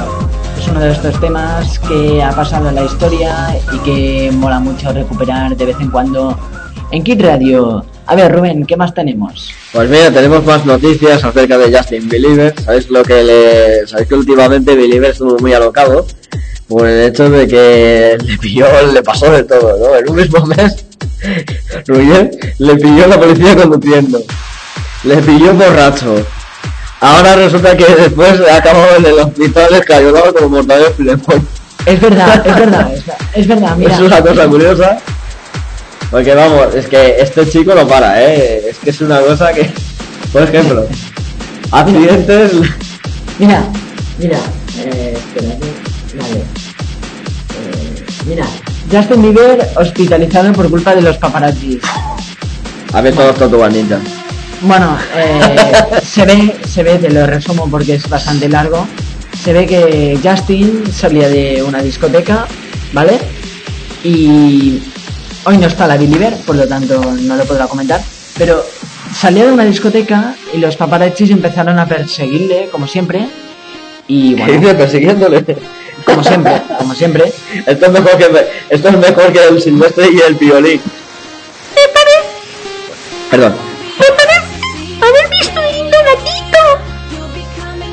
Es 0.58 0.66
uno 0.66 0.80
de 0.80 0.90
estos 0.90 1.20
temas 1.20 1.78
que 1.78 2.20
ha 2.20 2.32
pasado 2.32 2.68
en 2.68 2.74
la 2.74 2.84
historia 2.86 3.56
y 3.72 3.78
que 3.78 4.32
mola 4.32 4.58
mucho 4.58 4.92
recuperar 4.92 5.56
de 5.56 5.66
vez 5.66 5.76
en 5.78 5.88
cuando 5.88 6.36
en 6.90 7.04
Kid 7.04 7.22
Radio. 7.22 7.84
A 8.06 8.16
ver, 8.16 8.32
Rubén, 8.32 8.66
¿qué 8.66 8.76
más 8.76 8.92
tenemos? 8.92 9.54
Pues 9.72 9.88
mira, 9.88 10.10
tenemos 10.10 10.44
más 10.44 10.66
noticias 10.66 11.22
acerca 11.22 11.58
de 11.58 11.72
Justin 11.72 12.08
Believer. 12.08 12.52
¿Sabéis 12.60 12.90
lo 12.90 13.04
que 13.04 13.22
le... 13.22 13.86
Sabéis 13.86 14.08
que 14.08 14.16
últimamente 14.16 14.74
Believer 14.74 15.12
estuvo 15.12 15.38
muy 15.38 15.52
alocado 15.52 16.08
por 16.66 16.88
el 16.88 17.08
hecho 17.08 17.30
de 17.30 17.46
que 17.46 18.18
le 18.20 18.36
pilló, 18.38 18.66
le 18.92 19.02
pasó 19.04 19.30
de 19.30 19.44
todo, 19.44 19.78
¿no? 19.78 19.96
En 19.96 20.10
un 20.10 20.16
mismo 20.16 20.44
mes, 20.44 20.84
Rubén 21.86 22.30
le 22.60 22.76
pilló 22.76 23.06
la 23.06 23.18
policía 23.18 23.56
conduciendo. 23.56 24.22
Le 25.04 25.16
pilló 25.16 25.54
borracho. 25.54 26.14
Ahora 27.00 27.34
resulta 27.34 27.74
que 27.74 27.86
después 27.86 28.38
ha 28.50 28.56
acabado 28.56 28.96
en 28.98 29.06
el 29.06 29.18
hospital 29.18 29.74
escayolado 29.74 30.34
como 30.34 30.50
mortadelo 30.50 30.92
filemón. 30.92 31.48
Es 31.86 31.98
verdad, 31.98 32.46
es 32.46 32.54
verdad, 32.54 32.94
es, 32.94 33.04
es 33.34 33.46
verdad, 33.48 33.76
mira. 33.76 33.94
Es 33.94 34.00
una 34.00 34.20
cosa 34.20 34.46
curiosa. 34.46 34.98
Porque 36.10 36.34
vamos, 36.34 36.74
es 36.74 36.86
que 36.86 37.20
este 37.20 37.48
chico 37.48 37.74
no 37.74 37.88
para, 37.88 38.22
¿eh? 38.22 38.68
Es 38.68 38.78
que 38.78 38.90
es 38.90 39.00
una 39.00 39.20
cosa 39.20 39.52
que, 39.54 39.70
por 40.30 40.42
ejemplo, 40.42 40.86
accidentes... 41.70 42.52
Mira, 43.38 43.64
mira, 44.18 44.38
eh, 44.80 45.16
espérate, 45.16 45.66
vale. 46.14 46.40
Eh, 47.56 48.04
mira, 48.26 48.46
Justin 48.92 49.22
Bieber 49.22 49.66
hospitalizado 49.76 50.52
por 50.52 50.68
culpa 50.68 50.94
de 50.94 51.00
los 51.00 51.16
paparazzi. 51.16 51.79
A 53.00 53.02
ver 53.02 53.14
todos 53.14 53.34
Tortugas 53.34 53.72
Ninja. 53.72 53.98
Bueno, 54.60 54.94
eh, 55.16 55.56
se 56.02 56.26
ve, 56.26 56.54
se 56.68 56.82
ve, 56.82 56.98
te 56.98 57.08
lo 57.08 57.26
resumo 57.26 57.66
porque 57.70 57.94
es 57.94 58.06
bastante 58.06 58.46
largo. 58.46 58.86
Se 59.42 59.54
ve 59.54 59.64
que 59.66 60.18
Justin 60.22 60.82
salía 60.92 61.30
de 61.30 61.62
una 61.62 61.82
discoteca, 61.82 62.46
¿vale? 62.92 63.18
Y 64.04 64.82
hoy 65.44 65.56
no 65.56 65.66
está 65.66 65.86
la 65.86 65.96
Believer, 65.96 66.36
por 66.44 66.56
lo 66.56 66.68
tanto 66.68 67.00
no 67.22 67.36
lo 67.36 67.44
podrá 67.44 67.68
comentar. 67.68 68.02
Pero 68.36 68.62
salía 69.14 69.46
de 69.46 69.52
una 69.52 69.64
discoteca 69.64 70.34
y 70.52 70.58
los 70.58 70.76
paparazzis 70.76 71.30
empezaron 71.30 71.78
a 71.78 71.86
perseguirle, 71.86 72.68
como 72.70 72.86
siempre. 72.86 73.28
Y 74.08 74.34
¿Qué 74.34 74.42
bueno, 74.58 74.76
persiguiéndole? 74.76 75.42
como 76.04 76.22
siempre, 76.22 76.60
como 76.76 76.94
siempre. 76.94 77.32
Esto 77.66 77.86
es 77.86 77.92
mejor 77.92 78.18
que, 78.18 78.26
esto 78.68 78.88
es 78.88 78.98
mejor 78.98 79.32
que 79.32 79.48
el 79.48 79.62
silvestre 79.62 80.06
y 80.12 80.20
el 80.20 80.34
violín. 80.34 80.80
Perdón. 83.30 83.54
¿Haber 85.00 85.28
visto 85.38 85.60
un 85.60 85.66
lindo 85.72 85.96
gatito? 86.04 86.60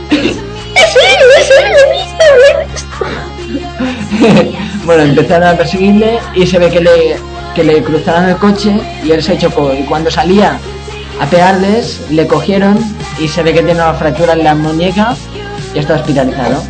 Es 0.77 0.95
él, 0.95 1.01
es 1.39 1.49
él, 1.49 1.65
lo 1.71 1.77
he 1.79 1.87
visto, 1.91 2.23
lo 2.37 2.43
he 2.47 2.65
visto. 2.71 2.95
bueno, 4.85 5.03
empezaron 5.03 5.47
a 5.47 5.57
perseguirle 5.57 6.19
y 6.35 6.45
se 6.45 6.59
ve 6.59 6.69
que 6.69 6.81
le, 6.81 7.17
que 7.55 7.63
le 7.63 7.83
cruzaron 7.83 8.29
el 8.29 8.37
coche 8.37 8.79
y 9.03 9.11
él 9.11 9.23
se 9.23 9.37
chocó. 9.37 9.73
Y 9.73 9.83
cuando 9.83 10.11
salía 10.11 10.59
a 11.19 11.25
pegarles, 11.25 12.01
le 12.11 12.27
cogieron 12.27 12.77
y 13.19 13.27
se 13.27 13.41
ve 13.41 13.53
que 13.53 13.63
tiene 13.63 13.81
una 13.81 13.93
fractura 13.95 14.33
en 14.33 14.43
la 14.43 14.53
muñeca 14.53 15.15
y 15.73 15.79
está 15.79 15.95
hospitalizado. 15.95 16.63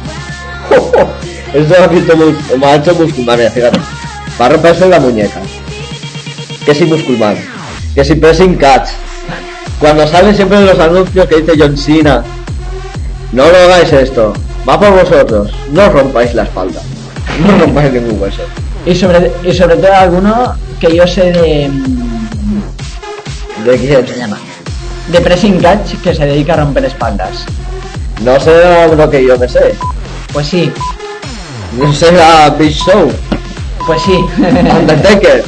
Esto 1.53 1.75
lo 1.77 1.83
ha 1.83 1.87
visto 1.87 2.15
me 2.57 2.65
ha 2.65 2.75
hecho 2.75 2.95
musculman, 2.95 3.37
mira, 3.39 3.51
fíjate. 3.51 3.79
Va 4.39 4.45
a 4.45 4.49
romperse 4.49 4.87
la 4.87 4.99
muñeca. 4.99 5.41
Que 6.65 6.75
si 6.75 6.85
musculman. 6.85 7.56
Que 7.97 8.05
si 8.05 8.13
pressing 8.13 8.57
catch. 8.57 8.89
Cuando 9.79 10.05
salen 10.05 10.35
siempre 10.35 10.61
los 10.61 10.77
anuncios 10.79 11.25
que 11.25 11.37
dice 11.41 11.53
John 11.57 11.75
Cena. 11.75 12.23
No 13.31 13.47
lo 13.47 13.57
hagáis 13.57 13.91
esto. 13.91 14.33
Va 14.69 14.79
por 14.79 14.91
vosotros. 14.91 15.51
No 15.71 15.89
rompáis 15.89 16.35
la 16.35 16.43
espalda. 16.43 16.79
No 17.43 17.57
rompáis 17.57 17.91
ningún 17.93 18.21
hueso. 18.21 18.43
Y 18.85 18.93
sobre, 18.93 19.31
y 19.43 19.51
sobre 19.51 19.77
todo 19.77 19.91
alguno 19.95 20.53
que 20.79 20.95
yo 20.95 21.07
sé 21.07 21.31
de, 21.31 21.71
¿De 23.65 23.77
quién 23.79 24.05
se 24.07 24.15
llama? 24.15 24.37
de 25.07 25.19
Pressing 25.19 25.59
Catch 25.59 25.95
que 26.03 26.13
se 26.13 26.23
dedica 26.27 26.53
a 26.53 26.57
romper 26.57 26.85
espaldas. 26.85 27.45
No 28.23 28.39
será 28.39 28.89
lo 28.89 29.09
que 29.09 29.25
yo 29.25 29.39
me 29.39 29.49
sé. 29.49 29.73
Pues 30.33 30.45
sí, 30.45 30.71
No 31.79 31.91
será 31.91 32.51
Big 32.51 32.75
Show. 32.75 33.11
pues 33.87 34.03
sí. 34.03 34.23
Undertaker. 34.37 35.43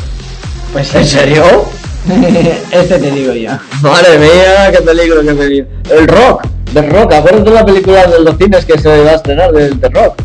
pues 0.74 0.88
sí. 0.88 0.98
¿En 0.98 1.06
serio? 1.06 1.79
este 2.72 3.00
te 3.00 3.12
digo 3.12 3.34
yo. 3.34 3.52
Madre 3.82 4.18
mía, 4.20 4.72
qué 4.72 4.82
peligro 4.82 5.22
que 5.24 5.34
me 5.34 5.46
dio. 5.48 5.66
El 5.92 6.08
Rock, 6.08 6.48
The 6.74 6.82
Rock, 6.84 7.14
acuérdate 7.14 7.50
de 7.50 7.56
la 7.56 7.66
película 7.66 8.06
de 8.08 8.20
los 8.22 8.38
cines 8.38 8.66
que 8.66 8.78
se 8.78 8.88
va 9.04 9.12
a 9.12 9.16
estrenar 9.16 9.52
del 9.52 9.80
The 9.80 9.90
Rock. 9.90 10.22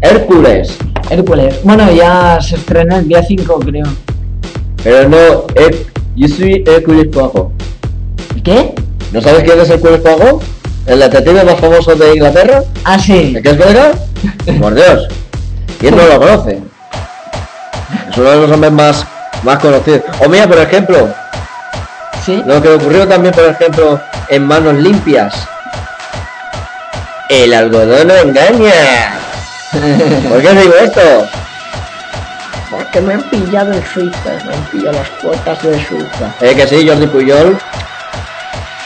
Hércules. 0.00 0.76
Hércules. 1.10 1.54
Bueno, 1.62 1.90
ya 1.92 2.38
se 2.40 2.56
estrenó 2.56 2.96
el 2.96 3.08
día 3.08 3.22
5, 3.22 3.60
creo. 3.60 3.86
Pero 4.82 5.08
no, 5.08 5.46
Her- 5.54 5.86
yo 6.16 6.28
soy 6.28 6.64
Hércules 6.66 7.06
Poirot. 7.08 7.50
¿Qué? 8.42 8.74
¿No 9.12 9.20
sabes 9.20 9.44
quién 9.44 9.60
es 9.60 9.68
Hércules 9.70 10.00
Poirot? 10.00 10.42
¿El 10.86 10.98
detective 11.00 11.44
más 11.44 11.60
famoso 11.60 11.94
de 11.94 12.14
Inglaterra? 12.14 12.62
Ah, 12.84 12.98
sí. 12.98 13.32
¿De 13.34 13.42
qué 13.42 13.50
es 13.50 13.58
belga? 13.58 13.92
Por 14.60 14.74
Dios. 14.74 15.08
¿Quién 15.78 15.96
no 15.96 16.06
lo 16.06 16.18
conoce? 16.18 16.58
Es 18.10 18.16
uno 18.18 18.30
de 18.30 18.36
los 18.38 18.50
hombres 18.50 18.72
más, 18.72 19.06
más 19.42 19.58
conocidos. 19.58 20.02
O 20.20 20.28
mira, 20.28 20.46
por 20.46 20.58
ejemplo, 20.58 21.08
Sí. 22.24 22.42
Lo 22.44 22.60
que 22.60 22.68
ocurrió 22.68 23.08
también, 23.08 23.34
por 23.34 23.44
ejemplo, 23.44 24.00
en 24.28 24.44
manos 24.46 24.74
limpias. 24.74 25.34
El 27.28 27.54
algodón 27.54 28.08
no 28.08 28.14
engaña. 28.14 29.18
¿Por 30.28 30.42
qué 30.42 30.52
digo 30.52 30.74
esto? 30.82 31.26
Porque 32.70 33.00
me 33.00 33.14
han 33.14 33.22
pillado 33.22 33.72
en 33.72 33.84
Suiza, 33.86 34.30
me 34.46 34.54
han 34.54 34.64
pillado 34.70 34.92
las 34.98 35.08
cuotas 35.22 35.62
de 35.62 35.84
Suiza. 35.86 36.34
Eh, 36.40 36.54
que 36.54 36.66
sí, 36.66 36.86
Jordi 36.86 37.06
Puyol. 37.06 37.58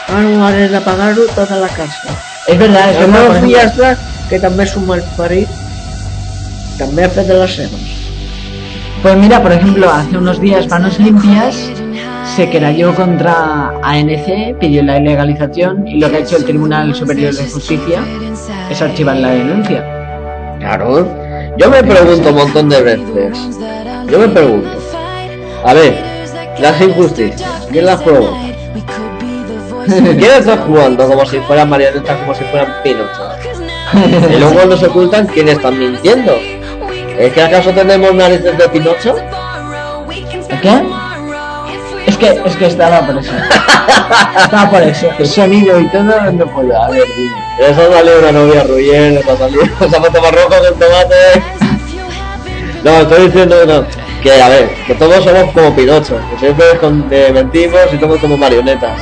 Ahora 0.07 0.55
de 0.55 0.81
pagar 0.81 1.15
toda 1.35 1.57
la 1.57 1.67
casa. 1.67 2.09
Es 2.47 2.57
verdad, 2.57 2.91
es 2.91 3.77
una 3.77 3.97
que 4.29 4.39
també 4.41 4.65
suma 4.65 4.95
el 4.97 5.03
parit, 5.17 5.49
també 6.79 7.05
ha 7.05 7.09
fet 7.13 7.27
de 7.29 7.37
les 7.37 7.57
seves. 7.59 8.04
Pues 9.01 9.17
mira, 9.17 9.41
por 9.41 9.51
ejemplo, 9.51 9.89
hace 9.89 10.17
unos 10.17 10.41
días 10.41 10.67
Manos 10.67 10.99
Limpias 10.99 11.71
se 12.35 12.49
querelló 12.49 12.93
contra 12.95 13.71
ANC, 13.83 14.57
pidió 14.59 14.83
la 14.83 14.97
ilegalización 14.97 15.87
y 15.87 15.99
lo 15.99 16.09
que 16.09 16.17
ha 16.17 16.19
hecho 16.19 16.37
el 16.37 16.45
Tribunal 16.45 16.93
Superior 16.95 17.33
de 17.33 17.47
Justicia 17.47 18.01
es 18.69 18.81
archivar 18.81 19.17
la 19.17 19.29
denuncia. 19.29 19.85
Claro. 20.59 21.07
Yo 21.57 21.69
me 21.69 21.83
pregunto 21.83 22.29
un 22.29 22.35
montón 22.35 22.69
de 22.69 22.81
veces. 22.81 23.37
Yo 24.09 24.19
me 24.19 24.27
pregunto. 24.27 24.69
A 25.63 25.73
ver, 25.73 25.95
las 26.59 26.81
injusticias, 26.81 27.67
¿quién 27.71 27.85
las 27.85 28.01
provoca? 28.01 28.37
¿Quién 29.85 30.31
está 30.37 30.57
jugando 30.57 31.07
como 31.07 31.25
si 31.25 31.39
fueran 31.39 31.69
marionetas, 31.69 32.17
como 32.17 32.33
si 32.33 32.43
fueran 32.45 32.73
pinochos? 32.83 33.35
Y 34.33 34.39
luego 34.39 34.75
se 34.75 34.87
ocultan, 34.87 35.27
¿quién 35.27 35.47
están 35.47 35.77
mintiendo? 35.77 36.33
¿Es 37.17 37.33
que 37.33 37.41
acaso 37.41 37.71
tenemos 37.71 38.13
narices 38.13 38.57
de 38.57 38.69
Pinocho? 38.69 39.15
¿Qué? 40.61 40.83
Es 42.07 42.17
que, 42.17 42.41
es 42.45 42.55
que 42.55 42.65
estaba 42.67 43.05
por 43.05 43.17
eso. 43.17 43.31
estaba 44.43 44.69
por 44.69 44.81
eso. 44.83 45.09
El 45.19 45.27
sonido 45.27 45.79
y 45.79 45.87
todo 45.89 46.03
no 46.31 46.45
puedo. 46.47 46.81
A 46.81 46.89
ver, 46.89 47.03
dime. 47.15 47.35
Eso 47.59 47.91
salió 47.91 48.19
una 48.19 48.31
novia 48.31 48.63
Ruyén, 48.63 49.17
eso 49.17 49.37
salió 49.37 49.61
zapato 49.89 50.21
marroco 50.21 50.49
con 50.49 50.79
tomate. 50.79 51.43
No, 52.83 52.91
estoy 53.01 53.25
diciendo 53.27 53.65
no, 53.65 53.85
que 54.21 54.41
a 54.41 54.49
ver, 54.49 54.69
que 54.85 54.93
todos 54.95 55.23
somos 55.23 55.51
como 55.53 55.75
Pinocho, 55.75 56.19
que 56.31 56.37
siempre 56.39 56.65
con- 56.79 57.07
eh, 57.09 57.31
mentimos 57.33 57.79
y 57.93 57.97
somos 57.99 58.19
como 58.19 58.37
marionetas. 58.37 58.99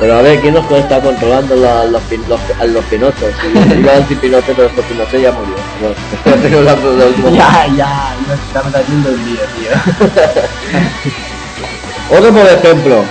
Pero 0.00 0.18
a 0.18 0.22
ver, 0.22 0.40
¿quién 0.40 0.54
nos 0.54 0.66
puede 0.66 0.82
estar 0.82 1.00
controlando 1.02 1.54
la- 1.56 1.84
los, 1.84 2.02
los, 2.28 2.40
a 2.60 2.64
los 2.64 2.84
Pinochos? 2.86 3.30
Y- 3.54 3.74
Iba 3.80 3.92
a 3.92 4.00
decir 4.00 4.18
Pinocho, 4.18 4.52
pero 4.56 4.68
Pinocho 4.68 5.18
ya 5.18 5.32
murió. 5.32 5.54
Bueno, 5.80 6.36
estoy 6.36 6.54
hablando 6.58 6.96
de 6.96 7.06
último. 7.06 7.30
Ya, 7.30 7.66
ya, 7.76 8.14
nos 8.28 8.38
estamos 8.40 8.74
haciendo 8.74 9.08
el 9.10 9.24
lío, 9.24 9.40
tío. 9.56 9.70
Otro, 12.18 12.32
por 12.32 12.46
ejemplo, 12.46 13.04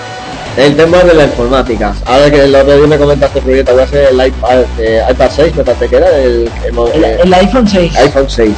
el 0.57 0.75
tema 0.75 0.97
de 0.99 1.13
la 1.15 1.23
informática. 1.23 1.93
Ahora 2.05 2.29
que 2.29 2.43
el 2.43 2.53
otro 2.55 2.77
día 2.77 2.87
me 2.87 2.97
comentaste, 2.97 3.41
porque 3.41 3.63
te 3.63 3.71
hablas 3.71 3.91
el 3.93 4.27
iPad, 4.27 4.59
eh, 4.77 5.01
iPad 5.09 5.29
6, 5.35 5.55
me 5.55 5.63
parece 5.63 5.87
que 5.87 5.95
era 5.95 6.09
el, 6.17 6.51
El, 6.93 7.03
eh, 7.03 7.19
el 7.23 7.33
iPhone 7.33 7.67
6. 7.67 7.95
iPhone 7.97 8.29
6. 8.29 8.51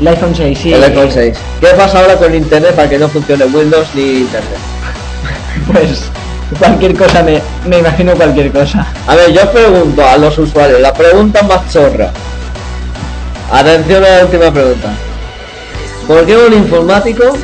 El 0.00 0.08
iPhone 0.08 0.34
6, 0.36 0.58
sí. 0.62 0.72
El 0.72 0.82
iPhone 0.84 1.10
6. 1.12 1.36
¿Qué 1.60 1.66
pasa 1.68 2.00
ahora 2.00 2.16
con 2.16 2.34
internet 2.34 2.74
para 2.76 2.88
que 2.88 2.98
no 2.98 3.08
funcione 3.08 3.44
Windows 3.46 3.88
ni 3.94 4.02
internet? 4.18 4.58
Pues 5.72 6.04
cualquier 6.58 6.96
cosa, 6.96 7.22
me, 7.22 7.40
me 7.66 7.78
imagino 7.78 8.14
cualquier 8.14 8.52
cosa. 8.52 8.86
A 9.06 9.14
ver, 9.14 9.32
yo 9.32 9.50
pregunto 9.50 10.06
a 10.06 10.18
los 10.18 10.36
usuarios, 10.38 10.80
la 10.80 10.92
pregunta 10.92 11.42
más 11.42 11.72
chorra. 11.72 12.10
Atención 13.50 14.04
a 14.04 14.08
la 14.08 14.24
última 14.24 14.52
pregunta. 14.52 14.90
¿Por 16.06 16.26
qué 16.26 16.36
un 16.36 16.52
informático 16.52 17.36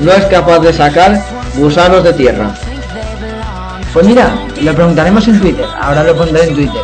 no 0.00 0.12
es 0.12 0.24
capaz 0.26 0.60
de 0.60 0.72
sacar 0.72 1.22
gusanos 1.56 2.04
de 2.04 2.12
tierra. 2.12 2.54
Pues 3.92 4.06
mira, 4.06 4.34
lo 4.60 4.74
preguntaremos 4.74 5.26
en 5.28 5.40
Twitter. 5.40 5.66
Ahora 5.80 6.04
lo 6.04 6.16
pondré 6.16 6.44
en 6.44 6.54
Twitter. 6.54 6.82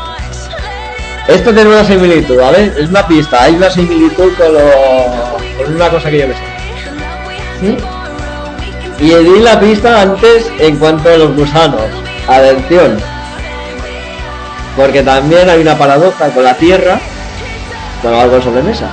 Esto 1.29 1.53
tiene 1.53 1.71
una 1.71 1.85
similitud, 1.85 2.37
¿vale? 2.37 2.73
Es 2.79 2.89
una 2.89 3.07
pista, 3.07 3.43
hay 3.43 3.55
una 3.57 3.71
similitud 3.71 4.33
con, 4.35 4.53
lo, 4.53 4.61
con 5.65 5.75
una 5.75 5.89
cosa 5.89 6.11
que 6.11 6.19
yo 6.21 6.29
me 6.29 6.35
sé. 6.35 6.41
¿Sí? 7.61 7.77
Y 8.99 9.09
di 9.09 9.41
la 9.41 9.61
pista 9.61 10.03
antes 10.03 10.51
en 10.59 10.77
cuanto 10.77 11.09
a 11.11 11.17
los 11.17 11.37
gusanos. 11.37 11.83
Atención. 12.29 12.99
Porque 14.77 15.03
también 15.03 15.49
hay 15.49 15.61
una 15.61 15.77
paradoja 15.77 16.29
con 16.31 16.45
la 16.45 16.55
tierra, 16.55 16.99
con 18.03 18.15
algo 18.15 18.41
sobre 18.41 18.63
mesa. 18.63 18.89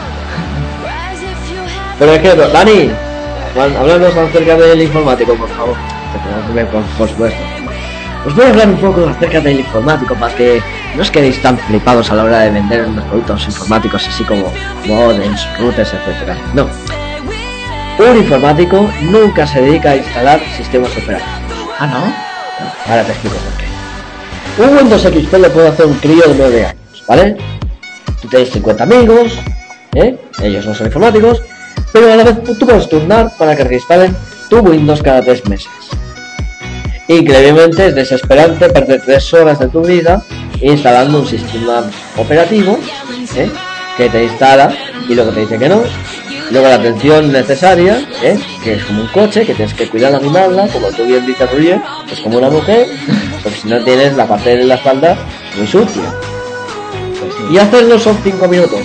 Por 1.98 2.10
ejemplo, 2.10 2.48
Dani, 2.50 2.92
Juan, 3.54 3.76
háblanos 3.78 4.16
acerca 4.16 4.58
del 4.58 4.82
informático, 4.82 5.36
por 5.36 5.50
favor. 5.50 5.76
Por, 6.72 6.84
por 6.98 7.10
supuesto. 7.10 7.40
Os 8.26 8.36
voy 8.36 8.46
a 8.46 8.50
hablar 8.50 8.70
un 8.70 8.78
poco 8.78 9.08
acerca 9.08 9.42
del 9.42 9.60
informático 9.60 10.16
para 10.16 10.34
que 10.34 10.62
no 10.96 11.02
os 11.02 11.12
quedéis 11.12 11.42
tan 11.42 11.58
flipados 11.58 12.10
a 12.12 12.16
la 12.16 12.24
hora 12.24 12.40
de 12.40 12.52
vender 12.52 12.86
unos 12.86 13.04
productos 13.06 13.46
informáticos 13.46 14.08
así 14.08 14.24
como 14.24 14.52
modems, 14.86 15.46
routers, 15.60 15.94
etcétera. 15.94 16.38
No. 16.54 16.68
Un 18.00 18.18
informático 18.18 18.90
nunca 19.02 19.46
se 19.46 19.62
dedica 19.62 19.92
a 19.92 19.98
instalar 19.98 20.42
sistemas 20.58 20.92
operativos. 20.98 21.70
Ah, 21.80 21.88
¿no? 21.88 22.92
Ahora 22.92 23.04
te 23.04 23.12
explico 23.12 23.36
por 23.38 23.58
qué. 23.58 23.74
Un 24.64 24.78
Windows 24.78 25.02
XP 25.02 25.34
le 25.34 25.50
puede 25.50 25.68
hacer 25.68 25.86
un 25.86 25.94
crío 25.96 26.24
de 26.28 26.36
9 26.36 26.66
años, 26.66 27.04
¿vale? 27.08 27.38
Tú 28.22 28.28
tienes 28.28 28.50
50 28.52 28.84
amigos, 28.84 29.40
¿eh? 29.96 30.18
Ellos 30.42 30.66
no 30.66 30.74
son 30.74 30.88
informáticos, 30.88 31.42
pero 31.92 32.12
a 32.12 32.16
la 32.16 32.24
vez 32.24 32.44
tú 32.44 32.66
puedes 32.66 32.90
turnar 32.90 33.32
para 33.38 33.56
que 33.56 33.64
reinstalen 33.64 34.16
tu 34.50 34.60
Windows 34.60 35.02
cada 35.02 35.22
3 35.22 35.48
meses. 35.48 35.72
Increíblemente 37.08 37.88
es 37.88 37.96
desesperante 37.96 38.70
perder 38.70 39.02
3 39.06 39.34
horas 39.34 39.60
de 39.60 39.68
tu 39.68 39.84
vida 39.84 40.24
instalando 40.62 41.20
un 41.20 41.28
sistema 41.28 41.84
operativo 42.18 42.80
¿eh? 43.36 43.52
que 43.98 44.10
te 44.10 44.24
instala 44.24 44.74
y 45.08 45.14
luego 45.14 45.32
te 45.32 45.42
dice 45.42 45.58
que 45.60 45.70
no. 45.70 45.84
Luego 46.52 46.68
la 46.68 46.76
atención 46.76 47.32
necesaria, 47.32 48.06
¿eh? 48.22 48.40
que 48.64 48.74
es 48.74 48.84
como 48.84 49.02
un 49.02 49.08
coche, 49.08 49.46
que 49.46 49.54
tienes 49.54 49.74
que 49.74 49.88
cuidar, 49.90 50.14
animarla, 50.14 50.68
como 50.68 50.88
tú 50.90 51.04
bien 51.06 51.26
dices, 51.26 51.50
Roger, 51.52 51.82
es 52.12 52.20
como 52.20 52.38
una 52.38 52.50
mujer, 52.50 52.88
porque 53.42 53.58
si 53.58 53.68
no 53.68 53.84
tienes 53.84 54.16
la 54.16 54.28
parte 54.28 54.58
de 54.58 54.66
la 54.66 54.76
espalda 54.76 55.18
muy 55.58 55.68
sucia. 55.68 56.14
Y 57.52 57.58
hacerlo 57.58 58.00
son 58.00 58.18
5 58.24 58.48
minutos. 58.48 58.82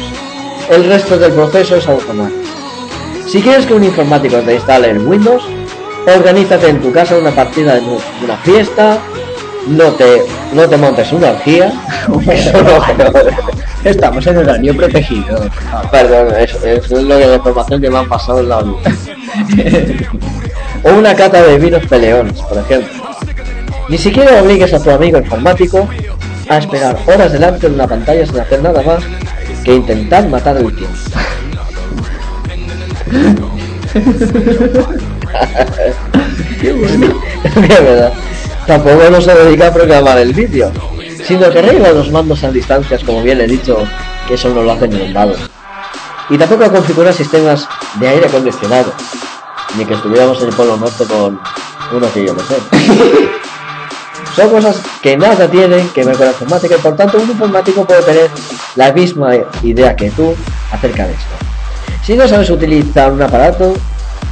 El 0.70 0.84
resto 0.84 1.18
del 1.18 1.32
proceso 1.32 1.76
es 1.76 1.86
automático. 1.88 2.40
Si 3.26 3.42
quieres 3.42 3.66
que 3.66 3.74
un 3.74 3.84
informático 3.84 4.38
te 4.38 4.54
instale 4.54 4.90
en 4.90 5.06
Windows, 5.06 5.42
organízate 6.06 6.68
en 6.68 6.80
tu 6.80 6.92
casa 6.92 7.18
una 7.18 7.30
partida 7.30 7.74
de 7.74 7.82
una 8.24 8.36
fiesta, 8.38 8.98
no 9.68 9.92
te, 9.92 10.22
no 10.54 10.68
te 10.68 10.76
montes 10.76 11.12
una 11.12 11.30
orgía, 11.30 11.72
eso 12.32 12.62
no, 12.62 12.82
Estamos 13.88 14.26
en 14.26 14.38
horario 14.38 14.76
protegido. 14.76 15.48
Perdón, 15.90 16.34
eso, 16.36 16.58
eso 16.66 16.98
es 16.98 17.04
lo 17.04 17.16
que 17.16 17.26
la 17.26 17.36
información 17.36 17.80
que 17.80 17.88
me 17.88 17.98
han 17.98 18.08
pasado 18.08 18.40
en 18.40 18.48
la 18.48 18.58
ONU. 18.58 18.76
o 20.82 20.90
una 20.90 21.14
cata 21.14 21.40
de 21.42 21.58
vinos 21.58 21.86
peleones, 21.86 22.40
por 22.42 22.58
ejemplo. 22.58 23.04
Ni 23.88 23.96
siquiera 23.96 24.42
obligues 24.42 24.74
a 24.74 24.82
tu 24.82 24.90
amigo 24.90 25.18
informático 25.18 25.88
a 26.48 26.58
esperar 26.58 26.98
horas 27.06 27.32
delante 27.32 27.68
de 27.68 27.74
una 27.74 27.86
pantalla 27.86 28.26
sin 28.26 28.40
hacer 28.40 28.60
nada 28.62 28.82
más 28.82 29.04
que 29.64 29.74
intentar 29.74 30.28
matar 30.28 30.56
el 30.56 30.74
tiempo. 30.74 30.96
De 37.54 37.80
verdad. 37.80 38.12
Tampoco 38.68 39.08
no 39.10 39.18
se 39.18 39.34
dedica 39.34 39.68
a 39.68 39.72
programar 39.72 40.18
el 40.18 40.34
vídeo, 40.34 40.70
sino 41.24 41.50
que 41.50 41.58
arregla 41.58 41.90
los 41.90 42.10
mandos 42.10 42.44
a 42.44 42.50
distancias, 42.50 43.02
como 43.02 43.22
bien 43.22 43.40
he 43.40 43.46
dicho, 43.46 43.78
que 44.28 44.34
eso 44.34 44.50
no 44.50 44.62
lo 44.62 44.72
hacen 44.72 44.90
ni 44.90 45.10
dados. 45.10 45.38
Y 46.28 46.36
tampoco 46.36 46.70
configura 46.70 47.10
sistemas 47.10 47.66
de 47.98 48.08
aire 48.08 48.26
acondicionado, 48.26 48.92
ni 49.74 49.86
que 49.86 49.94
estuviéramos 49.94 50.42
en 50.42 50.48
el 50.50 50.54
Polo 50.54 50.76
Norte 50.76 51.04
con 51.06 51.40
uno 51.92 52.12
que 52.12 52.26
yo 52.26 52.34
no 52.34 52.40
sé. 52.40 52.56
Son 54.36 54.50
cosas 54.50 54.82
que 55.00 55.16
nada 55.16 55.48
tienen 55.48 55.88
que 55.88 56.04
ver 56.04 56.14
con 56.18 56.26
la 56.26 56.32
informática 56.32 56.76
y 56.76 56.78
por 56.78 56.94
tanto 56.94 57.16
un 57.16 57.30
informático 57.30 57.86
puede 57.86 58.02
tener 58.02 58.30
la 58.76 58.92
misma 58.92 59.30
idea 59.62 59.96
que 59.96 60.10
tú 60.10 60.34
acerca 60.70 61.06
de 61.06 61.12
esto. 61.12 62.04
Si 62.04 62.14
no 62.16 62.28
sabes 62.28 62.50
utilizar 62.50 63.12
un 63.12 63.22
aparato, 63.22 63.72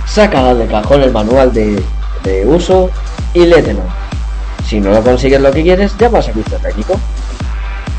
saca 0.05 0.53
del 0.53 0.69
cajón 0.69 1.01
el 1.01 1.11
manual 1.11 1.55
de, 1.55 1.83
de 2.23 2.45
uso 2.45 2.91
y 3.33 3.47
léetelo. 3.47 3.81
Si 4.67 4.81
no 4.81 4.91
lo 4.91 5.01
consigues 5.03 5.41
lo 5.41 5.51
que 5.53 5.63
quieres, 5.63 5.97
llama 5.97 6.19
a 6.19 6.23
servicio 6.23 6.57
técnico. 6.59 6.99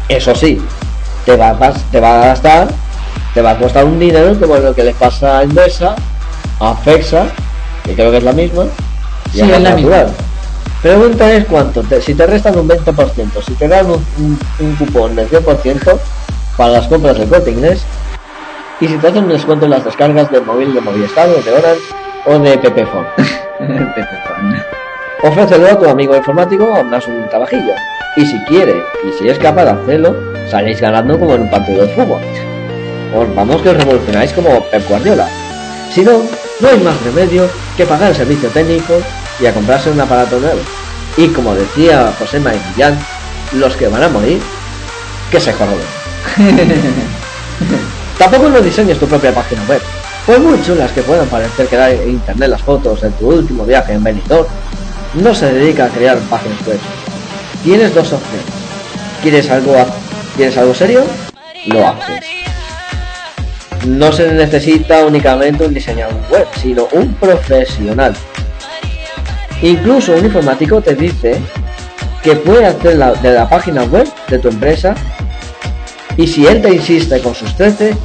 Eso 0.10 0.36
sí, 0.36 0.62
te 1.26 1.36
va, 1.36 1.50
a 1.50 1.74
te 1.92 2.00
va 2.00 2.22
a 2.22 2.26
gastar, 2.28 2.68
te 3.34 3.42
va 3.42 3.52
a 3.52 3.58
costar 3.58 3.86
un 3.86 4.00
dinero 4.00 4.38
como 4.40 4.58
lo 4.58 4.74
que 4.74 4.84
le 4.84 4.94
pasa 4.94 5.40
a 5.40 5.44
Endesa, 5.44 5.96
a 6.60 6.76
Fexa, 6.76 7.26
que 7.84 7.94
creo 7.96 8.12
que 8.12 8.18
es 8.18 8.24
la 8.24 8.32
misma, 8.34 8.66
y 9.34 9.38
Sí, 9.38 9.42
a 9.42 9.46
es 9.46 9.52
la 9.52 9.60
Natural. 9.72 10.06
misma. 10.08 10.24
Pregunta 10.82 11.34
es 11.34 11.46
cuánto, 11.46 11.82
te- 11.84 12.02
si 12.02 12.14
te 12.14 12.28
restan 12.28 12.58
un 12.58 12.68
20%, 12.68 13.42
si 13.42 13.54
te 13.54 13.68
dan 13.68 13.86
un, 13.88 14.06
un- 14.20 14.40
un 14.60 14.76
cupón 14.76 15.16
del 15.16 15.28
100% 15.30 16.00
para 16.56 16.72
las 16.74 16.88
compras 16.88 17.18
del 17.18 17.28
corte 17.30 17.52
inglés, 17.52 17.82
y 18.80 18.88
si 18.88 18.98
te 18.98 19.08
hacen 19.08 19.24
un 19.24 19.30
descuento 19.30 19.66
en 19.66 19.72
las 19.72 19.84
descargas 19.84 20.30
del 20.32 20.46
móvil 20.46 20.74
de 20.74 20.82
Movistar, 20.82 21.28
o 21.30 21.42
de 21.42 21.52
Orange 21.52 21.82
o 22.26 22.40
de 22.40 22.58
Pepefon. 22.58 23.06
Ofrécelo 25.24 25.68
a 25.68 25.80
tu 25.80 25.90
amigo 25.90 26.16
informático 26.16 26.76
a 26.76 26.84
más 26.84 27.08
un 27.08 27.28
trabajillo. 27.28 27.74
Y 28.16 28.26
si 28.26 28.40
quiere, 28.46 28.76
y 29.04 29.12
si 29.18 29.28
es 29.28 29.40
capaz 29.40 29.66
de 29.66 29.72
hacerlo, 29.72 30.16
saléis 30.50 30.80
ganando 30.80 31.18
como 31.18 31.34
en 31.34 31.42
un 31.42 31.50
partido 31.50 31.86
de 31.86 31.94
fútbol. 31.96 32.22
Os 33.16 33.36
vamos 33.36 33.62
que 33.64 33.70
os 33.70 33.78
revolucionáis 33.78 34.32
como 34.34 34.64
Pep 34.70 34.88
Guardiola. 34.88 35.28
Si 35.92 36.04
no, 36.04 36.22
no 36.60 36.68
hay 36.68 36.80
más 36.82 37.02
remedio 37.04 37.50
que 37.76 37.86
pagar 37.86 38.10
el 38.10 38.16
servicio 38.16 38.50
técnico 38.50 38.94
y 39.40 39.48
a 39.48 39.54
comprarse 39.54 39.90
un 39.90 40.00
aparato 40.00 40.40
nuevo. 40.40 40.60
Y 41.18 41.30
como 41.30 41.56
decía 41.56 42.14
José 42.20 42.40
Millán, 42.40 42.98
los 43.54 43.76
que 43.76 43.88
van 43.88 44.04
a 44.04 44.10
morir, 44.10 44.40
que 45.32 45.40
se 45.40 45.52
joroben. 45.52 45.86
Tampoco 48.20 48.50
no 48.50 48.62
diseñes 48.62 49.00
tu 49.00 49.08
propia 49.08 49.34
página 49.34 49.64
web. 49.68 49.82
Por 50.28 50.40
muy 50.40 50.62
chulas 50.62 50.92
que 50.92 51.02
puedan 51.02 51.28
parecer 51.28 51.68
que 51.68 51.76
da 51.76 51.90
en 51.90 52.10
internet 52.10 52.50
las 52.50 52.62
fotos 52.62 53.02
de 53.02 53.10
tu 53.12 53.30
último 53.30 53.66
viaje 53.66 53.94
en 53.94 54.04
Benidorm, 54.04 54.46
no 55.22 55.34
se 55.34 55.52
dedica 55.52 55.86
a 55.86 55.90
crear 55.90 56.18
páginas 56.30 56.66
web. 56.66 56.80
Tienes 57.64 57.94
dos 57.94 58.14
opciones. 58.14 58.46
¿Quieres 59.22 59.50
algo, 59.50 59.76
¿Quieres 60.36 60.58
algo 60.58 60.74
serio? 60.74 61.04
Lo 61.66 61.88
haces. 61.88 62.22
No 63.86 64.12
se 64.12 64.32
necesita 64.32 65.06
únicamente 65.06 65.66
un 65.66 65.74
diseñador 65.74 66.16
web, 66.30 66.48
sino 66.62 66.88
un 66.92 67.14
profesional. 67.16 68.14
Incluso 69.62 70.14
un 70.14 70.26
informático 70.26 70.82
te 70.82 70.94
dice 70.94 71.42
que 72.24 72.36
puede 72.36 72.66
hacer 72.66 72.98
la, 72.98 73.14
de 73.14 73.34
la 73.34 73.50
página 73.50 73.84
web 73.84 74.08
de 74.28 74.40
tu 74.40 74.50
empresa 74.50 74.94
y 76.16 76.28
si 76.28 76.46
él 76.46 76.62
te 76.62 76.74
insiste 76.74 77.20
con 77.22 77.34
sus 77.34 77.56
13, 77.56 77.96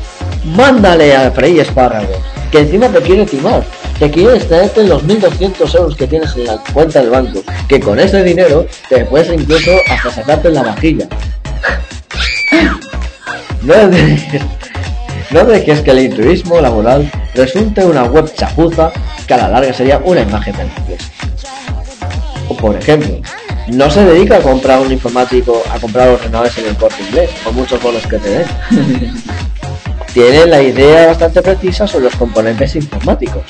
mándale 0.44 1.16
a 1.16 1.30
Frey 1.30 1.60
Espárragos, 1.60 2.18
que 2.50 2.60
encima 2.60 2.88
te 2.88 3.00
quiere 3.00 3.26
timar, 3.26 3.64
te 4.02 4.10
quiere 4.10 4.34
extraerte 4.34 4.82
los 4.82 5.04
1200 5.04 5.74
euros 5.76 5.94
que 5.94 6.08
tienes 6.08 6.34
en 6.34 6.46
la 6.46 6.56
cuenta 6.72 6.98
del 6.98 7.10
banco, 7.10 7.40
que 7.68 7.78
con 7.78 8.00
ese 8.00 8.24
dinero 8.24 8.66
te 8.88 9.04
puedes 9.04 9.32
incluso 9.32 9.70
hasta 9.88 10.10
sacarte 10.10 10.48
en 10.48 10.54
la 10.54 10.62
vajilla. 10.64 11.06
No 13.62 13.74
dejes, 13.86 14.42
no 15.30 15.44
dejes 15.44 15.82
que 15.82 15.92
el 15.92 15.98
altruismo 15.98 16.60
laboral 16.60 17.08
resulte 17.36 17.84
una 17.84 18.02
web 18.02 18.28
chapuza 18.34 18.90
que 19.24 19.34
a 19.34 19.36
la 19.36 19.48
larga 19.50 19.72
sería 19.72 19.98
una 19.98 20.22
imagen 20.22 20.56
de 20.56 20.62
empresa. 20.62 21.12
O 22.48 22.56
por 22.56 22.74
ejemplo, 22.74 23.20
no 23.68 23.88
se 23.88 24.04
dedica 24.04 24.38
a 24.38 24.40
comprar 24.40 24.80
un 24.80 24.90
informático, 24.90 25.62
a 25.70 25.78
comprar 25.78 26.08
ordenadores 26.08 26.58
en 26.58 26.66
el 26.66 26.74
corte 26.74 27.04
inglés, 27.04 27.30
por 27.44 27.52
muchos 27.52 27.80
bonos 27.80 28.04
que 28.08 28.18
te 28.18 28.30
den. 28.30 28.46
Tiene 30.12 30.46
la 30.46 30.60
idea 30.60 31.06
bastante 31.06 31.40
precisa 31.40 31.86
sobre 31.86 32.06
los 32.06 32.16
componentes 32.16 32.74
informáticos. 32.74 33.44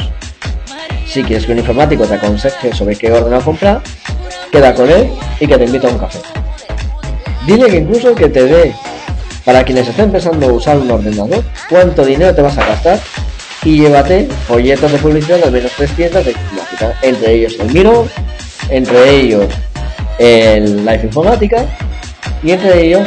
Si 1.12 1.22
quieres 1.22 1.44
que 1.44 1.52
un 1.52 1.58
informático 1.58 2.06
te 2.06 2.14
aconseje 2.14 2.72
sobre 2.72 2.96
qué 2.96 3.12
ordenador 3.12 3.44
comprar, 3.44 3.82
queda 4.50 4.72
con 4.72 4.88
él 4.88 5.10
y 5.40 5.46
que 5.46 5.58
te 5.58 5.64
invita 5.66 5.88
a 5.88 5.90
un 5.90 5.98
café. 5.98 6.20
Dile 7.46 7.66
que 7.66 7.76
incluso 7.76 8.14
que 8.14 8.30
te 8.30 8.44
dé, 8.44 8.74
para 9.44 9.62
quienes 9.62 9.86
estén 9.86 10.06
empezando 10.06 10.46
a 10.46 10.52
usar 10.52 10.78
un 10.78 10.90
ordenador, 10.90 11.44
cuánto 11.68 12.02
dinero 12.06 12.34
te 12.34 12.40
vas 12.40 12.56
a 12.56 12.66
gastar 12.66 12.98
y 13.62 13.82
llévate 13.82 14.26
folletos 14.48 14.90
de 14.90 14.96
publicidad 14.96 15.36
de 15.36 15.44
al 15.44 15.52
menos 15.52 15.72
tres 15.76 15.90
tiendas 15.90 16.24
de 16.24 16.30
informática, 16.30 16.98
entre 17.02 17.34
ellos 17.34 17.56
el 17.60 17.72
Miro, 17.74 18.08
entre 18.70 19.10
ellos 19.10 19.46
el 20.18 20.86
Life 20.86 21.06
Informática 21.08 21.66
y 22.42 22.52
entre 22.52 22.86
ellos 22.86 23.06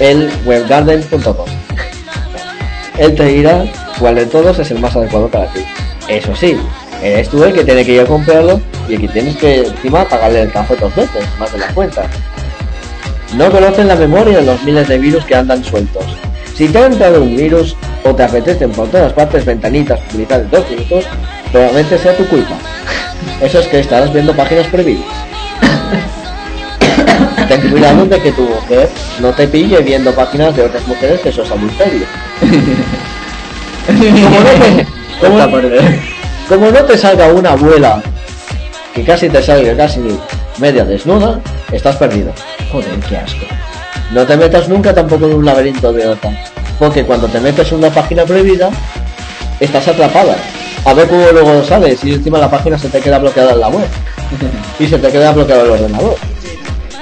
el 0.00 0.28
webgarden.com. 0.44 1.46
Él 2.98 3.14
te 3.14 3.24
dirá 3.26 3.64
cuál 4.00 4.16
de 4.16 4.26
todos 4.26 4.58
es 4.58 4.72
el 4.72 4.80
más 4.80 4.96
adecuado 4.96 5.28
para 5.28 5.46
ti. 5.52 5.60
Eso 6.08 6.34
sí, 6.34 6.56
eres 7.02 7.28
tú 7.28 7.42
el 7.44 7.52
que 7.52 7.64
tiene 7.64 7.84
que 7.84 7.92
ir 7.92 8.00
a 8.00 8.06
comprarlo 8.06 8.60
y 8.88 8.96
que 8.96 9.08
tienes 9.08 9.36
que 9.36 9.60
encima 9.60 10.04
pagarle 10.08 10.42
el 10.42 10.52
café 10.52 10.76
dos 10.76 10.94
veces, 10.94 11.24
más 11.38 11.52
de 11.52 11.58
la 11.58 11.68
cuenta. 11.68 12.06
No 13.36 13.50
conocen 13.50 13.88
la 13.88 13.96
memoria 13.96 14.38
de 14.38 14.46
los 14.46 14.62
miles 14.62 14.88
de 14.88 14.98
virus 14.98 15.24
que 15.24 15.34
andan 15.34 15.62
sueltos. 15.62 16.04
Si 16.54 16.66
te 16.68 16.78
ha 16.78 16.86
entrado 16.86 17.22
un 17.22 17.36
virus 17.36 17.76
o 18.04 18.14
te 18.14 18.22
apetecen 18.22 18.70
por 18.72 18.88
todas 18.88 19.12
partes 19.12 19.44
ventanitas 19.44 20.00
publicidades 20.00 20.50
de 20.50 20.56
dos 20.56 20.70
minutos, 20.70 21.04
probablemente 21.52 21.98
sea 21.98 22.16
tu 22.16 22.26
culpa. 22.26 22.56
Eso 23.40 23.60
es 23.60 23.66
que 23.68 23.80
estarás 23.80 24.12
viendo 24.12 24.32
páginas 24.34 24.66
prohibidas. 24.66 25.04
Ten 27.48 27.70
cuidado 27.70 28.06
de 28.06 28.20
que 28.20 28.32
tu 28.32 28.42
mujer 28.42 28.90
no 29.20 29.30
te 29.32 29.46
pille 29.46 29.78
viendo 29.78 30.12
páginas 30.12 30.56
de 30.56 30.64
otras 30.64 30.86
mujeres 30.86 31.20
que 31.20 31.28
eso 31.28 31.42
es 31.42 31.50
adulterio. 31.50 32.06
No 35.20 35.30
te, 35.30 36.17
como- 36.48 36.70
no 36.70 36.84
te 36.84 36.96
salga 36.96 37.26
una 37.28 37.50
abuela 37.52 38.02
que 38.94 39.04
casi 39.04 39.28
te 39.28 39.42
salga 39.42 39.76
casi 39.76 40.00
media 40.58 40.84
desnuda, 40.84 41.40
estás 41.72 41.96
perdido. 41.96 42.32
Joder, 42.72 42.98
qué 43.08 43.16
asco. 43.16 43.44
No 44.12 44.24
te 44.26 44.36
metas 44.36 44.68
nunca 44.68 44.94
tampoco 44.94 45.26
en 45.26 45.34
un 45.34 45.44
laberinto 45.44 45.92
de 45.92 46.08
otra, 46.08 46.30
porque 46.78 47.04
cuando 47.04 47.28
te 47.28 47.40
metes 47.40 47.70
en 47.72 47.78
una 47.78 47.90
página 47.90 48.24
prohibida, 48.24 48.70
estás 49.60 49.86
atrapada. 49.88 50.36
A 50.84 50.94
ver 50.94 51.06
cómo 51.08 51.24
luego 51.32 51.62
sales 51.64 52.02
y 52.04 52.14
encima 52.14 52.38
la 52.38 52.50
página 52.50 52.78
se 52.78 52.88
te 52.88 53.00
queda 53.00 53.18
bloqueada 53.18 53.52
en 53.52 53.60
la 53.60 53.68
web 53.68 53.86
y 54.78 54.86
se 54.86 54.98
te 54.98 55.10
queda 55.10 55.32
bloqueado 55.32 55.64
el 55.64 55.70
ordenador. 55.72 56.16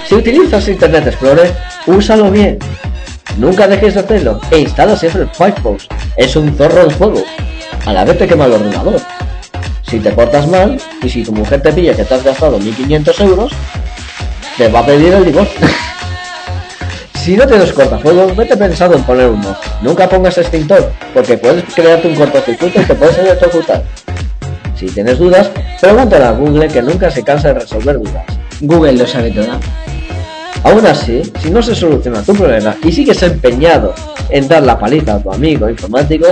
Si 0.09 0.15
utilizas 0.15 0.67
Internet 0.69 1.07
Explorer, 1.09 1.55
úsalo 1.87 2.31
bien. 2.31 2.59
Nunca 3.39 3.69
dejes 3.69 3.95
de 3.95 4.01
hacerlo 4.01 4.41
e 4.51 4.59
instala 4.61 4.97
siempre 4.97 5.23
el 5.23 5.29
Firefox. 5.31 5.87
Es 6.17 6.35
un 6.37 6.57
zorro 6.57 6.85
de 6.87 6.91
fuego. 6.95 7.23
A 7.85 7.93
la 7.93 8.05
vez 8.05 8.17
te 8.19 8.27
quema 8.27 8.47
el 8.47 8.53
ordenador. 8.53 9.01
Si 9.89 10.01
te 10.01 10.11
portas 10.11 10.49
mal 10.49 10.79
y 11.03 11.09
si 11.09 11.23
tu 11.23 11.33
mujer 11.33 11.63
te 11.63 11.73
pilla 11.73 11.95
que 11.95 12.05
te 12.05 12.15
has 12.15 12.25
gastado 12.25 12.59
1500 12.59 13.21
euros, 13.21 13.53
te 14.59 14.69
va 14.69 14.81
a 14.81 14.87
pedir 14.87 15.15
el 15.15 15.25
divorcio. 15.25 15.67
Si 17.27 17.37
no 17.37 17.45
tienes 17.45 17.73
cortafuegos, 17.73 18.37
vete 18.37 18.57
pensado 18.57 18.95
en 18.95 19.03
poner 19.03 19.29
uno. 19.29 19.57
Nunca 19.83 20.09
pongas 20.09 20.39
extintor, 20.39 20.93
porque 21.13 21.37
puedes 21.37 21.65
crearte 21.75 22.07
un 22.07 22.15
cortocircuito 22.15 22.81
y 22.81 22.85
te 22.85 22.95
puedes 22.95 23.19
electrocutar. 23.19 23.83
Si 24.77 24.87
tienes 24.87 25.19
dudas, 25.19 25.51
pregúntale 25.81 26.25
a 26.25 26.31
Google 26.31 26.69
que 26.69 26.81
nunca 26.83 27.11
se 27.11 27.25
cansa 27.25 27.49
de 27.49 27.55
resolver 27.55 27.99
dudas. 27.99 28.25
Google 28.61 28.93
lo 28.93 29.09
sabe 29.09 29.33
todo. 29.33 29.59
Aún 30.63 30.87
así, 30.87 31.23
si 31.43 31.51
no 31.51 31.61
se 31.61 31.75
soluciona 31.75 32.23
tu 32.23 32.33
problema 32.33 32.77
y 32.85 32.93
sigues 32.93 33.21
empeñado 33.25 33.93
en 34.31 34.47
dar 34.47 34.63
la 34.63 34.79
paliza 34.79 35.15
a 35.15 35.19
tu 35.19 35.33
amigo 35.33 35.69
informático, 35.69 36.27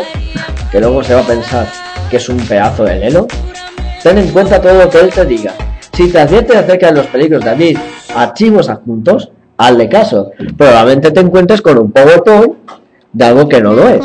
que 0.71 0.79
luego 0.79 1.03
se 1.03 1.15
va 1.15 1.23
a 1.23 1.27
pensar 1.27 1.67
que 2.11 2.17
es 2.17 2.29
un 2.29 2.39
pedazo 2.39 2.85
de 2.85 2.97
lelo, 2.97 3.27
ten 4.03 4.19
en 4.19 4.29
cuenta 4.29 4.61
todo 4.61 4.85
lo 4.85 4.91
que 4.91 5.01
él 5.01 5.11
te 5.11 5.25
diga. 5.25 5.55
Si 5.93 6.11
te 6.11 6.21
advierte 6.21 6.57
acerca 6.57 6.89
de 6.89 6.99
los 6.99 7.07
peligros 7.07 7.45
de 7.45 7.51
abrir 7.51 7.79
archivos 8.15 8.69
adjuntos, 8.69 9.31
hazle 9.57 9.89
caso. 9.89 10.33
Probablemente 10.57 11.11
te 11.11 11.21
encuentres 11.21 11.63
con 11.63 11.79
un 11.79 11.93
PowerPoint 11.93 12.55
de 13.13 13.25
algo 13.25 13.49
que 13.49 13.61
no 13.61 13.73
lo 13.73 13.89
es. 13.89 14.05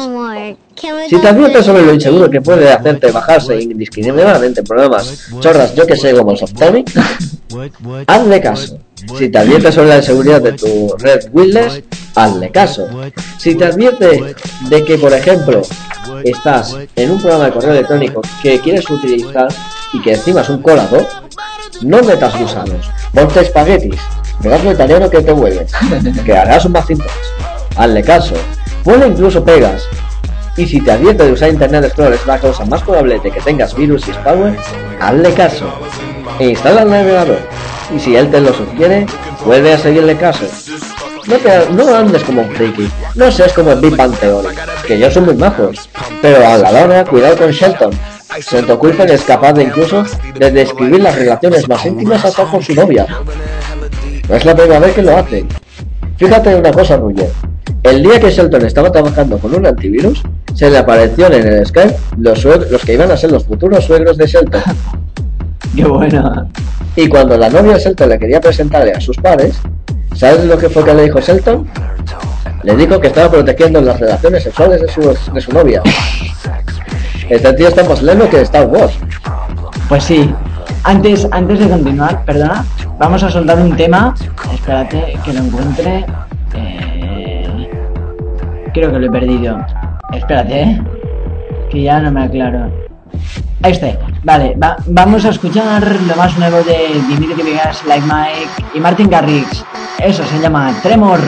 Si 1.09 1.17
te 1.19 1.27
advierte 1.27 1.61
sobre 1.61 1.85
lo 1.85 1.93
inseguro 1.93 2.29
que 2.29 2.41
puede 2.41 2.71
hacerte 2.71 3.11
bajarse 3.11 3.59
indiscriminadamente 3.59 4.63
programas 4.63 5.29
chorras, 5.39 5.75
yo 5.75 5.85
que 5.85 5.97
sé, 5.97 6.13
como 6.13 6.37
Softonic, 6.37 6.89
hazle 8.07 8.39
caso. 8.39 8.79
Si 9.17 9.29
te 9.29 9.37
advierte 9.39 9.71
sobre 9.71 9.89
la 9.89 9.97
inseguridad 9.97 10.41
de 10.41 10.53
tu 10.53 10.95
red 10.99 11.27
wireless, 11.33 11.81
hazle 12.15 12.49
caso. 12.51 12.87
Si 13.37 13.55
te 13.55 13.65
advierte 13.65 14.35
de 14.69 14.85
que, 14.85 14.97
por 14.97 15.11
ejemplo, 15.11 15.63
estás 16.23 16.75
en 16.95 17.11
un 17.11 17.21
programa 17.21 17.45
de 17.45 17.51
correo 17.51 17.71
electrónico 17.71 18.21
que 18.41 18.59
quieres 18.59 18.89
utilizar 18.89 19.47
y 19.93 20.01
que 20.01 20.13
encima 20.13 20.41
es 20.41 20.49
un 20.49 20.61
colador, 20.61 21.05
no 21.81 22.01
metas 22.03 22.37
gusanos, 22.37 22.89
ponte 23.13 23.41
espaguetis, 23.41 23.99
pedazo 24.41 24.71
italiano 24.71 25.09
que 25.09 25.21
te 25.21 25.31
huele, 25.31 25.65
que 26.25 26.37
harás 26.37 26.65
un 26.65 26.73
Macintosh. 26.73 27.09
Hazle 27.75 28.03
caso. 28.03 28.35
Ponle 28.83 29.07
incluso 29.07 29.43
pegas. 29.43 29.83
Y 30.57 30.65
si 30.65 30.81
te 30.81 30.91
advierte 30.91 31.23
de 31.23 31.31
usar 31.31 31.49
Internet 31.49 31.85
Explorer 31.85 32.13
es 32.13 32.25
la 32.25 32.39
cosa 32.39 32.65
más 32.65 32.81
probable 32.81 33.19
de 33.19 33.31
que 33.31 33.39
tengas 33.39 33.73
virus 33.75 34.07
y 34.07 34.11
spyware, 34.11 34.57
hazle 34.99 35.33
caso. 35.33 35.65
E 36.39 36.49
instala 36.49 36.81
el 36.81 36.89
navegador. 36.89 37.39
Y 37.95 37.99
si 37.99 38.15
él 38.15 38.29
te 38.29 38.41
lo 38.41 38.53
sugiere, 38.53 39.05
vuelve 39.45 39.73
a 39.73 39.77
seguirle 39.77 40.17
caso. 40.17 40.45
No, 41.29 41.37
te, 41.37 41.69
no 41.73 41.95
andes 41.95 42.23
como 42.23 42.41
un 42.41 42.49
friki, 42.49 42.89
no 43.13 43.31
seas 43.31 43.53
como 43.53 43.71
el 43.71 43.79
Big 43.79 43.95
Bang 43.95 44.13
Theory, 44.15 44.47
que 44.87 44.95
ellos 44.95 45.13
son 45.13 45.25
muy 45.25 45.35
majos. 45.35 45.87
Pero 46.23 46.37
a 46.47 46.57
la 46.57 46.83
hora, 46.83 47.05
cuidado 47.05 47.37
con 47.37 47.51
Shelton. 47.51 47.91
Shelton 48.39 48.77
Culper 48.77 49.11
es 49.11 49.21
capaz 49.21 49.53
de 49.53 49.63
incluso 49.63 50.03
de 50.39 50.51
describir 50.51 51.01
las 51.01 51.15
relaciones 51.15 51.69
más 51.69 51.85
íntimas 51.85 52.25
hasta 52.25 52.45
con 52.45 52.63
su 52.63 52.73
novia. 52.73 53.05
No 54.27 54.35
es 54.35 54.43
la 54.43 54.55
primera 54.55 54.79
vez 54.79 54.95
que 54.95 55.03
lo 55.03 55.17
hace. 55.17 55.45
Fíjate 56.17 56.51
en 56.51 56.59
una 56.59 56.71
cosa, 56.71 56.97
Roger. 56.97 57.29
El 57.83 58.01
día 58.01 58.19
que 58.19 58.31
Shelton 58.31 58.65
estaba 58.65 58.91
trabajando 58.91 59.37
con 59.37 59.53
un 59.53 59.67
antivirus, 59.67 60.23
se 60.55 60.69
le 60.69 60.79
aparecieron 60.79 61.33
en 61.33 61.47
el 61.47 61.65
Skype 61.65 61.95
los, 62.17 62.43
los 62.43 62.83
que 62.83 62.93
iban 62.93 63.11
a 63.11 63.17
ser 63.17 63.31
los 63.31 63.45
futuros 63.45 63.85
suegros 63.85 64.17
de 64.17 64.25
Shelton. 64.25 64.61
Qué 65.75 65.83
bueno. 65.83 66.49
Y 66.95 67.07
cuando 67.07 67.37
la 67.37 67.49
novia 67.49 67.73
de 67.73 67.79
Shelton 67.79 68.09
le 68.09 68.19
quería 68.19 68.41
presentarle 68.41 68.93
a 68.93 68.99
sus 68.99 69.15
padres, 69.17 69.59
¿sabes 70.19 70.43
lo 70.43 70.57
que 70.57 70.69
fue 70.69 70.83
que 70.83 70.93
le 70.93 71.03
dijo 71.03 71.21
Shelton? 71.21 71.65
Le 72.63 72.75
dijo 72.75 72.99
que 72.99 73.07
estaba 73.07 73.31
protegiendo 73.31 73.79
las 73.79 73.99
relaciones 73.99 74.43
sexuales 74.43 74.81
de 74.81 74.89
su, 74.89 75.31
de 75.33 75.41
su 75.41 75.51
novia. 75.53 75.81
Este 77.29 77.53
tío 77.53 77.69
está 77.69 77.83
más 77.85 78.01
lento 78.01 78.29
que 78.29 78.41
Star 78.41 78.67
Wars. 78.67 78.93
Pues 79.87 80.03
sí. 80.03 80.33
Antes, 80.83 81.27
antes 81.31 81.59
de 81.59 81.69
continuar, 81.69 82.25
perdona, 82.25 82.65
vamos 82.97 83.23
a 83.23 83.29
soltar 83.29 83.59
un 83.59 83.75
tema. 83.77 84.13
Espérate 84.53 85.17
que 85.23 85.33
lo 85.33 85.39
encuentre. 85.39 86.05
Eh, 86.53 87.69
creo 88.73 88.91
que 88.91 88.99
lo 88.99 89.05
he 89.07 89.11
perdido. 89.11 89.57
Espérate, 90.13 90.61
¿eh? 90.61 90.81
que 91.69 91.83
ya 91.83 92.01
no 92.01 92.11
me 92.11 92.23
aclaro. 92.23 92.88
Este, 93.63 93.97
vale, 94.23 94.55
va- 94.61 94.77
vamos 94.87 95.25
a 95.25 95.29
escuchar 95.29 95.83
lo 96.07 96.15
más 96.15 96.37
nuevo 96.37 96.57
de 96.63 97.01
Dimitri 97.09 97.43
Vegas, 97.43 97.83
Like 97.85 98.05
Mike 98.05 98.63
y 98.73 98.79
Martin 98.79 99.09
Garrix. 99.09 99.65
Eso 99.99 100.23
se 100.25 100.39
llama 100.39 100.73
Tremor. 100.81 101.19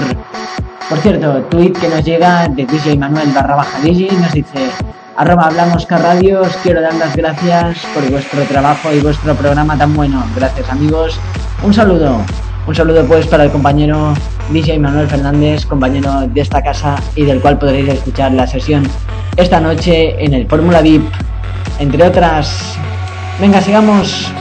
Por 0.88 0.98
cierto, 1.00 1.42
tweet 1.50 1.74
que 1.74 1.90
nos 1.90 2.04
llega 2.06 2.48
de 2.48 2.66
DJ 2.66 2.98
Manuel 2.98 3.32
barra 3.34 3.56
baja 3.56 3.80
DJ 3.82 4.12
nos 4.20 4.32
dice 4.34 4.70
arroba 5.18 5.46
hablamos 5.48 5.86
K 5.86 5.98
Radio, 5.98 6.42
os 6.42 6.56
quiero 6.58 6.82
dar 6.82 6.94
las 6.96 7.16
gracias 7.16 7.78
por 7.94 8.10
vuestro 8.10 8.42
trabajo 8.44 8.92
y 8.94 9.00
vuestro 9.02 9.36
programa 9.36 9.78
tan 9.78 9.94
bueno. 9.94 10.24
Gracias 10.36 10.70
amigos. 10.70 11.20
Un 11.64 11.74
saludo. 11.74 12.18
Un 12.68 12.76
saludo 12.76 13.04
pues 13.06 13.26
para 13.28 13.44
el 13.46 13.52
compañero 13.52 14.14
DJ 14.52 14.80
Manuel 14.80 15.08
Fernández, 15.08 15.66
compañero 15.66 16.28
de 16.28 16.42
esta 16.42 16.62
casa 16.62 16.96
y 17.16 17.24
del 17.26 17.42
cual 17.42 17.58
podréis 17.58 17.90
escuchar 17.90 18.32
la 18.34 18.48
sesión 18.48 18.88
esta 19.36 19.60
noche 19.60 20.24
en 20.24 20.34
el 20.34 20.48
Fórmula 20.48 20.82
VIP, 20.82 21.04
entre 21.82 22.04
otras. 22.04 22.78
Venga, 23.40 23.60
sigamos. 23.62 24.32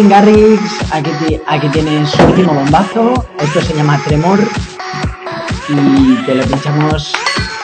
Martin 0.00 0.32
Garrix, 0.32 0.60
aquí, 0.92 1.40
aquí 1.46 1.68
tienes 1.68 2.08
su 2.08 2.22
último 2.22 2.54
bombazo. 2.54 3.26
Esto 3.38 3.60
se 3.60 3.74
llama 3.74 4.00
Tremor. 4.06 4.38
Y 5.68 6.24
te 6.24 6.34
lo 6.36 6.42
pinchamos 6.44 7.12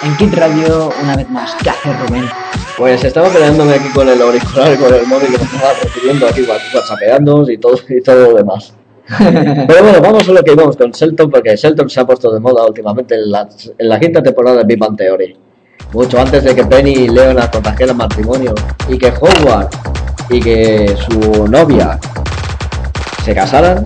en 0.02 0.16
Kit 0.18 0.34
Radio 0.34 0.92
una 1.02 1.16
vez 1.16 1.30
más. 1.30 1.54
¿Qué 1.62 1.70
hace 1.70 1.94
Rubén? 1.94 2.28
Pues 2.76 3.04
estaba 3.04 3.30
peleándome 3.30 3.72
aquí 3.72 3.88
con 3.88 4.06
el 4.10 4.20
auricular 4.20 4.76
con 4.76 4.92
el 4.92 5.06
móvil 5.06 5.28
que 5.30 5.38
me 5.38 5.44
estaba 5.44 5.72
recibiendo 5.82 6.26
aquí 6.26 6.42
whatsappeando 6.42 7.50
y 7.50 7.56
todo, 7.56 7.78
y 7.88 8.02
todo 8.02 8.32
lo 8.32 8.34
demás. 8.36 8.74
Pero 9.18 9.82
bueno, 9.82 10.00
vamos 10.02 10.28
a 10.28 10.32
lo 10.32 10.42
que 10.42 10.52
íbamos 10.52 10.76
con 10.76 10.90
Shelton, 10.90 11.30
porque 11.30 11.56
Shelton 11.56 11.88
se 11.88 12.00
ha 12.00 12.06
puesto 12.06 12.30
de 12.30 12.40
moda 12.40 12.66
últimamente 12.66 13.14
en 13.14 13.30
la, 13.30 13.48
en 13.78 13.88
la 13.88 13.98
quinta 13.98 14.22
temporada 14.22 14.58
de 14.58 14.64
Big 14.64 14.78
Bang 14.78 14.94
Theory. 14.94 15.38
Mucho 15.94 16.20
antes 16.20 16.44
de 16.44 16.54
que 16.54 16.66
Penny 16.66 16.92
y 16.92 17.08
Leonard 17.08 17.50
contrajeran 17.50 17.96
matrimonio 17.96 18.54
y 18.88 18.98
que 18.98 19.08
Howard 19.08 19.70
y 20.30 20.40
que 20.40 20.96
su 21.08 21.46
novia 21.48 21.98
se 23.24 23.34
casaran, 23.34 23.84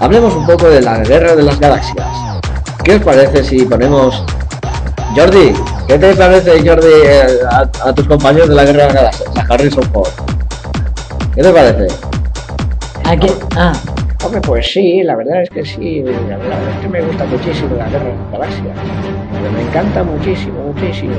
hablemos 0.00 0.34
un 0.34 0.46
poco 0.46 0.68
de 0.68 0.80
la 0.80 0.98
guerra 0.98 1.36
de 1.36 1.42
las 1.42 1.58
galaxias. 1.58 2.06
¿Qué 2.82 2.96
os 2.96 3.02
parece 3.02 3.44
si 3.44 3.64
ponemos... 3.64 4.24
Jordi, 5.14 5.52
¿qué 5.86 5.98
te 5.98 6.14
parece 6.14 6.66
Jordi 6.66 7.06
a, 7.50 7.88
a 7.88 7.92
tus 7.92 8.06
compañeros 8.06 8.48
de 8.48 8.54
la 8.54 8.64
guerra 8.64 8.78
de 8.78 8.84
las 8.86 8.94
galaxias? 8.94 9.36
A 9.36 9.54
Harrison 9.54 9.84
Ford. 9.92 10.10
¿Qué 11.34 11.42
te 11.42 11.50
parece? 11.50 11.86
Aquí, 13.04 13.28
ah, 13.56 13.72
Hombre, 14.24 14.40
pues 14.40 14.72
sí, 14.72 15.02
la 15.02 15.16
verdad 15.16 15.42
es 15.42 15.50
que 15.50 15.64
sí. 15.64 16.00
La 16.28 16.36
verdad 16.36 16.58
es 16.70 16.80
que 16.80 16.88
me 16.88 17.02
gusta 17.02 17.24
muchísimo 17.24 17.74
la 17.76 17.88
guerra 17.88 18.04
de 18.04 18.14
las 18.14 18.30
galaxias. 18.30 18.76
Me 19.52 19.62
encanta 19.62 20.04
muchísimo, 20.04 20.72
muchísimo. 20.72 21.14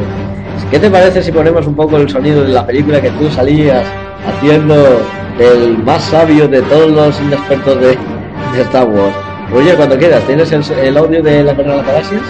¿Qué 0.72 0.80
te 0.80 0.90
parece 0.90 1.22
si 1.22 1.31
ponemos 1.34 1.68
un 1.68 1.76
poco 1.76 1.98
el 1.98 2.10
sonido 2.10 2.44
de 2.44 2.49
la 2.49 2.65
película 2.65 3.02
que 3.02 3.10
tú 3.11 3.30
salías 3.30 3.84
haciendo 4.27 5.01
del 5.37 5.77
más 5.79 6.03
sabio 6.03 6.47
de 6.47 6.61
todos 6.63 6.91
los 6.91 7.21
inexpertos 7.21 7.79
de, 7.79 7.97
de 8.53 8.61
Star 8.61 8.85
Wars? 8.85 9.15
Oye, 9.55 9.73
cuando 9.75 9.97
quieras, 9.97 10.23
¿tienes 10.23 10.51
el, 10.51 10.63
el 10.79 10.97
audio 10.97 11.21
de 11.21 11.43
la 11.43 11.53
guerra 11.53 11.71
de 11.71 11.77
las 11.77 11.87
galaxias? 11.87 12.21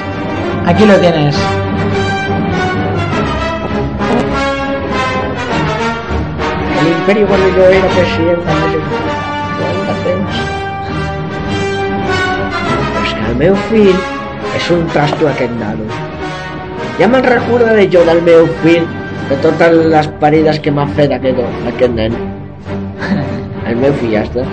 aquí 0.65 0.85
lo 0.85 0.95
tienes. 0.95 1.35
El 6.81 6.87
imperio 6.87 7.27
cuando 7.27 7.47
yo 7.49 7.63
era 7.65 7.87
presidente. 7.87 8.41
Pues 12.99 13.13
que 13.13 13.25
el 13.31 13.35
meu 13.35 13.55
fill 13.69 13.95
és 14.55 14.69
un 14.71 14.85
trasto 14.93 15.27
aquest 15.27 15.53
nano. 15.59 15.87
Ja 16.99 17.07
me'n 17.07 17.23
recorda 17.25 17.73
de 17.73 17.87
jo 17.91 18.03
del 18.05 18.21
meu 18.21 18.47
fill, 18.61 18.85
de 19.29 19.37
totes 19.43 19.75
les 19.93 20.07
parides 20.21 20.59
que 20.59 20.71
m'ha 20.71 20.85
fet 20.97 21.11
aquest, 21.15 21.39
aquest 21.71 21.95
nen. 21.95 22.15
El 23.69 23.77
meu 23.79 23.93
fill 23.99 24.13
ja 24.17 24.23
està. 24.27 24.45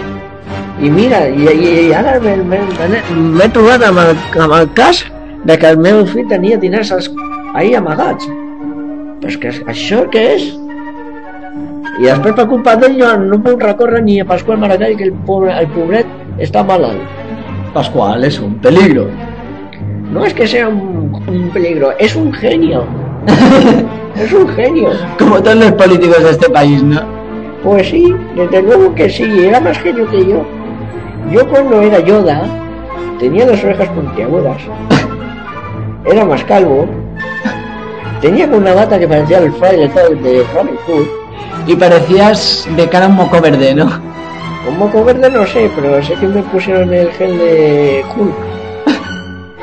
I 0.80 0.88
mira, 0.88 1.26
i, 1.28 1.44
i, 1.44 1.70
i 1.88 1.92
ara 1.92 2.14
m'he 2.22 3.48
trobat 3.52 3.82
amb 3.84 4.00
el, 4.00 4.14
amb 4.40 4.54
el 4.56 4.70
cas 4.78 5.02
de 5.44 5.56
que 5.60 5.68
el 5.74 5.76
meu 5.82 6.06
fill 6.08 6.28
tenia 6.30 6.56
diners 6.60 6.92
als- 6.94 7.10
ahí 7.54 7.74
amagats. 7.76 8.24
Però 9.20 9.28
és 9.28 9.36
que 9.42 9.52
això 9.68 10.06
què 10.14 10.22
és? 10.38 10.46
I 12.00 12.06
després 12.06 12.32
per 12.38 12.46
culpa 12.48 12.78
d'ell 12.80 12.96
jo 12.96 13.10
no 13.20 13.36
puc 13.44 13.60
recórrer 13.60 14.00
ni 14.06 14.20
a 14.22 14.24
Pasqual 14.24 14.56
Maragall 14.62 14.96
que 14.96 15.04
el, 15.10 15.12
pobre, 15.28 15.52
el 15.52 15.68
pobret 15.74 16.08
està 16.40 16.62
malalt. 16.64 17.02
Pascual 17.74 18.24
es 18.24 18.38
un 18.40 18.54
peligro. 18.64 19.08
No 20.10 20.24
es 20.24 20.32
que 20.32 20.46
sea 20.48 20.68
un, 20.68 21.12
un 21.28 21.50
peligro, 21.52 21.92
es 21.98 22.16
un 22.16 22.32
genio. 22.32 22.86
es 24.20 24.32
un 24.32 24.48
genio. 24.48 24.90
Como 25.18 25.42
todos 25.42 25.56
los 25.56 25.72
políticos 25.72 26.22
de 26.22 26.30
este 26.30 26.50
país, 26.50 26.82
¿no? 26.82 27.00
Pues 27.62 27.88
sí, 27.88 28.14
desde 28.36 28.62
luego 28.62 28.94
que 28.94 29.08
sí, 29.08 29.24
era 29.44 29.60
más 29.60 29.78
genio 29.78 30.08
que 30.10 30.26
yo. 30.26 30.44
Yo 31.30 31.46
cuando 31.48 31.80
era 31.80 32.00
Yoda 32.00 32.42
tenía 33.18 33.46
las 33.46 33.62
orejas 33.62 33.88
puntiagudas. 33.88 34.58
Era 36.04 36.24
más 36.24 36.42
calvo. 36.44 36.86
Tenía 38.20 38.46
una 38.46 38.74
bata 38.74 38.98
que 38.98 39.08
parecía 39.08 39.38
el 39.38 39.52
fraile 39.52 39.88
de 39.88 40.44
Robin 40.54 40.76
Hood. 40.86 41.06
Y 41.66 41.76
parecías 41.76 42.68
de 42.76 42.88
cara 42.88 43.06
a 43.06 43.08
un 43.08 43.16
moco 43.16 43.40
verde, 43.40 43.74
¿no? 43.74 43.86
Un 44.68 44.78
moco 44.78 45.04
verde 45.04 45.30
no 45.30 45.46
sé, 45.46 45.70
pero 45.76 46.02
sé 46.02 46.14
que 46.14 46.26
me 46.26 46.42
pusieron 46.42 46.92
el 46.92 47.10
gel 47.12 47.38
de 47.38 48.04
Hulk. 48.16 48.34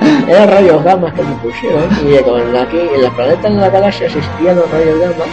Era 0.28 0.46
rayos 0.46 0.84
gamma 0.84 1.14
que 1.14 1.22
me 1.22 1.36
pusieron 1.36 1.84
y 2.06 2.18
con 2.24 2.56
aquí 2.56 2.80
en 2.96 3.02
la 3.04 3.10
planeta 3.12 3.48
en 3.48 3.62
la 3.62 3.70
galaxia 3.70 4.08
existían 4.08 4.56
los 4.56 4.70
rayos 4.72 5.00
gamma. 5.00 5.26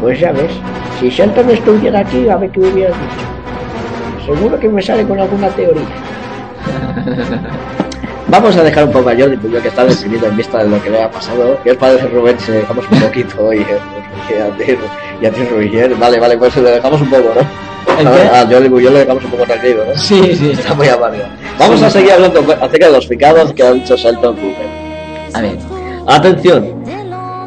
Pues 0.00 0.20
ya 0.20 0.32
ves, 0.32 0.52
si 0.98 1.10
Shelton 1.10 1.50
estuviera 1.50 2.00
aquí, 2.00 2.28
a 2.28 2.36
ver 2.36 2.50
qué 2.50 2.60
hubiera 2.60 2.90
dicho. 2.90 4.34
Seguro 4.34 4.58
que 4.58 4.68
me 4.68 4.82
sale 4.82 5.04
con 5.06 5.18
alguna 5.18 5.48
teoría. 5.48 5.82
Vamos 8.28 8.56
a 8.56 8.62
dejar 8.62 8.84
un 8.84 8.92
poco 8.92 9.08
a 9.10 9.16
Jordi 9.16 9.36
Puyol 9.36 9.60
que 9.60 9.68
está 9.68 9.84
deprimido 9.84 10.28
en 10.28 10.36
vista 10.36 10.62
de 10.62 10.70
lo 10.70 10.80
que 10.82 10.90
le 10.90 11.02
ha 11.02 11.10
pasado. 11.10 11.58
¿Qué 11.64 11.72
os 11.72 11.76
parece 11.76 12.06
Rubén 12.06 12.38
si 12.38 12.52
le 12.52 12.58
dejamos 12.58 12.84
un 12.88 13.00
poquito 13.00 13.52
y, 13.52 13.58
y 13.58 13.66
y 15.20 15.26
a 15.26 15.30
ti 15.32 15.44
Rubén? 15.44 15.98
Vale, 15.98 16.20
vale, 16.20 16.38
pues 16.38 16.56
le 16.56 16.70
dejamos 16.70 17.00
un 17.00 17.10
poco, 17.10 17.32
¿no? 17.34 17.69
¿El 17.98 18.06
A, 18.06 18.12
qué? 18.12 18.22
a 18.28 18.46
Jordi 18.50 18.68
Puyol 18.68 18.92
le 18.94 18.98
dejamos 19.00 19.24
un 19.24 19.30
poco 19.30 19.44
tranquilo, 19.44 19.84
¿no? 19.86 19.98
Sí, 20.00 20.34
sí. 20.36 20.50
Está 20.52 20.74
muy 20.74 20.88
amargo. 20.88 21.22
Vamos 21.58 21.82
a 21.82 21.90
seguir 21.90 22.12
hablando 22.12 22.40
acerca 22.40 22.86
de 22.86 22.92
los 22.92 23.06
picados 23.06 23.52
que 23.52 23.62
ha 23.62 23.72
dicho 23.72 23.96
Shelton 23.96 24.34
Cooper. 24.36 24.66
A 25.34 25.40
ver, 25.42 25.56
Atención, 26.06 26.74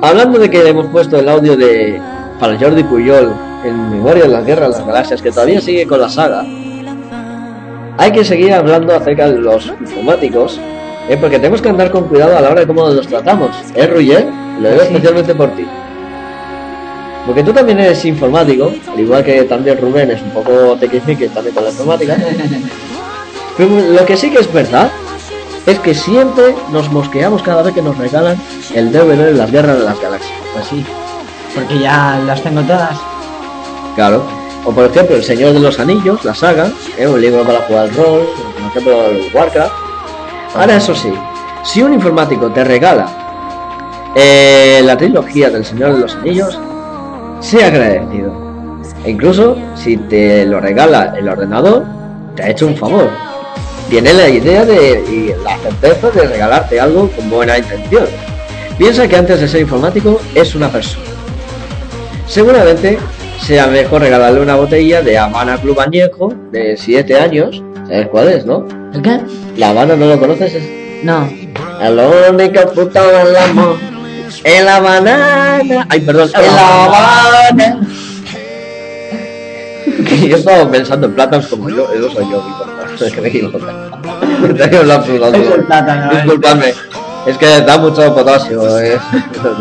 hablando 0.02 0.40
de 0.40 0.50
que 0.50 0.68
hemos 0.68 0.86
puesto 0.88 1.18
el 1.18 1.28
audio 1.28 1.58
de 1.58 2.00
para 2.40 2.58
Jordi 2.58 2.84
Puyol 2.84 3.34
en 3.66 3.90
Memoria 3.92 4.24
de 4.24 4.30
la 4.30 4.42
Guerra 4.42 4.68
de 4.68 4.74
las 4.74 4.86
Galaxias, 4.86 5.22
que 5.22 5.32
todavía 5.32 5.60
sigue 5.62 5.86
con 5.88 6.00
la 6.00 6.10
saga, 6.10 6.44
hay 7.98 8.12
que 8.12 8.24
seguir 8.26 8.54
hablando 8.54 8.96
acerca 8.96 9.30
de 9.30 9.40
los 9.40 9.68
informáticos, 9.80 10.60
¿eh? 11.10 11.18
porque 11.20 11.38
tenemos 11.38 11.62
que 11.62 11.70
andar 11.70 11.92
con 11.92 12.08
cuidado 12.08 12.38
a 12.38 12.42
la 12.42 12.50
hora 12.52 12.62
de 12.62 12.68
cómo 12.68 12.88
los 12.90 13.08
tratamos. 13.08 13.50
¿Eh, 13.76 13.88
Ruyer? 13.88 14.26
Lo 14.60 14.70
digo 14.70 14.82
Sí. 14.82 14.88
especialmente 14.88 15.36
por 15.36 15.50
ti. 15.52 15.66
Porque 17.26 17.44
tú 17.44 17.54
también 17.54 17.80
eres 17.80 18.04
informático, 18.06 18.74
al 18.92 19.00
igual 19.00 19.24
que 19.24 19.44
también 19.44 19.78
Rubén 19.78 20.12
es 20.12 20.22
un 20.22 20.32
poco 20.32 20.76
tequismique 20.78 21.30
también 21.30 21.56
con 21.56 21.64
la 21.64 21.70
informática. 21.70 22.18
Pero 23.58 23.70
lo 23.70 24.06
que 24.06 24.18
sí 24.18 24.30
que 24.30 24.40
es 24.40 24.52
verdad 24.52 24.92
es 25.66 25.80
que 25.80 25.94
siempre 25.94 26.56
nos 26.72 26.92
mosqueamos 26.92 27.42
cada 27.42 27.62
vez 27.62 27.74
que 27.74 27.82
nos 27.82 27.98
regalan 27.98 28.38
el 28.74 28.92
DVD 28.92 29.26
de 29.26 29.34
las 29.34 29.52
guerras 29.52 29.78
de 29.78 29.86
las 29.86 30.00
galaxias. 30.02 30.40
pues 30.54 30.66
sí. 30.68 30.86
Porque 31.56 31.80
ya 31.80 32.22
las 32.26 32.42
tengo 32.42 32.62
todas. 32.62 32.98
Claro. 33.96 34.24
O 34.66 34.72
por 34.72 34.86
ejemplo, 34.86 35.16
El 35.16 35.24
Señor 35.24 35.54
de 35.54 35.60
los 35.60 35.80
Anillos, 35.80 36.24
la 36.26 36.34
saga, 36.34 36.72
¿eh? 36.98 37.08
un 37.08 37.22
libro 37.22 37.44
para 37.44 37.60
jugar 37.62 37.84
al 37.84 37.96
rol, 37.96 38.28
por 38.54 38.72
ejemplo, 38.72 39.06
el 39.08 39.32
Warcraft. 39.34 39.74
Ahora, 40.56 40.78
eso 40.78 40.96
sí, 40.96 41.14
si 41.64 41.82
un 41.84 41.94
informático 41.94 42.50
te 42.52 42.64
regala 42.64 43.08
eh, 44.16 44.82
la 44.84 44.98
trilogía 44.98 45.50
del 45.50 45.66
Señor 45.66 45.94
de 45.94 46.00
los 46.00 46.16
Anillos, 46.16 46.58
sea 47.44 47.68
agradecido. 47.68 48.34
E 49.06 49.12
incluso 49.12 49.58
si 49.76 49.98
te 49.98 50.46
lo 50.46 50.60
regala 50.60 51.14
el 51.18 51.28
ordenador, 51.28 51.84
te 52.36 52.44
ha 52.44 52.50
hecho 52.50 52.68
un 52.68 52.76
favor. 52.78 53.10
Tiene 53.90 54.14
la 54.14 54.30
idea 54.30 54.66
de 54.66 55.04
y 55.10 55.34
la 55.44 55.58
certeza 55.58 56.10
de 56.12 56.28
regalarte 56.28 56.80
algo 56.80 57.10
con 57.12 57.30
buena 57.30 57.58
intención. 57.58 58.06
Piensa 58.78 59.08
que 59.08 59.16
antes 59.18 59.40
de 59.42 59.48
ser 59.48 59.62
informático 59.62 60.20
es 60.34 60.56
una 60.56 60.70
persona. 60.70 61.06
Seguramente 62.28 62.98
sea 63.42 63.68
mejor 63.68 64.02
regalarle 64.02 64.42
una 64.42 64.56
botella 64.56 65.02
de 65.02 65.18
Habana 65.18 65.58
Club 65.58 65.80
Añejo 65.80 66.34
de 66.52 66.76
7 66.78 67.16
años. 67.20 67.62
¿Sabes 67.88 68.08
cuál 68.08 68.30
es, 68.30 68.46
no? 68.46 68.66
¿El 68.94 69.02
qué? 69.02 69.20
La 69.58 69.70
Habana 69.70 69.96
no 69.96 70.06
lo 70.08 70.18
conoces. 70.18 70.56
Es 70.56 70.64
No. 71.04 71.30
el 71.82 72.00
único 72.34 72.62
puto 72.72 73.02
del 73.06 73.36
amor. 73.36 73.76
En 74.44 74.66
la 74.66 74.80
banana. 74.80 75.86
Ay, 75.90 76.02
perdón. 76.02 76.30
En 76.34 76.56
la 76.56 76.84
Habana. 76.86 77.82
Que 80.08 80.28
yo 80.28 80.38
estaba 80.38 80.70
pensando 80.70 81.08
en 81.08 81.14
plátanos 81.14 81.48
como 81.48 81.70
yo. 81.70 81.88
Eso 81.94 82.10
soy 82.12 82.26
yo, 82.30 82.44
mi. 83.22 84.54
Tengo 84.58 84.82
el 84.82 85.66
plátano, 85.66 86.12
¿eh? 86.12 86.16
Disculpadme. 86.16 86.74
Es 87.26 87.38
que 87.38 87.62
da 87.62 87.78
mucho 87.78 88.14
potasio. 88.14 88.80
eh. 88.80 88.98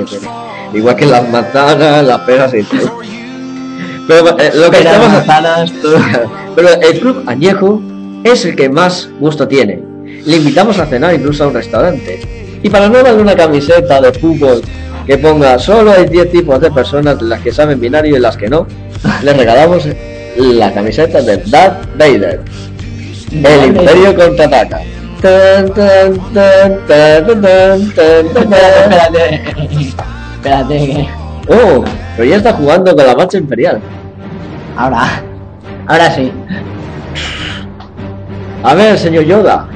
Igual 0.75 0.97
que 0.97 1.07
las 1.07 1.29
manzanas, 1.29 2.05
las 2.05 2.21
peras 2.21 2.53
y 2.55 2.63
todo. 2.63 2.99
Pero 4.09 4.39
eh, 4.39 4.51
lo 4.55 4.71
que 4.71 4.79
Peras, 4.79 4.95
estamos 4.95 5.13
manzanas, 5.13 5.73
todo. 5.81 5.97
Pero 6.57 6.69
el 6.81 6.99
club 6.99 7.23
añejo 7.27 7.81
es 8.25 8.45
el 8.45 8.57
que 8.57 8.69
más 8.69 9.09
gusto 9.21 9.47
tiene. 9.47 9.83
Le 10.25 10.37
invitamos 10.39 10.79
a 10.79 10.87
cenar 10.87 11.15
incluso 11.15 11.45
a 11.45 11.49
un 11.49 11.55
restaurante. 11.55 12.42
Y 12.63 12.71
para 12.71 12.89
no 12.89 13.03
darle 13.03 13.23
una 13.23 13.35
camiseta 13.35 14.01
de 14.01 14.13
fútbol 14.13 14.63
que 15.07 15.19
ponga 15.19 15.59
solo 15.59 15.93
hay 15.93 16.07
10 16.07 16.31
tipos 16.31 16.61
de 16.61 16.71
personas, 16.71 17.21
las 17.23 17.41
que 17.41 17.53
saben 17.53 17.81
binario 17.81 18.17
y 18.17 18.21
las 18.21 18.37
que 18.37 18.49
no, 18.49 18.67
le 19.23 19.33
regalamos 19.33 19.87
la 20.37 20.73
camiseta 20.73 21.21
de 21.23 21.39
Darth 21.39 21.97
Vader. 21.97 22.41
El 23.33 23.77
imperio 23.77 24.15
contraataca. 24.15 24.81
Tan, 25.21 25.73
tan, 25.73 26.19
tan, 26.35 26.87
tan, 26.87 27.27
tan, 27.27 27.43
tan, 27.43 27.95
tan, 27.95 28.35
tan. 28.35 28.53
Espérate, 28.53 29.35
espérate. 29.35 29.95
Espérate 30.35 30.87
que. 30.87 31.09
Oh, 31.49 31.85
pero 32.17 32.29
ya 32.29 32.37
está 32.37 32.53
jugando 32.53 32.95
con 32.95 33.07
la 33.07 33.15
marcha 33.15 33.39
imperial. 33.39 33.81
Ahora. 34.77 35.23
Ahora 35.87 36.11
sí. 36.15 36.33
A 38.63 38.75
ver, 38.75 38.99
señor 38.99 39.25
Yoda. 39.25 39.67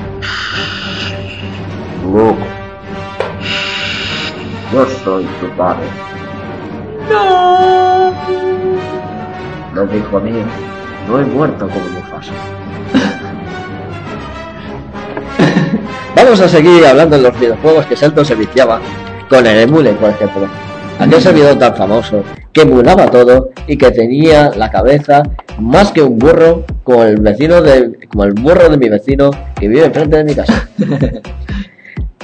Luke. 2.04 2.55
Yo 4.72 4.86
soy 5.04 5.24
tu 5.40 5.48
padre. 5.56 5.86
No. 7.10 8.12
Lo 9.74 9.86
dijo 9.86 10.20
mío. 10.20 10.44
No 11.08 11.20
he 11.20 11.24
muerto 11.24 11.68
como 11.68 11.86
Mufasa. 11.90 12.32
Vamos 16.16 16.40
a 16.40 16.48
seguir 16.48 16.84
hablando 16.84 17.16
de 17.16 17.22
los 17.22 17.38
videojuegos 17.38 17.86
que 17.86 17.94
Shelton 17.94 18.24
se 18.24 18.34
viciaba 18.34 18.80
con 19.28 19.46
el 19.46 19.58
Emule, 19.58 19.92
por 19.92 20.10
ejemplo. 20.10 20.48
Aquel 20.98 21.20
servidor 21.20 21.58
tan 21.58 21.76
famoso 21.76 22.24
que 22.52 22.62
emulaba 22.62 23.06
todo 23.06 23.50
y 23.66 23.76
que 23.76 23.90
tenía 23.90 24.50
la 24.56 24.70
cabeza 24.70 25.22
más 25.58 25.92
que 25.92 26.02
un 26.02 26.18
burro 26.18 26.64
como 26.82 27.04
el 27.04 27.20
vecino 27.20 27.60
de 27.60 27.92
como 28.10 28.24
el 28.24 28.32
burro 28.32 28.68
de 28.70 28.78
mi 28.78 28.88
vecino 28.88 29.30
que 29.60 29.68
vive 29.68 29.84
enfrente 29.84 30.16
de 30.16 30.24
mi 30.24 30.34
casa. 30.34 30.68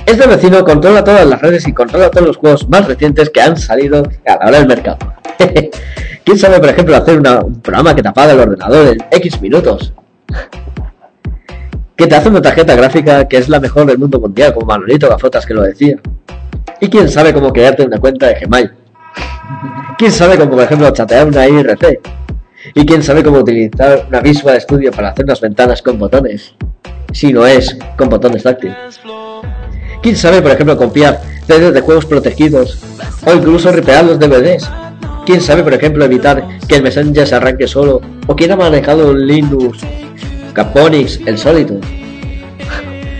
Este 0.07 0.27
vecino 0.27 0.65
controla 0.65 1.05
todas 1.05 1.27
las 1.27 1.41
redes 1.41 1.67
y 1.69 1.73
controla 1.73 2.11
todos 2.11 2.27
los 2.27 2.37
juegos 2.37 2.69
más 2.69 2.87
recientes 2.87 3.31
que 3.31 3.41
han 3.41 3.57
salido 3.57 4.03
a 4.27 4.37
la 4.37 4.47
hora 4.49 4.59
del 4.59 4.67
mercado. 4.67 4.99
¿Quién 6.25 6.39
sabe, 6.39 6.59
por 6.59 6.69
ejemplo, 6.69 6.97
hacer 6.97 7.19
un 7.19 7.61
programa 7.61 7.95
que 7.95 8.03
te 8.03 8.09
apaga 8.09 8.33
el 8.33 8.41
ordenador 8.41 8.89
en 8.89 8.99
X 9.11 9.41
minutos? 9.41 9.93
Que 11.95 12.07
te 12.09 12.17
hace 12.17 12.31
una 12.31 12.43
tarjeta 12.43 12.75
gráfica 12.75 13.29
que 13.29 13.37
es 13.37 13.49
la 13.49 13.61
mejor 13.61 13.87
del 13.87 13.99
mundo 13.99 14.19
mundial, 14.19 14.55
como 14.55 14.67
Manolito 14.67 15.09
Gafotas 15.09 15.47
que 15.47 15.55
lo 15.55 15.63
decía. 15.63 15.99
¿Y 16.81 16.89
quién 16.89 17.09
sabe 17.09 17.33
cómo 17.33 17.53
crearte 17.53 17.85
una 17.85 17.99
cuenta 17.99 18.27
de 18.27 18.41
Gmail? 18.41 18.73
¿Quién 19.99 20.11
sabe 20.11 20.37
cómo, 20.37 20.53
por 20.53 20.63
ejemplo, 20.63 20.91
chatear 20.91 21.29
una 21.29 21.47
IRC? 21.47 22.01
¿Y 22.75 22.87
quién 22.87 23.03
sabe 23.03 23.23
cómo 23.23 23.39
utilizar 23.39 24.07
una 24.09 24.21
Visual 24.21 24.61
Studio 24.61 24.91
para 24.91 25.11
hacer 25.11 25.27
unas 25.27 25.41
ventanas 25.41 25.83
con 25.83 25.99
botones? 25.99 26.55
Si 27.13 27.33
no 27.33 27.47
es 27.47 27.77
con 27.97 28.09
botones 28.09 28.43
táctiles. 28.43 29.01
¿Quién 30.03 30.17
sabe, 30.17 30.43
por 30.43 30.51
ejemplo, 30.51 30.77
copiar 30.77 31.21
CDs 31.47 31.73
de 31.73 31.81
juegos 31.81 32.07
protegidos 32.07 32.79
o 33.25 33.33
incluso 33.33 33.71
ripear 33.71 34.05
los 34.05 34.19
DVDs? 34.19 34.69
¿Quién 35.25 35.41
sabe, 35.41 35.63
por 35.63 35.73
ejemplo, 35.75 36.05
evitar 36.05 36.45
que 36.67 36.75
el 36.75 36.83
Messenger 36.83 37.25
se 37.25 37.37
arranque 37.37 37.69
solo? 37.69 38.01
¿O 38.27 38.35
quién 38.35 38.51
ha 38.51 38.57
manejado 38.57 39.13
un 39.13 39.25
Linux 39.25 39.79
Caponix, 40.53 41.21
el 41.25 41.39
sólido? 41.39 41.77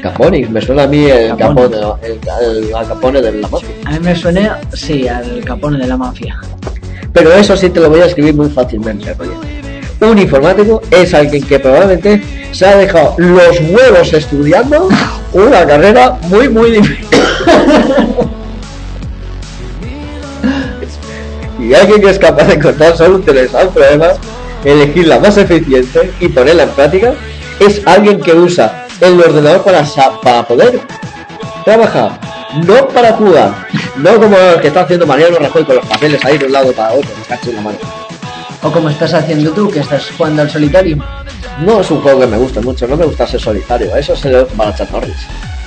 Caponix, 0.03 0.51
me 0.51 0.61
suena 0.61 0.83
a 0.83 0.87
mí 0.89 1.05
el 1.05 1.37
Capone, 1.37 1.77
el, 2.03 2.19
Capone 2.89 3.23
de 3.23 3.33
la 3.33 3.49
mafia. 3.49 3.69
A 3.85 3.91
mí 3.93 3.99
me 4.01 4.17
suena, 4.17 4.61
sí, 4.73 5.07
al 5.07 5.45
capone 5.45 5.79
de 5.79 5.87
la 5.87 5.97
mafia. 5.97 6.41
Pero 7.13 7.33
eso 7.33 7.57
sí 7.57 7.71
te 7.71 7.79
lo 7.79 7.91
voy 7.91 8.01
a 8.01 8.07
escribir 8.07 8.35
muy 8.35 8.49
fácilmente, 8.49 9.15
Roger. 9.15 9.37
Un 10.01 10.19
informático 10.19 10.83
es 10.91 11.15
alguien 11.15 11.45
que 11.45 11.61
probablemente 11.61 12.21
se 12.51 12.67
ha 12.67 12.77
dejado 12.77 13.15
los 13.19 13.61
huevos 13.61 14.13
estudiando 14.13 14.89
una 15.33 15.67
carrera 15.67 16.19
muy, 16.23 16.49
muy 16.49 16.71
difícil. 16.73 17.09
y 21.59 21.75
alguien 21.75 22.01
que 22.01 22.11
es 22.11 22.19
capaz 22.19 22.45
de 22.45 22.55
encontrar 22.55 22.97
soluciones 22.97 23.55
al 23.55 23.69
problema, 23.69 24.09
elegir 24.65 25.07
la 25.07 25.19
más 25.21 25.37
eficiente 25.37 26.13
y 26.21 26.29
ponerla 26.29 26.65
en 26.65 26.71
práctica, 26.71 27.15
es 27.61 27.81
alguien 27.87 28.21
que 28.21 28.35
usa 28.35 28.87
el 29.01 29.21
ordenador 29.21 29.63
para, 29.63 29.85
para 30.23 30.43
poder 30.43 30.81
trabajar, 31.65 32.19
no 32.67 32.89
para 32.89 33.13
jugar, 33.13 33.69
no 33.97 34.15
como 34.21 34.37
lo 34.37 34.61
que 34.61 34.69
está 34.69 34.83
haciendo 34.83 35.07
Mariano 35.07 35.39
Rajoy 35.39 35.65
con 35.65 35.77
los 35.77 35.87
papeles 35.87 36.25
ahí 36.25 36.39
de 36.39 36.47
un 36.47 36.53
lado 36.53 36.73
para 36.73 36.93
otro, 36.93 37.11
me 37.19 37.25
cacho 37.25 37.51
en 37.51 37.57
la 37.57 37.63
mano. 37.63 38.02
O 38.63 38.71
como 38.71 38.89
estás 38.91 39.13
haciendo 39.13 39.51
tú, 39.51 39.69
que 39.69 39.81
estás 39.81 40.11
jugando 40.17 40.43
al 40.43 40.51
solitario. 40.51 40.97
No 41.65 41.81
es 41.81 41.91
un 41.91 42.01
juego 42.01 42.21
que 42.21 42.27
me 42.29 42.37
gusta 42.37 42.61
mucho, 42.61 42.87
no 42.87 42.97
me 42.97 43.05
gusta 43.05 43.27
ser 43.27 43.41
solitario, 43.41 43.95
eso 43.97 44.15
se 44.15 44.31
lo 44.31 44.47
para. 44.47 44.73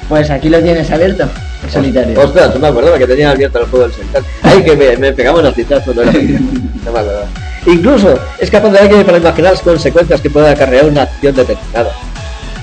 Pues 0.08 0.30
aquí 0.30 0.50
lo 0.50 0.62
tienes 0.62 0.90
abierto, 0.92 1.28
el 1.64 1.70
solitario. 1.70 2.20
Ostras, 2.22 2.54
tú 2.54 2.60
me 2.60 2.68
acordaba 2.68 2.98
que 2.98 3.08
tenía 3.08 3.32
abierto 3.32 3.60
el 3.60 3.66
juego 3.66 3.88
del 3.88 3.96
solitario. 3.96 4.28
Ay, 4.44 4.64
que 4.64 4.76
me, 4.78 4.98
me 4.98 5.12
pegaba 5.12 5.42
cuando 5.42 6.04
era 6.04 6.12
pequeño. 6.12 6.40
No 6.86 6.92
me 6.92 7.00
acordaba. 7.00 7.28
Incluso 7.66 8.20
es 8.40 8.50
capaz 8.50 8.70
de 8.70 8.80
alguien 8.80 9.04
para 9.04 9.18
imaginar 9.18 9.52
las 9.54 9.62
consecuencias 9.62 10.22
que 10.22 10.30
puede 10.30 10.50
acarrear 10.50 10.86
una 10.86 11.02
acción 11.02 11.36
determinada. 11.36 11.92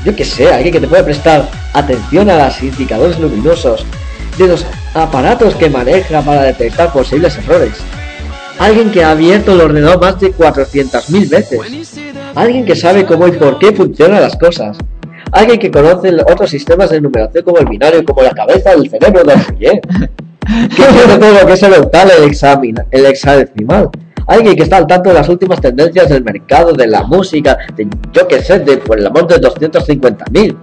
Yo 0.05 0.17
que 0.17 0.25
sé, 0.25 0.53
alguien 0.53 0.73
que 0.73 0.81
te 0.81 0.89
puede 0.89 1.05
prestar 1.05 1.49
atención 1.75 2.31
a 2.31 2.47
los 2.47 2.63
indicadores 2.63 3.19
luminosos 3.19 3.85
de 4.39 4.47
los 4.47 4.65
aparatos 4.95 5.55
que 5.57 5.69
maneja 5.69 6.23
para 6.23 6.45
detectar 6.45 6.93
posibles 6.93 7.37
errores. 7.37 7.73
Alguien 8.59 8.91
que 8.91 9.03
ha 9.03 9.11
abierto 9.11 9.53
el 9.53 9.61
ordenador 9.61 10.01
más 10.01 10.21
de 10.21 10.33
400.000 10.33 11.29
veces. 11.29 11.59
Alguien 12.35 12.65
que 12.65 12.77
sabe 12.77 13.05
cómo 13.05 13.27
y 13.29 13.33
por 13.33 13.59
qué 13.59 13.73
funcionan 13.73 14.21
las 14.21 14.37
cosas. 14.37 14.79
Alguien 15.33 15.59
que 15.59 15.71
conoce 15.71 16.09
el- 16.09 16.21
otros 16.21 16.51
sistemas 16.51 16.91
de 16.91 17.01
numeración 17.01 17.45
como 17.45 17.59
el 17.59 17.67
binario, 17.67 18.05
como 18.05 18.23
la 18.23 18.31
cabeza 18.33 18.71
del 18.71 18.89
cerebro 18.89 19.25
de 19.25 19.37
Fourier. 19.39 19.81
Que 20.45 20.83
entiende 20.85 21.19
todo 21.21 21.41
lo 21.41 21.47
que 21.47 21.53
es 21.53 21.63
el 21.63 21.73
octal, 21.75 22.11
el, 22.19 22.25
examina, 22.25 22.85
el 22.91 23.07
hexadecimal. 23.07 23.89
Alguien 24.27 24.57
que 24.57 24.65
está 24.65 24.79
al 24.79 24.89
tanto 24.89 25.11
de 25.11 25.15
las 25.15 25.29
últimas 25.29 25.61
tendencias 25.61 26.09
del 26.09 26.25
mercado, 26.25 26.73
de 26.73 26.89
la 26.89 27.05
música, 27.05 27.57
de 27.77 27.87
yo 28.13 28.27
que 28.27 28.43
sé, 28.43 28.59
de 28.59 28.79
por 28.79 28.99
el 28.99 29.07
amor 29.07 29.29
de 29.29 29.37
250.000. 29.41 30.57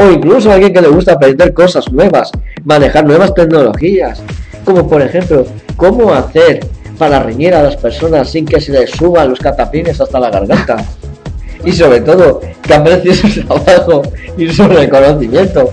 O 0.00 0.10
incluso 0.10 0.50
alguien 0.50 0.72
que 0.72 0.80
le 0.80 0.88
gusta 0.88 1.12
aprender 1.12 1.54
cosas 1.54 1.90
nuevas, 1.92 2.32
manejar 2.64 3.06
nuevas 3.06 3.32
tecnologías. 3.32 4.20
Como 4.64 4.88
por 4.88 5.02
ejemplo, 5.02 5.46
cómo 5.76 6.12
hacer 6.12 6.66
para 6.98 7.20
reñir 7.20 7.54
a 7.54 7.62
las 7.62 7.76
personas 7.76 8.30
sin 8.30 8.46
que 8.46 8.60
se 8.60 8.72
les 8.72 8.90
suban 8.90 9.30
los 9.30 9.38
catapines 9.38 10.00
hasta 10.00 10.20
la 10.20 10.30
garganta. 10.30 10.76
Y 11.64 11.72
sobre 11.72 12.00
todo, 12.00 12.40
que 12.62 12.74
aprecie 12.74 13.14
su 13.14 13.44
trabajo 13.44 14.02
y 14.36 14.48
su 14.52 14.66
reconocimiento. 14.68 15.72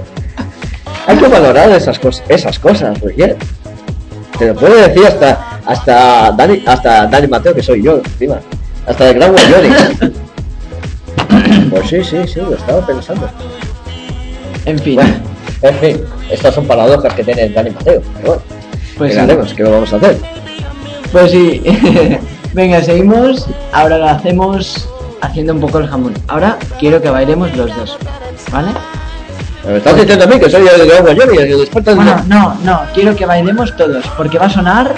Hay 1.07 1.17
que 1.17 1.27
valorar 1.27 1.71
esas, 1.71 1.99
cosas 1.99 2.23
esas 2.29 2.59
cosas, 2.59 2.99
Roger. 3.01 3.37
Te 4.37 4.47
lo 4.47 4.55
puede 4.55 4.87
decir 4.87 5.05
hasta 5.05 5.51
hasta 5.65 6.31
Dani, 6.31 6.63
hasta 6.65 7.07
Dani 7.07 7.27
Mateo, 7.27 7.53
que 7.53 7.63
soy 7.63 7.83
yo, 7.83 7.97
encima. 7.97 8.39
Hasta 8.85 9.09
el 9.09 9.15
gran 9.15 9.33
Wyoming. 9.33 10.13
Pues 11.69 11.87
sí, 11.87 12.03
sí, 12.03 12.17
sí, 12.27 12.39
lo 12.39 12.55
estaba 12.55 12.85
pensando. 12.85 13.29
En 14.65 14.77
fin. 14.79 14.95
Bueno, 14.95 15.13
en 15.61 15.75
fin, 15.75 16.01
estas 16.29 16.53
son 16.55 16.65
paradojas 16.65 17.13
que 17.13 17.23
tiene 17.23 17.49
Dani 17.49 17.69
Mateo. 17.69 18.01
Pero 18.17 18.27
bueno, 18.27 18.41
Pues 19.01 19.13
¿qué 19.13 19.17
sí. 19.17 19.23
haremos? 19.23 19.53
¿Qué 19.55 19.63
lo 19.63 19.71
vamos 19.71 19.93
a 19.93 19.95
hacer? 19.95 20.17
Pues 21.11 21.31
sí. 21.31 21.59
Venga, 22.53 22.83
seguimos. 22.83 23.47
Ahora 23.73 23.97
lo 23.97 24.07
hacemos 24.07 24.87
haciendo 25.21 25.53
un 25.53 25.59
poco 25.59 25.79
el 25.79 25.87
jamón. 25.87 26.13
Ahora 26.27 26.59
quiero 26.79 27.01
que 27.01 27.09
bailemos 27.09 27.55
los 27.57 27.75
dos. 27.75 27.97
¿Vale? 28.51 28.69
Me 29.65 29.77
estás 29.77 29.95
diciendo 29.95 30.25
a 30.25 30.27
mí 30.27 30.39
que 30.39 30.51
soy 30.51 30.61
Wyoming, 30.61 31.39
el 31.39 31.47
que 31.47 31.55
despierta 31.55 31.91
el 31.91 31.97
Bueno, 31.97 32.23
no, 32.27 32.55
no, 32.63 32.81
quiero 32.93 33.15
que 33.15 33.25
bailemos 33.25 33.75
todos, 33.75 34.05
porque 34.15 34.37
va 34.37 34.45
a 34.45 34.49
sonar 34.51 34.93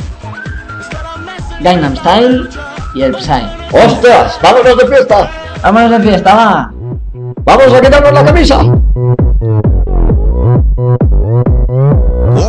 Gangnam 1.62 1.96
Style 1.96 2.50
y 2.96 3.04
el 3.04 3.16
Psy. 3.16 3.44
¡Ostras! 3.72 4.38
¡Vámonos 4.44 4.78
de 4.80 4.88
fiesta! 4.88 5.32
¡Vámonos 5.62 5.92
de 5.92 6.00
fiesta, 6.02 6.36
va! 6.36 6.74
¡Vamos 7.46 7.74
a 7.74 7.82
quitarnos 7.82 8.12
la 8.12 8.26
camisa! 8.26 8.60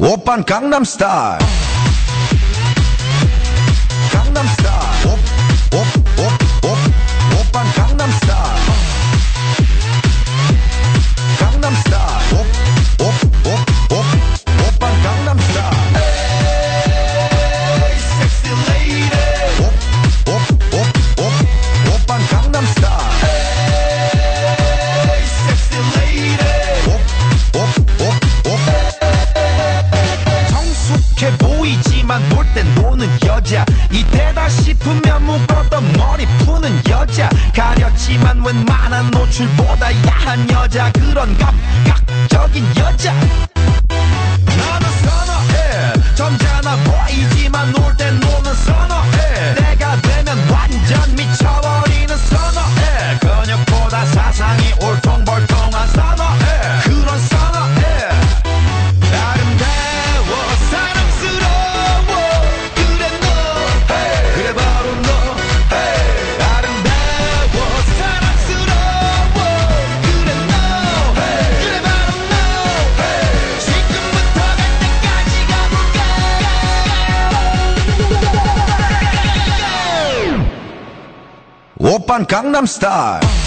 Open 0.00 0.46
Gangnam 0.46 0.86
Style. 0.86 1.59
노출보다 39.40 39.90
야한 40.06 40.50
여자 40.50 40.92
그런 40.92 41.36
감각적인 41.38 42.64
여자 42.76 43.49
I'm 82.60 82.66
star. 82.66 83.39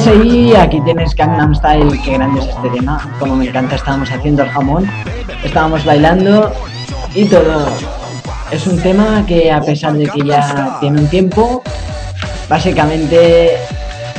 PSI, 0.00 0.56
aquí 0.56 0.80
tienes 0.80 1.14
Gangnam 1.14 1.54
Style, 1.54 2.00
qué 2.02 2.12
grande 2.14 2.40
es 2.40 2.46
este 2.46 2.70
tema, 2.70 3.16
como 3.18 3.36
me 3.36 3.46
encanta, 3.46 3.76
estábamos 3.76 4.10
haciendo 4.10 4.42
el 4.42 4.48
jamón, 4.48 4.90
estábamos 5.44 5.84
bailando 5.84 6.52
y 7.14 7.26
todo. 7.26 7.66
Es 8.50 8.66
un 8.66 8.80
tema 8.80 9.24
que 9.26 9.52
a 9.52 9.60
pesar 9.60 9.92
de 9.92 10.06
que 10.06 10.24
ya 10.24 10.78
tiene 10.80 11.00
un 11.00 11.06
tiempo, 11.08 11.62
básicamente 12.48 13.58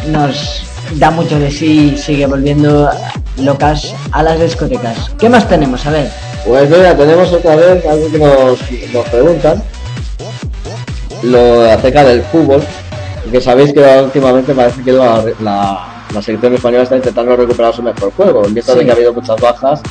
nos 0.08 0.64
da 0.98 1.10
mucho 1.10 1.40
de 1.40 1.50
sí 1.50 1.94
y 1.96 1.98
sigue 1.98 2.28
volviendo 2.28 2.90
locas 3.38 3.96
a 4.12 4.22
las 4.22 4.40
discotecas. 4.40 5.12
¿Qué 5.18 5.30
más 5.30 5.50
tenemos? 5.50 5.84
A 5.88 5.92
ver. 5.92 6.12
Pues 6.46 6.70
mira, 6.70 6.96
tenemos 6.96 7.34
otra 7.34 7.56
vez 7.56 7.84
algo 7.88 8.12
que 8.12 8.90
nos 8.94 9.06
preguntan 9.10 9.64
lo 11.24 11.70
acerca 11.70 12.04
del 12.04 12.22
fútbol, 12.24 12.64
que 13.32 13.42
sabéis 13.42 13.74
que 13.74 13.80
últimamente 14.04 14.54
parece 14.54 14.82
que 14.84 14.92
la, 14.92 15.24
la- 15.42 15.88
la 16.14 16.22
selección 16.22 16.54
española 16.54 16.84
está 16.84 16.98
intentando 16.98 17.36
recuperar 17.38 17.74
su 17.74 17.82
mejor 17.82 18.12
juego, 18.12 18.46
en 18.46 18.54
vista 18.54 18.76
de 18.76 18.84
que 18.84 18.92
ha 18.92 18.94
habido 18.96 19.14
muchas 19.14 19.40
bajas, 19.40 19.82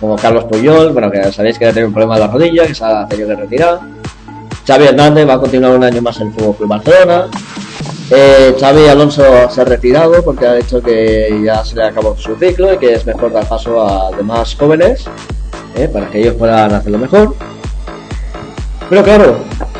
como 0.00 0.16
Carlos 0.16 0.44
Puyol, 0.44 0.92
bueno, 0.92 1.08
que 1.08 1.30
sabéis 1.30 1.56
que 1.56 1.66
ha 1.66 1.68
tenido 1.72 1.86
un 1.86 1.92
problema 1.94 2.14
de 2.16 2.20
la 2.20 2.26
rodilla, 2.26 2.66
que 2.66 2.74
se 2.74 2.84
ha 2.84 3.06
tenido 3.06 3.28
que 3.28 3.36
retirar. 3.36 3.78
Xavi 4.66 4.86
Hernández 4.86 5.28
va 5.28 5.34
a 5.34 5.38
continuar 5.38 5.76
un 5.76 5.84
año 5.84 6.02
más 6.02 6.20
en 6.20 6.28
el 6.28 6.32
Fútbol 6.34 6.56
Club 6.56 6.68
Barcelona. 6.68 7.26
Eh, 8.10 8.56
Xavi 8.58 8.88
Alonso 8.88 9.22
se 9.50 9.60
ha 9.60 9.64
retirado 9.64 10.22
porque 10.24 10.46
ha 10.46 10.54
dicho 10.54 10.82
que 10.82 11.40
ya 11.44 11.64
se 11.64 11.76
le 11.76 11.84
acabó 11.84 12.16
su 12.16 12.34
ciclo 12.34 12.74
y 12.74 12.78
que 12.78 12.94
es 12.94 13.06
mejor 13.06 13.32
dar 13.32 13.46
paso 13.48 13.80
a 13.86 14.10
demás 14.16 14.56
jóvenes 14.58 15.04
eh, 15.76 15.88
para 15.92 16.10
que 16.10 16.20
ellos 16.20 16.34
puedan 16.34 16.74
hacerlo 16.74 16.98
mejor. 16.98 17.36
Pero 18.90 19.02
claro, 19.04 19.36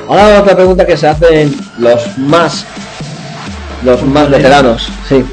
ahora 0.09 0.41
otra 0.41 0.55
pregunta 0.55 0.87
que 0.87 0.97
se 0.97 1.09
hacen 1.09 1.55
los 1.79 2.17
más 2.19 2.65
los 3.85 4.03
más 4.05 4.31
veteranos, 4.31 4.89
sí. 5.09 5.25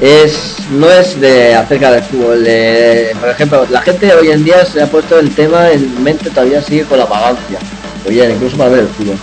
Es 0.00 0.56
no 0.70 0.88
es 0.90 1.20
de 1.20 1.54
acerca 1.54 1.90
del 1.90 2.02
fútbol, 2.04 2.44
de- 2.44 3.16
por 3.18 3.28
ejemplo, 3.30 3.66
la 3.70 3.80
gente 3.80 4.12
hoy 4.14 4.28
en 4.30 4.44
día 4.44 4.64
se 4.64 4.80
ha 4.82 4.86
puesto 4.86 5.18
el 5.18 5.34
tema 5.34 5.70
en 5.70 6.02
mente 6.04 6.30
todavía 6.30 6.62
sigue 6.62 6.84
con 6.84 6.98
la 6.98 7.06
vagancia. 7.06 7.58
Oye, 8.06 8.30
incluso 8.30 8.56
para 8.56 8.70
ver 8.70 8.80
el 8.80 8.88
fútbol. 8.88 9.16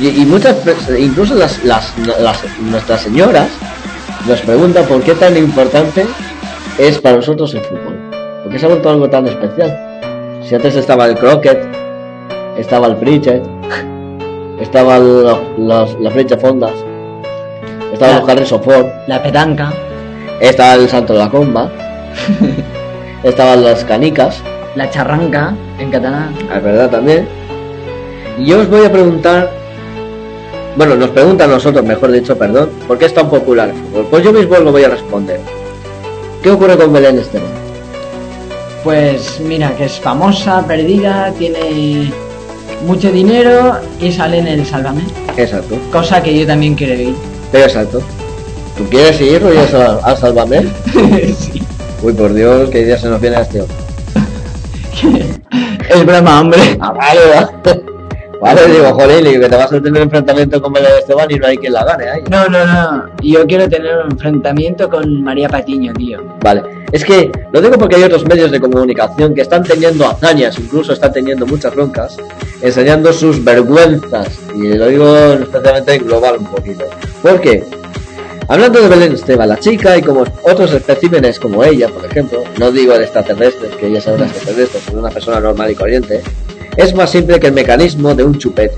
Y, 0.00 0.08
y 0.22 0.24
muchas 0.26 0.56
incluso 0.98 1.34
las, 1.34 1.62
las, 1.64 1.92
las- 2.20 2.42
nuestras 2.60 3.02
señoras 3.02 3.48
nos 4.26 4.40
preguntan 4.40 4.84
por 4.86 5.02
qué 5.02 5.14
tan 5.14 5.36
importante 5.36 6.06
es 6.78 6.98
para 6.98 7.16
nosotros 7.16 7.52
el 7.54 7.60
fútbol. 7.62 7.96
Porque 8.42 8.58
se 8.58 8.64
ha 8.66 8.68
vuelto 8.68 8.88
algo 8.90 9.10
tan 9.10 9.26
especial. 9.26 9.78
Si 10.48 10.54
antes 10.54 10.74
estaba 10.76 11.06
el 11.06 11.16
croquet, 11.16 11.58
estaba 12.56 12.86
el 12.86 12.96
cricket, 12.96 13.42
estaban 14.60 15.22
los, 15.22 15.38
los, 15.58 16.00
las 16.00 16.12
flechas 16.12 16.40
fondas, 16.40 16.72
estaban 17.92 18.14
La- 18.16 18.20
los 18.20 18.28
Harry 18.28 18.44
Ford, 18.64 18.86
La 19.06 19.22
petanca. 19.22 19.72
estaba 20.40 20.74
el 20.74 20.88
Santo 20.88 21.12
de 21.12 21.18
la 21.20 21.30
Comba, 21.30 21.70
estaban 23.22 23.64
las 23.64 23.84
canicas, 23.84 24.40
La 24.74 24.90
charranca, 24.90 25.54
en 25.78 25.90
catalán. 25.90 26.34
es 26.54 26.62
verdad 26.62 26.90
también. 26.90 27.28
Y 28.38 28.46
yo 28.46 28.60
os 28.60 28.68
voy 28.68 28.84
a 28.84 28.92
preguntar, 28.92 29.50
bueno, 30.76 30.94
nos 30.94 31.08
preguntan 31.10 31.50
a 31.50 31.54
nosotros, 31.54 31.82
mejor 31.84 32.12
dicho, 32.12 32.36
perdón, 32.36 32.68
¿por 32.86 32.98
qué 32.98 33.06
es 33.06 33.14
tan 33.14 33.30
popular 33.30 33.70
el 33.70 33.74
fútbol? 33.74 34.06
Pues 34.10 34.22
yo 34.24 34.32
mismo 34.32 34.56
lo 34.58 34.72
voy 34.72 34.84
a 34.84 34.88
responder. 34.90 35.40
¿Qué 36.42 36.50
ocurre 36.50 36.76
con 36.76 36.92
Belén 36.92 37.18
Esteban? 37.18 37.48
Pues 38.84 39.40
mira, 39.40 39.74
que 39.74 39.86
es 39.86 39.98
famosa, 39.98 40.64
perdida, 40.66 41.32
tiene 41.38 42.12
mucho 42.86 43.10
dinero 43.12 43.76
y 44.00 44.10
sale 44.12 44.38
en 44.38 44.46
el 44.46 44.64
Sálvame. 44.64 45.02
Exacto, 45.36 45.76
Cosa 45.92 46.22
que 46.22 46.38
yo 46.38 46.46
también 46.46 46.74
quiero 46.74 46.94
ir. 46.94 47.14
exacto. 47.52 48.00
¿Tú 48.78 48.84
quieres 48.90 49.20
ir 49.20 49.42
hoy 49.42 49.56
a, 49.56 49.66
Sal- 49.68 50.00
a 50.02 50.16
Sálvame? 50.16 50.66
sí. 51.38 51.62
Uy, 52.02 52.12
por 52.12 52.32
Dios, 52.34 52.68
qué 52.70 52.80
idea 52.82 52.98
se 52.98 53.08
nos 53.08 53.20
viene 53.20 53.36
a 53.36 53.40
este 53.42 53.60
hombre. 53.62 53.76
Es 55.88 56.04
broma, 56.04 56.40
hombre. 56.40 56.76
Ah, 56.80 56.92
vale, 56.92 57.20
vale. 58.40 58.66
Digo, 58.68 58.92
joder, 58.94 59.24
que 59.24 59.48
te 59.48 59.56
vas 59.56 59.72
a 59.72 59.80
tener 59.80 59.92
un 59.92 60.02
enfrentamiento 60.02 60.60
con 60.60 60.72
Belén 60.72 60.92
Esteban 60.98 61.30
y 61.30 61.34
no 61.36 61.46
hay 61.46 61.56
quien 61.56 61.72
la 61.72 61.84
gane 61.84 62.08
ahí. 62.08 62.22
No, 62.30 62.48
no, 62.48 62.66
no. 62.66 63.06
Yo 63.22 63.46
quiero 63.46 63.68
tener 63.68 63.96
un 63.98 64.12
enfrentamiento 64.12 64.88
con 64.88 65.22
María 65.22 65.48
Patiño, 65.48 65.92
tío. 65.94 66.22
Vale, 66.40 66.62
es 66.92 67.04
que 67.04 67.30
lo 67.52 67.60
digo 67.60 67.76
porque 67.78 67.96
hay 67.96 68.04
otros 68.04 68.24
medios 68.26 68.50
de 68.50 68.60
comunicación 68.60 69.34
que 69.34 69.42
están 69.42 69.62
teniendo 69.62 70.06
hazañas, 70.06 70.58
incluso 70.58 70.92
están 70.92 71.12
teniendo 71.12 71.46
muchas 71.46 71.74
broncas, 71.74 72.16
enseñando 72.60 73.12
sus 73.12 73.42
vergüenzas, 73.42 74.28
y 74.54 74.74
lo 74.74 74.86
digo 74.86 75.16
especialmente 75.32 75.94
en 75.94 76.06
global 76.06 76.36
un 76.38 76.46
poquito. 76.46 76.84
¿Por 77.22 77.40
qué? 77.40 77.64
Hablando 78.48 78.80
de 78.80 78.88
Belén 78.88 79.12
Esteban, 79.12 79.48
la 79.48 79.58
chica 79.58 79.98
y 79.98 80.02
como 80.02 80.24
otros 80.42 80.72
especímenes 80.72 81.40
como 81.40 81.64
ella, 81.64 81.88
por 81.88 82.04
ejemplo, 82.04 82.44
no 82.58 82.70
digo 82.70 82.96
de 82.96 83.02
extraterrestres, 83.02 83.74
que 83.74 83.88
ella 83.88 84.00
sea 84.00 84.12
una 84.12 84.26
extraterrestre, 84.26 84.80
sino 84.86 85.00
una 85.00 85.10
persona 85.10 85.40
normal 85.40 85.72
y 85.72 85.74
corriente, 85.74 86.22
es 86.76 86.94
más 86.94 87.10
simple 87.10 87.38
que 87.40 87.48
el 87.48 87.52
mecanismo 87.52 88.14
de 88.14 88.24
un 88.24 88.38
chupete. 88.38 88.76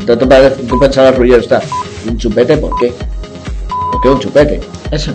Entonces 0.00 0.66
tú, 0.66 0.78
pensarás, 0.78 1.16
Ruggiero, 1.16 1.40
está, 1.42 1.60
¿un 2.08 2.16
chupete 2.16 2.56
por 2.56 2.78
qué? 2.78 2.92
¿Por 3.92 4.00
qué 4.00 4.08
un 4.08 4.18
chupete? 4.20 4.60
Eso. 4.90 5.12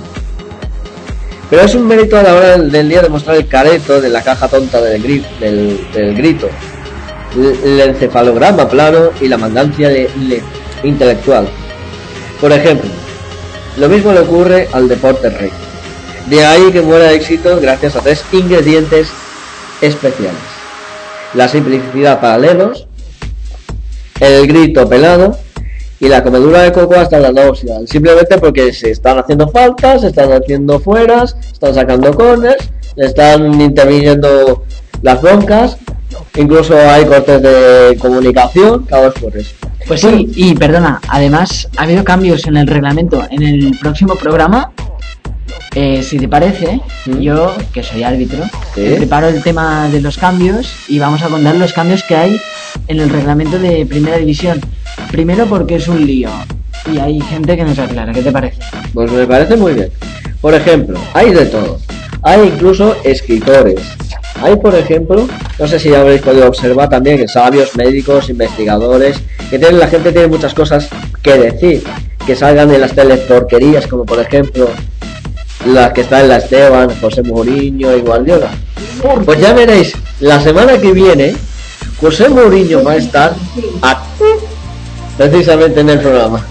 Pero 1.50 1.64
es 1.64 1.76
un 1.76 1.88
mérito 1.88 2.18
a 2.18 2.24
la 2.24 2.34
hora 2.36 2.58
del, 2.58 2.90
día 2.90 3.02
de 3.02 3.10
mostrar 3.10 3.36
el 3.36 3.48
careto 3.48 4.02
de 4.02 4.10
la 4.10 4.22
caja 4.22 4.48
tonta 4.48 4.82
del, 4.82 5.04
gri- 5.04 5.26
del, 5.40 5.88
del 5.94 6.16
grito, 6.16 6.50
el, 7.36 7.60
el 7.64 7.90
encefalograma 7.90 8.68
plano 8.68 9.10
y 9.22 9.28
la 9.28 9.38
mandancia 9.38 9.90
le- 9.90 10.10
le- 10.28 10.42
intelectual. 10.84 11.48
Por 12.42 12.52
ejemplo, 12.52 12.90
lo 13.78 13.88
mismo 13.90 14.12
le 14.12 14.20
ocurre 14.20 14.68
al 14.74 14.88
deporte 14.88 15.30
rey. 15.30 15.52
De 16.28 16.46
ahí 16.46 16.72
que 16.72 16.82
muera 16.82 17.06
de 17.06 17.16
éxito 17.16 17.60
gracias 17.62 17.96
a 17.96 18.02
tres 18.02 18.24
ingredientes 18.32 19.10
especiales. 19.82 20.40
La 21.34 21.48
simplicidad 21.48 22.22
para 22.22 22.38
lelos, 22.38 22.88
el 24.20 24.48
grito 24.48 24.88
pelado 24.88 25.38
y 26.00 26.10
la 26.10 26.22
comedura 26.22 26.62
de 26.64 26.72
coco 26.72 26.96
hasta 26.96 27.20
la 27.20 27.32
náusea. 27.32 27.80
Simplemente 27.88 28.38
porque 28.38 28.74
se 28.74 28.92
están 28.92 29.18
haciendo 29.18 29.48
faltas, 29.50 30.02
se 30.02 30.08
están 30.08 30.32
haciendo 30.32 30.80
fueras, 30.80 31.36
están 31.52 31.74
sacando 31.74 32.14
corners, 32.14 32.70
están 32.98 33.60
interviniendo 33.62 34.64
las 35.02 35.22
broncas, 35.22 35.78
incluso 36.36 36.78
hay 36.78 37.06
cortes 37.06 37.42
de 37.42 37.98
comunicación, 38.00 38.86
vez 38.86 39.14
por 39.20 39.38
eso. 39.38 39.56
Pues 39.88 40.02
sí, 40.02 40.30
y 40.36 40.56
perdona, 40.56 41.02
además 41.08 41.70
ha 41.78 41.84
habido 41.84 42.04
cambios 42.04 42.46
en 42.48 42.58
el 42.58 42.68
reglamento. 42.68 43.24
En 43.30 43.44
el 43.44 43.78
próximo 43.80 44.16
programa, 44.16 44.73
eh, 45.76 46.04
si 46.04 46.18
te 46.20 46.28
parece, 46.28 46.82
yo, 47.20 47.54
que 47.74 47.84
soy 47.84 48.04
árbitro, 48.04 48.44
Sí. 48.76 48.82
te 48.82 48.96
preparo 48.98 49.28
el 49.28 49.42
tema 49.44 49.88
de 49.90 50.02
los 50.02 50.18
cambios 50.18 50.74
y 50.88 51.00
vamos 51.00 51.22
a 51.22 51.28
contar 51.28 51.56
los 51.56 51.74
cambios 51.74 52.04
que 52.04 52.16
hay 52.16 52.42
en 52.88 53.00
el 53.00 53.10
reglamento 53.10 53.60
de 53.60 53.86
primera 53.86 54.18
división. 54.18 54.60
Primero 55.12 55.46
porque 55.46 55.76
es 55.76 55.88
un 55.88 56.06
lío 56.06 56.30
y 56.92 56.98
hay 57.00 57.20
gente 57.22 57.56
que 57.56 57.64
nos 57.64 57.78
aclara. 57.80 58.14
¿Qué 58.14 58.22
te 58.22 58.32
parece? 58.32 58.60
Pues 58.94 59.12
me 59.12 59.26
parece 59.28 59.56
muy 59.56 59.74
bien. 59.74 59.90
Por 60.42 60.54
ejemplo, 60.54 61.00
hay 61.14 61.32
de 61.32 61.46
todo. 61.46 61.80
Hay 62.24 62.42
incluso 62.54 62.96
escritores. 63.04 63.80
Hay, 64.42 64.56
por 64.58 64.76
ejemplo, 64.76 65.28
no 65.60 65.68
sé 65.68 65.80
si 65.80 65.94
habréis 65.94 66.22
podido 66.22 66.48
observar 66.48 66.90
también 66.90 67.18
que 67.18 67.28
sabios, 67.28 67.76
médicos, 67.76 68.30
investigadores, 68.30 69.22
que 69.50 69.60
tienen, 69.60 69.80
la 69.80 69.88
gente 69.88 70.12
tiene 70.12 70.28
muchas 70.28 70.54
cosas 70.54 70.90
que 71.22 71.38
decir, 71.38 71.84
que 72.26 72.36
salgan 72.36 72.70
de 72.70 72.80
las 72.80 72.94
teleporquerías, 72.94 73.88
como 73.88 74.06
por 74.06 74.20
ejemplo 74.20 74.70
las 75.66 75.94
que 75.94 76.02
están 76.02 76.22
en 76.22 76.30
la 76.30 76.38
Esteban, 76.38 76.90
José 77.00 77.24
Mourinho 77.24 77.96
y 77.96 78.02
Guardiola. 78.02 78.50
Pues 79.26 79.40
ya 79.40 79.54
veréis, 79.54 79.94
la 80.20 80.40
semana 80.42 80.78
que 80.78 80.92
viene, 80.92 81.36
José 82.00 82.30
Mourinho 82.30 82.84
va 82.84 82.94
a 82.94 82.96
estar 82.98 83.34
a- 83.82 84.04
precisamente 85.18 85.80
en 85.82 85.90
el 85.90 86.00
programa. 86.00 86.46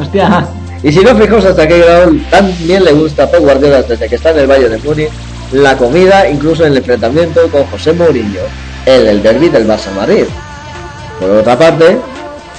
Hostia. 0.00 0.46
Y 0.82 0.92
si 0.92 1.00
no, 1.00 1.16
fijaos 1.16 1.44
hasta 1.44 1.66
qué 1.66 1.78
grado 1.78 2.12
también 2.30 2.84
le 2.84 2.92
gusta 2.92 3.24
a 3.24 3.30
Pep 3.30 3.40
Guardiola 3.40 3.82
desde 3.82 4.08
que 4.08 4.16
está 4.16 4.30
en 4.30 4.40
el 4.40 4.46
Valle 4.46 4.68
de 4.68 4.78
Múnich 4.78 5.10
la 5.52 5.76
comida, 5.76 6.28
incluso 6.28 6.64
en 6.64 6.72
el 6.72 6.78
enfrentamiento 6.78 7.48
con 7.50 7.64
José 7.66 7.92
Mourinho, 7.92 8.40
en 8.84 9.06
el 9.06 9.22
derby 9.22 9.48
del 9.48 9.66
Barça 9.66 9.90
Madrid. 9.96 10.24
Por 11.20 11.30
otra 11.30 11.56
parte, 11.58 11.96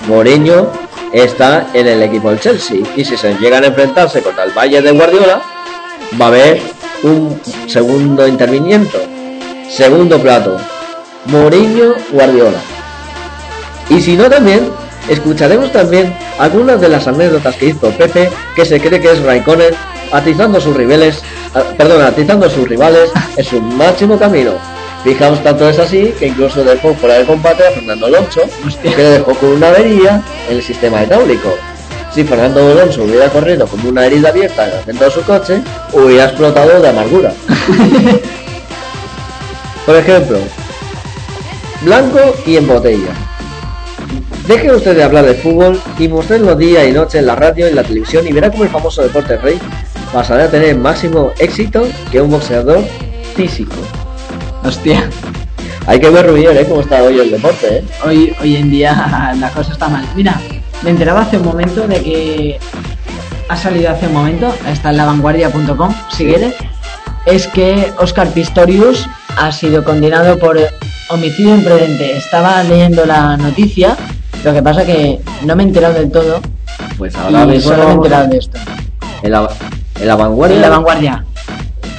Mourinho 0.08 0.72
está 1.14 1.68
en 1.74 1.88
el 1.88 2.04
equipo 2.04 2.30
del 2.30 2.40
Chelsea 2.40 2.80
y 2.96 3.04
si 3.04 3.18
se 3.18 3.34
llegan 3.36 3.64
a 3.64 3.68
enfrentarse 3.68 4.22
contra 4.22 4.44
el 4.44 4.52
Valle 4.52 4.82
de 4.82 4.92
Guardiola, 4.92 5.42
va 6.20 6.26
a 6.26 6.28
haber 6.30 6.62
un 7.04 7.40
segundo 7.68 8.28
interviniento, 8.28 9.00
segundo 9.70 10.20
plato, 10.20 10.58
Mourinho 11.26 11.94
Guardiola. 12.12 12.60
Y 13.90 14.02
si 14.02 14.16
no 14.16 14.30
también, 14.30 14.70
escucharemos 15.10 15.72
también 15.72 16.14
algunas 16.40 16.82
de 16.82 16.90
las 16.90 17.08
anécdotas 17.08 17.56
que 17.56 17.68
hizo 17.68 17.90
Pepe, 17.92 18.30
que 18.56 18.66
se 18.66 18.80
cree 18.80 19.00
que 19.00 19.12
es 19.12 19.22
Raikkonen, 19.22 19.74
atizando 20.12 20.60
sus 20.60 20.76
rivales, 20.76 21.24
perdón, 21.78 22.02
atizando 22.02 22.46
a 22.46 22.50
sus 22.50 22.68
rivales 22.68 23.12
en 23.36 23.44
su 23.44 23.62
máximo 23.62 24.18
camino. 24.18 24.52
Fijaos 25.08 25.42
tanto 25.42 25.70
es 25.70 25.80
así 25.80 26.14
que 26.20 26.28
incluso 26.28 26.66
dejó 26.66 26.94
fuera 26.94 27.16
del 27.16 27.26
combate 27.26 27.66
a 27.66 27.72
Fernando 27.72 28.08
Alonso, 28.08 28.42
que 28.84 28.90
le 28.90 29.04
dejó 29.04 29.34
con 29.36 29.52
una 29.52 29.70
avería 29.70 30.22
en 30.50 30.58
el 30.58 30.62
sistema 30.62 31.02
hidráulico. 31.02 31.56
Si 32.14 32.26
Fernando 32.26 32.60
Alonso 32.60 33.06
hubiera 33.06 33.30
corrido 33.30 33.66
con 33.68 33.88
una 33.88 34.06
herida 34.06 34.28
abierta 34.28 34.68
en 34.68 34.78
el 34.78 34.84
centro 34.84 35.06
de 35.06 35.12
su 35.12 35.22
coche, 35.22 35.62
hubiera 35.94 36.26
explotado 36.26 36.82
de 36.82 36.90
amargura. 36.90 37.32
Por 39.86 39.96
ejemplo, 39.96 40.40
blanco 41.84 42.20
y 42.46 42.58
en 42.58 42.68
botella. 42.68 43.14
Deje 44.46 44.76
usted 44.76 44.94
de 44.94 45.04
hablar 45.04 45.26
de 45.26 45.36
fútbol 45.36 45.80
y 45.98 46.10
mostrarlo 46.10 46.54
día 46.54 46.84
y 46.84 46.92
noche 46.92 47.20
en 47.20 47.28
la 47.28 47.36
radio 47.36 47.68
y 47.68 47.70
en 47.70 47.78
la 47.78 47.84
televisión 47.84 48.28
y 48.28 48.34
verá 48.34 48.52
cómo 48.52 48.66
el 48.66 48.70
famoso 48.70 49.04
deporte 49.04 49.38
rey 49.38 49.58
pasará 50.12 50.44
a 50.44 50.52
tener 50.52 50.76
máximo 50.76 51.32
éxito 51.40 51.88
que 52.12 52.20
un 52.20 52.30
boxeador 52.30 52.84
físico. 53.38 53.78
Hostia. 54.68 55.10
Hay 55.86 55.98
que 56.02 56.10
ver 56.10 56.28
Rubier, 56.28 56.58
¿eh? 56.58 56.66
Cómo 56.68 56.82
está 56.82 57.02
hoy 57.02 57.18
el 57.18 57.32
deporte, 57.32 57.78
¿eh? 57.78 57.84
Hoy, 58.06 58.36
hoy 58.42 58.58
en 58.58 58.70
día 58.70 59.34
la 59.40 59.50
cosa 59.52 59.72
está 59.72 59.88
mal. 59.88 60.06
Mira, 60.14 60.42
me 60.84 60.90
enteraba 60.90 61.22
hace 61.22 61.38
un 61.38 61.46
momento 61.46 61.88
de 61.88 62.02
que 62.02 62.60
ha 63.48 63.56
salido 63.56 63.90
hace 63.90 64.08
un 64.08 64.14
momento, 64.14 64.54
está 64.68 64.90
en 64.90 64.98
lavanguardia.com, 64.98 65.96
si 66.10 66.26
quieres, 66.26 66.54
es 67.26 67.48
que 67.48 67.94
Oscar 67.98 68.28
Pistorius 68.28 69.08
ha 69.38 69.54
sido 69.54 69.86
condenado 69.86 70.38
por 70.38 70.60
homicidio 71.12 71.56
imprudente. 71.56 72.18
Estaba 72.18 72.62
leyendo 72.64 73.06
la 73.06 73.38
noticia, 73.38 73.96
lo 74.44 74.54
que 74.54 74.62
pasa 74.62 74.86
que 74.86 75.22
no 75.46 75.56
me 75.56 75.64
he 75.64 75.68
enterado 75.68 75.94
del 75.94 76.12
todo. 76.12 76.42
Pues 76.98 77.16
ahora 77.16 77.44
y 77.44 77.48
mismo 77.48 77.72
solo 77.72 77.84
me 77.86 77.92
he 77.92 77.94
enterado 77.94 78.28
de 78.28 78.38
esto. 78.38 78.58
En 79.24 79.32
la, 79.32 79.48
en 79.98 80.08
la 80.08 80.16
vanguardia. 80.18 80.56
En 80.58 80.62
la 80.62 80.70
vanguardia. 80.70 81.26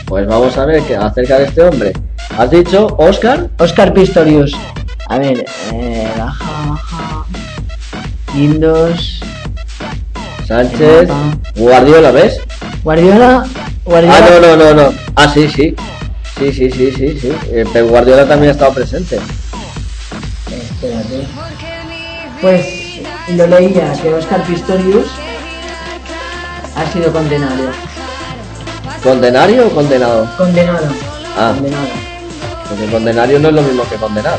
Pues 0.05 0.27
vamos 0.27 0.55
a 0.59 0.67
ver 0.67 0.83
que 0.83 0.97
acerca 0.97 1.39
de 1.39 1.45
este 1.47 1.63
hombre. 1.63 1.93
¿Has 2.37 2.51
dicho 2.51 2.87
Oscar? 2.99 3.49
Oscar 3.59 3.93
Pistorius. 3.93 4.55
A 5.09 5.19
ver, 5.19 5.45
eh, 5.73 6.13
baja, 6.19 6.69
baja. 6.69 7.25
Windows. 8.35 9.21
Sánchez. 10.47 11.09
Guardiola, 11.57 12.11
¿ves? 12.13 12.41
Guardiola. 12.85 13.47
Guardiola. 13.85 14.17
Ah, 14.17 14.29
no, 14.31 14.41
no, 14.41 14.57
no, 14.57 14.75
no. 14.75 14.95
Ah, 15.17 15.29
sí, 15.29 15.49
sí. 15.49 15.75
Sí, 16.39 16.53
sí, 16.53 16.71
sí, 16.71 16.93
sí, 16.93 17.19
sí. 17.21 17.33
Eh, 17.51 17.65
Pep 17.73 17.89
Guardiola 17.89 18.27
también 18.27 18.51
ha 18.51 18.53
estado 18.53 18.73
presente. 18.73 19.19
Espérate. 20.47 21.27
Pues 22.41 22.67
lo 23.31 23.47
leía 23.47 23.93
que 24.01 24.15
Oscar 24.15 24.43
Pistorius 24.45 25.09
ha 26.77 26.93
sido 26.93 27.13
condenado. 27.13 27.71
¿Condenario 29.03 29.67
o 29.67 29.71
condenado? 29.71 30.29
Condenado. 30.37 30.89
Ah, 31.37 31.53
Condenado. 31.55 32.08
Porque 32.69 32.87
condenario 32.87 33.39
no 33.39 33.49
es 33.49 33.55
lo 33.55 33.63
mismo 33.63 33.85
que 33.89 33.97
condenar. 33.97 34.39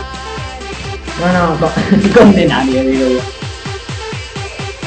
No, 1.19 1.49
no, 1.49 1.59
con- 1.59 2.09
condenario, 2.23 2.81
digo 2.83 3.09
yo. 3.09 3.19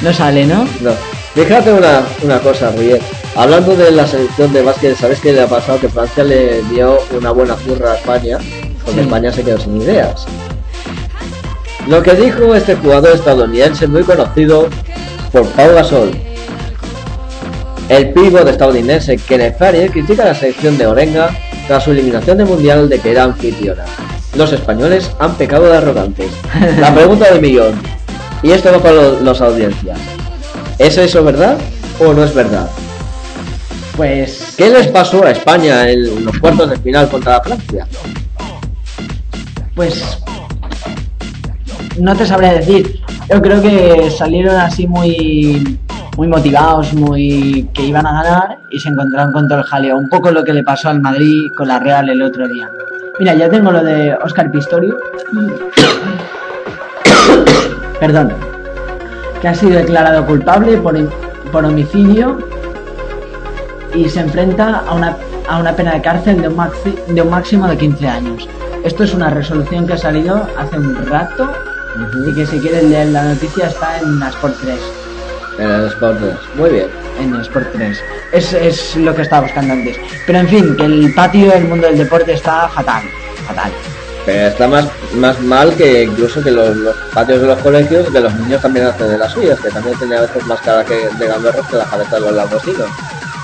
No 0.00 0.12
sale, 0.12 0.46
¿no? 0.46 0.66
No. 0.80 0.92
Fíjate 1.34 1.72
una, 1.72 2.02
una 2.22 2.38
cosa, 2.40 2.70
Ruier. 2.72 3.00
Hablando 3.36 3.74
de 3.74 3.90
la 3.92 4.06
selección 4.06 4.52
de 4.52 4.62
básquet, 4.62 4.96
¿sabes 4.96 5.20
qué 5.20 5.32
le 5.32 5.42
ha 5.42 5.46
pasado? 5.46 5.80
Que 5.80 5.88
Francia 5.88 6.22
le 6.24 6.62
dio 6.64 6.98
una 7.16 7.30
buena 7.30 7.56
zurra 7.56 7.92
a 7.92 7.96
España, 7.96 8.38
porque 8.84 9.00
Sí. 9.00 9.06
España 9.06 9.32
se 9.32 9.42
quedó 9.42 9.58
sin 9.58 9.80
ideas. 9.80 10.26
Lo 11.86 12.02
que 12.02 12.12
dijo 12.14 12.54
este 12.54 12.76
jugador 12.76 13.14
estadounidense 13.14 13.86
muy 13.86 14.02
conocido 14.02 14.68
por 15.32 15.46
Pau 15.48 15.72
Gasol. 15.74 16.12
El 17.88 18.12
pívot 18.12 18.46
estadounidense 18.46 19.16
Kenneth 19.16 19.58
Farid 19.58 19.90
critica 19.90 20.22
a 20.22 20.26
la 20.26 20.34
selección 20.34 20.76
de 20.78 20.86
Orenga 20.86 21.30
tras 21.66 21.84
su 21.84 21.92
eliminación 21.92 22.38
del 22.38 22.46
mundial 22.46 22.88
de 22.88 22.98
que 22.98 23.12
era 23.12 23.24
anfitriona. 23.24 23.84
Los 24.36 24.52
españoles 24.52 25.10
han 25.18 25.34
pecado 25.34 25.66
de 25.66 25.76
arrogantes. 25.76 26.30
La 26.78 26.94
pregunta 26.94 27.30
del 27.30 27.40
millón. 27.40 27.74
Y 28.42 28.50
esto 28.50 28.72
va 28.72 28.78
para 28.78 29.20
las 29.22 29.40
audiencias. 29.40 29.98
¿Es 30.78 30.96
eso 30.98 31.22
verdad 31.22 31.58
o 32.00 32.12
no 32.12 32.24
es 32.24 32.34
verdad? 32.34 32.68
Pues. 33.96 34.54
¿Qué 34.56 34.70
les 34.70 34.88
pasó 34.88 35.24
a 35.24 35.30
España 35.30 35.90
en 35.90 36.24
los 36.24 36.38
cuartos 36.38 36.70
de 36.70 36.78
final 36.78 37.08
contra 37.08 37.40
Francia? 37.40 37.86
Pues. 39.74 40.18
No 41.98 42.16
te 42.16 42.26
sabré 42.26 42.54
decir. 42.54 43.00
Yo 43.30 43.40
creo 43.42 43.60
que 43.60 44.10
salieron 44.10 44.56
así 44.56 44.86
muy. 44.86 45.78
Muy 46.16 46.28
motivados, 46.28 46.92
muy. 46.92 47.68
que 47.72 47.86
iban 47.86 48.06
a 48.06 48.22
ganar 48.22 48.58
y 48.70 48.78
se 48.78 48.90
encontraron 48.90 49.32
con 49.32 49.48
todo 49.48 49.58
el 49.58 49.64
jaleo. 49.64 49.96
Un 49.96 50.08
poco 50.08 50.30
lo 50.30 50.44
que 50.44 50.52
le 50.52 50.62
pasó 50.62 50.90
al 50.90 51.00
Madrid 51.00 51.50
con 51.56 51.68
la 51.68 51.78
Real 51.78 52.08
el 52.10 52.22
otro 52.22 52.46
día. 52.46 52.68
Mira, 53.18 53.34
ya 53.34 53.48
tengo 53.48 53.72
lo 53.72 53.82
de 53.82 54.14
Oscar 54.22 54.50
Pistorius. 54.50 54.94
Perdón. 58.00 58.32
Que 59.40 59.48
ha 59.48 59.54
sido 59.54 59.78
declarado 59.78 60.24
culpable 60.26 60.76
por, 60.78 60.96
por 61.50 61.64
homicidio 61.64 62.38
y 63.94 64.08
se 64.08 64.20
enfrenta 64.20 64.82
a 64.86 64.94
una, 64.94 65.16
a 65.48 65.58
una 65.58 65.72
pena 65.74 65.94
de 65.94 66.02
cárcel 66.02 66.40
de 66.42 66.48
un, 66.48 66.56
maxi- 66.56 67.04
de 67.06 67.22
un 67.22 67.30
máximo 67.30 67.66
de 67.66 67.76
15 67.76 68.08
años. 68.08 68.48
Esto 68.84 69.04
es 69.04 69.14
una 69.14 69.30
resolución 69.30 69.86
que 69.86 69.94
ha 69.94 69.98
salido 69.98 70.46
hace 70.58 70.78
un 70.78 70.94
rato 71.06 71.50
y 72.28 72.34
que 72.34 72.46
si 72.46 72.58
quieres 72.60 72.84
leer 72.84 73.08
la 73.08 73.24
noticia 73.24 73.66
está 73.66 73.98
en 73.98 74.20
la 74.20 74.28
Sport 74.28 74.54
3. 74.62 74.78
En 75.58 75.70
el 75.70 75.86
Sport 75.86 76.18
3. 76.20 76.34
Muy 76.56 76.70
bien. 76.70 76.86
En 77.20 77.34
el 77.34 77.40
Sport 77.42 77.72
3. 77.74 77.98
Es, 78.32 78.52
es 78.52 78.96
lo 78.96 79.14
que 79.14 79.22
estaba 79.22 79.42
buscando 79.42 79.74
antes. 79.74 79.96
Pero 80.26 80.38
en 80.38 80.48
fin, 80.48 80.76
que 80.76 80.84
el 80.84 81.12
patio 81.14 81.50
del 81.50 81.64
mundo 81.64 81.86
del 81.86 81.98
deporte 81.98 82.32
está 82.32 82.68
fatal. 82.68 83.02
Fatal. 83.46 83.72
Pero 84.24 84.48
está 84.48 84.68
más, 84.68 84.86
más 85.14 85.40
mal 85.40 85.74
que 85.74 86.04
incluso 86.04 86.42
que 86.42 86.50
los, 86.50 86.76
los 86.76 86.96
patios 87.12 87.40
de 87.40 87.46
los 87.48 87.58
colegios, 87.58 88.08
que 88.08 88.20
los 88.20 88.32
niños 88.34 88.62
también 88.62 88.86
hacen 88.86 89.08
de 89.08 89.18
las 89.18 89.32
suyas, 89.32 89.58
que 89.60 89.70
también 89.70 89.98
tienen 89.98 90.18
a 90.18 90.22
veces 90.22 90.46
más 90.46 90.60
cara 90.60 90.84
que 90.84 91.08
de 91.08 91.26
gamberros 91.26 91.66
que 91.66 91.76
la 91.76 91.84
cabeza 91.84 92.14
de 92.16 92.20
los 92.20 92.32
langostinos. 92.32 92.86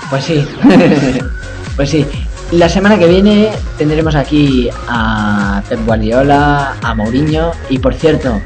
Pues 0.09 0.23
sí. 0.23 0.47
pues 1.75 1.89
sí. 1.89 2.05
La 2.51 2.67
semana 2.67 2.97
que 2.97 3.07
viene 3.07 3.51
tendremos 3.77 4.15
aquí 4.15 4.69
a 4.87 5.61
Pep 5.69 5.85
Guardiola, 5.85 6.75
a 6.81 6.95
Mourinho 6.95 7.51
y 7.69 7.77
por 7.77 7.93
cierto, 7.93 8.41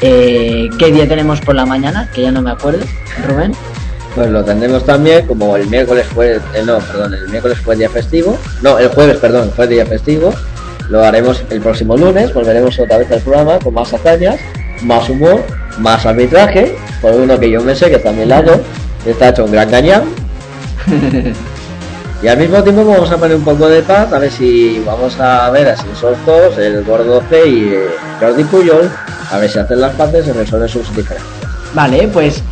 eh, 0.00 0.68
¿qué 0.78 0.92
día 0.92 1.08
tenemos 1.08 1.40
por 1.40 1.54
la 1.54 1.66
mañana? 1.66 2.08
Que 2.14 2.22
ya 2.22 2.30
no 2.30 2.42
me 2.42 2.50
acuerdo, 2.50 2.84
Rubén. 3.26 3.52
Pues 4.14 4.30
lo 4.30 4.44
tendremos 4.44 4.84
también, 4.84 5.26
como 5.26 5.56
el 5.56 5.66
miércoles 5.66 6.06
fue, 6.06 6.36
eh, 6.36 6.62
no, 6.64 6.78
perdón, 6.78 7.14
el 7.14 7.28
miércoles 7.28 7.58
fue 7.58 7.74
día 7.74 7.88
festivo, 7.90 8.38
no, 8.62 8.78
el 8.78 8.88
jueves, 8.88 9.16
perdón, 9.16 9.50
fue 9.56 9.66
día 9.66 9.84
festivo, 9.84 10.32
lo 10.88 11.02
haremos 11.02 11.42
el 11.50 11.60
próximo 11.60 11.96
lunes, 11.96 12.32
volveremos 12.32 12.78
otra 12.78 12.98
vez 12.98 13.10
al 13.10 13.20
programa 13.20 13.58
con 13.58 13.74
más 13.74 13.92
hazañas, 13.92 14.38
más 14.82 15.08
humor, 15.10 15.42
más 15.78 16.06
arbitraje, 16.06 16.76
por 17.02 17.12
uno 17.12 17.40
que 17.40 17.50
yo 17.50 17.60
me 17.60 17.74
sé 17.74 17.90
que 17.90 17.98
también 17.98 18.28
la 18.28 18.38
hago, 18.38 18.60
está 19.04 19.30
hecho 19.30 19.46
un 19.46 19.50
gran 19.50 19.68
gañán, 19.68 20.04
Y 22.22 22.28
al 22.28 22.38
mismo 22.38 22.62
tiempo 22.62 22.84
vamos 22.84 23.10
a 23.10 23.16
poner 23.18 23.36
un 23.36 23.44
poco 23.44 23.68
de 23.68 23.82
paz, 23.82 24.12
a 24.12 24.18
ver 24.18 24.30
si 24.30 24.82
vamos 24.86 25.18
a 25.20 25.50
ver 25.50 25.68
a 25.68 25.76
si 25.76 25.88
esos 25.90 26.16
dos, 26.24 26.56
el 26.56 26.82
Gordo 26.84 27.22
C 27.28 27.46
y 27.46 27.74
eh, 27.74 27.88
Jordi 28.18 28.44
Puyol, 28.44 28.90
a 29.30 29.38
ver 29.38 29.50
si 29.50 29.58
hacen 29.58 29.80
las 29.80 29.94
paces 29.94 30.26
y 30.28 30.32
resuelven 30.32 30.68
sus 30.68 30.88
diferencias. 30.96 31.34
Vale, 31.74 32.08
pues 32.08 32.42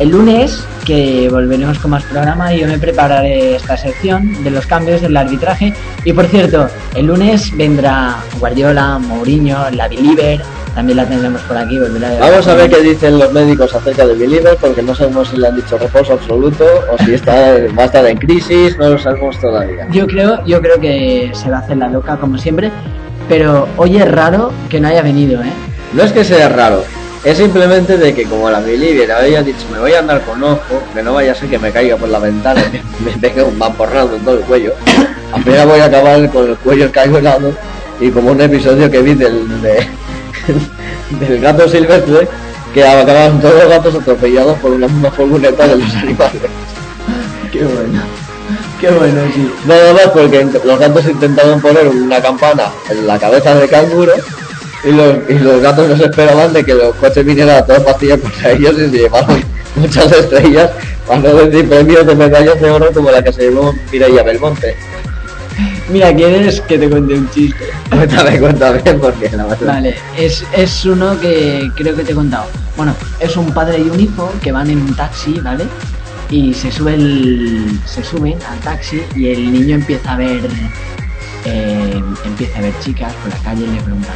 el 0.00 0.08
lunes 0.08 0.64
que 0.86 1.28
volveremos 1.30 1.78
con 1.78 1.92
más 1.92 2.02
programa 2.04 2.52
y 2.54 2.60
yo 2.60 2.66
me 2.66 2.78
prepararé 2.78 3.56
esta 3.56 3.76
sección 3.76 4.42
de 4.42 4.50
los 4.50 4.66
cambios 4.66 5.02
del 5.02 5.14
arbitraje. 5.14 5.74
Y 6.04 6.12
por 6.14 6.24
cierto, 6.26 6.68
el 6.96 7.06
lunes 7.06 7.54
vendrá 7.54 8.16
Guardiola, 8.38 8.98
Mourinho, 8.98 9.70
la 9.70 9.88
Believer, 9.88 10.40
también 10.74 10.96
la 10.96 11.04
tendremos 11.04 11.42
por 11.42 11.58
aquí. 11.58 11.78
volverá 11.78 12.18
Vamos 12.18 12.48
a 12.48 12.54
ver 12.54 12.70
qué 12.70 12.80
dicen 12.80 13.18
los 13.18 13.30
médicos 13.30 13.74
acerca 13.74 14.06
de 14.06 14.14
Believer, 14.14 14.56
porque 14.58 14.82
no 14.82 14.94
sabemos 14.94 15.28
si 15.28 15.36
le 15.36 15.48
han 15.48 15.56
dicho 15.56 15.76
reposo 15.76 16.14
absoluto 16.14 16.64
o 16.90 17.04
si 17.04 17.12
está, 17.12 17.32
va 17.78 17.82
a 17.82 17.86
estar 17.86 18.06
en 18.06 18.16
crisis, 18.16 18.78
no 18.78 18.88
lo 18.88 18.98
sabemos 18.98 19.38
todavía. 19.38 19.86
Yo 19.90 20.06
creo, 20.06 20.42
yo 20.46 20.62
creo 20.62 20.80
que 20.80 21.30
se 21.34 21.50
va 21.50 21.58
a 21.58 21.60
hacer 21.60 21.76
la 21.76 21.88
loca 21.88 22.16
como 22.16 22.38
siempre, 22.38 22.72
pero 23.28 23.68
hoy 23.76 23.98
es 23.98 24.10
raro 24.10 24.50
que 24.70 24.80
no 24.80 24.88
haya 24.88 25.02
venido, 25.02 25.42
¿eh? 25.42 25.52
No 25.92 26.04
es 26.04 26.12
que 26.12 26.24
sea 26.24 26.48
raro, 26.48 26.84
es 27.24 27.36
simplemente 27.36 27.96
de 27.98 28.14
que 28.14 28.24
como 28.24 28.50
la 28.50 28.60
Believer 28.60 29.10
había 29.12 29.42
dicho 29.42 29.66
me 29.72 29.78
voy 29.78 29.92
a 29.92 29.98
andar 30.00 30.22
con 30.22 30.42
ojo, 30.42 30.82
que 30.94 31.02
no 31.02 31.14
vaya 31.14 31.32
a 31.32 31.34
ser 31.34 31.48
que 31.50 31.58
me 31.58 31.70
caiga 31.70 31.96
por 31.96 32.08
la 32.08 32.18
ventana 32.18 32.62
y 32.72 33.02
me 33.04 33.12
pegue 33.12 33.42
un 33.42 33.58
vaporrado 33.58 34.16
en 34.16 34.24
todo 34.24 34.36
el 34.38 34.44
cuello, 34.44 34.72
al 35.32 35.42
final 35.44 35.66
voy 35.68 35.80
a 35.80 35.84
acabar 35.86 36.30
con 36.30 36.48
el 36.50 36.56
cuello 36.56 36.90
helado 36.94 37.52
y 38.00 38.10
como 38.10 38.30
un 38.32 38.40
episodio 38.40 38.90
que 38.90 39.02
vi 39.02 39.14
del, 39.14 39.60
de- 39.60 39.86
del 41.26 41.40
gato 41.40 41.68
silvestre 41.68 42.26
que 42.72 42.84
acababan 42.84 43.40
todos 43.40 43.54
los 43.54 43.68
gatos 43.68 43.94
atropellados 43.96 44.56
por 44.58 44.70
una 44.70 44.86
misma 44.86 45.10
furgoneta 45.10 45.66
de 45.66 45.76
los 45.76 45.94
animales. 45.96 46.42
Qué 47.52 47.64
bueno. 47.64 48.00
Qué 48.80 48.88
bueno, 48.90 49.20
sí. 49.34 49.52
Nada 49.66 49.92
más 49.92 50.08
porque 50.14 50.46
los 50.64 50.78
gatos 50.78 51.04
intentaban 51.04 51.60
poner 51.60 51.86
una 51.88 52.22
campana 52.22 52.70
en 52.88 53.06
la 53.06 53.18
cabeza 53.18 53.54
del 53.56 53.68
canguro 53.68 54.12
y 54.84 54.92
los, 54.92 55.16
y 55.28 55.38
los 55.38 55.60
gatos 55.60 55.88
no 55.88 55.96
se 55.96 56.04
esperaban 56.04 56.52
de 56.52 56.64
que 56.64 56.74
los 56.74 56.94
coches 56.96 57.24
vinieran 57.24 57.56
a 57.56 57.66
todas 57.66 57.82
pastillas 57.82 58.20
contra 58.20 58.52
ellos 58.52 58.74
y 58.78 58.90
se 58.90 58.98
llevaron 58.98 59.44
muchas 59.76 60.12
estrellas 60.12 60.70
para 61.06 61.20
no 61.20 61.34
decir 61.34 61.68
premios 61.68 62.06
de 62.06 62.14
medallas 62.14 62.60
de 62.60 62.70
oro 62.70 62.92
como 62.92 63.10
la 63.10 63.22
que 63.22 63.32
se 63.32 63.42
llevó 63.42 63.74
Mireia 63.92 64.22
Belmonte. 64.22 64.76
Mira, 65.90 66.14
¿quieres 66.14 66.60
que 66.62 66.78
te 66.78 66.88
cuente 66.88 67.14
un 67.14 67.28
chiste? 67.30 67.64
Cuéntame, 67.90 68.38
cuéntame, 68.38 68.80
porque 68.94 69.28
la 69.36 69.46
verdad. 69.46 69.66
Vale, 69.66 69.96
es, 70.16 70.44
es 70.56 70.84
uno 70.84 71.18
que 71.20 71.68
creo 71.74 71.96
que 71.96 72.04
te 72.04 72.12
he 72.12 72.14
contado. 72.14 72.46
Bueno, 72.76 72.94
es 73.18 73.36
un 73.36 73.52
padre 73.52 73.78
y 73.78 73.90
un 73.90 73.98
hijo 73.98 74.32
que 74.40 74.52
van 74.52 74.70
en 74.70 74.78
un 74.78 74.94
taxi, 74.94 75.40
¿vale? 75.40 75.64
Y 76.30 76.54
se 76.54 76.70
sube 76.70 76.94
el, 76.94 77.80
se 77.86 78.04
suben 78.04 78.38
al 78.48 78.58
taxi 78.60 79.02
y 79.16 79.30
el 79.30 79.52
niño 79.52 79.74
empieza 79.74 80.12
a 80.12 80.16
ver 80.16 80.48
eh, 81.44 82.02
empieza 82.24 82.58
a 82.58 82.62
ver 82.62 82.74
chicas 82.80 83.12
por 83.14 83.32
la 83.32 83.38
calle 83.38 83.64
y 83.64 83.74
le 83.74 83.82
pregunta 83.82 84.08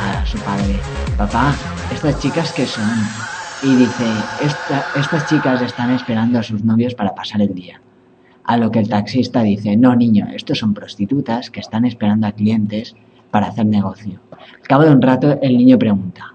a, 0.00 0.24
su 0.26 0.42
padre, 0.42 0.84
papá, 1.16 1.60
¿estas 1.88 2.18
chicas 2.18 2.52
qué 2.52 2.66
son? 2.66 3.28
Y 3.60 3.76
dice, 3.76 4.30
"Esta- 4.38 4.88
estas 4.92 5.26
chicas 5.26 5.60
están 5.60 5.90
esperando 5.90 6.38
a 6.38 6.42
sus 6.42 6.64
novios 6.64 6.94
para 6.94 7.14
pasar 7.14 7.42
el 7.42 7.54
día. 7.54 7.80
A 8.44 8.56
lo 8.56 8.70
que 8.70 8.78
el 8.78 8.88
taxista 8.88 9.42
dice, 9.42 9.76
no 9.76 9.94
niño, 9.94 10.26
estos 10.34 10.58
son 10.58 10.72
prostitutas 10.74 11.50
que 11.50 11.60
están 11.60 11.84
esperando 11.84 12.26
a 12.26 12.32
clientes 12.32 12.96
para 13.30 13.48
hacer 13.48 13.66
negocio. 13.66 14.18
Al 14.32 14.66
cabo 14.66 14.84
de 14.84 14.90
un 14.90 15.02
rato 15.02 15.38
el 15.42 15.56
niño 15.58 15.78
pregunta, 15.78 16.34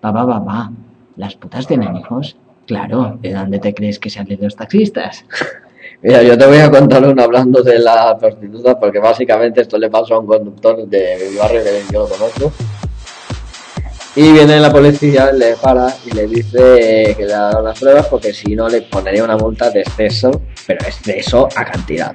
papá, 0.00 0.26
papá, 0.26 0.72
¿las 1.16 1.34
putas 1.36 1.66
tienen 1.66 1.94
hijos? 1.96 2.36
Claro, 2.66 3.18
¿de 3.20 3.32
dónde 3.34 3.58
te 3.58 3.74
crees 3.74 3.98
que 3.98 4.08
salen 4.08 4.38
los 4.40 4.56
taxistas? 4.56 5.24
Mira, 6.02 6.22
yo 6.22 6.36
te 6.38 6.46
voy 6.46 6.58
a 6.58 6.70
contar 6.70 7.06
uno 7.06 7.22
hablando 7.22 7.62
de 7.62 7.78
la 7.78 8.16
prostituta 8.18 8.78
porque 8.80 8.98
básicamente 8.98 9.60
esto 9.60 9.78
le 9.78 9.90
pasó 9.90 10.14
a 10.14 10.18
un 10.20 10.26
conductor 10.26 10.86
de 10.88 11.28
mi 11.30 11.36
barrio 11.36 11.62
que 11.62 11.92
yo 11.92 12.00
lo 12.00 12.08
conozco. 12.08 12.52
Y 14.14 14.30
viene 14.30 14.60
la 14.60 14.70
policía, 14.70 15.32
le 15.32 15.56
para 15.56 15.94
y 16.04 16.10
le 16.10 16.26
dice 16.26 17.14
que 17.16 17.24
le 17.24 17.32
ha 17.32 17.44
dado 17.44 17.62
las 17.62 17.80
pruebas 17.80 18.06
porque 18.08 18.34
si 18.34 18.54
no 18.54 18.68
le 18.68 18.82
pondría 18.82 19.24
una 19.24 19.38
multa 19.38 19.70
de 19.70 19.80
exceso, 19.80 20.42
pero 20.66 20.86
exceso 20.86 21.48
a 21.56 21.64
cantidad. 21.64 22.14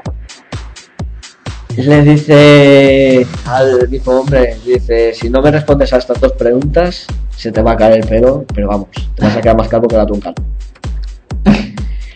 Le 1.76 2.04
dice 2.04 3.26
al 3.46 3.90
mismo 3.90 4.20
hombre, 4.20 4.58
dice, 4.64 5.14
si 5.14 5.30
no 5.30 5.42
me 5.42 5.50
respondes 5.50 5.92
a 5.94 5.98
estas 5.98 6.20
dos 6.22 6.34
preguntas, 6.34 7.08
se 7.36 7.52
te 7.52 7.62
va 7.64 7.72
a 7.72 7.78
caer 7.78 8.00
el 8.00 8.08
pelo, 8.08 8.46
pero 8.54 8.68
vamos, 8.68 8.90
te 9.16 9.24
vas 9.24 9.36
a 9.36 9.42
quedar 9.42 9.58
más 9.58 9.68
calvo 9.68 9.88
que 9.88 9.96
la 9.96 10.06
tuncal. 10.06 10.36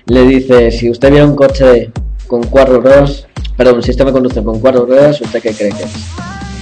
Le 0.05 0.23
dice, 0.23 0.71
si 0.71 0.89
usted 0.91 1.09
viera 1.09 1.25
un 1.25 1.35
coche 1.35 1.91
con 2.27 2.43
cuatro 2.43 2.81
ruedas, 2.81 3.27
perdón, 3.57 3.75
un 3.77 3.83
sistema 3.83 4.09
de 4.09 4.13
conducción 4.13 4.45
con 4.45 4.59
cuatro 4.59 4.85
ruedas, 4.85 5.21
¿usted 5.21 5.41
qué 5.41 5.53
cree 5.53 5.71
que 5.71 5.83
es? 5.83 5.93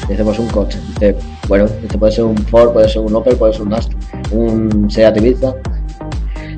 Dice, 0.07 0.23
pues 0.23 0.39
un 0.39 0.47
coche. 0.47 0.77
Dice, 0.89 1.15
bueno, 1.49 1.65
este 1.65 1.97
puede 1.97 2.11
ser 2.13 2.23
un 2.25 2.37
Ford, 2.37 2.71
puede 2.71 2.87
ser 2.87 3.01
un 3.01 3.13
Opel, 3.15 3.35
puede 3.35 3.53
ser 3.53 3.63
un 3.63 3.73
Astra, 3.73 3.97
un 4.31 4.87
Seat 4.89 5.17
Ibiza. 5.17 5.53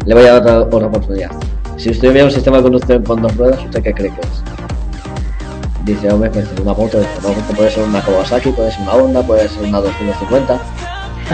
Le 0.06 0.14
voy 0.14 0.26
a 0.26 0.40
dar 0.40 0.58
otra, 0.58 0.88
oportunidad. 0.88 1.32
Si 1.78 1.90
usted 1.92 2.12
viera 2.12 2.26
un 2.26 2.32
sistema 2.32 2.58
de 2.58 2.64
conducción 2.64 3.02
con 3.04 3.22
dos 3.22 3.36
ruedas, 3.38 3.64
¿usted 3.64 3.82
qué 3.82 3.94
cree 3.94 4.12
que 4.14 4.20
es? 4.22 4.44
Dice, 5.86 6.12
hombre, 6.12 6.30
pues 6.30 6.46
una 6.62 6.74
moto, 6.74 6.98
no, 7.24 7.30
esto 7.30 7.54
puede 7.56 7.72
ser 7.72 7.84
una 7.86 8.02
Kawasaki, 8.02 8.52
puede 8.52 8.72
ser 8.72 8.82
una 8.82 8.94
Honda, 8.94 9.22
puede 9.24 9.48
ser 9.48 9.64
una 9.64 9.80
250. 9.80 10.60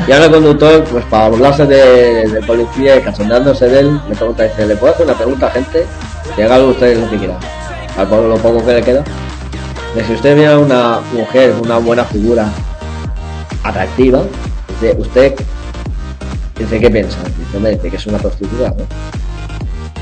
Y 0.07 0.11
ahora 0.11 0.25
el 0.25 0.31
conductor, 0.31 0.83
pues 0.83 1.03
para 1.05 1.29
burlarse 1.29 1.65
de- 1.65 2.27
del 2.29 2.45
policía 2.45 2.97
y 2.97 3.01
cachondeándose 3.01 3.67
de 3.67 3.79
él, 3.79 3.99
le 4.07 4.15
pregunta, 4.15 4.43
dice, 4.43 4.67
¿le 4.67 4.75
puedo 4.75 4.93
hacer 4.93 5.05
una 5.07 5.17
pregunta, 5.17 5.49
gente? 5.49 5.85
Y 6.37 6.41
haga 6.41 6.63
usted 6.63 6.99
lo 6.99 7.09
que 7.09 7.17
quiera. 7.17 7.39
Al 7.97 8.07
lo 8.09 8.37
poco 8.37 8.63
que 8.63 8.73
le 8.73 8.83
queda. 8.83 9.03
De 9.95 10.03
si 10.05 10.13
usted 10.13 10.35
viera 10.35 10.59
una 10.59 10.99
mujer, 11.11 11.55
una 11.61 11.79
buena 11.79 12.03
figura, 12.03 12.47
atractiva, 13.69 14.23
dice, 14.69 14.95
usted, 14.97 15.35
dice, 16.57 16.79
¿qué 16.79 16.89
piensa? 16.89 17.17
Dice, 17.37 17.57
hombre, 17.57 17.71
dice 17.71 17.89
que 17.89 17.95
es 17.95 18.07
una 18.07 18.17
prostituta, 18.17 18.69
¿no? 18.69 18.85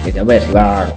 Dice, 0.05 0.21
hombre, 0.21 0.41
si 0.41 0.51
va 0.51 0.87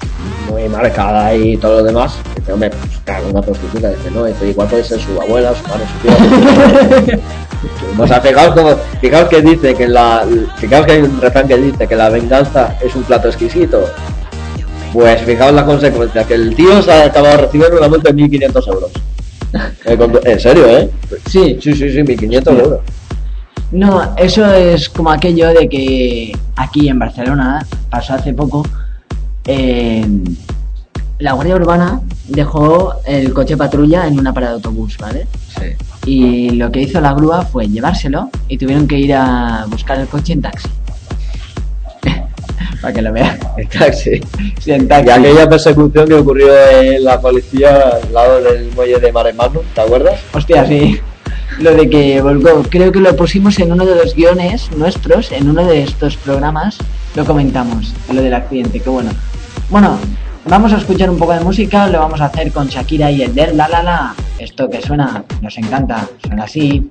muy 0.48 0.68
marcada 0.68 1.34
y 1.34 1.56
todo 1.56 1.78
lo 1.78 1.84
demás, 1.84 2.16
dice, 2.36 2.52
hombre, 2.52 2.70
pues 2.70 3.00
claro, 3.05 3.28
una 3.28 3.42
prostituta, 3.42 3.90
dice, 3.90 4.10
no, 4.10 4.24
dice, 4.24 4.48
igual 4.48 4.68
puede 4.68 4.84
ser 4.84 5.00
su 5.00 5.20
abuela, 5.20 5.55
su 5.55 5.62
madre, 5.68 5.84
su 5.92 7.06
tía. 7.10 7.18
O 7.98 8.06
sea, 8.06 8.20
fijaos, 8.20 8.55
como, 8.55 8.76
fijaos 9.00 9.28
que 9.28 9.42
dice 9.42 9.74
que 9.74 9.88
la. 9.88 10.24
Fijaos 10.58 10.86
que 10.86 10.92
hay 10.92 11.02
un 11.02 11.20
refrán 11.20 11.48
que 11.48 11.56
dice 11.56 11.88
que 11.88 11.97
la 11.97 12.08
venganza 12.08 12.76
es 12.80 12.94
un 12.94 13.02
plato 13.02 13.28
exquisito. 13.28 13.84
Pues 14.92 15.20
fijaos 15.22 15.52
la 15.52 15.64
consecuencia, 15.64 16.24
que 16.24 16.34
el 16.34 16.55
tío 16.55 16.80
se 16.82 16.92
ha 16.92 17.06
acabado 17.06 17.38
recibiendo 17.38 17.76
una 17.78 17.88
multa 17.88 18.12
de 18.12 18.22
1.500 18.22 18.68
euros. 18.68 18.90
Eh, 19.85 19.99
En 20.25 20.41
serio, 20.41 20.67
¿eh? 20.68 20.91
Sí. 21.27 21.59
Sí, 21.60 21.73
sí, 21.75 21.91
sí, 21.91 21.99
1.500 22.02 22.59
euros. 22.60 22.81
No, 23.73 24.15
eso 24.17 24.47
es 24.52 24.89
como 24.89 25.10
aquello 25.10 25.49
de 25.49 25.68
que 25.68 26.33
aquí 26.57 26.89
en 26.89 26.99
Barcelona 26.99 27.65
pasó 27.91 28.15
hace 28.15 28.33
poco. 28.33 28.67
eh, 29.47 30.07
la 31.20 31.33
Guardia 31.33 31.57
Urbana 31.57 32.01
dejó 32.28 32.94
el 33.05 33.33
coche 33.33 33.57
patrulla 33.57 34.07
en 34.07 34.18
una 34.20 34.33
parada 34.33 34.52
de 34.52 34.57
autobús, 34.59 34.97
¿vale? 34.99 35.27
Sí. 35.59 35.65
Y 36.07 36.51
lo 36.51 36.70
que 36.70 36.81
hizo 36.83 37.01
la 37.01 37.12
grúa 37.12 37.43
fue 37.44 37.67
llevárselo 37.68 38.31
y 38.49 38.57
tuvieron 38.57 38.86
que 38.86 38.99
ir 38.99 39.15
a 39.15 39.67
buscar 39.68 39.99
el 39.99 40.07
coche 40.07 40.35
en 40.35 40.43
taxi. 40.43 40.68
Para 42.80 42.94
que 42.94 43.02
lo 43.02 43.12
vean. 43.12 43.38
Taxi. 43.78 44.20
Sí, 44.60 44.72
en 44.72 44.88
taxi. 44.88 45.08
Y 45.08 45.10
aquella 45.10 45.48
persecución 45.48 46.08
que 46.08 46.14
ocurrió 46.14 46.48
en 46.80 47.04
la 47.04 47.20
policía 47.20 47.98
al 48.02 48.12
lado 48.12 48.42
del 48.42 48.70
muelle 48.72 48.98
de 48.98 49.12
Maremano, 49.12 49.62
¿te 49.74 49.80
acuerdas? 49.80 50.20
Hostia, 50.32 50.66
sí. 50.66 51.00
Lo 51.60 51.74
de 51.74 51.90
que 51.90 52.20
volcó, 52.20 52.62
creo 52.68 52.92
que 52.92 53.00
lo 53.00 53.16
pusimos 53.16 53.58
en 53.58 53.72
uno 53.72 53.84
de 53.84 53.96
los 53.96 54.14
guiones 54.14 54.70
nuestros, 54.76 55.32
en 55.32 55.48
uno 55.48 55.64
de 55.64 55.82
estos 55.82 56.16
programas, 56.16 56.78
lo 57.16 57.24
comentamos, 57.24 57.92
lo 58.12 58.22
del 58.22 58.34
accidente, 58.34 58.78
que 58.80 58.88
bueno. 58.88 59.10
Bueno, 59.68 59.98
vamos 60.44 60.72
a 60.72 60.76
escuchar 60.76 61.10
un 61.10 61.18
poco 61.18 61.32
de 61.32 61.40
música, 61.40 61.88
lo 61.88 61.98
vamos 61.98 62.20
a 62.20 62.26
hacer 62.26 62.52
con 62.52 62.68
Shakira 62.68 63.10
y 63.10 63.22
Ender, 63.22 63.54
la 63.54 63.68
la 63.68 63.82
la. 63.82 64.14
Esto 64.38 64.70
que 64.70 64.80
suena, 64.80 65.24
nos 65.42 65.58
encanta, 65.58 66.06
suena 66.24 66.44
así. 66.44 66.88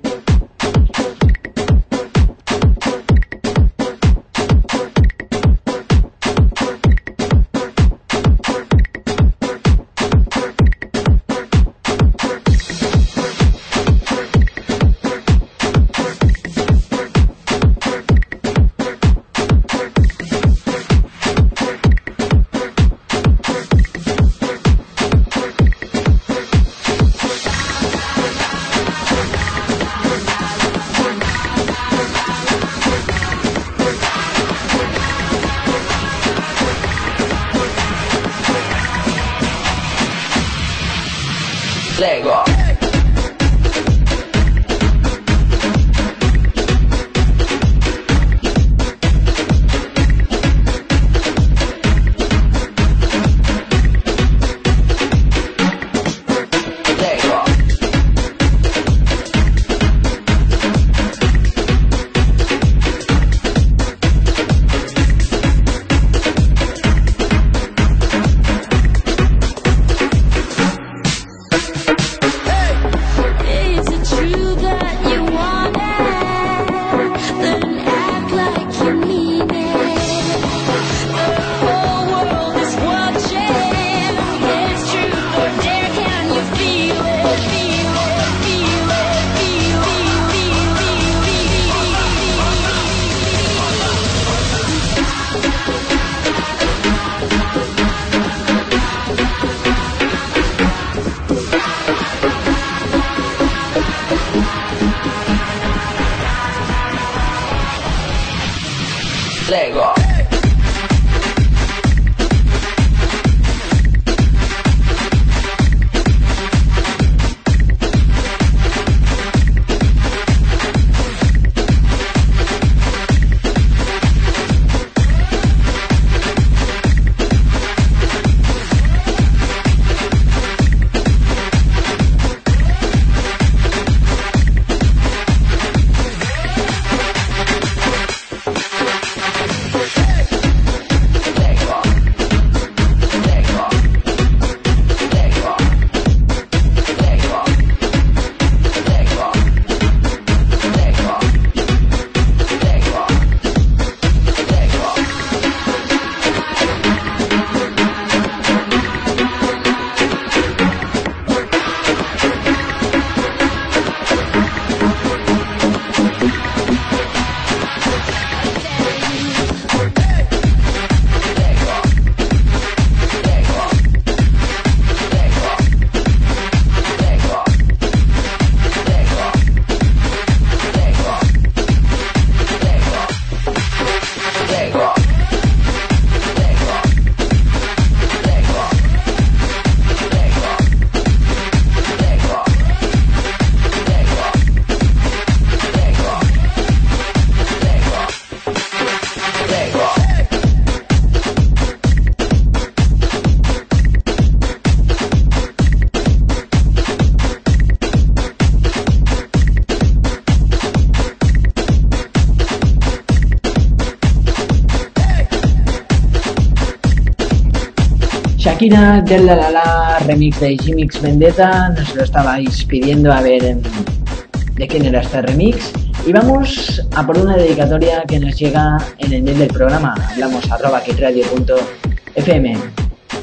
Shakira 218.58 219.00
del 219.02 219.24
La 219.24 219.36
La 219.36 219.50
La 219.52 219.98
remix 220.00 220.40
de 220.40 220.58
Jimix 220.58 221.00
Vendetta, 221.00 221.68
nos 221.68 221.94
lo 221.94 222.02
estabais 222.02 222.64
pidiendo 222.64 223.12
a 223.12 223.20
ver 223.20 223.54
de 223.54 224.66
quién 224.66 224.84
era 224.84 225.00
este 225.00 225.22
remix. 225.22 225.72
Y 226.04 226.10
vamos 226.10 226.82
a 226.96 227.06
por 227.06 227.18
una 227.18 227.36
dedicatoria 227.36 228.02
que 228.02 228.18
nos 228.18 228.36
llega 228.36 228.78
en 228.98 229.12
el 229.12 229.22
mail 229.22 229.38
del 229.38 229.48
programa, 229.48 229.94
hablamos 230.10 230.50
arroba 230.50 230.82
kitradio.fm. 230.82 232.56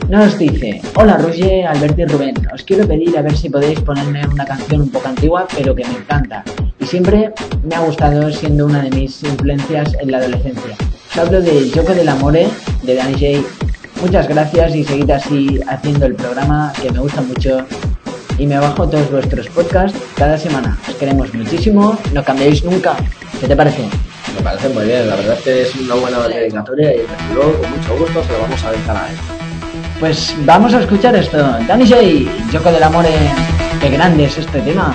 Nos 0.07 0.39
dice, 0.39 0.81
hola 0.95 1.17
Roger, 1.17 1.67
Alberto 1.67 2.03
y 2.03 2.05
Rubén, 2.05 2.35
os 2.53 2.63
quiero 2.63 2.87
pedir 2.87 3.17
a 3.17 3.21
ver 3.21 3.35
si 3.35 3.49
podéis 3.49 3.81
ponerme 3.81 4.25
una 4.25 4.45
canción 4.45 4.83
un 4.83 4.89
poco 4.89 5.09
antigua, 5.09 5.49
pero 5.53 5.75
que 5.75 5.83
me 5.83 5.97
encanta. 5.97 6.45
Y 6.79 6.85
siempre 6.85 7.33
me 7.65 7.75
ha 7.75 7.81
gustado 7.81 8.31
siendo 8.31 8.67
una 8.67 8.83
de 8.83 8.89
mis 8.89 9.21
influencias 9.23 9.97
en 9.99 10.11
la 10.11 10.19
adolescencia. 10.19 10.77
Os 11.11 11.17
hablo 11.17 11.41
de 11.41 11.69
Yoko 11.71 11.93
del 11.93 12.07
Amore, 12.07 12.47
de 12.83 12.95
Danny 12.95 13.13
J. 13.13 13.54
Muchas 14.05 14.27
gracias 14.27 14.75
y 14.75 14.83
seguid 14.83 15.09
así 15.09 15.59
haciendo 15.67 16.05
el 16.05 16.13
programa 16.13 16.71
que 16.79 16.91
me 16.91 16.99
gusta 16.99 17.23
mucho 17.23 17.65
y 18.37 18.45
me 18.45 18.59
bajo 18.59 18.87
todos 18.87 19.09
vuestros 19.09 19.49
podcasts 19.49 19.99
cada 20.15 20.37
semana. 20.37 20.77
Os 20.87 20.93
queremos 20.93 21.33
muchísimo, 21.33 21.97
no 22.13 22.23
cambiéis 22.23 22.63
nunca. 22.63 22.95
¿Qué 23.41 23.47
te 23.47 23.55
parece? 23.55 23.81
Me 24.35 24.43
parece 24.43 24.69
muy 24.69 24.85
bien, 24.85 25.09
la 25.09 25.15
verdad 25.15 25.33
es 25.33 25.43
que 25.43 25.61
es 25.63 25.75
una 25.75 25.95
buena 25.95 26.27
dedicatoria 26.27 26.93
y 26.93 26.99
luego 27.33 27.53
con 27.59 27.71
mucho 27.71 27.97
gusto 27.97 28.23
se 28.23 28.31
lo 28.33 28.41
vamos 28.43 28.63
a 28.63 28.71
dedicar 28.73 28.95
a 28.95 29.09
él. 29.09 29.15
Pues 29.99 30.35
vamos 30.45 30.75
a 30.75 30.81
escuchar 30.81 31.15
esto. 31.15 31.37
Danny 31.67 31.89
J, 31.89 32.01
Yoko 32.51 32.71
del 32.71 32.83
Amore, 32.83 33.09
qué 33.81 33.89
grande 33.89 34.25
es 34.25 34.37
este 34.37 34.61
tema. 34.61 34.94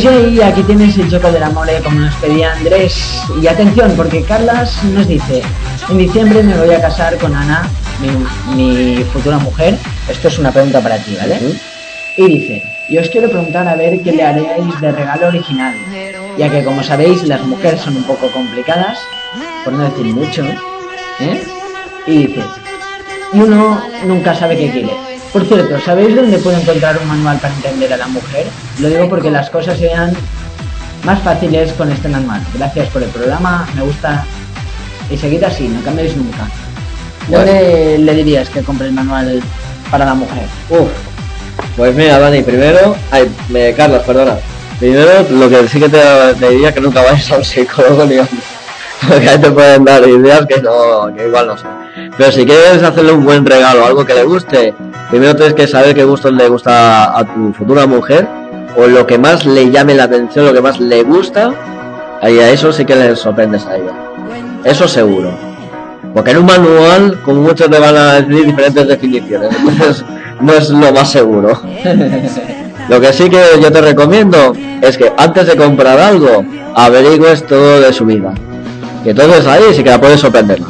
J, 0.00 0.46
aquí 0.46 0.62
tienes 0.64 0.96
el 0.98 1.10
choco 1.10 1.30
del 1.30 1.42
amor 1.42 1.68
como 1.84 2.00
nos 2.00 2.14
pedía 2.16 2.52
Andrés. 2.52 3.22
Y 3.40 3.46
atención, 3.46 3.92
porque 3.96 4.22
Carlas 4.22 4.82
nos 4.84 5.06
dice, 5.06 5.42
en 5.88 5.98
diciembre 5.98 6.42
me 6.42 6.56
voy 6.56 6.74
a 6.74 6.80
casar 6.80 7.16
con 7.18 7.34
Ana, 7.34 7.68
mi, 8.54 8.96
mi 8.96 9.04
futura 9.04 9.38
mujer. 9.38 9.76
Esto 10.08 10.28
es 10.28 10.38
una 10.38 10.50
pregunta 10.50 10.80
para 10.80 10.96
ti, 10.98 11.16
¿vale? 11.18 11.38
Y 12.16 12.26
dice, 12.26 12.62
y 12.88 12.98
os 12.98 13.08
quiero 13.08 13.28
preguntar 13.30 13.68
a 13.68 13.76
ver 13.76 14.00
qué 14.00 14.12
le 14.12 14.22
haréis 14.22 14.80
de 14.80 14.92
regalo 14.92 15.28
original, 15.28 15.74
ya 16.38 16.50
que 16.50 16.64
como 16.64 16.82
sabéis 16.82 17.22
las 17.24 17.42
mujeres 17.42 17.80
son 17.80 17.96
un 17.96 18.04
poco 18.04 18.30
complicadas, 18.32 18.98
por 19.64 19.72
no 19.72 19.84
decir 19.84 20.06
mucho, 20.06 20.44
¿eh? 21.20 21.42
Y 22.06 22.26
dice, 22.26 22.42
y 23.32 23.38
uno 23.38 23.82
nunca 24.06 24.34
sabe 24.34 24.56
qué 24.56 24.70
quiere. 24.70 25.13
Por 25.34 25.44
cierto, 25.46 25.80
¿sabéis 25.84 26.14
dónde 26.14 26.38
puedo 26.38 26.56
encontrar 26.56 26.96
un 26.96 27.08
manual 27.08 27.38
para 27.38 27.52
entender 27.54 27.92
a 27.92 27.96
la 27.96 28.06
mujer? 28.06 28.46
Lo 28.78 28.88
digo 28.88 29.08
porque 29.08 29.30
las 29.32 29.50
cosas 29.50 29.76
sean 29.78 30.14
más 31.04 31.20
fáciles 31.22 31.72
con 31.72 31.90
este 31.90 32.08
manual. 32.08 32.40
Gracias 32.54 32.88
por 32.88 33.02
el 33.02 33.08
programa, 33.10 33.68
me 33.74 33.82
gusta. 33.82 34.24
Y 35.10 35.16
seguid 35.18 35.42
así, 35.44 35.68
no 35.68 35.82
cambiéis 35.82 36.16
nunca. 36.16 36.46
¿Dónde 37.28 37.98
le 37.98 38.14
dirías 38.14 38.48
que 38.48 38.62
compre 38.62 38.86
el 38.86 38.92
manual 38.92 39.42
para 39.90 40.04
la 40.06 40.14
mujer? 40.14 40.44
Uf, 40.70 40.88
pues 41.76 41.94
mira, 41.96 42.18
Dani, 42.20 42.42
primero, 42.42 42.96
ay, 43.10 43.28
me, 43.48 43.74
Carlos, 43.74 44.02
perdona. 44.06 44.36
Primero, 44.78 45.26
lo 45.30 45.48
que 45.50 45.68
sí 45.68 45.78
que 45.80 45.88
te, 45.88 46.00
te 46.38 46.50
diría 46.50 46.72
que 46.72 46.80
nunca 46.80 47.02
vayas 47.02 47.30
a 47.32 47.36
un 47.38 47.44
psicólogo 47.44 48.04
ni 48.06 48.18
a 48.18 48.22
un- 48.22 48.28
Porque 49.08 49.28
ahí 49.28 49.40
te 49.40 49.50
pueden 49.50 49.84
dar 49.84 50.06
ideas 50.08 50.46
que 50.46 50.60
no, 50.60 51.14
que 51.14 51.26
igual 51.26 51.46
no 51.46 51.56
sé. 51.56 51.66
Pero 52.16 52.32
si 52.32 52.44
quieres 52.44 52.82
hacerle 52.82 53.12
un 53.12 53.24
buen 53.24 53.44
regalo, 53.44 53.84
algo 53.84 54.04
que 54.04 54.14
le 54.14 54.24
guste, 54.24 54.74
primero 55.10 55.34
tienes 55.34 55.54
que 55.54 55.66
saber 55.66 55.94
qué 55.94 56.04
gustos 56.04 56.32
le 56.32 56.48
gusta 56.48 57.16
a 57.16 57.24
tu 57.24 57.52
futura 57.52 57.86
mujer, 57.86 58.26
o 58.76 58.86
lo 58.86 59.06
que 59.06 59.18
más 59.18 59.46
le 59.46 59.70
llame 59.70 59.94
la 59.94 60.04
atención, 60.04 60.46
lo 60.46 60.52
que 60.52 60.60
más 60.60 60.80
le 60.80 61.02
gusta, 61.02 61.52
ahí 62.20 62.38
a 62.38 62.50
eso 62.50 62.72
sí 62.72 62.84
que 62.84 62.96
le 62.96 63.16
sorprendes 63.16 63.66
a 63.66 63.76
ella. 63.76 63.92
Eso 64.64 64.88
seguro. 64.88 65.30
Porque 66.12 66.30
en 66.30 66.38
un 66.38 66.46
manual, 66.46 67.20
con 67.22 67.42
muchos 67.42 67.68
te 67.68 67.78
van 67.78 67.96
a 67.96 68.14
decir 68.14 68.46
diferentes 68.46 68.86
definiciones, 68.86 69.50
entonces 69.56 70.04
no 70.40 70.52
es 70.52 70.70
lo 70.70 70.92
más 70.92 71.10
seguro. 71.10 71.60
Lo 72.88 73.00
que 73.00 73.14
sí 73.14 73.30
que 73.30 73.40
yo 73.62 73.72
te 73.72 73.80
recomiendo 73.80 74.52
es 74.82 74.98
que 74.98 75.10
antes 75.16 75.46
de 75.46 75.56
comprar 75.56 75.98
algo, 75.98 76.44
averigües 76.74 77.46
todo 77.46 77.80
de 77.80 77.92
su 77.94 78.04
vida. 78.04 78.34
Que 79.04 79.10
entonces 79.10 79.46
ahí 79.46 79.62
sí 79.74 79.84
que 79.84 79.90
la 79.90 80.00
puedes 80.00 80.18
sorprender. 80.18 80.60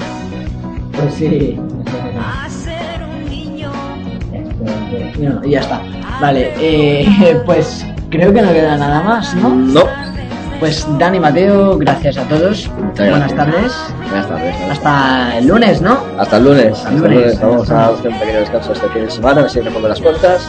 Pues 0.92 1.14
sí. 1.14 1.58
No, 5.18 5.40
y 5.44 5.50
ya 5.50 5.60
está. 5.60 5.80
Vale, 6.20 6.52
eh, 6.58 7.40
pues 7.46 7.86
creo 8.10 8.32
que 8.32 8.42
no 8.42 8.52
queda 8.52 8.76
nada 8.76 9.02
más, 9.02 9.34
¿no? 9.36 9.50
No. 9.50 9.84
Pues 10.58 10.86
Dani 10.98 11.20
Mateo, 11.20 11.78
gracias 11.78 12.16
a 12.16 12.22
todos. 12.24 12.68
Buenas 12.96 13.32
gracias. 13.32 13.36
tardes. 13.36 13.72
Buenas 14.08 14.28
tardes. 14.28 14.56
Hasta 14.70 15.38
el 15.38 15.46
lunes, 15.46 15.80
¿no? 15.80 15.98
Hasta 16.18 16.36
el 16.36 16.44
lunes. 16.44 16.76
Hasta 16.78 16.88
el 16.90 16.96
lunes. 16.96 17.16
lunes. 17.18 17.40
Vamos 17.40 17.70
a 17.70 17.86
hacer 17.86 18.10
un 18.10 18.18
pequeño 18.18 18.40
descanso 18.40 18.72
este 18.72 18.88
fin 18.88 19.04
de 19.04 19.10
semana, 19.10 19.40
a 19.40 19.42
ver 19.42 19.50
si 19.50 19.60
me 19.60 19.70
pongo 19.70 19.88
las 19.88 20.00
cuentas. 20.00 20.42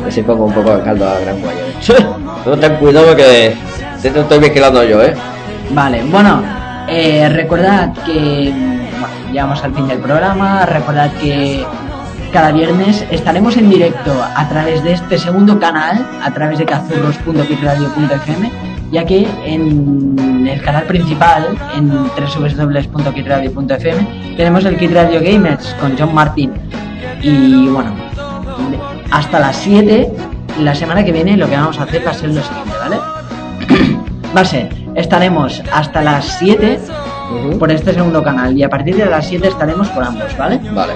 A 0.00 0.04
ver 0.04 0.12
si 0.12 0.22
pongo 0.22 0.44
un 0.44 0.52
poco 0.52 0.76
de 0.76 0.82
caldo 0.82 1.08
a 1.08 1.18
gran 1.20 1.40
guayo. 1.40 2.16
No 2.46 2.56
ten 2.56 2.76
cuidado 2.76 3.16
que 3.16 3.56
te 4.00 4.20
estoy 4.20 4.38
vigilando 4.38 4.84
yo, 4.84 5.02
eh. 5.02 5.14
Vale, 5.70 6.04
bueno, 6.04 6.40
eh, 6.88 7.28
recordad 7.28 7.92
que 8.04 8.52
bueno, 8.52 9.32
llegamos 9.32 9.62
al 9.62 9.74
fin 9.74 9.86
del 9.88 9.98
programa, 9.98 10.64
recordad 10.66 11.10
que 11.20 11.64
cada 12.32 12.52
viernes 12.52 13.04
estaremos 13.10 13.56
en 13.56 13.68
directo 13.70 14.12
a 14.34 14.48
través 14.48 14.84
de 14.84 14.92
este 14.92 15.18
segundo 15.18 15.58
canal, 15.58 16.06
a 16.22 16.30
través 16.32 16.58
de 16.58 16.66
cazurros.kitradio.fm, 16.66 18.52
ya 18.92 19.04
que 19.04 19.26
en 19.44 20.46
el 20.46 20.62
canal 20.62 20.84
principal, 20.84 21.58
en 21.74 21.88
www.kitradio.fm, 21.88 24.36
tenemos 24.36 24.64
el 24.64 24.76
Kit 24.76 24.92
Radio 24.92 25.20
Gamers 25.20 25.74
con 25.80 25.98
John 25.98 26.14
Martin. 26.14 26.52
Y 27.22 27.66
bueno, 27.68 27.94
hasta 29.10 29.40
las 29.40 29.56
7, 29.56 30.12
la 30.60 30.74
semana 30.74 31.02
que 31.04 31.12
viene 31.12 31.36
lo 31.36 31.48
que 31.48 31.56
vamos 31.56 31.78
a 31.78 31.84
hacer 31.84 32.06
va 32.06 32.10
a 32.10 32.14
ser 32.14 32.30
lo 32.30 32.42
siguiente, 32.42 32.72
¿vale? 32.78 32.96
va 34.36 34.40
a 34.40 34.44
ser, 34.44 34.68
estaremos 34.96 35.62
hasta 35.72 36.02
las 36.02 36.24
7 36.38 36.80
por 37.58 37.70
este 37.70 37.92
segundo 37.92 38.22
canal 38.22 38.56
y 38.56 38.62
a 38.62 38.70
partir 38.70 38.96
de 38.96 39.06
las 39.06 39.26
7 39.26 39.46
estaremos 39.48 39.88
por 39.90 40.02
ambos, 40.02 40.36
¿vale? 40.36 40.60
Vale. 40.72 40.94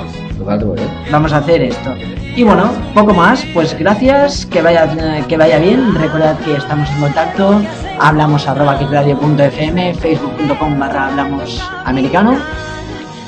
Vamos 1.11 1.33
a 1.33 1.37
hacer 1.37 1.63
esto. 1.63 1.95
Y 2.35 2.43
bueno, 2.43 2.71
poco 2.95 3.13
más, 3.13 3.45
pues 3.53 3.79
gracias, 3.79 4.47
que 4.47 4.63
vaya, 4.63 4.89
que 5.29 5.37
vaya 5.37 5.59
bien, 5.59 5.95
recordad 5.95 6.39
que 6.39 6.55
estamos 6.57 6.89
en 6.91 7.01
contacto, 7.01 7.61
hablamos 8.01 8.49
arroba 8.49 8.79
kitradio.fm, 8.79 9.95
facebook.com 9.95 10.79
barra 10.79 11.09
hablamos 11.09 11.63
americano, 11.85 12.39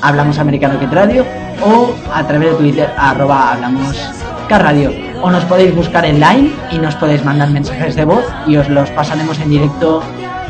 hablamos 0.01 0.39
americano 0.39 0.79
Kit 0.79 0.91
radio 0.91 1.23
o 1.63 1.93
a 2.11 2.25
través 2.25 2.51
de 2.51 2.55
Twitter 2.55 2.89
arroba 2.97 3.51
hablamos 3.51 3.95
radio 4.57 4.91
o 5.21 5.31
nos 5.31 5.43
podéis 5.45 5.75
buscar 5.75 6.05
en 6.05 6.19
line 6.19 6.51
y 6.71 6.77
nos 6.77 6.95
podéis 6.95 7.25
mandar 7.25 7.49
mensajes 7.49 7.95
de 7.95 8.05
voz 8.05 8.23
y 8.45 8.57
os 8.57 8.69
los 8.69 8.89
pasaremos 8.91 9.39
en 9.39 9.49
directo 9.49 10.03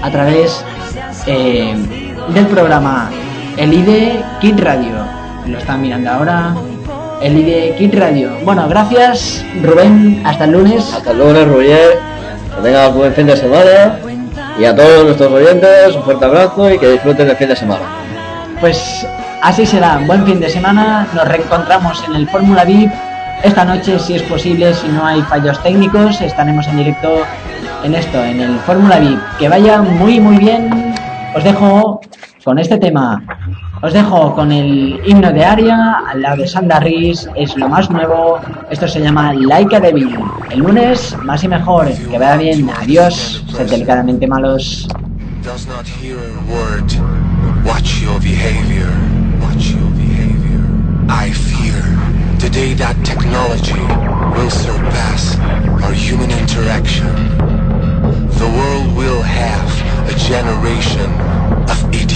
a 0.04 0.12
través 0.12 0.64
eh, 1.26 1.74
del 2.34 2.46
programa 2.48 3.10
El 3.58 3.74
IDE 3.74 4.22
Kit 4.42 4.60
Radio. 4.60 4.96
Lo 5.48 5.58
están 5.58 5.82
mirando 5.82 6.12
ahora. 6.12 6.54
El 7.22 7.38
IDE 7.38 7.76
Kit 7.78 7.96
Radio. 7.96 8.32
Bueno, 8.44 8.68
gracias 8.68 9.46
Rubén. 9.64 10.22
Hasta 10.26 10.44
el 10.44 10.52
lunes. 10.52 10.94
Hasta 10.94 11.12
el 11.12 11.20
lunes, 11.20 11.48
Roger. 11.48 12.00
Que 12.56 12.62
tengas 12.62 12.94
buen 12.94 13.14
fin 13.14 13.28
de 13.28 13.38
semana. 13.38 14.00
Y 14.60 14.66
a 14.66 14.76
todos 14.76 15.06
nuestros 15.06 15.32
oyentes, 15.32 15.96
un 15.96 16.04
fuerte 16.04 16.26
abrazo 16.26 16.72
y 16.72 16.78
que 16.78 16.92
disfruten 16.92 17.30
el 17.30 17.36
fin 17.38 17.48
de 17.48 17.56
semana. 17.56 17.86
Pues 18.60 19.08
así 19.42 19.66
será. 19.66 20.02
Buen 20.06 20.26
fin 20.26 20.40
de 20.40 20.50
semana. 20.50 21.08
Nos 21.14 21.28
reencontramos 21.28 22.04
en 22.08 22.16
el 22.16 22.28
Fórmula 22.28 22.66
VIP 22.66 22.92
esta 23.44 23.66
noche, 23.66 24.00
si 24.00 24.16
es 24.16 24.24
posible, 24.24 24.74
si 24.74 24.88
no 24.88 25.06
hay 25.06 25.22
fallos 25.24 25.62
técnicos, 25.62 26.22
estaremos 26.22 26.68
en 26.68 26.78
directo 26.78 27.10
en 27.84 27.94
esto, 27.94 28.24
en 28.24 28.40
el 28.40 28.58
Fórmula 28.60 29.00
VIP. 29.00 29.20
Que 29.38 29.50
vaya 29.50 29.82
muy, 29.82 30.20
muy 30.20 30.38
bien. 30.38 30.96
Os 31.36 31.44
dejo 31.44 32.00
con 32.44 32.58
este 32.58 32.78
tema. 32.78 33.22
Os 33.82 33.92
dejo 33.92 34.34
con 34.34 34.52
el 34.52 35.02
himno 35.06 35.32
de 35.34 35.44
Aria, 35.44 36.04
al 36.10 36.22
lado 36.22 36.38
de 36.38 36.48
Sandra 36.48 36.80
es 36.88 37.58
lo 37.58 37.68
más 37.68 37.90
nuevo. 37.90 38.40
Esto 38.70 38.88
se 38.88 39.02
llama 39.02 39.34
Laika 39.34 39.80
Devil. 39.80 40.18
El 40.50 40.60
lunes, 40.60 41.16
más 41.24 41.44
y 41.44 41.50
mejor. 41.50 41.92
Que 42.10 42.18
vaya 42.18 42.38
bien. 42.38 42.70
Adiós. 42.80 43.44
Sed 43.52 43.70
delicadamente 43.70 44.26
malos. 44.26 44.88
does 45.44 45.68
not 45.68 45.86
hear 45.86 46.18
a 46.18 46.42
word. 46.46 46.90
Watch 47.66 48.02
your 48.02 48.18
behavior. 48.22 48.90
Watch 49.42 49.72
your 49.72 49.90
behavior. 49.92 50.64
I 51.10 51.32
the 52.44 52.50
day 52.50 52.74
that 52.74 52.94
technology 53.06 53.72
will 54.36 54.50
surpass 54.50 55.38
our 55.82 55.94
human 55.94 56.30
interaction. 56.30 57.08
The 58.42 58.52
world 58.58 58.98
will 58.98 59.22
have 59.22 59.70
a 60.10 60.20
generation 60.20 61.10
of 61.72 61.96
idiots. 61.96 62.12